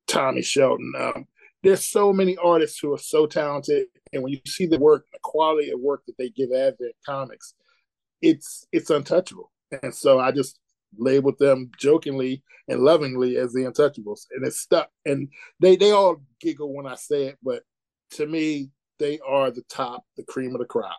tommy 0.06 0.42
shelton. 0.42 0.92
Um, 0.98 1.26
there's 1.62 1.86
so 1.86 2.12
many 2.12 2.36
artists 2.38 2.78
who 2.80 2.92
are 2.92 2.98
so 2.98 3.26
talented. 3.26 3.86
And 4.12 4.22
when 4.22 4.32
you 4.32 4.40
see 4.46 4.66
the 4.66 4.78
work 4.78 5.06
the 5.12 5.18
quality 5.22 5.70
of 5.70 5.80
work 5.80 6.02
that 6.06 6.16
they 6.18 6.30
give 6.30 6.50
advent 6.52 6.94
comics 7.04 7.54
it's 8.22 8.66
it's 8.72 8.90
untouchable. 8.90 9.50
And 9.82 9.94
so 9.94 10.18
I 10.18 10.32
just 10.32 10.58
labeled 10.96 11.38
them 11.38 11.70
jokingly 11.78 12.42
and 12.68 12.80
lovingly 12.80 13.36
as 13.36 13.52
the 13.52 13.60
untouchables. 13.60 14.26
And 14.30 14.46
it 14.46 14.54
stuck. 14.54 14.90
And 15.04 15.28
they 15.60 15.76
they 15.76 15.90
all 15.90 16.22
giggle 16.40 16.74
when 16.74 16.86
I 16.86 16.94
say 16.94 17.24
it, 17.24 17.38
but 17.42 17.62
to 18.12 18.26
me, 18.26 18.70
they 18.98 19.18
are 19.26 19.50
the 19.50 19.64
top, 19.68 20.04
the 20.16 20.22
cream 20.22 20.54
of 20.54 20.60
the 20.60 20.66
crop. 20.66 20.98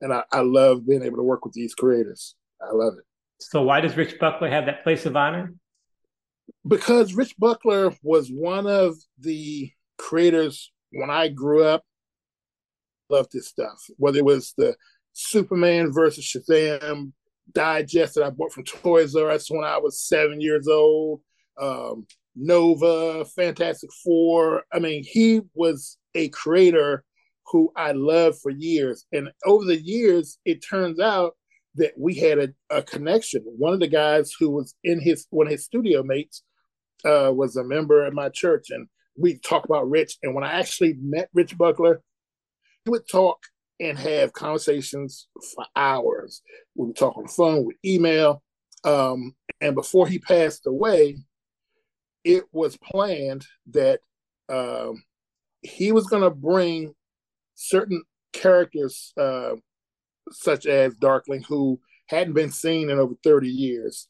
And 0.00 0.12
I, 0.12 0.24
I 0.32 0.40
love 0.40 0.86
being 0.86 1.02
able 1.02 1.18
to 1.18 1.22
work 1.22 1.44
with 1.44 1.54
these 1.54 1.74
creators. 1.74 2.34
I 2.60 2.72
love 2.72 2.94
it. 2.98 3.04
So 3.38 3.62
why 3.62 3.80
does 3.80 3.96
Rich 3.96 4.18
Buckler 4.18 4.50
have 4.50 4.66
that 4.66 4.82
place 4.82 5.06
of 5.06 5.16
honor? 5.16 5.54
Because 6.66 7.14
Rich 7.14 7.36
Buckler 7.38 7.94
was 8.02 8.28
one 8.28 8.66
of 8.66 8.96
the 9.18 9.70
creators 9.98 10.72
when 10.92 11.10
I 11.10 11.28
grew 11.28 11.64
up, 11.64 11.84
loved 13.08 13.32
his 13.32 13.48
stuff. 13.48 13.78
Whether 13.96 14.18
it 14.18 14.24
was 14.24 14.52
the 14.58 14.74
Superman 15.12 15.92
versus 15.92 16.24
Shazam 16.24 17.12
digest 17.52 18.14
that 18.14 18.24
I 18.24 18.30
bought 18.30 18.52
from 18.52 18.64
Toys 18.64 19.14
R 19.14 19.30
Us 19.30 19.50
when 19.50 19.64
I 19.64 19.78
was 19.78 20.00
seven 20.00 20.40
years 20.40 20.68
old, 20.68 21.20
um, 21.60 22.06
Nova, 22.36 23.24
Fantastic 23.24 23.90
Four. 24.04 24.64
I 24.72 24.78
mean, 24.78 25.04
he 25.04 25.40
was 25.54 25.98
a 26.14 26.28
creator 26.28 27.04
who 27.46 27.72
I 27.76 27.92
loved 27.92 28.38
for 28.40 28.50
years. 28.50 29.04
And 29.12 29.30
over 29.44 29.64
the 29.64 29.80
years, 29.80 30.38
it 30.44 30.64
turns 30.68 31.00
out 31.00 31.36
that 31.74 31.92
we 31.96 32.14
had 32.14 32.38
a, 32.38 32.48
a 32.70 32.82
connection. 32.82 33.42
One 33.44 33.74
of 33.74 33.80
the 33.80 33.88
guys 33.88 34.32
who 34.38 34.50
was 34.50 34.74
in 34.84 35.00
his 35.00 35.26
one 35.30 35.46
of 35.46 35.52
his 35.52 35.64
studio 35.64 36.02
mates 36.02 36.42
uh, 37.04 37.32
was 37.34 37.56
a 37.56 37.64
member 37.64 38.04
at 38.04 38.12
my 38.12 38.28
church, 38.28 38.70
and 38.70 38.88
we 39.16 39.38
talked 39.38 39.66
about 39.66 39.88
Rich. 39.88 40.18
And 40.22 40.34
when 40.34 40.44
I 40.44 40.58
actually 40.58 40.96
met 41.00 41.28
Rich 41.32 41.56
Buckler, 41.56 42.02
we 42.86 42.90
would 42.90 43.08
talk 43.08 43.38
and 43.80 43.98
have 43.98 44.32
conversations 44.34 45.26
for 45.54 45.64
hours. 45.74 46.42
We 46.76 46.86
would 46.86 46.96
talk 46.96 47.16
on 47.16 47.24
the 47.24 47.28
phone, 47.30 47.64
with 47.64 47.76
email. 47.84 48.42
Um, 48.84 49.34
and 49.60 49.74
before 49.74 50.06
he 50.06 50.18
passed 50.18 50.66
away, 50.66 51.16
it 52.22 52.44
was 52.52 52.76
planned 52.76 53.46
that 53.70 54.00
um, 54.50 55.02
he 55.62 55.92
was 55.92 56.06
going 56.06 56.22
to 56.22 56.30
bring 56.30 56.94
certain 57.54 58.02
characters, 58.32 59.12
uh, 59.18 59.52
such 60.30 60.66
as 60.66 60.94
Darkling, 60.94 61.42
who 61.48 61.80
hadn't 62.08 62.34
been 62.34 62.50
seen 62.50 62.90
in 62.90 62.98
over 62.98 63.14
30 63.24 63.48
years, 63.48 64.08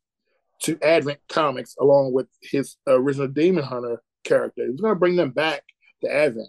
to 0.62 0.78
Advent 0.82 1.20
Comics, 1.28 1.76
along 1.80 2.12
with 2.12 2.26
his 2.42 2.76
original 2.86 3.28
Demon 3.28 3.64
Hunter 3.64 4.02
character. 4.24 4.64
He 4.64 4.70
was 4.70 4.80
going 4.80 4.94
to 4.94 4.98
bring 4.98 5.16
them 5.16 5.30
back 5.30 5.62
to 6.02 6.12
Advent. 6.12 6.48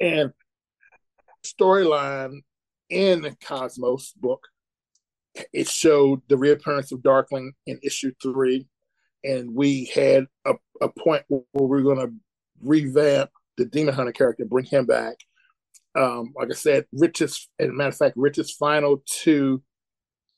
And 0.00 0.32
storyline 1.54 2.40
in 2.90 3.36
Cosmos 3.44 4.12
book, 4.12 4.46
it 5.52 5.68
showed 5.68 6.22
the 6.28 6.36
reappearance 6.36 6.92
of 6.92 7.02
Darkling 7.02 7.52
in 7.66 7.78
issue 7.82 8.12
three. 8.22 8.66
And 9.24 9.54
we 9.54 9.86
had 9.86 10.26
a, 10.44 10.54
a 10.80 10.88
point 10.88 11.24
where 11.28 11.42
we 11.52 11.66
were 11.66 11.82
going 11.82 12.06
to 12.06 12.14
revamp 12.62 13.30
the 13.56 13.66
Demon 13.66 13.94
Hunter 13.94 14.12
character, 14.12 14.44
bring 14.44 14.64
him 14.64 14.86
back. 14.86 15.16
Um, 15.94 16.32
like 16.36 16.48
I 16.50 16.54
said, 16.54 16.86
Rich's, 16.92 17.48
as 17.58 17.68
a 17.68 17.72
matter 17.72 17.88
of 17.88 17.96
fact, 17.96 18.16
Rich's 18.16 18.52
final 18.52 19.02
two 19.06 19.62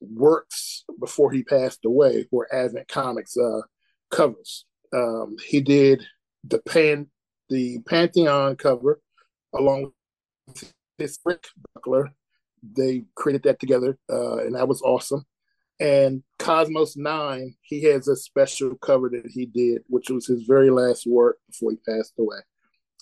works 0.01 0.85
before 0.99 1.31
he 1.31 1.43
passed 1.43 1.85
away 1.85 2.27
were 2.31 2.49
Advent 2.53 2.89
Comics 2.89 3.37
uh, 3.37 3.61
covers. 4.11 4.65
Um, 4.93 5.37
he 5.47 5.61
did 5.61 6.03
the 6.45 6.61
pan 6.61 7.09
the 7.51 7.81
Pantheon 7.81 8.57
cover 8.57 9.01
along 9.55 9.93
with 10.47 10.73
his 11.01 11.19
Rick 11.25 11.47
Buckler. 11.75 12.13
They 12.63 13.05
created 13.15 13.43
that 13.45 13.61
together, 13.61 13.99
uh, 14.11 14.39
and 14.39 14.55
that 14.55 14.69
was 14.69 14.83
awesome. 14.83 15.25
And 15.81 16.23
Cosmos 16.39 16.97
Nine, 16.97 17.55
he 17.63 17.85
has 17.85 18.07
a 18.07 18.15
special 18.15 18.75
cover 18.77 19.09
that 19.09 19.31
he 19.31 19.47
did, 19.47 19.83
which 19.89 20.11
was 20.11 20.27
his 20.27 20.43
very 20.43 20.71
last 20.71 21.07
work 21.07 21.39
before 21.49 21.71
he 21.71 21.79
passed 21.79 22.13
away. 22.19 22.37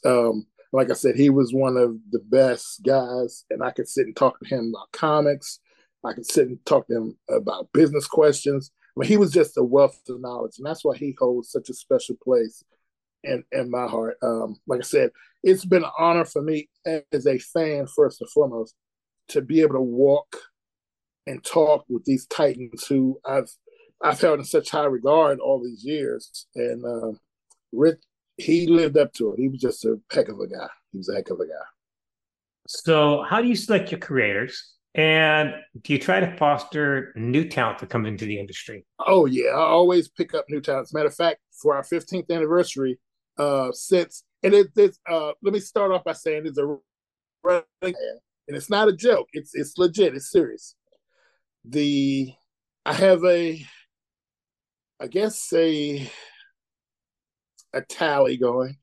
Um, 0.05 0.47
like 0.73 0.91
I 0.91 0.95
said, 0.95 1.17
he 1.17 1.29
was 1.29 1.53
one 1.53 1.77
of 1.77 1.97
the 2.11 2.21
best 2.21 2.85
guys, 2.85 3.45
and 3.51 3.65
I 3.65 3.73
could 3.73 3.89
sit 3.89 4.07
and 4.07 4.15
talk 4.15 4.39
to 4.39 4.47
him 4.47 4.73
about 4.73 4.93
comics. 4.93 5.59
I 6.05 6.13
could 6.13 6.27
sit 6.27 6.49
and 6.49 6.65
talk 6.67 6.87
to 6.87 6.97
him 6.97 7.19
about 7.29 7.73
business 7.73 8.07
questions. 8.07 8.71
I 8.97 9.01
mean, 9.01 9.09
he 9.09 9.17
was 9.17 9.33
just 9.33 9.59
a 9.59 9.63
wealth 9.63 10.01
of 10.09 10.21
knowledge, 10.21 10.59
and 10.59 10.67
that's 10.67 10.85
why 10.85 10.97
he 10.97 11.17
holds 11.19 11.51
such 11.51 11.71
a 11.71 11.75
special 11.75 12.17
place 12.23 12.63
in 13.25 13.45
in 13.53 13.71
my 13.71 13.87
heart. 13.87 14.17
Um, 14.23 14.57
like 14.67 14.81
I 14.81 14.85
said, 14.85 15.11
it's 15.43 15.65
been 15.65 15.85
an 15.85 15.91
honor 15.99 16.25
for 16.25 16.43
me 16.43 16.69
as 17.13 17.27
a 17.27 17.39
fan, 17.39 17.87
first 17.87 18.21
and 18.21 18.31
foremost, 18.31 18.75
to 19.29 19.41
be 19.41 19.61
able 19.61 19.75
to 19.75 19.81
walk 19.81 20.37
and 21.27 21.45
talk 21.45 21.85
with 21.89 22.05
these 22.05 22.27
titans 22.27 22.87
who 22.87 23.21
I've 23.25 23.51
I've 24.03 24.21
held 24.21 24.39
in 24.39 24.45
such 24.45 24.71
high 24.71 24.85
regard 24.85 25.41
all 25.41 25.63
these 25.63 25.85
years. 25.85 26.47
And 26.55 26.85
uh, 26.85 27.19
Rick, 27.73 27.99
he 28.37 28.67
lived 28.67 28.97
up 28.97 29.13
to 29.15 29.33
it. 29.33 29.41
He 29.41 29.49
was 29.49 29.61
just 29.61 29.85
a 29.85 30.01
heck 30.13 30.29
of 30.29 30.39
a 30.39 30.47
guy. 30.47 30.69
He 30.93 30.99
was 30.99 31.09
a 31.09 31.17
heck 31.17 31.31
of 31.31 31.41
a 31.41 31.47
guy. 31.47 31.53
So, 32.69 33.25
how 33.29 33.41
do 33.41 33.49
you 33.49 33.57
select 33.57 33.91
your 33.91 34.01
creators? 34.01 34.75
And 34.95 35.55
do 35.83 35.93
you 35.93 35.99
try 35.99 36.19
to 36.21 36.37
foster 36.37 37.13
new 37.15 37.49
talent 37.49 37.79
to 37.81 37.87
come 37.87 38.07
into 38.07 38.25
the 38.25 38.39
industry? 38.39 38.85
Oh 39.07 39.27
yeah, 39.27 39.51
I 39.51 39.61
always 39.61 40.09
pick 40.09 40.35
up 40.35 40.47
new 40.49 40.61
talent. 40.61 40.87
As 40.87 40.93
a 40.93 40.97
matter 40.97 41.09
of 41.09 41.15
fact, 41.15 41.41
for 41.63 41.77
our 41.77 41.83
15th 41.83 42.31
anniversary, 42.31 42.99
uh, 43.39 43.73
since 43.73 44.25
and 44.43 44.55
it, 44.55 44.69
it's 44.77 44.99
uh, 45.09 45.33
let 45.43 45.53
me 45.53 45.61
start 45.61 45.93
off 45.93 46.05
by 46.05 46.13
saying 46.13 46.47
it's 46.47 46.59
a 46.59 46.77
running 47.43 47.63
and 47.83 48.57
it's 48.57 48.71
not 48.71 48.89
a 48.89 48.93
joke. 48.93 49.29
It's 49.33 49.55
it's 49.55 49.79
legit. 49.79 50.15
It's 50.15 50.31
serious. 50.31 50.75
The 51.65 52.33
I 52.87 52.93
have 52.95 53.25
a, 53.25 53.65
I 55.01 55.07
guess 55.07 55.53
a 55.53 56.11
a 57.73 57.83
tally 57.83 58.37
going. 58.37 58.77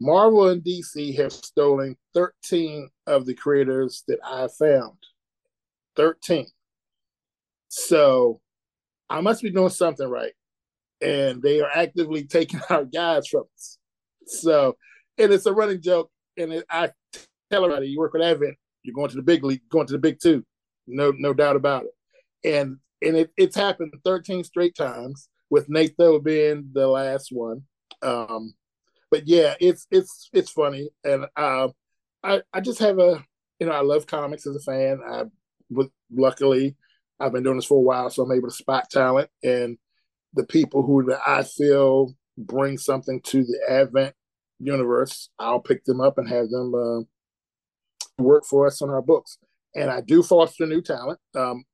Marvel 0.00 0.48
and 0.48 0.62
DC 0.62 1.16
have 1.16 1.32
stolen 1.32 1.96
13 2.14 2.88
of 3.06 3.26
the 3.26 3.34
creators 3.34 4.02
that 4.08 4.18
I 4.24 4.48
found. 4.58 4.98
13. 5.96 6.46
So 7.68 8.40
I 9.08 9.20
must 9.20 9.42
be 9.42 9.50
doing 9.50 9.70
something 9.70 10.08
right. 10.08 10.32
And 11.04 11.42
they 11.42 11.60
are 11.60 11.70
actively 11.72 12.24
taking 12.24 12.60
our 12.70 12.84
guys 12.84 13.28
from 13.28 13.44
us. 13.54 13.78
So, 14.26 14.76
and 15.18 15.32
it's 15.32 15.46
a 15.46 15.52
running 15.52 15.82
joke. 15.82 16.10
And 16.36 16.52
it, 16.52 16.64
I 16.70 16.90
tell 17.50 17.64
everybody, 17.64 17.88
you 17.88 17.98
work 17.98 18.14
with 18.14 18.22
Advent, 18.22 18.56
you're 18.82 18.94
going 18.94 19.10
to 19.10 19.16
the 19.16 19.22
big 19.22 19.44
league, 19.44 19.62
going 19.70 19.86
to 19.86 19.92
the 19.92 19.98
big 19.98 20.18
two. 20.20 20.44
No, 20.86 21.12
no 21.16 21.32
doubt 21.32 21.56
about 21.56 21.84
it. 21.84 22.48
And 22.48 22.78
and 23.02 23.16
it, 23.16 23.30
it's 23.36 23.56
happened 23.56 23.92
13 24.04 24.44
straight 24.44 24.74
times 24.74 25.28
with 25.50 25.68
Nate 25.68 25.96
being 26.24 26.70
the 26.72 26.86
last 26.86 27.28
one. 27.30 27.62
Um, 28.02 28.54
but 29.10 29.28
yeah, 29.28 29.54
it's 29.60 29.86
it's 29.90 30.28
it's 30.32 30.50
funny, 30.50 30.90
and 31.04 31.26
uh, 31.36 31.68
I 32.22 32.42
I 32.52 32.60
just 32.60 32.80
have 32.80 32.98
a 32.98 33.24
you 33.60 33.66
know 33.66 33.72
I 33.72 33.82
love 33.82 34.06
comics 34.06 34.46
as 34.46 34.56
a 34.56 34.60
fan. 34.60 35.00
I 35.08 35.24
with 35.70 35.90
luckily 36.10 36.76
I've 37.20 37.32
been 37.32 37.44
doing 37.44 37.56
this 37.56 37.66
for 37.66 37.78
a 37.78 37.80
while, 37.80 38.10
so 38.10 38.24
I'm 38.24 38.32
able 38.32 38.48
to 38.48 38.54
spot 38.54 38.90
talent 38.90 39.30
and 39.42 39.78
the 40.34 40.44
people 40.44 40.82
who 40.82 41.04
that 41.04 41.20
I 41.26 41.42
feel 41.42 42.14
bring 42.36 42.78
something 42.78 43.20
to 43.22 43.44
the 43.44 43.58
Advent 43.68 44.14
universe. 44.58 45.30
I'll 45.38 45.60
pick 45.60 45.84
them 45.84 46.00
up 46.00 46.18
and 46.18 46.28
have 46.28 46.48
them 46.50 46.74
uh, 46.74 48.22
work 48.22 48.44
for 48.44 48.66
us 48.66 48.82
on 48.82 48.90
our 48.90 49.02
books. 49.02 49.38
And 49.74 49.90
I 49.90 50.00
do 50.00 50.22
foster 50.22 50.66
new 50.66 50.82
talent. 50.82 51.18
Um, 51.34 51.64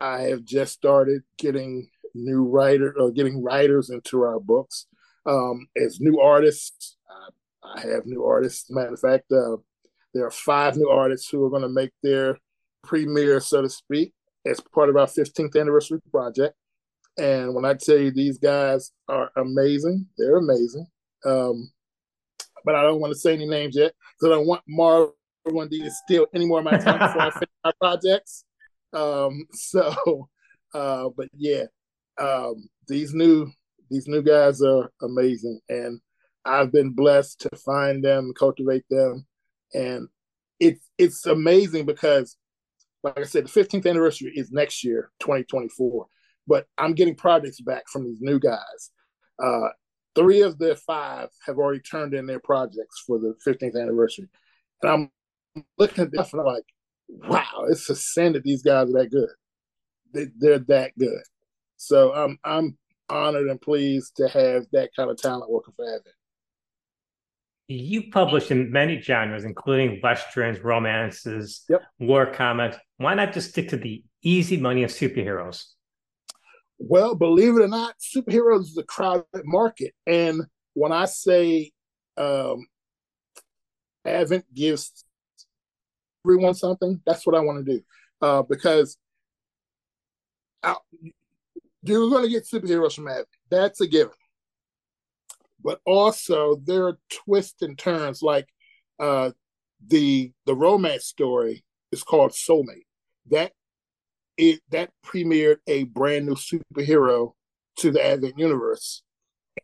I 0.00 0.22
have 0.22 0.44
just 0.44 0.74
started 0.74 1.22
getting 1.38 1.88
new 2.14 2.42
writer 2.42 2.94
or 2.98 3.10
getting 3.10 3.42
writers 3.42 3.90
into 3.90 4.22
our 4.22 4.40
books 4.40 4.86
um, 5.24 5.66
as 5.76 6.00
new 6.00 6.20
artists. 6.20 6.96
I, 7.10 7.78
I 7.78 7.80
have 7.92 8.06
new 8.06 8.24
artists. 8.24 8.70
Matter 8.70 8.94
of 8.94 9.00
fact, 9.00 9.32
uh, 9.32 9.56
there 10.14 10.26
are 10.26 10.30
five 10.30 10.76
new 10.76 10.88
artists 10.88 11.28
who 11.28 11.44
are 11.44 11.50
going 11.50 11.62
to 11.62 11.68
make 11.68 11.92
their 12.02 12.38
premiere, 12.82 13.40
so 13.40 13.62
to 13.62 13.68
speak, 13.68 14.12
as 14.46 14.60
part 14.60 14.88
of 14.88 14.96
our 14.96 15.06
15th 15.06 15.58
anniversary 15.58 16.00
project. 16.10 16.54
And 17.18 17.54
when 17.54 17.64
I 17.64 17.74
tell 17.74 17.96
you 17.96 18.10
these 18.10 18.38
guys 18.38 18.92
are 19.08 19.30
amazing, 19.36 20.06
they're 20.18 20.36
amazing. 20.36 20.86
Um, 21.24 21.70
but 22.64 22.74
I 22.74 22.82
don't 22.82 23.00
want 23.00 23.12
to 23.12 23.18
say 23.18 23.32
any 23.32 23.46
names 23.46 23.76
yet 23.76 23.92
because 24.18 24.32
I 24.32 24.36
don't 24.36 24.46
want 24.46 24.62
Marvel 24.68 25.14
and 25.46 25.70
D 25.70 25.82
to 25.82 25.90
steal 25.90 26.26
any 26.34 26.46
more 26.46 26.58
of 26.58 26.64
my 26.64 26.76
time 26.76 26.98
before 26.98 27.22
I 27.22 27.30
finish 27.32 27.48
my 27.64 27.72
projects. 27.80 28.44
Um, 28.92 29.46
so, 29.52 30.28
uh, 30.74 31.08
but 31.16 31.28
yeah, 31.34 31.64
um, 32.18 32.68
these 32.88 33.14
new 33.14 33.50
these 33.88 34.08
new 34.08 34.22
guys 34.22 34.62
are 34.62 34.90
amazing, 35.00 35.60
and 35.68 36.00
I've 36.44 36.72
been 36.72 36.90
blessed 36.90 37.40
to 37.42 37.56
find 37.56 38.04
them, 38.04 38.32
cultivate 38.38 38.84
them, 38.90 39.26
and 39.72 40.08
it's 40.58 40.90
it's 40.98 41.24
amazing 41.26 41.86
because 41.86 42.36
like 43.02 43.18
I 43.18 43.24
said, 43.24 43.46
the 43.46 43.60
15th 43.60 43.88
anniversary 43.88 44.32
is 44.34 44.50
next 44.50 44.82
year, 44.82 45.12
2024. 45.20 46.06
But 46.46 46.66
I'm 46.78 46.94
getting 46.94 47.14
projects 47.14 47.60
back 47.60 47.84
from 47.88 48.04
these 48.04 48.20
new 48.20 48.38
guys. 48.38 48.90
Uh, 49.42 49.68
three 50.14 50.42
of 50.42 50.58
the 50.58 50.76
five 50.76 51.28
have 51.46 51.58
already 51.58 51.80
turned 51.80 52.14
in 52.14 52.26
their 52.26 52.40
projects 52.40 53.02
for 53.06 53.18
the 53.18 53.34
15th 53.46 53.80
anniversary. 53.80 54.28
And 54.82 54.92
I'm 54.92 55.62
looking 55.78 56.04
at 56.04 56.12
this 56.12 56.32
and 56.32 56.40
I'm 56.40 56.46
like, 56.46 56.64
wow, 57.08 57.66
it's 57.68 57.88
a 57.90 57.96
sin 57.96 58.32
that 58.32 58.42
these 58.42 58.62
guys 58.62 58.88
are 58.88 58.98
that 58.98 59.10
good. 59.10 59.28
They, 60.12 60.26
they're 60.38 60.58
that 60.60 60.92
good. 60.98 61.22
So 61.76 62.14
um, 62.14 62.38
I'm 62.44 62.78
honored 63.08 63.48
and 63.48 63.60
pleased 63.60 64.16
to 64.16 64.28
have 64.28 64.66
that 64.72 64.90
kind 64.96 65.10
of 65.10 65.18
talent 65.18 65.50
working 65.50 65.74
for 65.76 65.84
Advent. 65.84 66.14
You 67.68 68.10
published 68.12 68.52
in 68.52 68.70
many 68.70 69.00
genres, 69.00 69.44
including 69.44 70.00
westerns, 70.00 70.60
romances, 70.60 71.64
yep. 71.68 71.82
war 71.98 72.26
comics. 72.26 72.76
Why 72.98 73.14
not 73.14 73.32
just 73.32 73.50
stick 73.50 73.68
to 73.70 73.76
the 73.76 74.04
easy 74.22 74.56
money 74.56 74.84
of 74.84 74.90
superheroes? 74.90 75.64
Well, 76.78 77.14
believe 77.14 77.56
it 77.56 77.62
or 77.62 77.68
not, 77.68 77.94
superheroes 78.00 78.62
is 78.62 78.76
a 78.78 78.82
crowded 78.82 79.26
market. 79.44 79.94
And 80.06 80.42
when 80.74 80.92
I 80.92 81.06
say 81.06 81.72
um, 82.16 82.66
Advent 84.04 84.44
gives 84.54 85.04
everyone 86.24 86.54
something, 86.54 87.00
that's 87.06 87.26
what 87.26 87.36
I 87.36 87.40
want 87.40 87.64
to 87.64 87.72
do. 87.76 87.82
Uh, 88.20 88.42
because 88.42 88.96
I, 90.62 90.76
you're 91.82 92.10
going 92.10 92.24
to 92.24 92.30
get 92.30 92.46
superheroes 92.46 92.94
from 92.94 93.08
Advent. 93.08 93.28
That's 93.50 93.80
a 93.80 93.86
given. 93.86 94.12
but 95.62 95.80
also 95.84 96.56
there 96.64 96.86
are 96.86 96.98
twists 97.10 97.62
and 97.62 97.78
turns. 97.78 98.22
Like 98.22 98.48
uh, 98.98 99.32
the 99.86 100.32
the 100.46 100.54
romance 100.54 101.06
story 101.06 101.64
is 101.92 102.02
called 102.02 102.32
Soulmate. 102.32 102.86
That 103.30 103.52
it 104.36 104.60
that 104.70 104.90
premiered 105.04 105.58
a 105.66 105.84
brand 105.84 106.26
new 106.26 106.34
superhero 106.34 107.32
to 107.78 107.90
the 107.90 108.04
Advent 108.04 108.38
universe, 108.38 109.02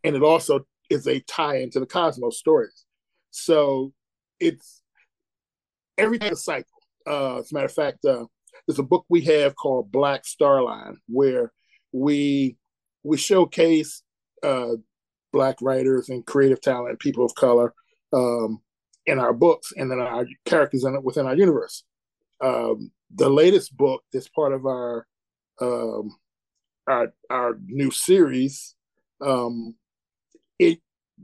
and 0.03 0.15
it 0.15 0.23
also 0.23 0.65
is 0.89 1.07
a 1.07 1.19
tie 1.21 1.57
into 1.57 1.79
the 1.79 1.85
Cosmos 1.85 2.37
stories. 2.37 2.85
So 3.31 3.93
it's 4.39 4.81
everything 5.97 6.33
a 6.33 6.35
cycle. 6.35 6.69
Uh, 7.05 7.39
as 7.39 7.51
a 7.51 7.55
matter 7.55 7.65
of 7.65 7.73
fact, 7.73 8.05
uh, 8.05 8.25
there's 8.67 8.79
a 8.79 8.83
book 8.83 9.05
we 9.09 9.21
have 9.21 9.55
called 9.55 9.91
Black 9.91 10.23
Starline 10.23 10.95
where 11.07 11.51
we 11.91 12.57
we 13.03 13.17
showcase 13.17 14.01
uh, 14.43 14.75
black 15.31 15.57
writers 15.61 16.09
and 16.09 16.25
creative 16.25 16.61
talent, 16.61 16.99
people 16.99 17.25
of 17.25 17.35
color, 17.35 17.73
um, 18.13 18.61
in 19.05 19.19
our 19.19 19.33
books, 19.33 19.73
and 19.75 19.91
then 19.91 19.99
our 19.99 20.25
characters 20.45 20.85
in 20.85 20.95
it 20.95 21.03
within 21.03 21.25
our 21.25 21.35
universe. 21.35 21.83
Um, 22.41 22.91
the 23.15 23.29
latest 23.29 23.75
book 23.75 24.03
that's 24.11 24.29
part 24.29 24.53
of 24.53 24.65
our 24.65 25.05
um, 25.61 26.15
our 26.87 27.13
our 27.29 27.57
new 27.65 27.91
series, 27.91 28.75
um, 29.21 29.75
it 30.59 30.79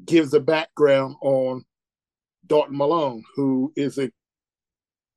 gives 0.05 0.33
a 0.33 0.39
background 0.39 1.15
on 1.21 1.65
Dalton 2.45 2.77
Malone, 2.77 3.23
who 3.35 3.73
is 3.75 3.97
a 3.97 4.11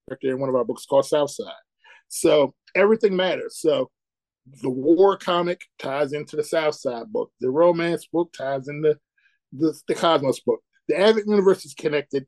character 0.09 0.31
in 0.31 0.41
one 0.41 0.49
of 0.49 0.55
our 0.55 0.65
books 0.65 0.87
called 0.87 1.07
Southside. 1.07 1.53
So 2.09 2.55
everything 2.75 3.17
matters. 3.17 3.59
So 3.59 3.91
the 4.63 4.71
war 4.71 5.17
comic 5.17 5.61
ties 5.79 6.13
into 6.13 6.37
the 6.37 6.45
Southside 6.45 7.13
book. 7.13 7.31
The 7.41 7.51
romance 7.51 8.07
book 8.13 8.33
ties 8.37 8.69
into 8.69 8.99
the, 9.53 9.79
the 9.89 9.95
Cosmos 9.95 10.41
book. 10.41 10.61
The 10.89 10.99
Advent 10.99 11.29
universe 11.29 11.65
is 11.65 11.75
connected 11.75 12.27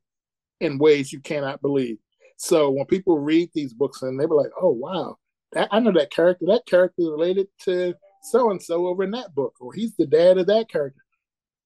in 0.60 0.78
ways 0.78 1.12
you 1.12 1.20
cannot 1.20 1.60
believe. 1.60 1.98
So 2.36 2.70
when 2.70 2.86
people 2.86 3.18
read 3.18 3.50
these 3.54 3.72
books 3.72 4.02
and 4.02 4.18
they 4.18 4.26
were 4.26 4.36
like, 4.36 4.52
"Oh 4.60 4.70
wow, 4.70 5.16
that, 5.52 5.68
I 5.70 5.80
know 5.80 5.92
that 5.92 6.10
character. 6.10 6.46
That 6.46 6.66
character 6.66 7.02
is 7.02 7.10
related 7.10 7.48
to 7.64 7.94
so 8.22 8.50
and 8.50 8.62
so 8.62 8.86
over 8.86 9.04
in 9.04 9.10
that 9.12 9.34
book, 9.34 9.54
or 9.60 9.72
he's 9.72 9.94
the 9.96 10.06
dad 10.06 10.38
of 10.38 10.46
that 10.46 10.68
character." 10.68 11.00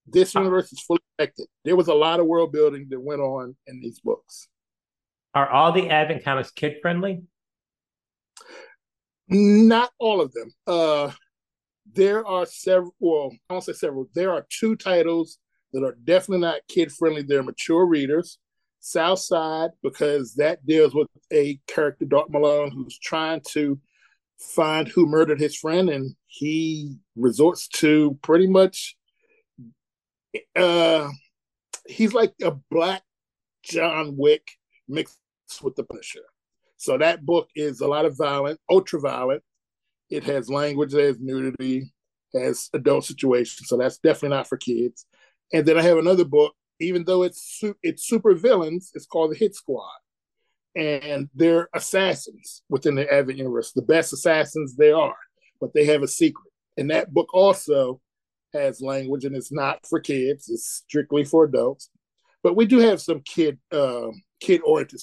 This 0.07 0.33
universe 0.33 0.71
is 0.71 0.81
fully 0.81 1.01
connected. 1.17 1.47
There 1.65 1.75
was 1.75 1.87
a 1.87 1.93
lot 1.93 2.19
of 2.19 2.25
world 2.25 2.51
building 2.51 2.87
that 2.89 2.99
went 2.99 3.21
on 3.21 3.55
in 3.67 3.79
these 3.79 3.99
books. 3.99 4.47
Are 5.35 5.49
all 5.49 5.71
the 5.71 5.89
Advent 5.89 6.23
comics 6.23 6.51
kid 6.51 6.77
friendly? 6.81 7.21
Not 9.27 9.91
all 9.99 10.21
of 10.21 10.33
them. 10.33 10.51
Uh, 10.65 11.11
there 11.93 12.25
are 12.25 12.45
several. 12.45 12.95
Well, 12.99 13.31
I 13.49 13.53
won't 13.53 13.65
say 13.65 13.73
several. 13.73 14.09
There 14.15 14.31
are 14.31 14.47
two 14.49 14.75
titles 14.75 15.37
that 15.73 15.83
are 15.83 15.95
definitely 16.03 16.41
not 16.41 16.61
kid 16.67 16.91
friendly. 16.91 17.21
They're 17.21 17.43
mature 17.43 17.85
readers. 17.85 18.39
Southside, 18.79 19.71
because 19.83 20.35
that 20.35 20.65
deals 20.65 20.93
with 20.93 21.07
a 21.31 21.59
character, 21.67 22.05
Dark 22.05 22.29
Malone, 22.29 22.71
who's 22.71 22.97
trying 22.99 23.41
to 23.49 23.79
find 24.39 24.87
who 24.87 25.05
murdered 25.05 25.39
his 25.39 25.55
friend, 25.55 25.89
and 25.89 26.15
he 26.27 26.97
resorts 27.15 27.67
to 27.67 28.17
pretty 28.21 28.47
much. 28.47 28.95
Uh, 30.55 31.09
he's 31.87 32.13
like 32.13 32.33
a 32.43 32.51
black 32.69 33.01
John 33.63 34.15
Wick 34.15 34.47
mixed 34.87 35.17
with 35.61 35.75
the 35.75 35.83
Punisher. 35.83 36.21
So 36.77 36.97
that 36.97 37.25
book 37.25 37.49
is 37.55 37.81
a 37.81 37.87
lot 37.87 38.05
of 38.05 38.17
violent, 38.17 38.59
ultra 38.69 38.99
violent. 38.99 39.43
It 40.09 40.23
has 40.23 40.49
language, 40.49 40.93
it 40.93 41.05
has 41.05 41.17
nudity, 41.19 41.91
has 42.33 42.69
adult 42.73 43.05
situations. 43.05 43.67
So 43.67 43.77
that's 43.77 43.97
definitely 43.97 44.37
not 44.37 44.47
for 44.47 44.57
kids. 44.57 45.05
And 45.51 45.65
then 45.65 45.77
I 45.77 45.81
have 45.81 45.97
another 45.97 46.25
book, 46.25 46.53
even 46.79 47.03
though 47.03 47.23
it's 47.23 47.61
it's 47.83 48.07
super 48.07 48.33
villains, 48.35 48.91
it's 48.95 49.05
called 49.05 49.31
the 49.31 49.37
Hit 49.37 49.55
Squad. 49.55 49.97
And 50.75 51.29
they're 51.33 51.67
assassins 51.73 52.61
within 52.69 52.95
the 52.95 53.11
Advent 53.11 53.37
universe, 53.37 53.71
the 53.71 53.81
best 53.81 54.13
assassins 54.13 54.75
they 54.75 54.91
are, 54.91 55.17
but 55.59 55.73
they 55.73 55.85
have 55.85 56.03
a 56.03 56.07
secret. 56.07 56.51
And 56.77 56.91
that 56.91 57.13
book 57.13 57.33
also 57.33 57.99
has 58.53 58.81
language 58.81 59.25
and 59.25 59.35
it's 59.35 59.51
not 59.51 59.85
for 59.87 59.99
kids, 59.99 60.49
it's 60.49 60.83
strictly 60.87 61.23
for 61.23 61.45
adults. 61.45 61.89
But 62.43 62.55
we 62.55 62.65
do 62.65 62.79
have 62.79 63.01
some 63.01 63.21
kid 63.21 63.59
um, 63.71 64.23
kid 64.39 64.61
oriented 64.63 65.01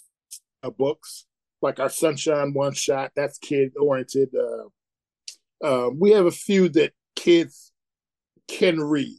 uh, 0.62 0.70
books 0.70 1.26
like 1.60 1.80
our 1.80 1.90
Sunshine 1.90 2.54
One 2.54 2.72
Shot. 2.72 3.12
That's 3.14 3.38
kid 3.38 3.72
oriented. 3.78 4.30
Uh, 4.34 5.66
uh, 5.66 5.90
we 5.90 6.12
have 6.12 6.26
a 6.26 6.30
few 6.30 6.68
that 6.70 6.92
kids 7.14 7.72
can 8.48 8.80
read. 8.80 9.18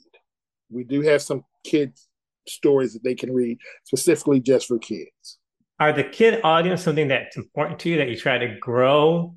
We 0.70 0.84
do 0.84 1.02
have 1.02 1.22
some 1.22 1.44
kids 1.64 2.07
stories 2.50 2.94
that 2.94 3.04
they 3.04 3.16
can 3.16 3.34
read 3.34 3.58
specifically 3.84 4.40
just 4.40 4.68
for 4.68 4.78
kids. 4.80 5.40
Are 5.80 5.94
the 5.94 6.04
kid 6.04 6.42
audience 6.44 6.84
something 6.84 7.08
that's 7.08 7.38
important 7.38 7.80
to 7.80 7.90
you 7.90 7.98
that 7.98 8.10
you 8.10 8.18
try 8.18 8.38
to 8.38 8.58
grow? 8.60 9.36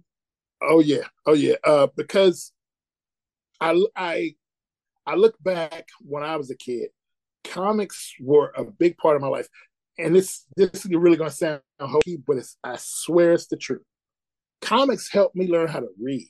Oh 0.63 0.81
yeah, 0.81 1.05
oh 1.27 1.35
yeah. 1.35 1.57
Uh, 1.65 1.89
because 1.97 2.53
I 3.61 3.83
I 3.95 4.35
I 5.07 5.15
look 5.17 5.35
back 5.43 5.89
when 6.01 6.23
I 6.23 6.37
was 6.37 6.51
a 6.51 6.57
kid, 6.57 6.89
comics 7.45 8.15
were 8.21 8.53
a 8.57 8.65
big 8.65 8.97
part 8.97 9.17
of 9.17 9.23
my 9.23 9.29
life 9.29 9.49
and 10.01 10.15
this 10.15 10.47
this 10.57 10.71
is 10.75 10.87
really 10.87 11.17
going 11.17 11.31
to 11.31 11.37
sound 11.37 11.61
hokey, 11.79 12.17
but 12.27 12.39
it's 12.39 12.57
I 12.65 12.77
swear 12.79 13.33
it's 13.33 13.47
the 13.47 13.57
truth. 13.57 13.83
Comics 14.61 15.11
helped 15.11 15.37
me 15.37 15.49
learn 15.49 15.69
how 15.69 15.81
to 15.81 15.89
read 16.01 16.29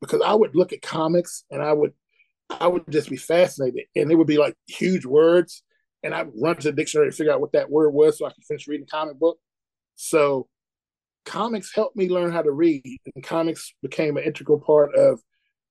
because 0.00 0.22
I 0.22 0.34
would 0.34 0.54
look 0.54 0.72
at 0.72 0.82
comics 0.82 1.44
and 1.50 1.62
I 1.62 1.72
would 1.72 1.92
I 2.50 2.66
would 2.66 2.84
just 2.90 3.08
be 3.08 3.16
fascinated, 3.16 3.84
and 3.94 4.10
it 4.10 4.14
would 4.16 4.26
be 4.26 4.38
like 4.38 4.56
huge 4.66 5.06
words, 5.06 5.62
and 6.02 6.14
I 6.14 6.26
run 6.40 6.56
to 6.56 6.70
the 6.70 6.72
dictionary 6.72 7.10
to 7.10 7.16
figure 7.16 7.32
out 7.32 7.40
what 7.40 7.52
that 7.52 7.70
word 7.70 7.90
was 7.90 8.18
so 8.18 8.26
I 8.26 8.32
could 8.32 8.44
finish 8.44 8.66
reading 8.66 8.86
comic 8.90 9.18
book. 9.18 9.38
So, 9.96 10.48
comics 11.24 11.74
helped 11.74 11.96
me 11.96 12.08
learn 12.08 12.32
how 12.32 12.42
to 12.42 12.50
read, 12.50 12.82
and 13.14 13.24
comics 13.24 13.74
became 13.82 14.16
an 14.16 14.24
integral 14.24 14.60
part 14.60 14.94
of 14.94 15.20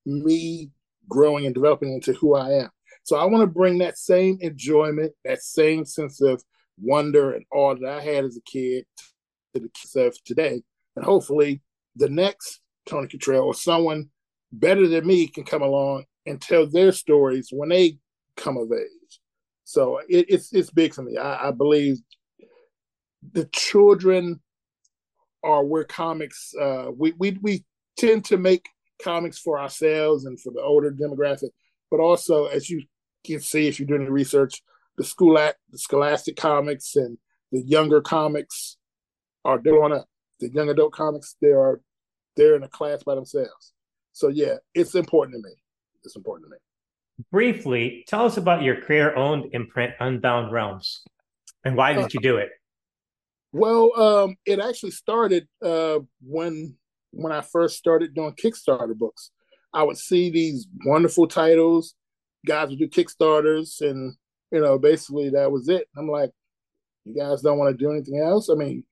me 0.05 0.71
growing 1.09 1.45
and 1.45 1.53
developing 1.53 1.93
into 1.93 2.13
who 2.13 2.35
I 2.35 2.63
am. 2.63 2.69
So 3.03 3.17
I 3.17 3.25
want 3.25 3.41
to 3.41 3.47
bring 3.47 3.79
that 3.79 3.97
same 3.97 4.37
enjoyment, 4.41 5.13
that 5.25 5.41
same 5.41 5.85
sense 5.85 6.21
of 6.21 6.43
wonder 6.79 7.33
and 7.33 7.45
awe 7.51 7.75
that 7.75 7.89
I 7.89 8.01
had 8.01 8.25
as 8.25 8.37
a 8.37 8.41
kid 8.41 8.85
to 9.53 9.59
the 9.59 9.69
kids 9.69 9.95
of 9.95 10.23
today. 10.23 10.61
And 10.95 11.05
hopefully 11.05 11.61
the 11.95 12.09
next 12.09 12.61
Tony 12.85 13.07
Kittrell 13.07 13.45
or 13.45 13.53
someone 13.53 14.09
better 14.51 14.87
than 14.87 15.05
me 15.05 15.27
can 15.27 15.43
come 15.43 15.61
along 15.61 16.05
and 16.25 16.41
tell 16.41 16.67
their 16.67 16.91
stories 16.91 17.49
when 17.51 17.69
they 17.69 17.97
come 18.35 18.57
of 18.57 18.71
age. 18.71 19.00
So 19.71 19.99
it, 20.09 20.25
it's 20.27 20.53
it's 20.53 20.69
big 20.69 20.93
for 20.93 21.01
me. 21.01 21.17
I, 21.17 21.47
I, 21.47 21.51
believe 21.51 21.99
the 23.31 23.45
children 23.53 24.41
are 25.43 25.63
where 25.63 25.85
comics 25.85 26.53
uh, 26.59 26.87
we, 26.95 27.13
we 27.17 27.37
we 27.41 27.63
tend 27.97 28.25
to 28.25 28.37
make 28.37 28.67
comics 29.01 29.39
for 29.39 29.59
ourselves 29.59 30.25
and 30.25 30.39
for 30.39 30.51
the 30.51 30.61
older 30.61 30.91
demographic, 30.91 31.51
but 31.89 32.01
also 32.01 32.47
as 32.47 32.69
you 32.69 32.83
can 33.25 33.39
see 33.39 33.67
if 33.67 33.79
you're 33.79 33.87
doing 33.87 34.03
the 34.03 34.11
research, 34.11 34.61
the 34.97 35.05
school 35.05 35.37
at 35.37 35.55
the 35.69 35.77
scholastic 35.77 36.35
comics 36.35 36.97
and 36.97 37.17
the 37.53 37.61
younger 37.61 38.01
comics 38.01 38.75
are 39.45 39.57
doing 39.57 39.93
up. 39.93 40.07
The 40.41 40.49
young 40.49 40.69
adult 40.69 40.91
comics, 40.91 41.37
they 41.41 41.49
are 41.51 41.79
they're 42.35 42.57
in 42.57 42.63
a 42.63 42.67
class 42.67 43.03
by 43.03 43.15
themselves. 43.15 43.73
So 44.11 44.27
yeah, 44.27 44.55
it's 44.73 44.95
important 44.95 45.35
to 45.35 45.49
me. 45.49 45.55
It's 46.03 46.17
important 46.17 46.47
to 46.47 46.51
me. 46.51 46.57
Briefly, 47.29 48.05
tell 48.07 48.25
us 48.25 48.37
about 48.37 48.63
your 48.63 48.79
creator-owned 48.81 49.53
imprint, 49.53 49.93
Unbound 49.99 50.51
Realms, 50.51 51.03
and 51.65 51.75
why 51.75 51.93
did 51.93 52.13
you 52.13 52.21
do 52.21 52.37
it? 52.37 52.49
Well, 53.51 53.91
um, 53.99 54.37
it 54.45 54.59
actually 54.59 54.91
started 54.91 55.47
uh, 55.61 55.99
when 56.21 56.77
when 57.11 57.33
I 57.33 57.41
first 57.41 57.77
started 57.77 58.15
doing 58.15 58.33
Kickstarter 58.33 58.95
books. 58.95 59.31
I 59.73 59.83
would 59.83 59.97
see 59.97 60.29
these 60.29 60.67
wonderful 60.85 61.27
titles. 61.27 61.93
Guys 62.45 62.69
would 62.69 62.79
do 62.79 62.87
Kickstarters, 62.87 63.81
and 63.81 64.15
you 64.51 64.61
know, 64.61 64.79
basically 64.79 65.29
that 65.31 65.51
was 65.51 65.67
it. 65.69 65.87
I'm 65.97 66.09
like, 66.09 66.31
you 67.05 67.15
guys 67.15 67.41
don't 67.41 67.57
want 67.57 67.77
to 67.77 67.83
do 67.83 67.91
anything 67.91 68.19
else? 68.19 68.49
I 68.49 68.55
mean, 68.55 68.83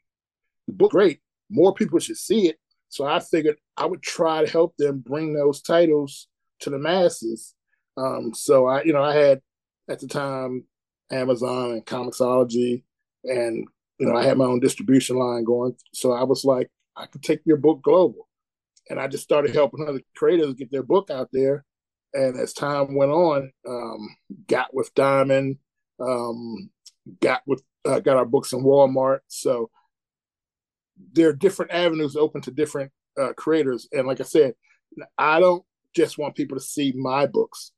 the 0.67 0.73
book 0.73 0.91
great. 0.91 1.19
More 1.49 1.73
people 1.73 1.99
should 1.99 2.17
see 2.17 2.49
it. 2.49 2.57
So 2.89 3.05
I 3.05 3.19
figured 3.19 3.57
I 3.77 3.85
would 3.85 4.01
try 4.01 4.43
to 4.43 4.51
help 4.51 4.75
them 4.77 4.99
bring 4.99 5.33
those 5.33 5.61
titles 5.61 6.27
to 6.61 6.69
the 6.69 6.79
masses. 6.79 7.55
Um, 7.99 8.33
so 8.33 8.67
I, 8.67 8.83
you 8.83 8.93
know, 8.93 9.03
I 9.03 9.13
had 9.13 9.41
at 9.89 9.99
the 9.99 10.07
time 10.07 10.63
Amazon 11.11 11.71
and 11.71 11.85
Comixology, 11.85 12.83
and 13.23 13.67
you 13.99 14.07
know, 14.07 14.15
I 14.15 14.23
had 14.23 14.37
my 14.37 14.45
own 14.45 14.59
distribution 14.59 15.17
line 15.17 15.43
going. 15.43 15.75
So 15.93 16.13
I 16.13 16.23
was 16.23 16.45
like, 16.45 16.69
I 16.95 17.05
could 17.07 17.23
take 17.23 17.41
your 17.45 17.57
book 17.57 17.81
global, 17.81 18.27
and 18.89 18.99
I 18.99 19.07
just 19.07 19.23
started 19.23 19.53
helping 19.53 19.87
other 19.87 20.01
creators 20.15 20.53
get 20.53 20.71
their 20.71 20.83
book 20.83 21.09
out 21.09 21.29
there 21.33 21.65
and 22.13 22.39
as 22.39 22.53
time 22.53 22.95
went 22.95 23.11
on, 23.11 23.51
um, 23.67 24.15
got 24.47 24.73
with 24.73 24.93
Diamond, 24.95 25.57
um, 25.99 26.69
got 27.21 27.41
with 27.45 27.61
uh, 27.85 27.99
got 27.99 28.17
our 28.17 28.25
books 28.25 28.53
in 28.53 28.63
Walmart. 28.63 29.19
So 29.27 29.69
there 31.13 31.29
are 31.29 31.33
different 31.33 31.71
avenues 31.71 32.15
open 32.15 32.41
to 32.41 32.51
different 32.51 32.91
uh, 33.19 33.33
creators. 33.33 33.87
And 33.91 34.07
like 34.07 34.19
I 34.19 34.25
said, 34.25 34.53
I 35.17 35.39
don't 35.39 35.63
just 35.95 36.17
want 36.17 36.35
people 36.35 36.57
to 36.57 36.63
see 36.63 36.93
my 36.95 37.25
books. 37.25 37.71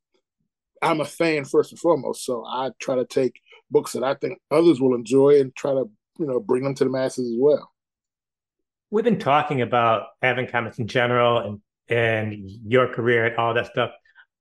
I'm 0.82 1.02
a 1.02 1.06
fan 1.06 1.45
first 1.45 1.72
and 1.72 1.80
foremost. 1.80 2.26
So 2.26 2.44
I 2.45 2.72
try 2.80 2.95
to 2.95 3.06
take 3.06 3.40
books 3.70 3.94
that 3.94 4.03
I 4.03 4.16
think 4.16 4.40
others 4.49 4.82
will 4.82 4.95
enjoy 4.95 5.40
and 5.40 5.56
try 5.56 5.72
to, 5.72 5.90
you 6.20 6.26
know, 6.26 6.40
bring 6.40 6.64
them 6.64 6.76
to 6.76 6.84
the 6.84 6.90
masses 6.90 7.32
as 7.32 7.38
well. 7.40 7.72
We've 8.90 9.06
been 9.06 9.20
talking 9.20 9.62
about 9.62 10.08
Advent 10.22 10.52
Comics 10.52 10.80
in 10.80 10.88
general 10.88 11.38
and 11.40 11.62
and 11.88 12.49
your 12.66 12.88
career 12.88 13.26
and 13.26 13.38
all 13.38 13.53
that 13.53 13.68
stuff. 13.68 13.91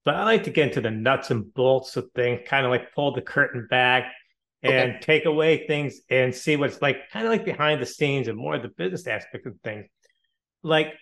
But 0.04 0.14
I 0.14 0.24
like 0.24 0.44
to 0.44 0.50
get 0.50 0.68
into 0.68 0.80
the 0.80 0.90
nuts 0.90 1.30
and 1.30 1.52
bolts 1.52 1.96
of 1.96 2.08
things, 2.14 2.40
kind 2.46 2.64
of 2.64 2.70
like 2.70 2.94
pull 2.94 3.12
the 3.12 3.20
curtain 3.20 3.66
back 3.68 4.12
and 4.62 4.92
okay. 4.92 4.98
take 5.00 5.24
away 5.24 5.66
things 5.66 6.00
and 6.08 6.34
see 6.34 6.56
what's 6.56 6.80
like 6.80 7.10
kind 7.12 7.26
of 7.26 7.32
like 7.32 7.44
behind 7.44 7.82
the 7.82 7.86
scenes 7.86 8.28
and 8.28 8.38
more 8.38 8.54
of 8.54 8.62
the 8.62 8.68
business 8.68 9.06
aspect 9.06 9.46
of 9.46 9.54
things. 9.62 9.86
Like 10.62 10.94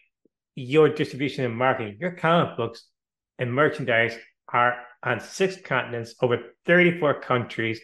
your 0.54 0.88
distribution 0.88 1.44
and 1.44 1.56
marketing, 1.56 1.98
your 2.00 2.12
comic 2.12 2.56
books 2.56 2.84
and 3.38 3.52
merchandise 3.52 4.16
are 4.52 4.76
on 5.02 5.20
six 5.20 5.56
continents, 5.60 6.14
over 6.22 6.38
34 6.66 7.20
countries. 7.20 7.80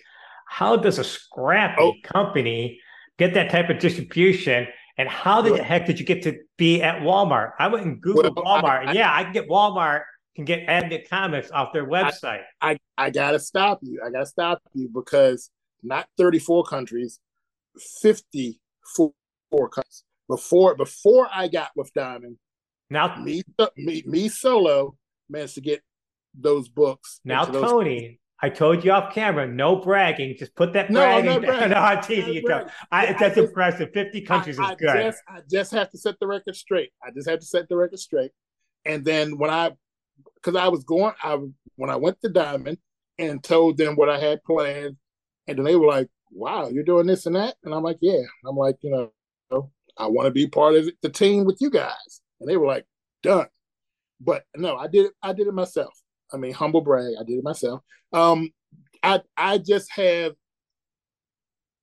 How 0.49 0.77
does 0.77 0.99
a 0.99 1.05
scrappy 1.05 1.83
oh. 1.83 1.93
company 2.03 2.81
get 3.19 3.35
that 3.35 3.51
type 3.51 3.71
of 3.71 3.79
distribution? 3.79 4.67
And 4.97 5.09
how 5.09 5.43
the 5.43 5.63
heck 5.63 5.87
did 5.87 5.99
you 5.99 6.07
get 6.07 6.23
to 6.23 6.39
be 6.57 6.83
at 6.83 7.03
Walmart? 7.03 7.53
I 7.59 7.67
went 7.69 7.85
and 7.85 8.03
Googled 8.03 8.37
well, 8.37 8.63
Walmart, 8.63 8.81
I, 8.81 8.83
and 8.85 8.95
yeah, 8.97 9.13
I 9.13 9.25
can 9.25 9.33
get 9.33 9.49
Walmart 9.49 10.03
can 10.35 10.45
get 10.45 10.65
Advent 10.69 11.09
Comics 11.09 11.51
off 11.51 11.73
their 11.73 11.87
website. 11.87 12.43
I, 12.61 12.73
I, 12.73 13.07
I 13.07 13.11
gotta 13.11 13.39
stop 13.39 13.79
you. 13.83 14.03
I 14.05 14.11
gotta 14.11 14.27
stop 14.27 14.61
you 14.75 14.89
because 14.93 15.51
not 15.83 16.09
34 16.17 16.65
countries, 16.65 17.21
54 18.03 19.13
countries. 19.69 20.05
Before 20.29 20.75
before 20.75 21.29
I 21.33 21.49
got 21.49 21.71
with 21.77 21.93
Diamond, 21.93 22.39
now 22.89 23.17
me 23.17 23.43
me, 23.77 24.03
me 24.07 24.29
solo 24.29 24.97
managed 25.29 25.55
to 25.55 25.61
get 25.61 25.83
those 26.39 26.69
books. 26.69 27.21
Now 27.25 27.45
Tony, 27.45 28.21
I 28.41 28.51
told 28.51 28.85
you 28.85 28.93
off 28.93 29.15
camera, 29.15 29.47
no 29.47 29.77
bragging. 29.77 30.37
Just 30.39 30.55
put 30.55 30.73
that 30.75 30.91
bragging 30.93 31.31
no, 31.31 31.41
bragging. 31.41 31.71
no, 31.71 31.77
on 31.77 31.97
TV. 31.99 32.45
I, 32.93 33.07
that's 33.07 33.23
I 33.23 33.29
just, 33.29 33.39
impressive. 33.39 33.91
50 33.95 34.21
countries 34.23 34.59
I, 34.59 34.73
is 34.73 34.77
good. 34.77 35.03
Just, 35.03 35.23
I 35.29 35.41
just 35.51 35.73
have 35.73 35.91
to 35.93 35.99
set 35.99 36.19
the 36.21 36.27
record 36.27 36.55
straight. 36.57 36.91
I 37.03 37.11
just 37.11 37.29
have 37.29 37.41
to 37.41 37.47
set 37.47 37.69
the 37.69 37.77
record 37.77 37.99
straight. 37.99 38.33
And 38.85 39.05
then 39.05 39.39
when 39.39 39.51
I, 39.51 39.73
because 40.35 40.57
I 40.57 40.69
was 40.69 40.85
going, 40.85 41.15
I 41.23 41.39
when 41.77 41.91
I 41.91 41.97
went 41.97 42.21
to 42.21 42.29
Diamond 42.29 42.79
and 43.19 43.43
told 43.43 43.79
them 43.79 43.97
what 43.97 44.11
I 44.11 44.19
had 44.19 44.45
planned, 44.45 44.97
and 45.47 45.59
then 45.59 45.65
they 45.65 45.77
were 45.77 45.87
like, 45.87 46.09
"Wow, 46.31 46.69
you're 46.69 46.85
doing 46.85 47.07
this 47.07 47.27
and 47.27 47.37
that," 47.37 47.57
and 47.65 47.75
I'm 47.75 47.83
like, 47.83 47.99
"Yeah." 48.03 48.23
I'm 48.47 48.57
like, 48.57 48.77
you 48.83 48.91
know, 48.91 49.71
I 49.97 50.07
want 50.07 50.27
to 50.27 50.31
be 50.31 50.47
part 50.47 50.75
of 50.75 50.91
the 51.03 51.09
team 51.09 51.45
with 51.45 51.59
you 51.61 51.71
guys, 51.71 52.21
and 52.41 52.49
they 52.49 52.57
were 52.57 52.67
like, 52.67 52.85
"Done." 53.23 53.47
But 54.21 54.45
no, 54.55 54.77
I 54.77 54.87
did 54.87 55.07
it. 55.07 55.13
I 55.23 55.33
did 55.33 55.47
it 55.47 55.55
myself. 55.55 55.95
I 56.35 56.37
mean, 56.37 56.53
humble 56.53 56.81
brag, 56.81 57.15
I 57.19 57.23
did 57.23 57.39
it 57.39 57.45
myself. 57.45 57.81
Um, 58.13 58.51
I 59.03 59.21
I 59.37 59.59
just 59.59 59.91
have 59.93 60.33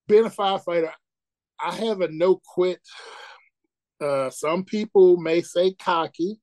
been 0.07 0.25
a 0.25 0.29
firefighter. 0.29 0.91
I 1.59 1.75
have 1.75 2.01
a 2.01 2.09
no 2.09 2.41
quit. 2.53 2.79
Uh, 4.01 4.29
some 4.29 4.65
people 4.65 5.17
may 5.17 5.41
say 5.41 5.73
cocky 5.73 6.39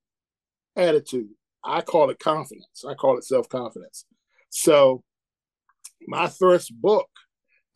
attitude. 0.75 1.29
I 1.63 1.83
call 1.83 2.09
it 2.09 2.19
confidence. 2.19 2.85
I 2.89 2.95
call 2.95 3.19
it 3.19 3.25
self 3.25 3.49
confidence. 3.49 4.07
So 4.49 5.03
my 6.07 6.29
first 6.29 6.73
book, 6.81 7.09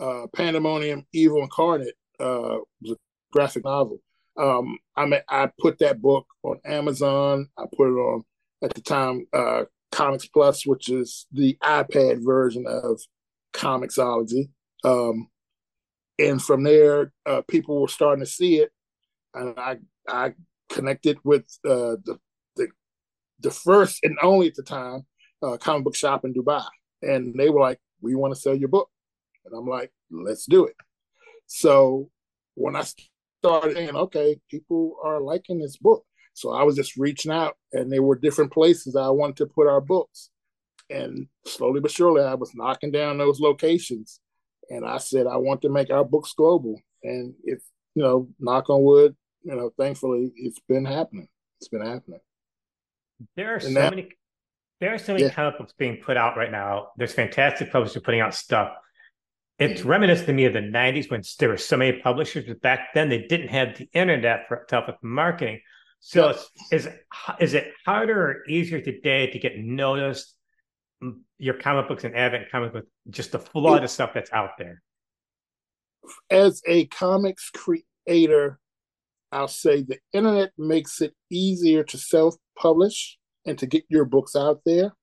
uh, 0.01 0.27
Pandemonium 0.35 1.07
Evil 1.13 1.43
Incarnate, 1.43 1.95
uh, 2.19 2.59
was 2.81 2.93
a 2.93 2.97
graphic 3.33 3.65
novel. 3.65 3.99
Um, 4.39 4.79
I 4.97 5.05
mean, 5.05 5.21
I 5.29 5.51
put 5.61 5.79
that 5.81 6.01
book 6.01 6.27
on 6.43 6.59
Amazon. 6.65 7.49
I 7.59 7.65
put 7.77 7.89
it 7.89 7.99
on 7.99 8.25
at 8.63 8.73
the 8.73 8.81
time 8.81 9.27
uh, 9.33 9.65
Comics 9.93 10.27
Plus, 10.27 10.67
which 10.67 10.89
is 10.89 11.27
the 11.33 11.57
iPad 11.63 12.25
version 12.25 12.65
of 12.67 13.01
Comixology. 13.53 14.49
Um, 14.85 15.29
and 16.19 16.43
from 16.43 16.65
there, 16.65 17.13
uh, 17.27 17.43
people 17.49 17.81
were 17.81 17.89
starting 17.89 18.25
to 18.25 18.31
see 18.31 18.57
it, 18.57 18.71
and 19.35 19.59
I 19.59 19.77
I 20.09 20.35
connected 20.69 21.19
with 21.23 21.45
uh, 21.65 21.97
the, 22.05 22.19
the 22.57 22.69
the 23.41 23.51
first 23.51 24.01
and 24.03 24.17
only 24.23 24.49
at 24.49 24.55
the 24.55 24.63
time 24.63 25.07
uh, 25.43 25.57
comic 25.59 25.85
book 25.85 25.97
shop 25.97 26.25
in 26.25 26.35
Dubai, 26.35 26.65
and 27.03 27.35
they 27.39 27.51
were 27.51 27.61
like, 27.61 27.81
we 28.01 28.15
want 28.15 28.35
to 28.35 28.41
sell 28.41 28.55
your 28.55 28.69
book. 28.69 28.89
And 29.45 29.55
I'm 29.57 29.67
like, 29.67 29.93
let's 30.11 30.47
do 30.47 30.67
it. 30.67 30.77
So 31.47 32.11
when 32.55 32.77
I 32.77 32.85
started 33.43 33.77
saying, 33.77 33.97
okay, 33.97 34.41
people 34.51 34.97
are 35.03 35.21
liking 35.21 35.59
this 35.59 35.77
book. 35.77 36.05
So 36.35 36.53
I 36.53 36.63
was 36.63 36.77
just 36.77 36.97
reaching 36.97 37.33
out 37.33 37.57
and 37.73 37.93
there 37.93 38.03
were 38.03 38.17
different 38.17 38.53
places 38.53 38.97
I 38.97 39.09
wanted 39.11 39.37
to 39.39 39.47
put 39.47 39.69
our 39.69 39.81
books. 39.81 40.31
And 40.91 41.29
slowly 41.47 41.81
but 41.81 41.91
surely 41.91 42.23
I 42.23 42.35
was 42.35 42.55
knocking 42.55 42.91
down 42.91 43.19
those 43.19 43.41
locations. 43.41 44.21
And 44.71 44.85
I 44.87 44.99
said, 44.99 45.27
I 45.27 45.37
want 45.37 45.63
to 45.63 45.69
make 45.69 45.91
our 45.91 46.05
books 46.05 46.33
global. 46.37 46.81
And 47.03 47.35
it's, 47.45 47.65
you 47.95 48.03
know, 48.03 48.29
knock 48.39 48.71
on 48.71 48.83
wood, 48.83 49.15
you 49.43 49.55
know, 49.55 49.71
thankfully 49.79 50.33
it's 50.37 50.61
been 50.69 50.85
happening. 50.85 51.29
It's 51.61 51.69
been 51.69 51.85
happening. 51.85 52.21
There 53.37 53.53
are 53.53 53.55
and 53.55 53.63
so 53.63 53.75
that, 53.75 53.91
many 53.91 54.09
there 54.81 54.93
are 54.93 54.99
so 54.99 55.13
many 55.13 55.27
yeah. 55.27 55.31
comic 55.31 55.59
books 55.59 55.73
being 55.79 55.99
put 55.99 56.17
out 56.17 56.37
right 56.37 56.51
now. 56.51 56.89
There's 56.97 57.13
fantastic 57.13 57.71
publishers 57.71 58.03
putting 58.03 58.21
out 58.21 58.35
stuff. 58.35 58.73
It's 59.59 59.81
mm-hmm. 59.81 59.91
reminiscent 59.91 60.27
to 60.27 60.33
me 60.33 60.47
of 60.47 60.55
the 60.55 60.59
90s 60.59 61.09
when 61.09 61.23
there 61.39 61.51
were 61.51 61.57
so 61.57 61.77
many 61.77 62.01
publishers, 62.01 62.47
but 62.47 62.61
back 62.63 62.89
then 62.95 63.09
they 63.09 63.27
didn't 63.29 63.49
have 63.49 63.79
the 63.79 63.89
internet 63.93 64.49
for 64.49 64.67
with 64.71 64.97
marketing. 65.03 65.61
So 66.05 66.37
is 66.73 66.89
is 67.41 67.55
it 67.55 67.73
harder 67.87 68.21
or 68.21 68.49
easier 68.49 68.81
today 68.81 69.31
to 69.31 69.39
get 69.39 69.57
noticed 69.57 70.35
your 71.39 71.55
comic 71.55 71.87
books 71.87 72.03
and 72.03 72.15
Advent 72.17 72.51
comic 72.51 72.73
book, 72.73 72.87
just 73.09 73.31
the 73.31 73.39
flood 73.39 73.85
of 73.85 73.91
stuff 73.91 74.11
that's 74.13 74.33
out 74.33 74.59
there? 74.59 74.83
As 76.29 76.61
a 76.67 76.87
comics 76.87 77.51
creator, 77.51 78.59
I'll 79.31 79.47
say 79.47 79.83
the 79.83 80.01
internet 80.13 80.51
makes 80.59 81.01
it 81.01 81.15
easier 81.31 81.85
to 81.85 81.97
self-publish 81.97 83.17
and 83.47 83.57
to 83.59 83.67
get 83.67 83.85
your 83.89 84.05
books 84.05 84.35
out 84.35 84.63
there. 84.67 84.95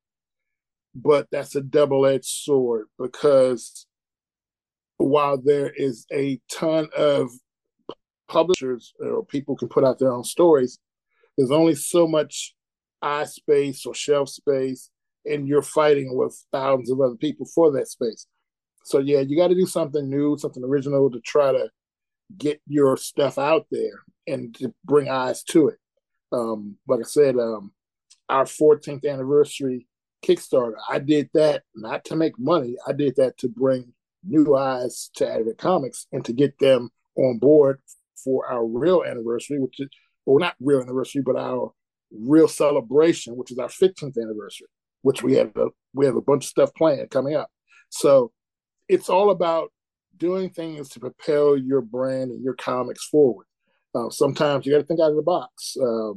But 0.94 1.28
that's 1.32 1.56
a 1.56 1.62
double 1.62 2.06
edged 2.06 2.26
sword 2.26 2.88
because 3.00 3.86
while 4.98 5.42
there 5.42 5.72
is 5.74 6.06
a 6.12 6.42
ton 6.52 6.90
of 6.98 7.30
publishers 8.28 8.94
or 9.00 9.24
people 9.24 9.56
can 9.56 9.70
put 9.70 9.86
out 9.86 9.98
their 9.98 10.12
own 10.12 10.26
stories, 10.26 10.78
there's 11.40 11.52
only 11.52 11.74
so 11.74 12.06
much 12.06 12.54
eye 13.02 13.24
space 13.24 13.86
or 13.86 13.96
shelf 13.96 14.28
space, 14.28 14.90
and 15.26 15.48
you're 15.48 15.62
fighting 15.62 16.18
with 16.18 16.38
thousands 16.52 16.92
of 16.92 17.00
other 17.00 17.16
people 17.16 17.46
for 17.46 17.72
that 17.72 17.88
space. 17.88 18.28
So 18.84 19.00
yeah, 19.00 19.22
you 19.22 19.38
got 19.38 19.48
to 19.48 19.56
do 19.56 19.66
something 19.66 20.10
new, 20.10 20.38
something 20.38 20.66
original 20.66 21.10
to 21.10 21.22
try 21.22 21.54
to 21.54 21.70
get 22.38 22.60
your 22.68 22.98
stuff 22.98 23.38
out 23.38 23.68
there 23.72 24.04
and 24.28 24.54
to 24.56 24.74
bring 24.84 25.08
eyes 25.08 25.42
to 25.44 25.70
it. 25.70 25.78
Um, 26.34 26.76
like 26.90 27.00
I 27.00 27.04
said, 27.04 27.38
um, 27.38 27.72
our 28.28 28.44
14th 28.44 29.10
anniversary 29.10 29.88
Kickstarter. 30.22 30.76
I 30.90 31.00
did 31.00 31.30
that 31.36 31.64
not 31.74 32.04
to 32.06 32.18
make 32.18 32.38
money. 32.38 32.76
I 32.86 32.92
did 32.92 33.16
that 33.16 33.38
to 33.38 33.48
bring 33.48 33.94
new 34.28 34.58
eyes 34.58 35.10
to 35.16 35.32
Advent 35.32 35.58
Comics 35.58 36.06
and 36.12 36.26
to 36.26 36.34
get 36.34 36.60
them 36.60 36.90
on 37.16 37.38
board 37.38 37.80
for 38.22 38.46
our 38.46 38.66
real 38.66 39.06
anniversary, 39.06 39.58
which 39.60 39.80
is 39.80 39.88
well 40.26 40.40
not 40.40 40.56
real 40.60 40.82
anniversary, 40.82 41.22
but 41.26 41.36
our 41.36 41.72
real 42.12 42.48
celebration, 42.48 43.36
which 43.36 43.52
is 43.52 43.60
our 43.60 43.68
15th 43.68 44.18
anniversary, 44.18 44.68
which 45.02 45.24
we 45.24 45.36
have 45.36 45.56
a 45.56 45.68
we 45.94 46.06
have 46.06 46.16
a 46.16 46.22
bunch 46.22 46.46
of 46.46 46.50
stuff 46.50 46.74
planned 46.76 47.10
coming 47.10 47.36
up. 47.36 47.50
So 47.90 48.32
it's 48.88 49.10
all 49.10 49.32
about 49.32 49.72
doing 50.18 50.50
things 50.50 50.90
to 50.90 51.00
propel 51.00 51.58
your 51.58 51.82
brand 51.82 52.32
and 52.32 52.44
your 52.44 52.56
comics 52.56 53.08
forward. 53.08 53.46
Uh, 53.96 54.10
sometimes 54.10 54.66
you 54.66 54.72
got 54.72 54.80
to 54.80 54.84
think 54.84 55.00
out 55.00 55.10
of 55.10 55.16
the 55.16 55.24
box 55.24 55.76
uh, 55.82 56.12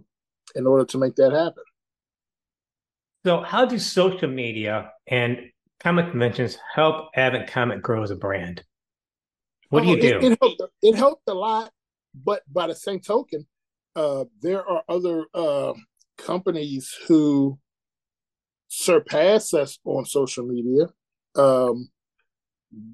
in 0.55 0.67
order 0.67 0.85
to 0.85 0.99
make 0.99 1.15
that 1.17 1.33
happen. 1.33 1.63
So, 3.25 3.43
how 3.43 3.65
do 3.65 3.79
social 3.79 4.29
media 4.29 4.91
and 5.07 5.39
comic 5.81 6.11
conventions 6.11 6.59
help 6.75 7.11
Advent 7.15 7.49
Comic 7.49 7.81
grow 7.81 8.03
as 8.03 8.11
a 8.11 8.17
brand? 8.17 8.65
What 9.71 9.85
do 9.85 9.91
you 9.91 10.01
do? 10.01 10.19
It, 10.19 10.33
it, 10.33 10.39
helped, 10.41 10.63
it 10.83 10.95
helped 10.97 11.23
a 11.29 11.35
lot, 11.35 11.71
but 12.15 12.43
by 12.53 12.67
the 12.67 12.75
same 12.75 13.01
token, 13.01 13.47
uh, 13.95 14.25
there 14.41 14.67
are 14.67 14.83
other 14.89 15.27
uh, 15.35 15.73
companies 16.17 16.95
who 17.07 17.59
surpass 18.69 19.53
us 19.53 19.79
on 19.85 20.05
social 20.05 20.47
media, 20.47 20.87
um, 21.37 21.89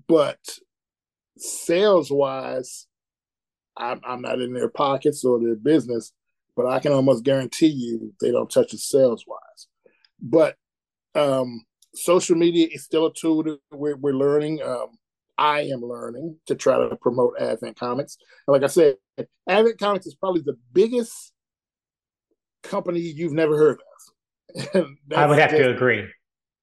but 0.09 0.39
sales 1.37 2.11
wise, 2.11 2.87
I'm, 3.77 4.01
I'm 4.05 4.23
not 4.23 4.41
in 4.41 4.53
their 4.53 4.69
pockets 4.69 5.25
or 5.25 5.39
their 5.41 5.55
business, 5.55 6.13
but 6.57 6.67
I 6.67 6.81
can 6.81 6.93
almost 6.93 7.25
guarantee 7.25 7.69
you 7.69 8.13
they 8.21 8.33
don't 8.33 8.51
touch 8.51 8.75
it 8.75 8.81
sales 8.81 9.25
wise. 9.27 9.69
But 10.21 10.57
um, 11.15 11.65
social 11.95 12.37
media 12.37 12.69
is 12.73 12.85
still 12.85 13.07
a 13.07 13.15
tool 13.15 13.45
that 13.45 13.59
we're, 13.71 13.97
we're 13.97 14.13
learning. 14.13 14.61
Um, 14.63 14.99
I 15.39 15.63
am 15.63 15.81
learning 15.81 16.37
to 16.47 16.57
try 16.57 16.77
to 16.77 16.97
promote 16.97 17.41
Advent 17.41 17.79
Comics. 17.79 18.19
And 18.47 18.53
like 18.53 18.65
I 18.65 18.67
said, 18.67 18.97
Advent 19.49 19.79
Comics 19.79 20.07
is 20.07 20.17
probably 20.17 20.43
the 20.43 20.59
biggest 20.73 21.33
company 22.63 23.01
you've 23.01 23.33
never 23.33 23.57
heard 23.57 23.79
of. 24.75 24.87
I 25.17 25.27
would 25.27 25.39
have 25.39 25.51
just, 25.51 25.63
to 25.63 25.71
agree. 25.71 26.07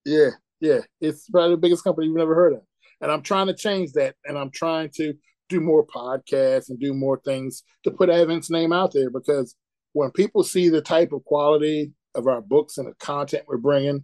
Yeah, 0.03 0.31
Yeah, 0.59 0.79
it's 0.99 1.29
probably 1.29 1.51
the 1.51 1.61
biggest 1.61 1.83
company 1.83 2.07
you've 2.07 2.17
never 2.17 2.35
heard 2.35 2.53
of. 2.53 2.61
And 3.01 3.11
I'm 3.11 3.21
trying 3.21 3.47
to 3.47 3.53
change 3.53 3.93
that. 3.93 4.15
And 4.25 4.37
I'm 4.37 4.51
trying 4.51 4.89
to 4.95 5.13
do 5.47 5.61
more 5.61 5.85
podcasts 5.85 6.69
and 6.69 6.79
do 6.79 6.93
more 6.93 7.21
things 7.23 7.63
to 7.83 7.91
put 7.91 8.09
Advent's 8.09 8.49
name 8.49 8.73
out 8.73 8.91
there 8.93 9.09
because 9.09 9.55
when 9.93 10.11
people 10.11 10.43
see 10.43 10.69
the 10.69 10.81
type 10.81 11.11
of 11.13 11.23
quality 11.23 11.93
of 12.15 12.27
our 12.27 12.41
books 12.41 12.77
and 12.77 12.87
the 12.87 12.93
content 12.95 13.45
we're 13.47 13.57
bringing, 13.57 14.03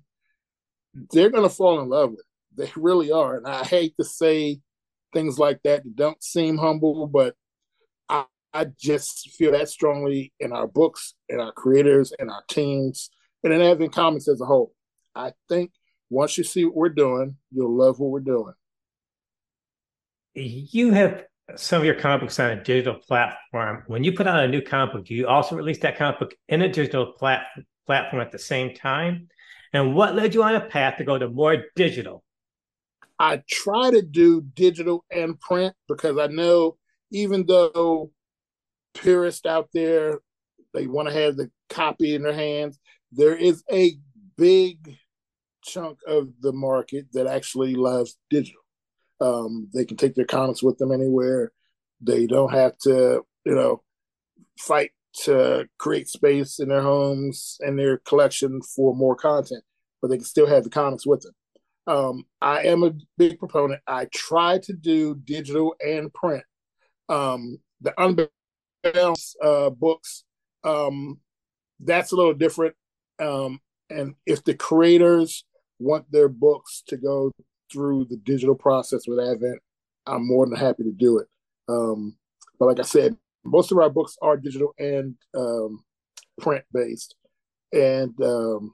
they're 1.12 1.30
going 1.30 1.44
to 1.44 1.54
fall 1.54 1.82
in 1.82 1.90
love 1.90 2.12
with 2.12 2.20
it. 2.20 2.26
They 2.58 2.72
really 2.76 3.12
are. 3.12 3.38
And 3.38 3.48
I 3.48 3.64
hate 3.64 3.96
to 3.98 4.04
say 4.04 4.60
things 5.14 5.40
like 5.40 5.62
that 5.64 5.84
that 5.84 5.96
don't 5.96 6.22
seem 6.24 6.58
humble, 6.58 7.08
but 7.08 7.36
I, 8.10 8.26
I 8.54 8.68
just 8.78 9.32
feel 9.32 9.52
that 9.52 9.70
strongly 9.70 10.34
in 10.40 10.52
our 10.52 10.68
books 10.68 11.14
and 11.30 11.42
our 11.42 11.52
creators 11.52 12.14
and 12.18 12.30
our 12.30 12.44
teams 12.50 13.10
and 13.44 13.54
in 13.54 13.62
Advent 13.62 13.94
Comics 13.94 14.28
as 14.28 14.42
a 14.42 14.46
whole. 14.46 14.74
I 15.16 15.34
think 15.50 15.72
once 16.10 16.38
you 16.38 16.44
see 16.44 16.66
what 16.66 16.76
we're 16.76 16.90
doing, 16.90 17.38
you'll 17.52 17.76
love 17.76 18.00
what 18.00 18.12
we're 18.12 18.20
doing. 18.20 18.54
You 20.34 20.92
have 20.92 21.24
some 21.56 21.82
of 21.82 21.86
your 21.86 21.96
comic 21.96 22.22
books 22.22 22.40
on 22.40 22.52
a 22.52 22.64
digital 22.64 22.96
platform. 22.96 23.84
When 23.88 24.04
you 24.04 24.14
put 24.14 24.28
out 24.28 24.44
a 24.44 24.48
new 24.48 24.62
comic 24.62 24.94
book, 24.94 25.06
do 25.06 25.16
you 25.16 25.28
also 25.28 25.56
release 25.56 25.80
that 25.80 25.98
comic 25.98 26.20
book 26.20 26.34
in 26.48 26.62
a 26.62 26.72
digital 26.72 27.14
plat- 27.14 27.48
platform 27.86 28.22
at 28.22 28.32
the 28.32 28.40
same 28.40 28.74
time? 28.74 29.28
And 29.74 29.96
what 29.96 30.16
led 30.16 30.34
you 30.34 30.44
on 30.44 30.56
a 30.56 30.62
path 30.62 30.98
to 30.98 31.04
go 31.04 31.18
to 31.18 31.30
more 31.30 31.58
digital? 31.76 32.24
I 33.22 33.44
try 33.48 33.92
to 33.92 34.02
do 34.02 34.42
digital 34.42 35.06
and 35.12 35.40
print 35.40 35.76
because 35.88 36.18
I 36.18 36.26
know 36.26 36.78
even 37.12 37.46
though 37.46 38.12
purists 38.96 39.46
out 39.46 39.70
there 39.76 40.22
they 40.74 40.88
want 40.88 41.08
to 41.08 41.14
have 41.14 41.38
the 41.38 41.52
copy 41.70 42.16
in 42.16 42.24
their 42.24 42.34
hands, 42.34 42.80
there 43.12 43.36
is 43.36 43.64
a 43.72 43.94
big 44.38 44.98
chunk 45.64 46.00
of 46.08 46.30
the 46.42 46.52
market 46.52 47.10
that 47.14 47.28
actually 47.28 47.76
loves 47.76 48.18
digital. 48.32 48.62
Um, 49.20 49.70
they 49.72 49.86
can 49.86 49.98
take 49.98 50.16
their 50.16 50.26
comics 50.26 50.64
with 50.64 50.80
them 50.80 50.92
anywhere. 50.92 51.52
They 52.02 52.26
don't 52.26 52.52
have 52.52 52.76
to, 52.86 53.22
you 53.46 53.54
know, 53.54 53.84
fight 54.58 54.94
to 55.26 55.68
create 55.78 56.08
space 56.08 56.58
in 56.58 56.70
their 56.70 56.82
homes 56.82 57.58
and 57.60 57.78
their 57.78 58.00
collection 58.00 58.62
for 58.64 58.96
more 58.96 59.16
content, 59.16 59.64
but 60.02 60.08
they 60.08 60.18
can 60.18 60.26
still 60.26 60.48
have 60.48 60.64
the 60.64 60.72
comics 60.72 61.06
with 61.06 61.22
them. 61.22 61.34
Um, 61.88 62.26
I 62.42 62.64
am 62.64 62.84
a 62.84 62.94
big 63.18 63.40
proponent. 63.40 63.82
I 63.88 64.06
try 64.14 64.60
to 64.60 64.74
do 64.74 65.16
digital 65.16 65.76
and 65.86 66.14
print. 66.14 66.44
Um, 67.10 67.58
the 67.82 67.94
unbalanced 67.98 69.38
uh, 69.44 69.70
books, 69.72 70.24
um, 70.64 71.20
that's 71.80 72.12
a 72.12 72.16
little 72.16 72.34
different. 72.34 72.76
Um, 73.20 73.60
and 73.90 74.16
if 74.26 74.44
the 74.44 74.54
creators 74.54 75.44
want 75.80 76.10
their 76.12 76.30
books 76.30 76.84
to 76.88 76.98
go 76.98 77.32
through 77.72 78.06
the 78.06 78.18
digital 78.18 78.56
process 78.56 79.08
with 79.08 79.20
Advent, 79.20 79.60
I'm 80.06 80.28
more 80.28 80.46
than 80.46 80.56
happy 80.56 80.84
to 80.84 80.92
do 80.92 81.20
it. 81.20 81.28
Um, 81.68 82.16
but 82.60 82.68
like 82.68 82.80
I 82.80 82.84
said, 82.84 83.16
most 83.44 83.72
of 83.72 83.78
our 83.80 83.90
books 83.90 84.18
are 84.22 84.38
digital 84.38 84.74
and 84.78 85.16
um, 85.36 85.84
print 86.40 86.64
based, 86.72 87.16
and 87.74 88.14
um, 88.22 88.74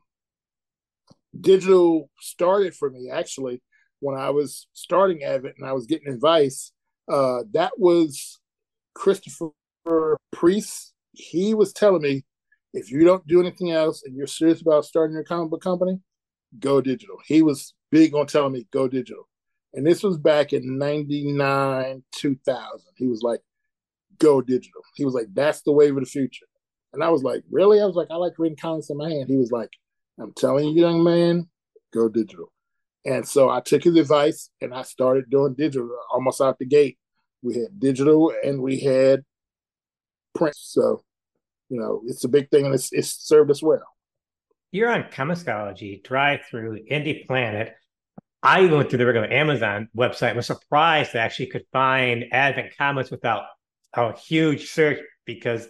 digital 1.40 2.10
started 2.20 2.76
for 2.76 2.90
me 2.90 3.10
actually 3.12 3.62
when 4.00 4.18
I 4.18 4.30
was 4.30 4.68
starting 4.74 5.24
Advent 5.24 5.56
and 5.58 5.68
I 5.68 5.74
was 5.74 5.86
getting 5.86 6.12
advice. 6.12 6.72
Uh, 7.12 7.44
that 7.54 7.74
was 7.78 8.40
Christopher 8.94 9.52
Priest. 10.32 10.94
He 11.14 11.54
was 11.54 11.74
telling 11.74 12.02
me 12.02 12.26
if 12.74 12.92
you 12.92 13.04
don't 13.04 13.26
do 13.28 13.40
anything 13.40 13.72
else 13.72 14.04
and 14.04 14.16
you're 14.16 14.28
serious 14.28 14.62
about 14.62 14.86
starting 14.86 15.14
your 15.14 15.24
comic 15.24 15.50
book 15.50 15.62
company, 15.62 16.00
go 16.60 16.82
digital. 16.82 17.18
He 17.26 17.42
was 17.42 17.74
big 17.92 18.14
on 18.14 18.28
telling 18.28 18.54
me 18.54 18.68
go 18.72 18.88
digital. 18.88 19.28
And 19.74 19.86
this 19.86 20.04
was 20.04 20.18
back 20.18 20.54
in 20.54 20.78
99, 20.78 22.04
2000. 22.12 22.80
He 22.96 23.08
was 23.08 23.22
like, 23.22 23.42
go 24.20 24.42
digital. 24.42 24.82
He 24.96 25.06
was 25.06 25.14
like, 25.14 25.28
that's 25.34 25.62
the 25.62 25.72
wave 25.72 25.96
of 25.96 26.04
the 26.04 26.10
future. 26.10 26.46
And 26.94 27.04
I 27.04 27.10
was 27.10 27.24
like, 27.24 27.44
really? 27.52 27.82
I 27.82 27.86
was 27.86 27.96
like, 27.96 28.08
I 28.10 28.16
like 28.16 28.34
reading 28.38 28.58
comics 28.58 28.90
in 28.90 28.98
my 28.98 29.10
hand. 29.10 29.26
He 29.28 29.38
was 29.38 29.52
like, 29.52 29.70
I'm 30.20 30.34
telling 30.34 30.70
you, 30.70 30.82
young 30.82 31.04
man, 31.04 31.50
go 31.94 32.10
digital. 32.10 32.52
And 33.06 33.28
so 33.28 33.50
I 33.50 33.62
took 33.62 33.84
his 33.84 33.96
advice 33.96 34.50
and 34.62 34.74
I 34.74 34.82
started 34.82 35.30
doing 35.30 35.54
digital 35.54 35.90
almost 36.12 36.42
out 36.42 36.60
the 36.60 36.66
gate. 36.66 36.98
We 37.42 37.56
had 37.56 37.80
digital 37.80 38.34
and 38.44 38.62
we 38.62 38.80
had 38.80 39.24
print. 40.36 40.56
So, 40.58 41.04
you 41.70 41.80
know, 41.80 42.02
it's 42.06 42.24
a 42.24 42.30
big 42.30 42.50
thing 42.50 42.66
and 42.66 42.76
it's, 42.76 42.92
it's 42.92 43.10
served 43.10 43.52
us 43.52 43.64
well. 43.64 43.88
You're 44.72 44.92
on 44.92 45.04
Comixology, 45.04 46.04
DriveThru, 46.04 46.92
Indie 46.92 47.26
Planet. 47.26 47.74
I 48.44 48.66
went 48.66 48.90
to 48.90 48.98
the 48.98 49.06
regular 49.06 49.32
Amazon 49.32 49.88
website 49.96 50.36
was 50.36 50.46
surprised 50.46 51.14
that 51.14 51.22
I 51.22 51.26
actually 51.26 51.48
could 51.48 51.66
find 51.72 52.26
Advent 52.32 52.76
Comics 52.78 53.10
without 53.10 53.44
a 53.94 54.12
huge 54.18 54.70
search 54.72 55.00
because 55.26 55.68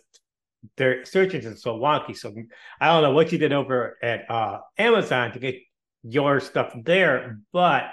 their 0.75 1.05
search 1.05 1.33
engine 1.33 1.57
so 1.57 1.77
wonky. 1.77 2.15
So 2.15 2.33
I 2.81 2.87
don't 2.87 3.03
know 3.03 3.11
what 3.11 3.31
you 3.31 3.37
did 3.37 3.53
over 3.53 3.97
at 4.01 4.29
uh, 4.29 4.59
Amazon 4.77 5.31
to 5.33 5.39
get 5.39 5.55
your 6.03 6.39
stuff 6.39 6.73
there, 6.83 7.39
but 7.53 7.85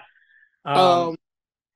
um, 0.65 0.79
um 0.79 1.17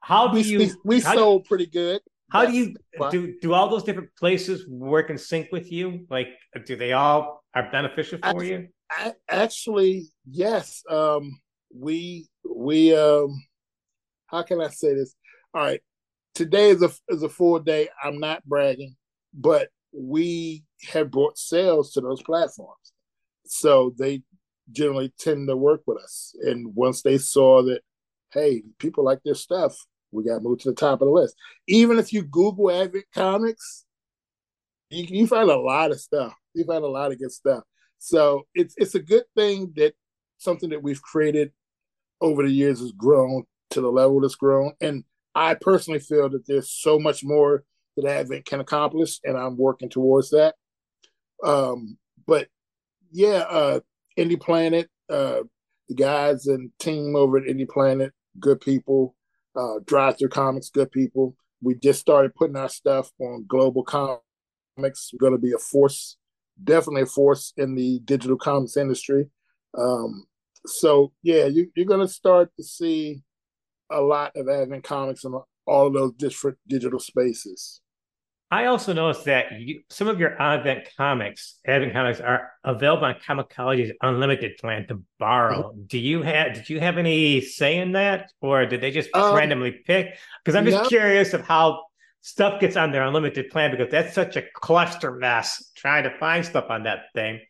how 0.00 0.28
do 0.28 0.34
we, 0.34 0.42
you? 0.42 0.58
We, 0.58 0.72
we 0.84 1.00
sold 1.00 1.44
do, 1.44 1.48
pretty 1.48 1.66
good. 1.66 2.00
How 2.30 2.46
do 2.46 2.52
you 2.52 2.74
do? 3.10 3.34
Do 3.40 3.52
all 3.54 3.68
those 3.68 3.84
different 3.84 4.10
places 4.16 4.66
work 4.68 5.10
in 5.10 5.18
sync 5.18 5.48
with 5.50 5.72
you? 5.72 6.06
Like, 6.10 6.28
do 6.66 6.76
they 6.76 6.92
all 6.92 7.42
are 7.54 7.70
beneficial 7.70 8.18
for 8.18 8.42
I, 8.42 8.44
you? 8.44 8.68
I, 8.90 9.12
actually, 9.28 10.08
yes. 10.30 10.82
Um, 10.88 11.40
we 11.74 12.28
we 12.48 12.96
um, 12.96 13.42
how 14.26 14.42
can 14.42 14.60
I 14.60 14.68
say 14.68 14.94
this? 14.94 15.14
All 15.54 15.62
right, 15.62 15.80
today 16.34 16.70
is 16.70 16.82
a 16.82 16.90
is 17.08 17.22
a 17.22 17.28
full 17.28 17.58
day. 17.58 17.88
I'm 18.02 18.18
not 18.18 18.44
bragging, 18.44 18.96
but 19.34 19.68
we 19.92 20.64
have 20.92 21.10
brought 21.10 21.38
sales 21.38 21.92
to 21.92 22.00
those 22.00 22.22
platforms, 22.22 22.92
so 23.46 23.94
they 23.98 24.22
generally 24.70 25.12
tend 25.18 25.48
to 25.48 25.56
work 25.56 25.82
with 25.86 26.02
us. 26.02 26.34
And 26.42 26.74
once 26.74 27.02
they 27.02 27.18
saw 27.18 27.62
that, 27.64 27.80
hey, 28.32 28.62
people 28.78 29.04
like 29.04 29.20
this 29.24 29.40
stuff, 29.40 29.76
we 30.10 30.24
got 30.24 30.42
moved 30.42 30.62
to 30.62 30.70
the 30.70 30.74
top 30.74 31.00
of 31.00 31.08
the 31.08 31.12
list. 31.12 31.36
Even 31.66 31.98
if 31.98 32.12
you 32.12 32.22
Google 32.22 32.70
Advent 32.70 33.06
Comics, 33.14 33.84
you, 34.90 35.04
you 35.08 35.26
find 35.26 35.50
a 35.50 35.58
lot 35.58 35.90
of 35.90 36.00
stuff. 36.00 36.34
You 36.54 36.64
find 36.64 36.84
a 36.84 36.88
lot 36.88 37.12
of 37.12 37.18
good 37.18 37.32
stuff. 37.32 37.64
So 37.98 38.46
it's 38.54 38.74
it's 38.76 38.94
a 38.94 39.00
good 39.00 39.24
thing 39.36 39.72
that 39.76 39.94
something 40.38 40.70
that 40.70 40.82
we've 40.82 41.02
created 41.02 41.52
over 42.20 42.42
the 42.42 42.50
years 42.50 42.80
has 42.80 42.92
grown 42.92 43.44
to 43.70 43.80
the 43.80 43.90
level 43.90 44.20
that's 44.20 44.34
grown. 44.34 44.72
And 44.80 45.04
I 45.34 45.54
personally 45.54 46.00
feel 46.00 46.28
that 46.30 46.46
there's 46.46 46.70
so 46.70 46.98
much 46.98 47.22
more 47.22 47.64
that 48.02 48.20
Advent 48.20 48.44
can 48.44 48.60
accomplish, 48.60 49.20
and 49.24 49.36
I'm 49.36 49.56
working 49.56 49.88
towards 49.88 50.30
that. 50.30 50.54
Um, 51.44 51.98
but 52.26 52.48
yeah, 53.12 53.44
uh, 53.48 53.80
Indie 54.18 54.40
Planet, 54.40 54.88
uh, 55.10 55.40
the 55.88 55.94
guys 55.94 56.46
and 56.46 56.70
team 56.78 57.16
over 57.16 57.38
at 57.38 57.44
Indie 57.44 57.68
Planet, 57.68 58.12
good 58.38 58.60
people. 58.60 59.14
Uh, 59.56 59.80
DriveThru 59.84 60.30
Comics, 60.30 60.70
good 60.70 60.92
people. 60.92 61.34
We 61.60 61.74
just 61.74 62.00
started 62.00 62.34
putting 62.34 62.56
our 62.56 62.68
stuff 62.68 63.10
on 63.18 63.46
GlobalComix. 63.48 64.20
We're 64.78 65.18
going 65.18 65.32
to 65.32 65.38
be 65.38 65.52
a 65.52 65.58
force 65.58 66.16
definitely 66.62 67.02
a 67.02 67.06
force 67.06 67.52
in 67.56 67.74
the 67.74 68.00
digital 68.00 68.36
comics 68.36 68.76
industry. 68.76 69.28
Um, 69.76 70.24
so 70.66 71.12
yeah, 71.22 71.46
you, 71.46 71.70
are 71.78 71.84
going 71.84 72.06
to 72.06 72.12
start 72.12 72.50
to 72.56 72.64
see 72.64 73.22
a 73.90 74.00
lot 74.00 74.32
of 74.36 74.48
Advent 74.48 74.84
comics 74.84 75.24
in 75.24 75.38
all 75.66 75.86
of 75.86 75.92
those 75.92 76.12
different 76.12 76.58
digital 76.66 76.98
spaces. 76.98 77.80
I 78.50 78.64
also 78.66 78.94
noticed 78.94 79.26
that 79.26 79.60
you, 79.60 79.82
some 79.90 80.08
of 80.08 80.18
your 80.18 80.40
Advent 80.40 80.88
comics, 80.96 81.58
Advent 81.66 81.92
comics, 81.92 82.18
are 82.18 82.52
available 82.64 83.04
on 83.04 83.16
Comixology's 83.16 83.92
unlimited 84.00 84.56
plan 84.56 84.86
to 84.88 85.02
borrow. 85.18 85.70
Mm-hmm. 85.70 85.82
Do 85.86 85.98
you 85.98 86.22
have? 86.22 86.54
Did 86.54 86.70
you 86.70 86.80
have 86.80 86.96
any 86.96 87.42
say 87.42 87.76
in 87.76 87.92
that, 87.92 88.32
or 88.40 88.64
did 88.64 88.80
they 88.80 88.90
just 88.90 89.10
um, 89.14 89.34
randomly 89.34 89.72
pick? 89.72 90.16
Because 90.42 90.56
I'm 90.56 90.64
just 90.64 90.82
no. 90.82 90.88
curious 90.88 91.34
of 91.34 91.42
how 91.42 91.84
stuff 92.22 92.58
gets 92.60 92.76
on 92.76 92.90
their 92.90 93.02
unlimited 93.02 93.50
plan 93.50 93.70
because 93.70 93.90
that's 93.90 94.14
such 94.14 94.36
a 94.36 94.42
cluster 94.54 95.12
mess 95.12 95.70
trying 95.76 96.04
to 96.04 96.18
find 96.18 96.44
stuff 96.44 96.66
on 96.70 96.84
that 96.84 97.04
thing. 97.14 97.40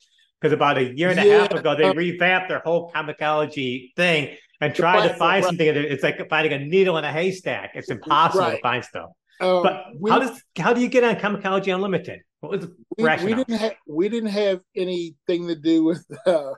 Because 0.41 0.53
about 0.53 0.79
a 0.79 0.95
year 0.95 1.11
and 1.11 1.19
a 1.19 1.27
yeah. 1.27 1.39
half 1.39 1.53
ago, 1.53 1.75
they 1.77 1.91
revamped 1.91 2.49
their 2.49 2.61
whole 2.61 2.91
Comicology 2.93 3.95
thing 3.95 4.37
and 4.61 4.75
tried 4.75 5.09
to 5.09 5.15
find 5.15 5.45
right. 5.45 5.45
something. 5.45 5.67
It's 5.67 6.03
like 6.03 6.29
finding 6.29 6.53
a 6.53 6.65
needle 6.65 6.97
in 6.99 7.05
a 7.05 7.13
haystack. 7.13 7.73
It's 7.75 7.91
impossible 7.91 8.45
right. 8.45 8.57
to 8.57 8.63
find 8.63 8.85
stuff. 8.85 9.11
Um, 9.41 9.63
but 9.63 9.85
we, 9.99 10.11
how 10.11 10.19
does 10.19 10.43
how 10.59 10.73
do 10.73 10.81
you 10.81 10.89
get 10.89 11.05
on 11.05 11.17
Comixology 11.17 11.75
Unlimited? 11.75 12.21
What 12.41 12.53
was 12.53 12.61
the 12.63 12.77
we, 12.97 13.05
rationale? 13.05 13.27
We 13.27 13.45
didn't 13.45 13.59
have 13.59 13.75
we 13.87 14.09
didn't 14.09 14.31
have 14.31 14.61
anything 14.77 15.49
to 15.49 15.55
do 15.55 15.85
with 15.85 16.05
uh, 16.27 16.53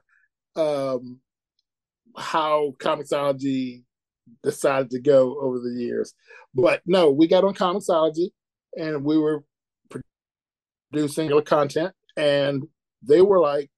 um, 0.56 1.20
how 2.16 2.74
Comixology 2.78 3.82
decided 4.42 4.90
to 4.90 5.00
go 5.00 5.38
over 5.40 5.58
the 5.58 5.74
years. 5.76 6.14
But 6.54 6.82
no, 6.86 7.10
we 7.10 7.28
got 7.28 7.44
on 7.44 7.54
Comixology 7.54 8.30
and 8.76 9.04
we 9.04 9.18
were 9.18 9.44
producing 10.90 11.30
content, 11.42 11.94
and 12.16 12.64
they 13.02 13.20
were 13.22 13.40
like, 13.40 13.70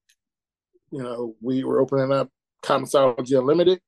you 0.91 1.01
know, 1.01 1.35
we 1.41 1.63
were 1.63 1.79
opening 1.81 2.11
up 2.11 2.29
Comixology 2.63 3.37
Unlimited. 3.37 3.79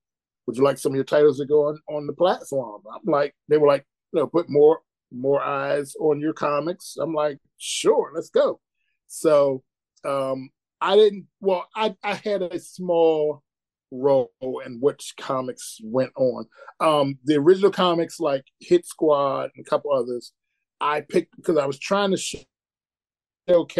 would 0.45 0.57
you 0.57 0.63
like 0.63 0.77
some 0.77 0.91
of 0.91 0.95
your 0.95 1.03
titles 1.03 1.37
to 1.39 1.45
go 1.45 1.67
on 1.67 1.79
on 1.89 2.07
the 2.07 2.13
platform? 2.13 2.81
I'm 2.93 3.11
like, 3.11 3.33
they 3.47 3.57
were 3.57 3.67
like, 3.67 3.85
you 4.11 4.19
know, 4.19 4.27
put 4.27 4.49
more 4.49 4.79
more 5.11 5.41
eyes 5.41 5.93
on 5.99 6.19
your 6.19 6.33
comics. 6.33 6.97
I'm 6.99 7.13
like, 7.13 7.39
sure, 7.57 8.11
let's 8.13 8.29
go. 8.29 8.59
So 9.07 9.63
um, 10.03 10.49
I 10.81 10.95
didn't. 10.95 11.27
Well, 11.41 11.67
I 11.75 11.95
I 12.03 12.15
had 12.15 12.41
a 12.41 12.59
small 12.59 13.43
role 13.91 14.31
in 14.65 14.79
which 14.81 15.13
comics 15.17 15.79
went 15.83 16.11
on. 16.15 16.45
Um, 16.79 17.19
the 17.23 17.35
original 17.35 17.71
comics 17.71 18.19
like 18.19 18.45
Hit 18.59 18.85
Squad 18.85 19.51
and 19.55 19.65
a 19.65 19.69
couple 19.69 19.91
others, 19.91 20.33
I 20.81 21.01
picked 21.01 21.35
because 21.35 21.57
I 21.57 21.65
was 21.65 21.79
trying 21.79 22.11
to 22.11 22.17
show 22.17 22.39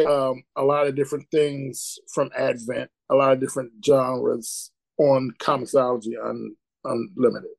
um, 0.08 0.44
a 0.56 0.64
lot 0.64 0.88
of 0.88 0.96
different 0.96 1.26
things 1.32 1.98
from 2.14 2.30
Advent, 2.38 2.90
a 3.10 3.16
lot 3.16 3.34
of 3.34 3.40
different 3.40 3.72
genres 3.86 4.72
on 4.98 5.32
Comixology 5.40 6.14
un, 6.24 6.56
Unlimited. 6.84 7.50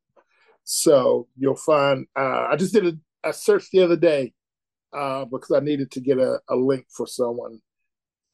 So 0.64 1.28
you'll 1.36 1.56
find 1.56 2.06
uh, 2.16 2.48
I 2.50 2.56
just 2.56 2.72
did 2.72 2.86
a, 2.86 2.92
a, 3.28 3.32
searched 3.32 3.70
the 3.72 3.82
other 3.82 3.96
day 3.96 4.32
uh, 4.92 5.24
because 5.24 5.52
I 5.52 5.60
needed 5.60 5.90
to 5.92 6.00
get 6.00 6.18
a, 6.18 6.40
a 6.48 6.56
link 6.56 6.86
for 6.90 7.06
someone. 7.06 7.60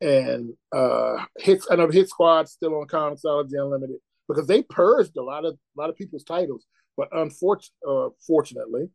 And 0.01 0.55
uh, 0.73 1.25
hits 1.39 1.69
I 1.71 1.77
know 1.77 1.89
Hit 1.89 2.09
Squad 2.09 2.49
still 2.49 2.75
on 2.75 2.87
Comixology 2.89 3.53
Unlimited 3.55 3.97
because 4.29 4.47
they 4.47 4.63
purged 4.63 5.17
a 5.17 5.23
lot 5.23 5.45
of 5.45 5.55
a 5.55 5.81
lot 5.81 5.91
of 5.91 5.97
people's 5.97 6.25
titles, 6.25 6.67
but 6.97 7.09
unfortunately, 7.13 8.91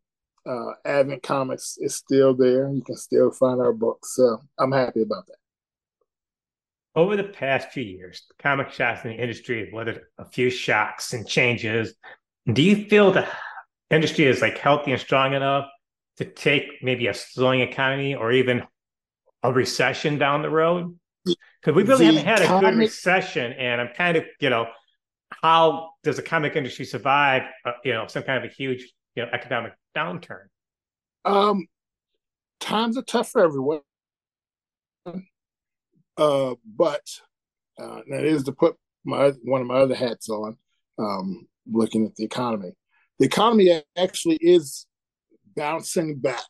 uh, 0.45 0.51
uh, 0.51 0.73
Advent 0.85 1.23
Comics 1.23 1.77
is 1.79 1.95
still 1.95 2.33
there. 2.33 2.69
You 2.69 2.81
can 2.81 2.97
still 2.97 3.31
find 3.31 3.61
our 3.61 3.73
books, 3.73 4.15
so 4.15 4.41
I'm 4.59 4.71
happy 4.71 5.01
about 5.01 5.27
that. 5.27 5.37
Over 6.95 7.15
the 7.15 7.25
past 7.25 7.71
few 7.71 7.83
years, 7.83 8.25
comic 8.39 8.71
shops 8.71 9.05
in 9.05 9.11
the 9.11 9.17
industry 9.17 9.63
have 9.63 9.73
weathered 9.73 10.01
a 10.17 10.25
few 10.25 10.49
shocks 10.49 11.13
and 11.13 11.27
changes. 11.27 11.93
Do 12.51 12.61
you 12.61 12.85
feel 12.87 13.11
the 13.11 13.27
industry 13.91 14.25
is 14.25 14.41
like 14.41 14.57
healthy 14.57 14.91
and 14.91 14.99
strong 14.99 15.33
enough 15.33 15.67
to 16.17 16.25
take 16.25 16.65
maybe 16.81 17.07
a 17.07 17.13
slowing 17.13 17.61
economy 17.61 18.15
or 18.15 18.31
even 18.31 18.63
a 19.43 19.51
recession 19.51 20.17
down 20.17 20.41
the 20.41 20.49
road? 20.49 20.97
Because 21.25 21.75
we 21.75 21.83
really 21.83 22.05
the 22.05 22.13
haven't 22.13 22.25
had 22.25 22.41
a 22.41 22.59
good 22.59 22.77
recession, 22.77 23.53
and 23.53 23.81
I'm 23.81 23.89
kind 23.93 24.17
of, 24.17 24.23
you 24.39 24.49
know, 24.49 24.67
how 25.43 25.91
does 26.03 26.15
the 26.15 26.21
comic 26.21 26.55
industry 26.55 26.85
survive, 26.85 27.43
uh, 27.65 27.73
you 27.83 27.93
know, 27.93 28.07
some 28.07 28.23
kind 28.23 28.43
of 28.43 28.49
a 28.49 28.53
huge, 28.53 28.91
you 29.15 29.23
know, 29.23 29.29
economic 29.33 29.73
downturn? 29.95 30.45
Um, 31.25 31.67
times 32.59 32.97
are 32.97 33.03
tough 33.03 33.29
for 33.29 33.43
everyone. 33.43 33.81
Uh, 36.17 36.55
but 36.65 37.03
uh, 37.79 37.99
that 38.09 38.23
is 38.23 38.43
to 38.43 38.51
put 38.51 38.75
my 39.05 39.31
one 39.43 39.61
of 39.61 39.67
my 39.67 39.75
other 39.75 39.95
hats 39.95 40.29
on, 40.29 40.57
um, 40.97 41.47
looking 41.71 42.05
at 42.05 42.15
the 42.15 42.23
economy. 42.23 42.71
The 43.19 43.25
economy 43.25 43.83
actually 43.95 44.37
is 44.41 44.86
bouncing 45.57 46.15
back. 46.15 46.45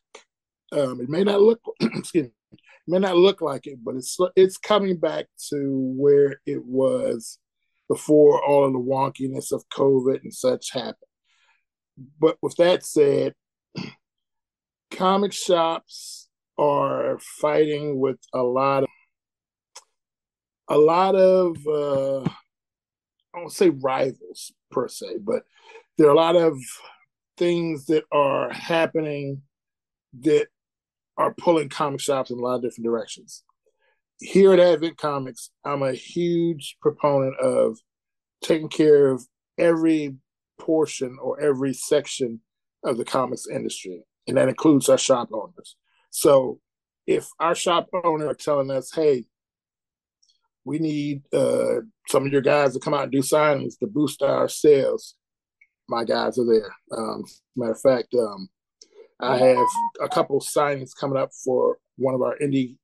Um, 0.71 1.01
it 1.01 1.09
may 1.09 1.23
not 1.23 1.41
look, 1.41 1.61
excuse 1.81 2.25
me, 2.25 2.31
it 2.51 2.59
may 2.87 2.99
not 2.99 3.15
look 3.15 3.41
like 3.41 3.65
it, 3.65 3.79
but 3.83 3.95
it's 3.95 4.17
it's 4.35 4.57
coming 4.57 4.97
back 4.97 5.25
to 5.49 5.93
where 5.97 6.41
it 6.45 6.63
was 6.63 7.39
before 7.87 8.43
all 8.45 8.65
of 8.65 8.73
the 8.73 8.79
wonkiness 8.79 9.51
of 9.51 9.67
COVID 9.69 10.21
and 10.23 10.33
such 10.33 10.73
happened. 10.73 10.95
But 12.19 12.37
with 12.41 12.55
that 12.57 12.85
said, 12.85 13.33
comic 14.91 15.33
shops 15.33 16.27
are 16.57 17.17
fighting 17.41 17.99
with 17.99 18.19
a 18.33 18.41
lot 18.43 18.83
of 18.83 18.89
a 20.69 20.77
lot 20.77 21.15
of 21.15 21.55
uh, 21.65 22.29
I 23.33 23.39
won't 23.39 23.53
say 23.53 23.69
rivals 23.69 24.51
per 24.69 24.89
se, 24.89 25.19
but 25.21 25.43
there 25.97 26.07
are 26.07 26.11
a 26.11 26.15
lot 26.15 26.35
of 26.35 26.57
things 27.37 27.85
that 27.85 28.03
are 28.11 28.51
happening 28.51 29.41
that 30.21 30.47
are 31.17 31.33
pulling 31.33 31.69
comic 31.69 31.99
shops 31.99 32.31
in 32.31 32.39
a 32.39 32.41
lot 32.41 32.55
of 32.55 32.61
different 32.61 32.85
directions. 32.85 33.43
Here 34.19 34.51
at 34.53 34.59
Advent 34.59 34.97
Comics, 34.97 35.51
I'm 35.63 35.83
a 35.83 35.93
huge 35.93 36.77
proponent 36.81 37.37
of 37.39 37.77
taking 38.43 38.69
care 38.69 39.09
of 39.09 39.25
every 39.57 40.15
portion 40.59 41.17
or 41.21 41.39
every 41.39 41.73
section 41.73 42.41
of 42.83 42.97
the 42.97 43.05
comics 43.05 43.47
industry, 43.47 44.03
and 44.27 44.37
that 44.37 44.49
includes 44.49 44.89
our 44.89 44.97
shop 44.97 45.29
owners. 45.31 45.75
So 46.09 46.59
if 47.05 47.27
our 47.39 47.55
shop 47.55 47.87
owner 48.03 48.27
are 48.27 48.33
telling 48.33 48.71
us, 48.71 48.91
hey, 48.93 49.25
we 50.65 50.79
need 50.79 51.21
uh, 51.33 51.81
some 52.09 52.25
of 52.25 52.31
your 52.31 52.41
guys 52.41 52.73
to 52.73 52.79
come 52.79 52.93
out 52.93 53.03
and 53.03 53.11
do 53.11 53.19
signings 53.19 53.79
to 53.79 53.87
boost 53.87 54.21
our 54.21 54.49
sales. 54.49 55.15
My 55.89 56.03
guys 56.03 56.37
are 56.37 56.45
there. 56.45 56.75
Um, 56.91 57.23
matter 57.55 57.71
of 57.71 57.81
fact, 57.81 58.13
um, 58.13 58.49
I 59.19 59.37
have 59.37 59.65
a 60.01 60.09
couple 60.09 60.39
signings 60.39 60.91
coming 60.99 61.17
up 61.17 61.31
for 61.43 61.77
one 61.97 62.13
of 62.13 62.21
our 62.21 62.37
indie 62.39 62.77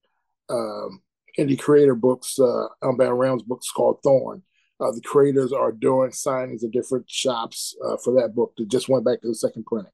um, 0.49 1.01
indie 1.37 1.59
creator 1.59 1.95
books, 1.95 2.39
uh, 2.39 2.67
Unbound 2.81 3.19
Realms 3.19 3.43
books 3.43 3.69
called 3.71 3.99
Thorn. 4.03 4.43
Uh, 4.79 4.91
the 4.91 5.01
creators 5.01 5.53
are 5.53 5.71
doing 5.71 6.11
signings 6.11 6.63
at 6.63 6.71
different 6.71 7.09
shops 7.09 7.75
uh, 7.85 7.97
for 8.03 8.13
that 8.19 8.35
book 8.35 8.53
that 8.57 8.69
just 8.69 8.89
went 8.89 9.05
back 9.05 9.21
to 9.21 9.27
the 9.27 9.35
second 9.35 9.65
printing. 9.65 9.91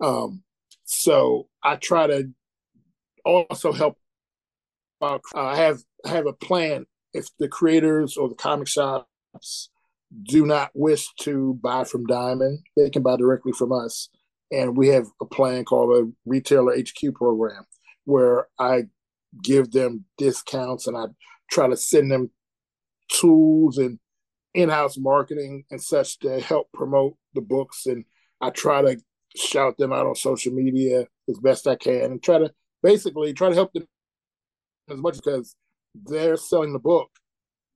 Um, 0.00 0.42
so 0.84 1.48
I 1.62 1.76
try 1.76 2.06
to 2.06 2.30
also 3.24 3.72
help. 3.72 3.98
Uh, 5.00 5.18
I 5.34 5.56
have 5.56 5.80
have 6.06 6.26
a 6.26 6.32
plan 6.32 6.86
if 7.12 7.28
the 7.38 7.48
creators 7.48 8.16
or 8.16 8.28
the 8.28 8.34
comic 8.34 8.68
shops 8.68 9.70
do 10.22 10.46
not 10.46 10.70
wish 10.74 11.08
to 11.20 11.58
buy 11.62 11.84
from 11.84 12.06
Diamond, 12.06 12.60
they 12.76 12.90
can 12.90 13.02
buy 13.02 13.16
directly 13.16 13.52
from 13.52 13.72
us. 13.72 14.08
And 14.52 14.76
we 14.76 14.88
have 14.88 15.06
a 15.20 15.26
plan 15.26 15.64
called 15.64 15.96
a 15.96 16.10
retailer 16.24 16.76
HQ 16.76 17.14
program 17.14 17.64
where 18.04 18.48
I 18.58 18.84
give 19.42 19.72
them 19.72 20.04
discounts 20.18 20.86
and 20.86 20.96
I 20.96 21.06
try 21.50 21.68
to 21.68 21.76
send 21.76 22.10
them 22.10 22.30
tools 23.10 23.78
and 23.78 23.98
in-house 24.54 24.96
marketing 24.96 25.64
and 25.70 25.82
such 25.82 26.18
to 26.20 26.40
help 26.40 26.70
promote 26.72 27.16
the 27.34 27.40
books. 27.40 27.86
And 27.86 28.04
I 28.40 28.50
try 28.50 28.82
to 28.82 29.00
shout 29.36 29.76
them 29.78 29.92
out 29.92 30.06
on 30.06 30.14
social 30.14 30.52
media 30.52 31.06
as 31.28 31.38
best 31.38 31.66
I 31.66 31.74
can 31.74 32.12
and 32.12 32.22
try 32.22 32.38
to 32.38 32.52
basically 32.82 33.32
try 33.32 33.48
to 33.48 33.54
help 33.54 33.72
them 33.72 33.86
as 34.88 34.98
much 34.98 35.16
because 35.16 35.56
they're 35.94 36.36
selling 36.36 36.72
the 36.72 36.78
book 36.78 37.08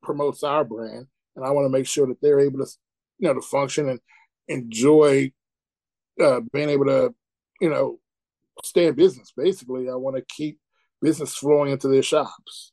promotes 0.03 0.43
our 0.43 0.65
brand, 0.65 1.07
and 1.39 1.47
I 1.47 1.53
want 1.53 1.67
to 1.67 1.71
make 1.71 1.87
sure 1.87 2.07
that 2.09 2.21
they're 2.21 2.41
able 2.41 2.59
to, 2.59 2.71
you 3.19 3.29
know, 3.29 3.35
to 3.35 3.41
function 3.41 3.89
and 3.89 4.01
enjoy 4.49 5.33
uh, 6.21 6.41
being 6.53 6.69
able 6.69 6.87
to, 6.87 7.15
you 7.61 7.71
know, 7.71 8.01
stay 8.65 8.87
in 8.87 8.95
business. 8.95 9.33
Basically, 9.37 9.89
I 9.89 9.95
want 9.95 10.17
to 10.17 10.25
keep 10.29 10.59
business 11.01 11.37
flowing 11.37 11.71
into 11.71 11.87
their 11.87 12.03
shops. 12.03 12.73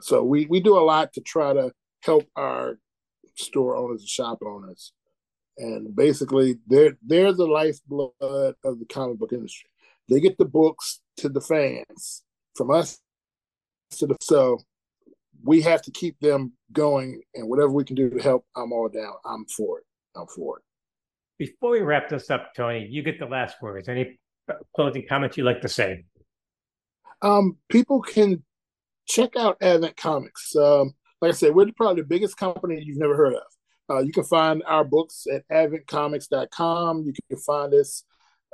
So 0.00 0.22
we 0.22 0.46
we 0.46 0.60
do 0.60 0.78
a 0.78 0.80
lot 0.80 1.12
to 1.14 1.20
try 1.20 1.52
to 1.52 1.72
help 2.02 2.24
our 2.36 2.78
store 3.34 3.76
owners 3.76 4.02
and 4.02 4.08
shop 4.08 4.38
owners. 4.46 4.92
And 5.58 5.94
basically, 5.94 6.58
they're 6.68 6.96
they're 7.04 7.32
the 7.32 7.46
lifeblood 7.46 8.12
of 8.20 8.78
the 8.78 8.86
comic 8.88 9.18
book 9.18 9.32
industry. 9.32 9.70
They 10.08 10.20
get 10.20 10.38
the 10.38 10.44
books 10.44 11.00
to 11.18 11.28
the 11.28 11.40
fans 11.40 12.22
from 12.54 12.70
us 12.70 13.00
to 13.92 14.06
the 14.06 14.16
so 14.20 14.60
we 15.44 15.60
have 15.62 15.82
to 15.82 15.90
keep 15.90 16.18
them 16.20 16.52
going 16.72 17.20
and 17.34 17.48
whatever 17.48 17.70
we 17.70 17.84
can 17.84 17.96
do 17.96 18.10
to 18.10 18.20
help 18.20 18.44
i'm 18.56 18.72
all 18.72 18.88
down. 18.88 19.12
I'm 19.24 19.44
for 19.46 19.78
it. 19.78 19.84
I'm 20.16 20.26
for 20.26 20.58
it. 20.58 20.64
Before 21.38 21.70
we 21.70 21.80
wrap 21.80 22.08
this 22.08 22.30
up 22.30 22.52
tony 22.56 22.86
you 22.90 23.02
get 23.02 23.18
the 23.18 23.26
last 23.26 23.56
words. 23.62 23.88
Any 23.88 24.18
closing 24.74 25.06
comments 25.08 25.36
you'd 25.36 25.44
like 25.44 25.62
to 25.62 25.68
say? 25.68 26.04
Um, 27.22 27.56
people 27.70 28.02
can 28.02 28.44
check 29.06 29.36
out 29.36 29.56
advent 29.62 29.96
comics. 29.96 30.54
Um, 30.56 30.94
like 31.20 31.30
i 31.30 31.32
said 31.32 31.54
we're 31.54 31.70
probably 31.76 32.02
the 32.02 32.08
biggest 32.08 32.36
company 32.36 32.82
you've 32.82 32.98
never 32.98 33.16
heard 33.16 33.34
of. 33.34 33.42
Uh, 33.88 34.00
you 34.00 34.12
can 34.12 34.24
find 34.24 34.62
our 34.66 34.84
books 34.84 35.26
at 35.32 35.46
adventcomics.com 35.48 37.02
you 37.04 37.12
can 37.28 37.38
find 37.38 37.74
us 37.74 38.04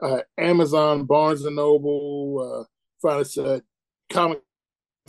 uh, 0.02 0.20
amazon 0.38 1.04
barnes 1.04 1.44
and 1.44 1.54
noble 1.54 2.60
uh, 2.60 2.64
find 3.00 3.20
us 3.20 3.38
at 3.38 3.62
comic 4.10 4.40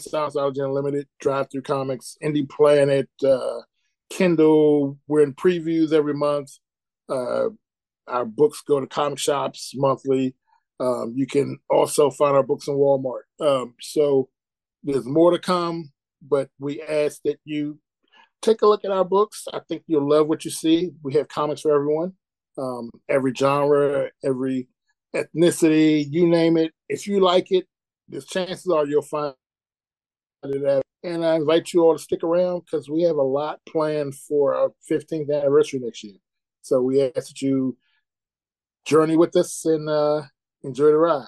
Comixology 0.07 0.63
Unlimited, 0.63 1.07
DriveThru 1.23 1.63
Comics, 1.63 2.17
Indie 2.23 2.49
Planet, 2.49 3.09
uh, 3.25 3.61
Kindle. 4.09 4.97
We're 5.07 5.23
in 5.23 5.33
previews 5.33 5.93
every 5.93 6.13
month. 6.13 6.51
Uh, 7.09 7.49
our 8.07 8.25
books 8.25 8.61
go 8.65 8.79
to 8.79 8.87
comic 8.87 9.19
shops 9.19 9.73
monthly. 9.75 10.35
Um, 10.79 11.13
you 11.15 11.27
can 11.27 11.59
also 11.69 12.09
find 12.09 12.35
our 12.35 12.43
books 12.43 12.67
in 12.67 12.73
Walmart. 12.73 13.21
Um, 13.39 13.75
so 13.79 14.29
there's 14.83 15.05
more 15.05 15.31
to 15.31 15.39
come, 15.39 15.91
but 16.21 16.49
we 16.59 16.81
ask 16.81 17.21
that 17.25 17.39
you 17.45 17.79
take 18.41 18.61
a 18.61 18.67
look 18.67 18.83
at 18.83 18.91
our 18.91 19.05
books. 19.05 19.45
I 19.53 19.59
think 19.67 19.83
you'll 19.87 20.09
love 20.09 20.27
what 20.27 20.43
you 20.43 20.51
see. 20.51 20.91
We 21.03 21.13
have 21.13 21.27
comics 21.27 21.61
for 21.61 21.73
everyone, 21.73 22.13
um, 22.57 22.89
every 23.07 23.33
genre, 23.35 24.09
every 24.23 24.67
ethnicity, 25.15 26.07
you 26.09 26.27
name 26.27 26.57
it. 26.57 26.71
If 26.89 27.07
you 27.07 27.19
like 27.19 27.51
it, 27.51 27.67
the 28.09 28.21
chances 28.21 28.67
are 28.67 28.85
you'll 28.85 29.03
find 29.03 29.35
that. 30.43 30.81
And 31.03 31.25
I 31.25 31.35
invite 31.35 31.73
you 31.73 31.81
all 31.81 31.97
to 31.97 32.01
stick 32.01 32.23
around 32.23 32.61
because 32.65 32.89
we 32.89 33.03
have 33.03 33.15
a 33.15 33.23
lot 33.23 33.59
planned 33.67 34.15
for 34.15 34.53
our 34.53 34.71
15th 34.89 35.31
anniversary 35.35 35.79
next 35.79 36.03
year. 36.03 36.17
So 36.61 36.81
we 36.81 37.01
ask 37.01 37.27
that 37.27 37.41
you 37.41 37.77
journey 38.85 39.17
with 39.17 39.35
us 39.35 39.65
and 39.65 39.89
uh, 39.89 40.23
enjoy 40.63 40.87
the 40.87 40.97
ride. 40.97 41.27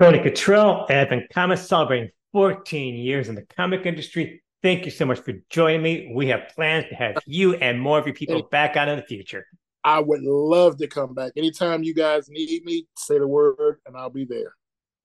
Tony 0.00 0.18
Kittrell, 0.18 0.88
Advent 0.90 1.24
Comics, 1.32 1.62
celebrating 1.62 2.10
14 2.32 2.94
years 2.94 3.28
in 3.28 3.34
the 3.34 3.46
comic 3.56 3.86
industry. 3.86 4.42
Thank 4.62 4.84
you 4.84 4.90
so 4.90 5.06
much 5.06 5.20
for 5.20 5.32
joining 5.48 5.82
me. 5.82 6.12
We 6.14 6.28
have 6.28 6.48
plans 6.54 6.86
to 6.90 6.94
have 6.94 7.16
you 7.26 7.54
and 7.54 7.80
more 7.80 7.98
of 7.98 8.06
your 8.06 8.14
people 8.14 8.42
back 8.50 8.76
on 8.76 8.88
in 8.88 8.96
the 8.96 9.04
future. 9.04 9.46
I 9.84 10.00
would 10.00 10.22
love 10.22 10.78
to 10.78 10.88
come 10.88 11.14
back. 11.14 11.32
Anytime 11.36 11.82
you 11.82 11.94
guys 11.94 12.28
need 12.28 12.64
me, 12.64 12.86
say 12.96 13.18
the 13.18 13.26
word 13.26 13.80
and 13.86 13.96
I'll 13.96 14.10
be 14.10 14.24
there. 14.24 14.54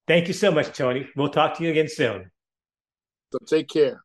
Thank 0.07 0.27
you 0.27 0.33
so 0.33 0.51
much, 0.51 0.75
Tony. 0.75 1.07
We'll 1.15 1.29
talk 1.29 1.57
to 1.57 1.63
you 1.63 1.69
again 1.69 1.87
soon. 1.87 2.31
So 3.31 3.39
take 3.45 3.69
care. 3.69 4.03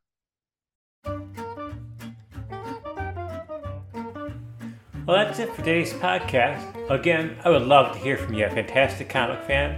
Well, 5.07 5.25
that's 5.25 5.39
it 5.39 5.51
for 5.51 5.59
today's 5.59 5.93
podcast. 5.93 6.91
Again, 6.91 7.37
I 7.45 7.51
would 7.51 7.63
love 7.63 7.93
to 7.93 7.99
hear 7.99 8.17
from 8.17 8.35
you, 8.35 8.45
a 8.45 8.51
fantastic 8.51 9.09
comic 9.09 9.41
fan, 9.45 9.75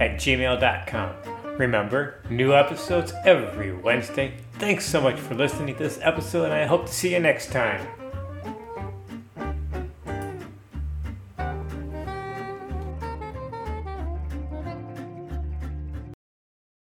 at 0.00 0.12
gmail.com. 0.12 1.14
Remember, 1.58 2.22
new 2.30 2.54
episodes 2.54 3.12
every 3.24 3.74
Wednesday. 3.74 4.34
Thanks 4.54 4.86
so 4.86 5.00
much 5.00 5.20
for 5.20 5.34
listening 5.34 5.74
to 5.74 5.82
this 5.82 5.98
episode, 6.02 6.44
and 6.44 6.54
I 6.54 6.64
hope 6.64 6.86
to 6.86 6.92
see 6.92 7.12
you 7.12 7.20
next 7.20 7.52
time. 7.52 7.86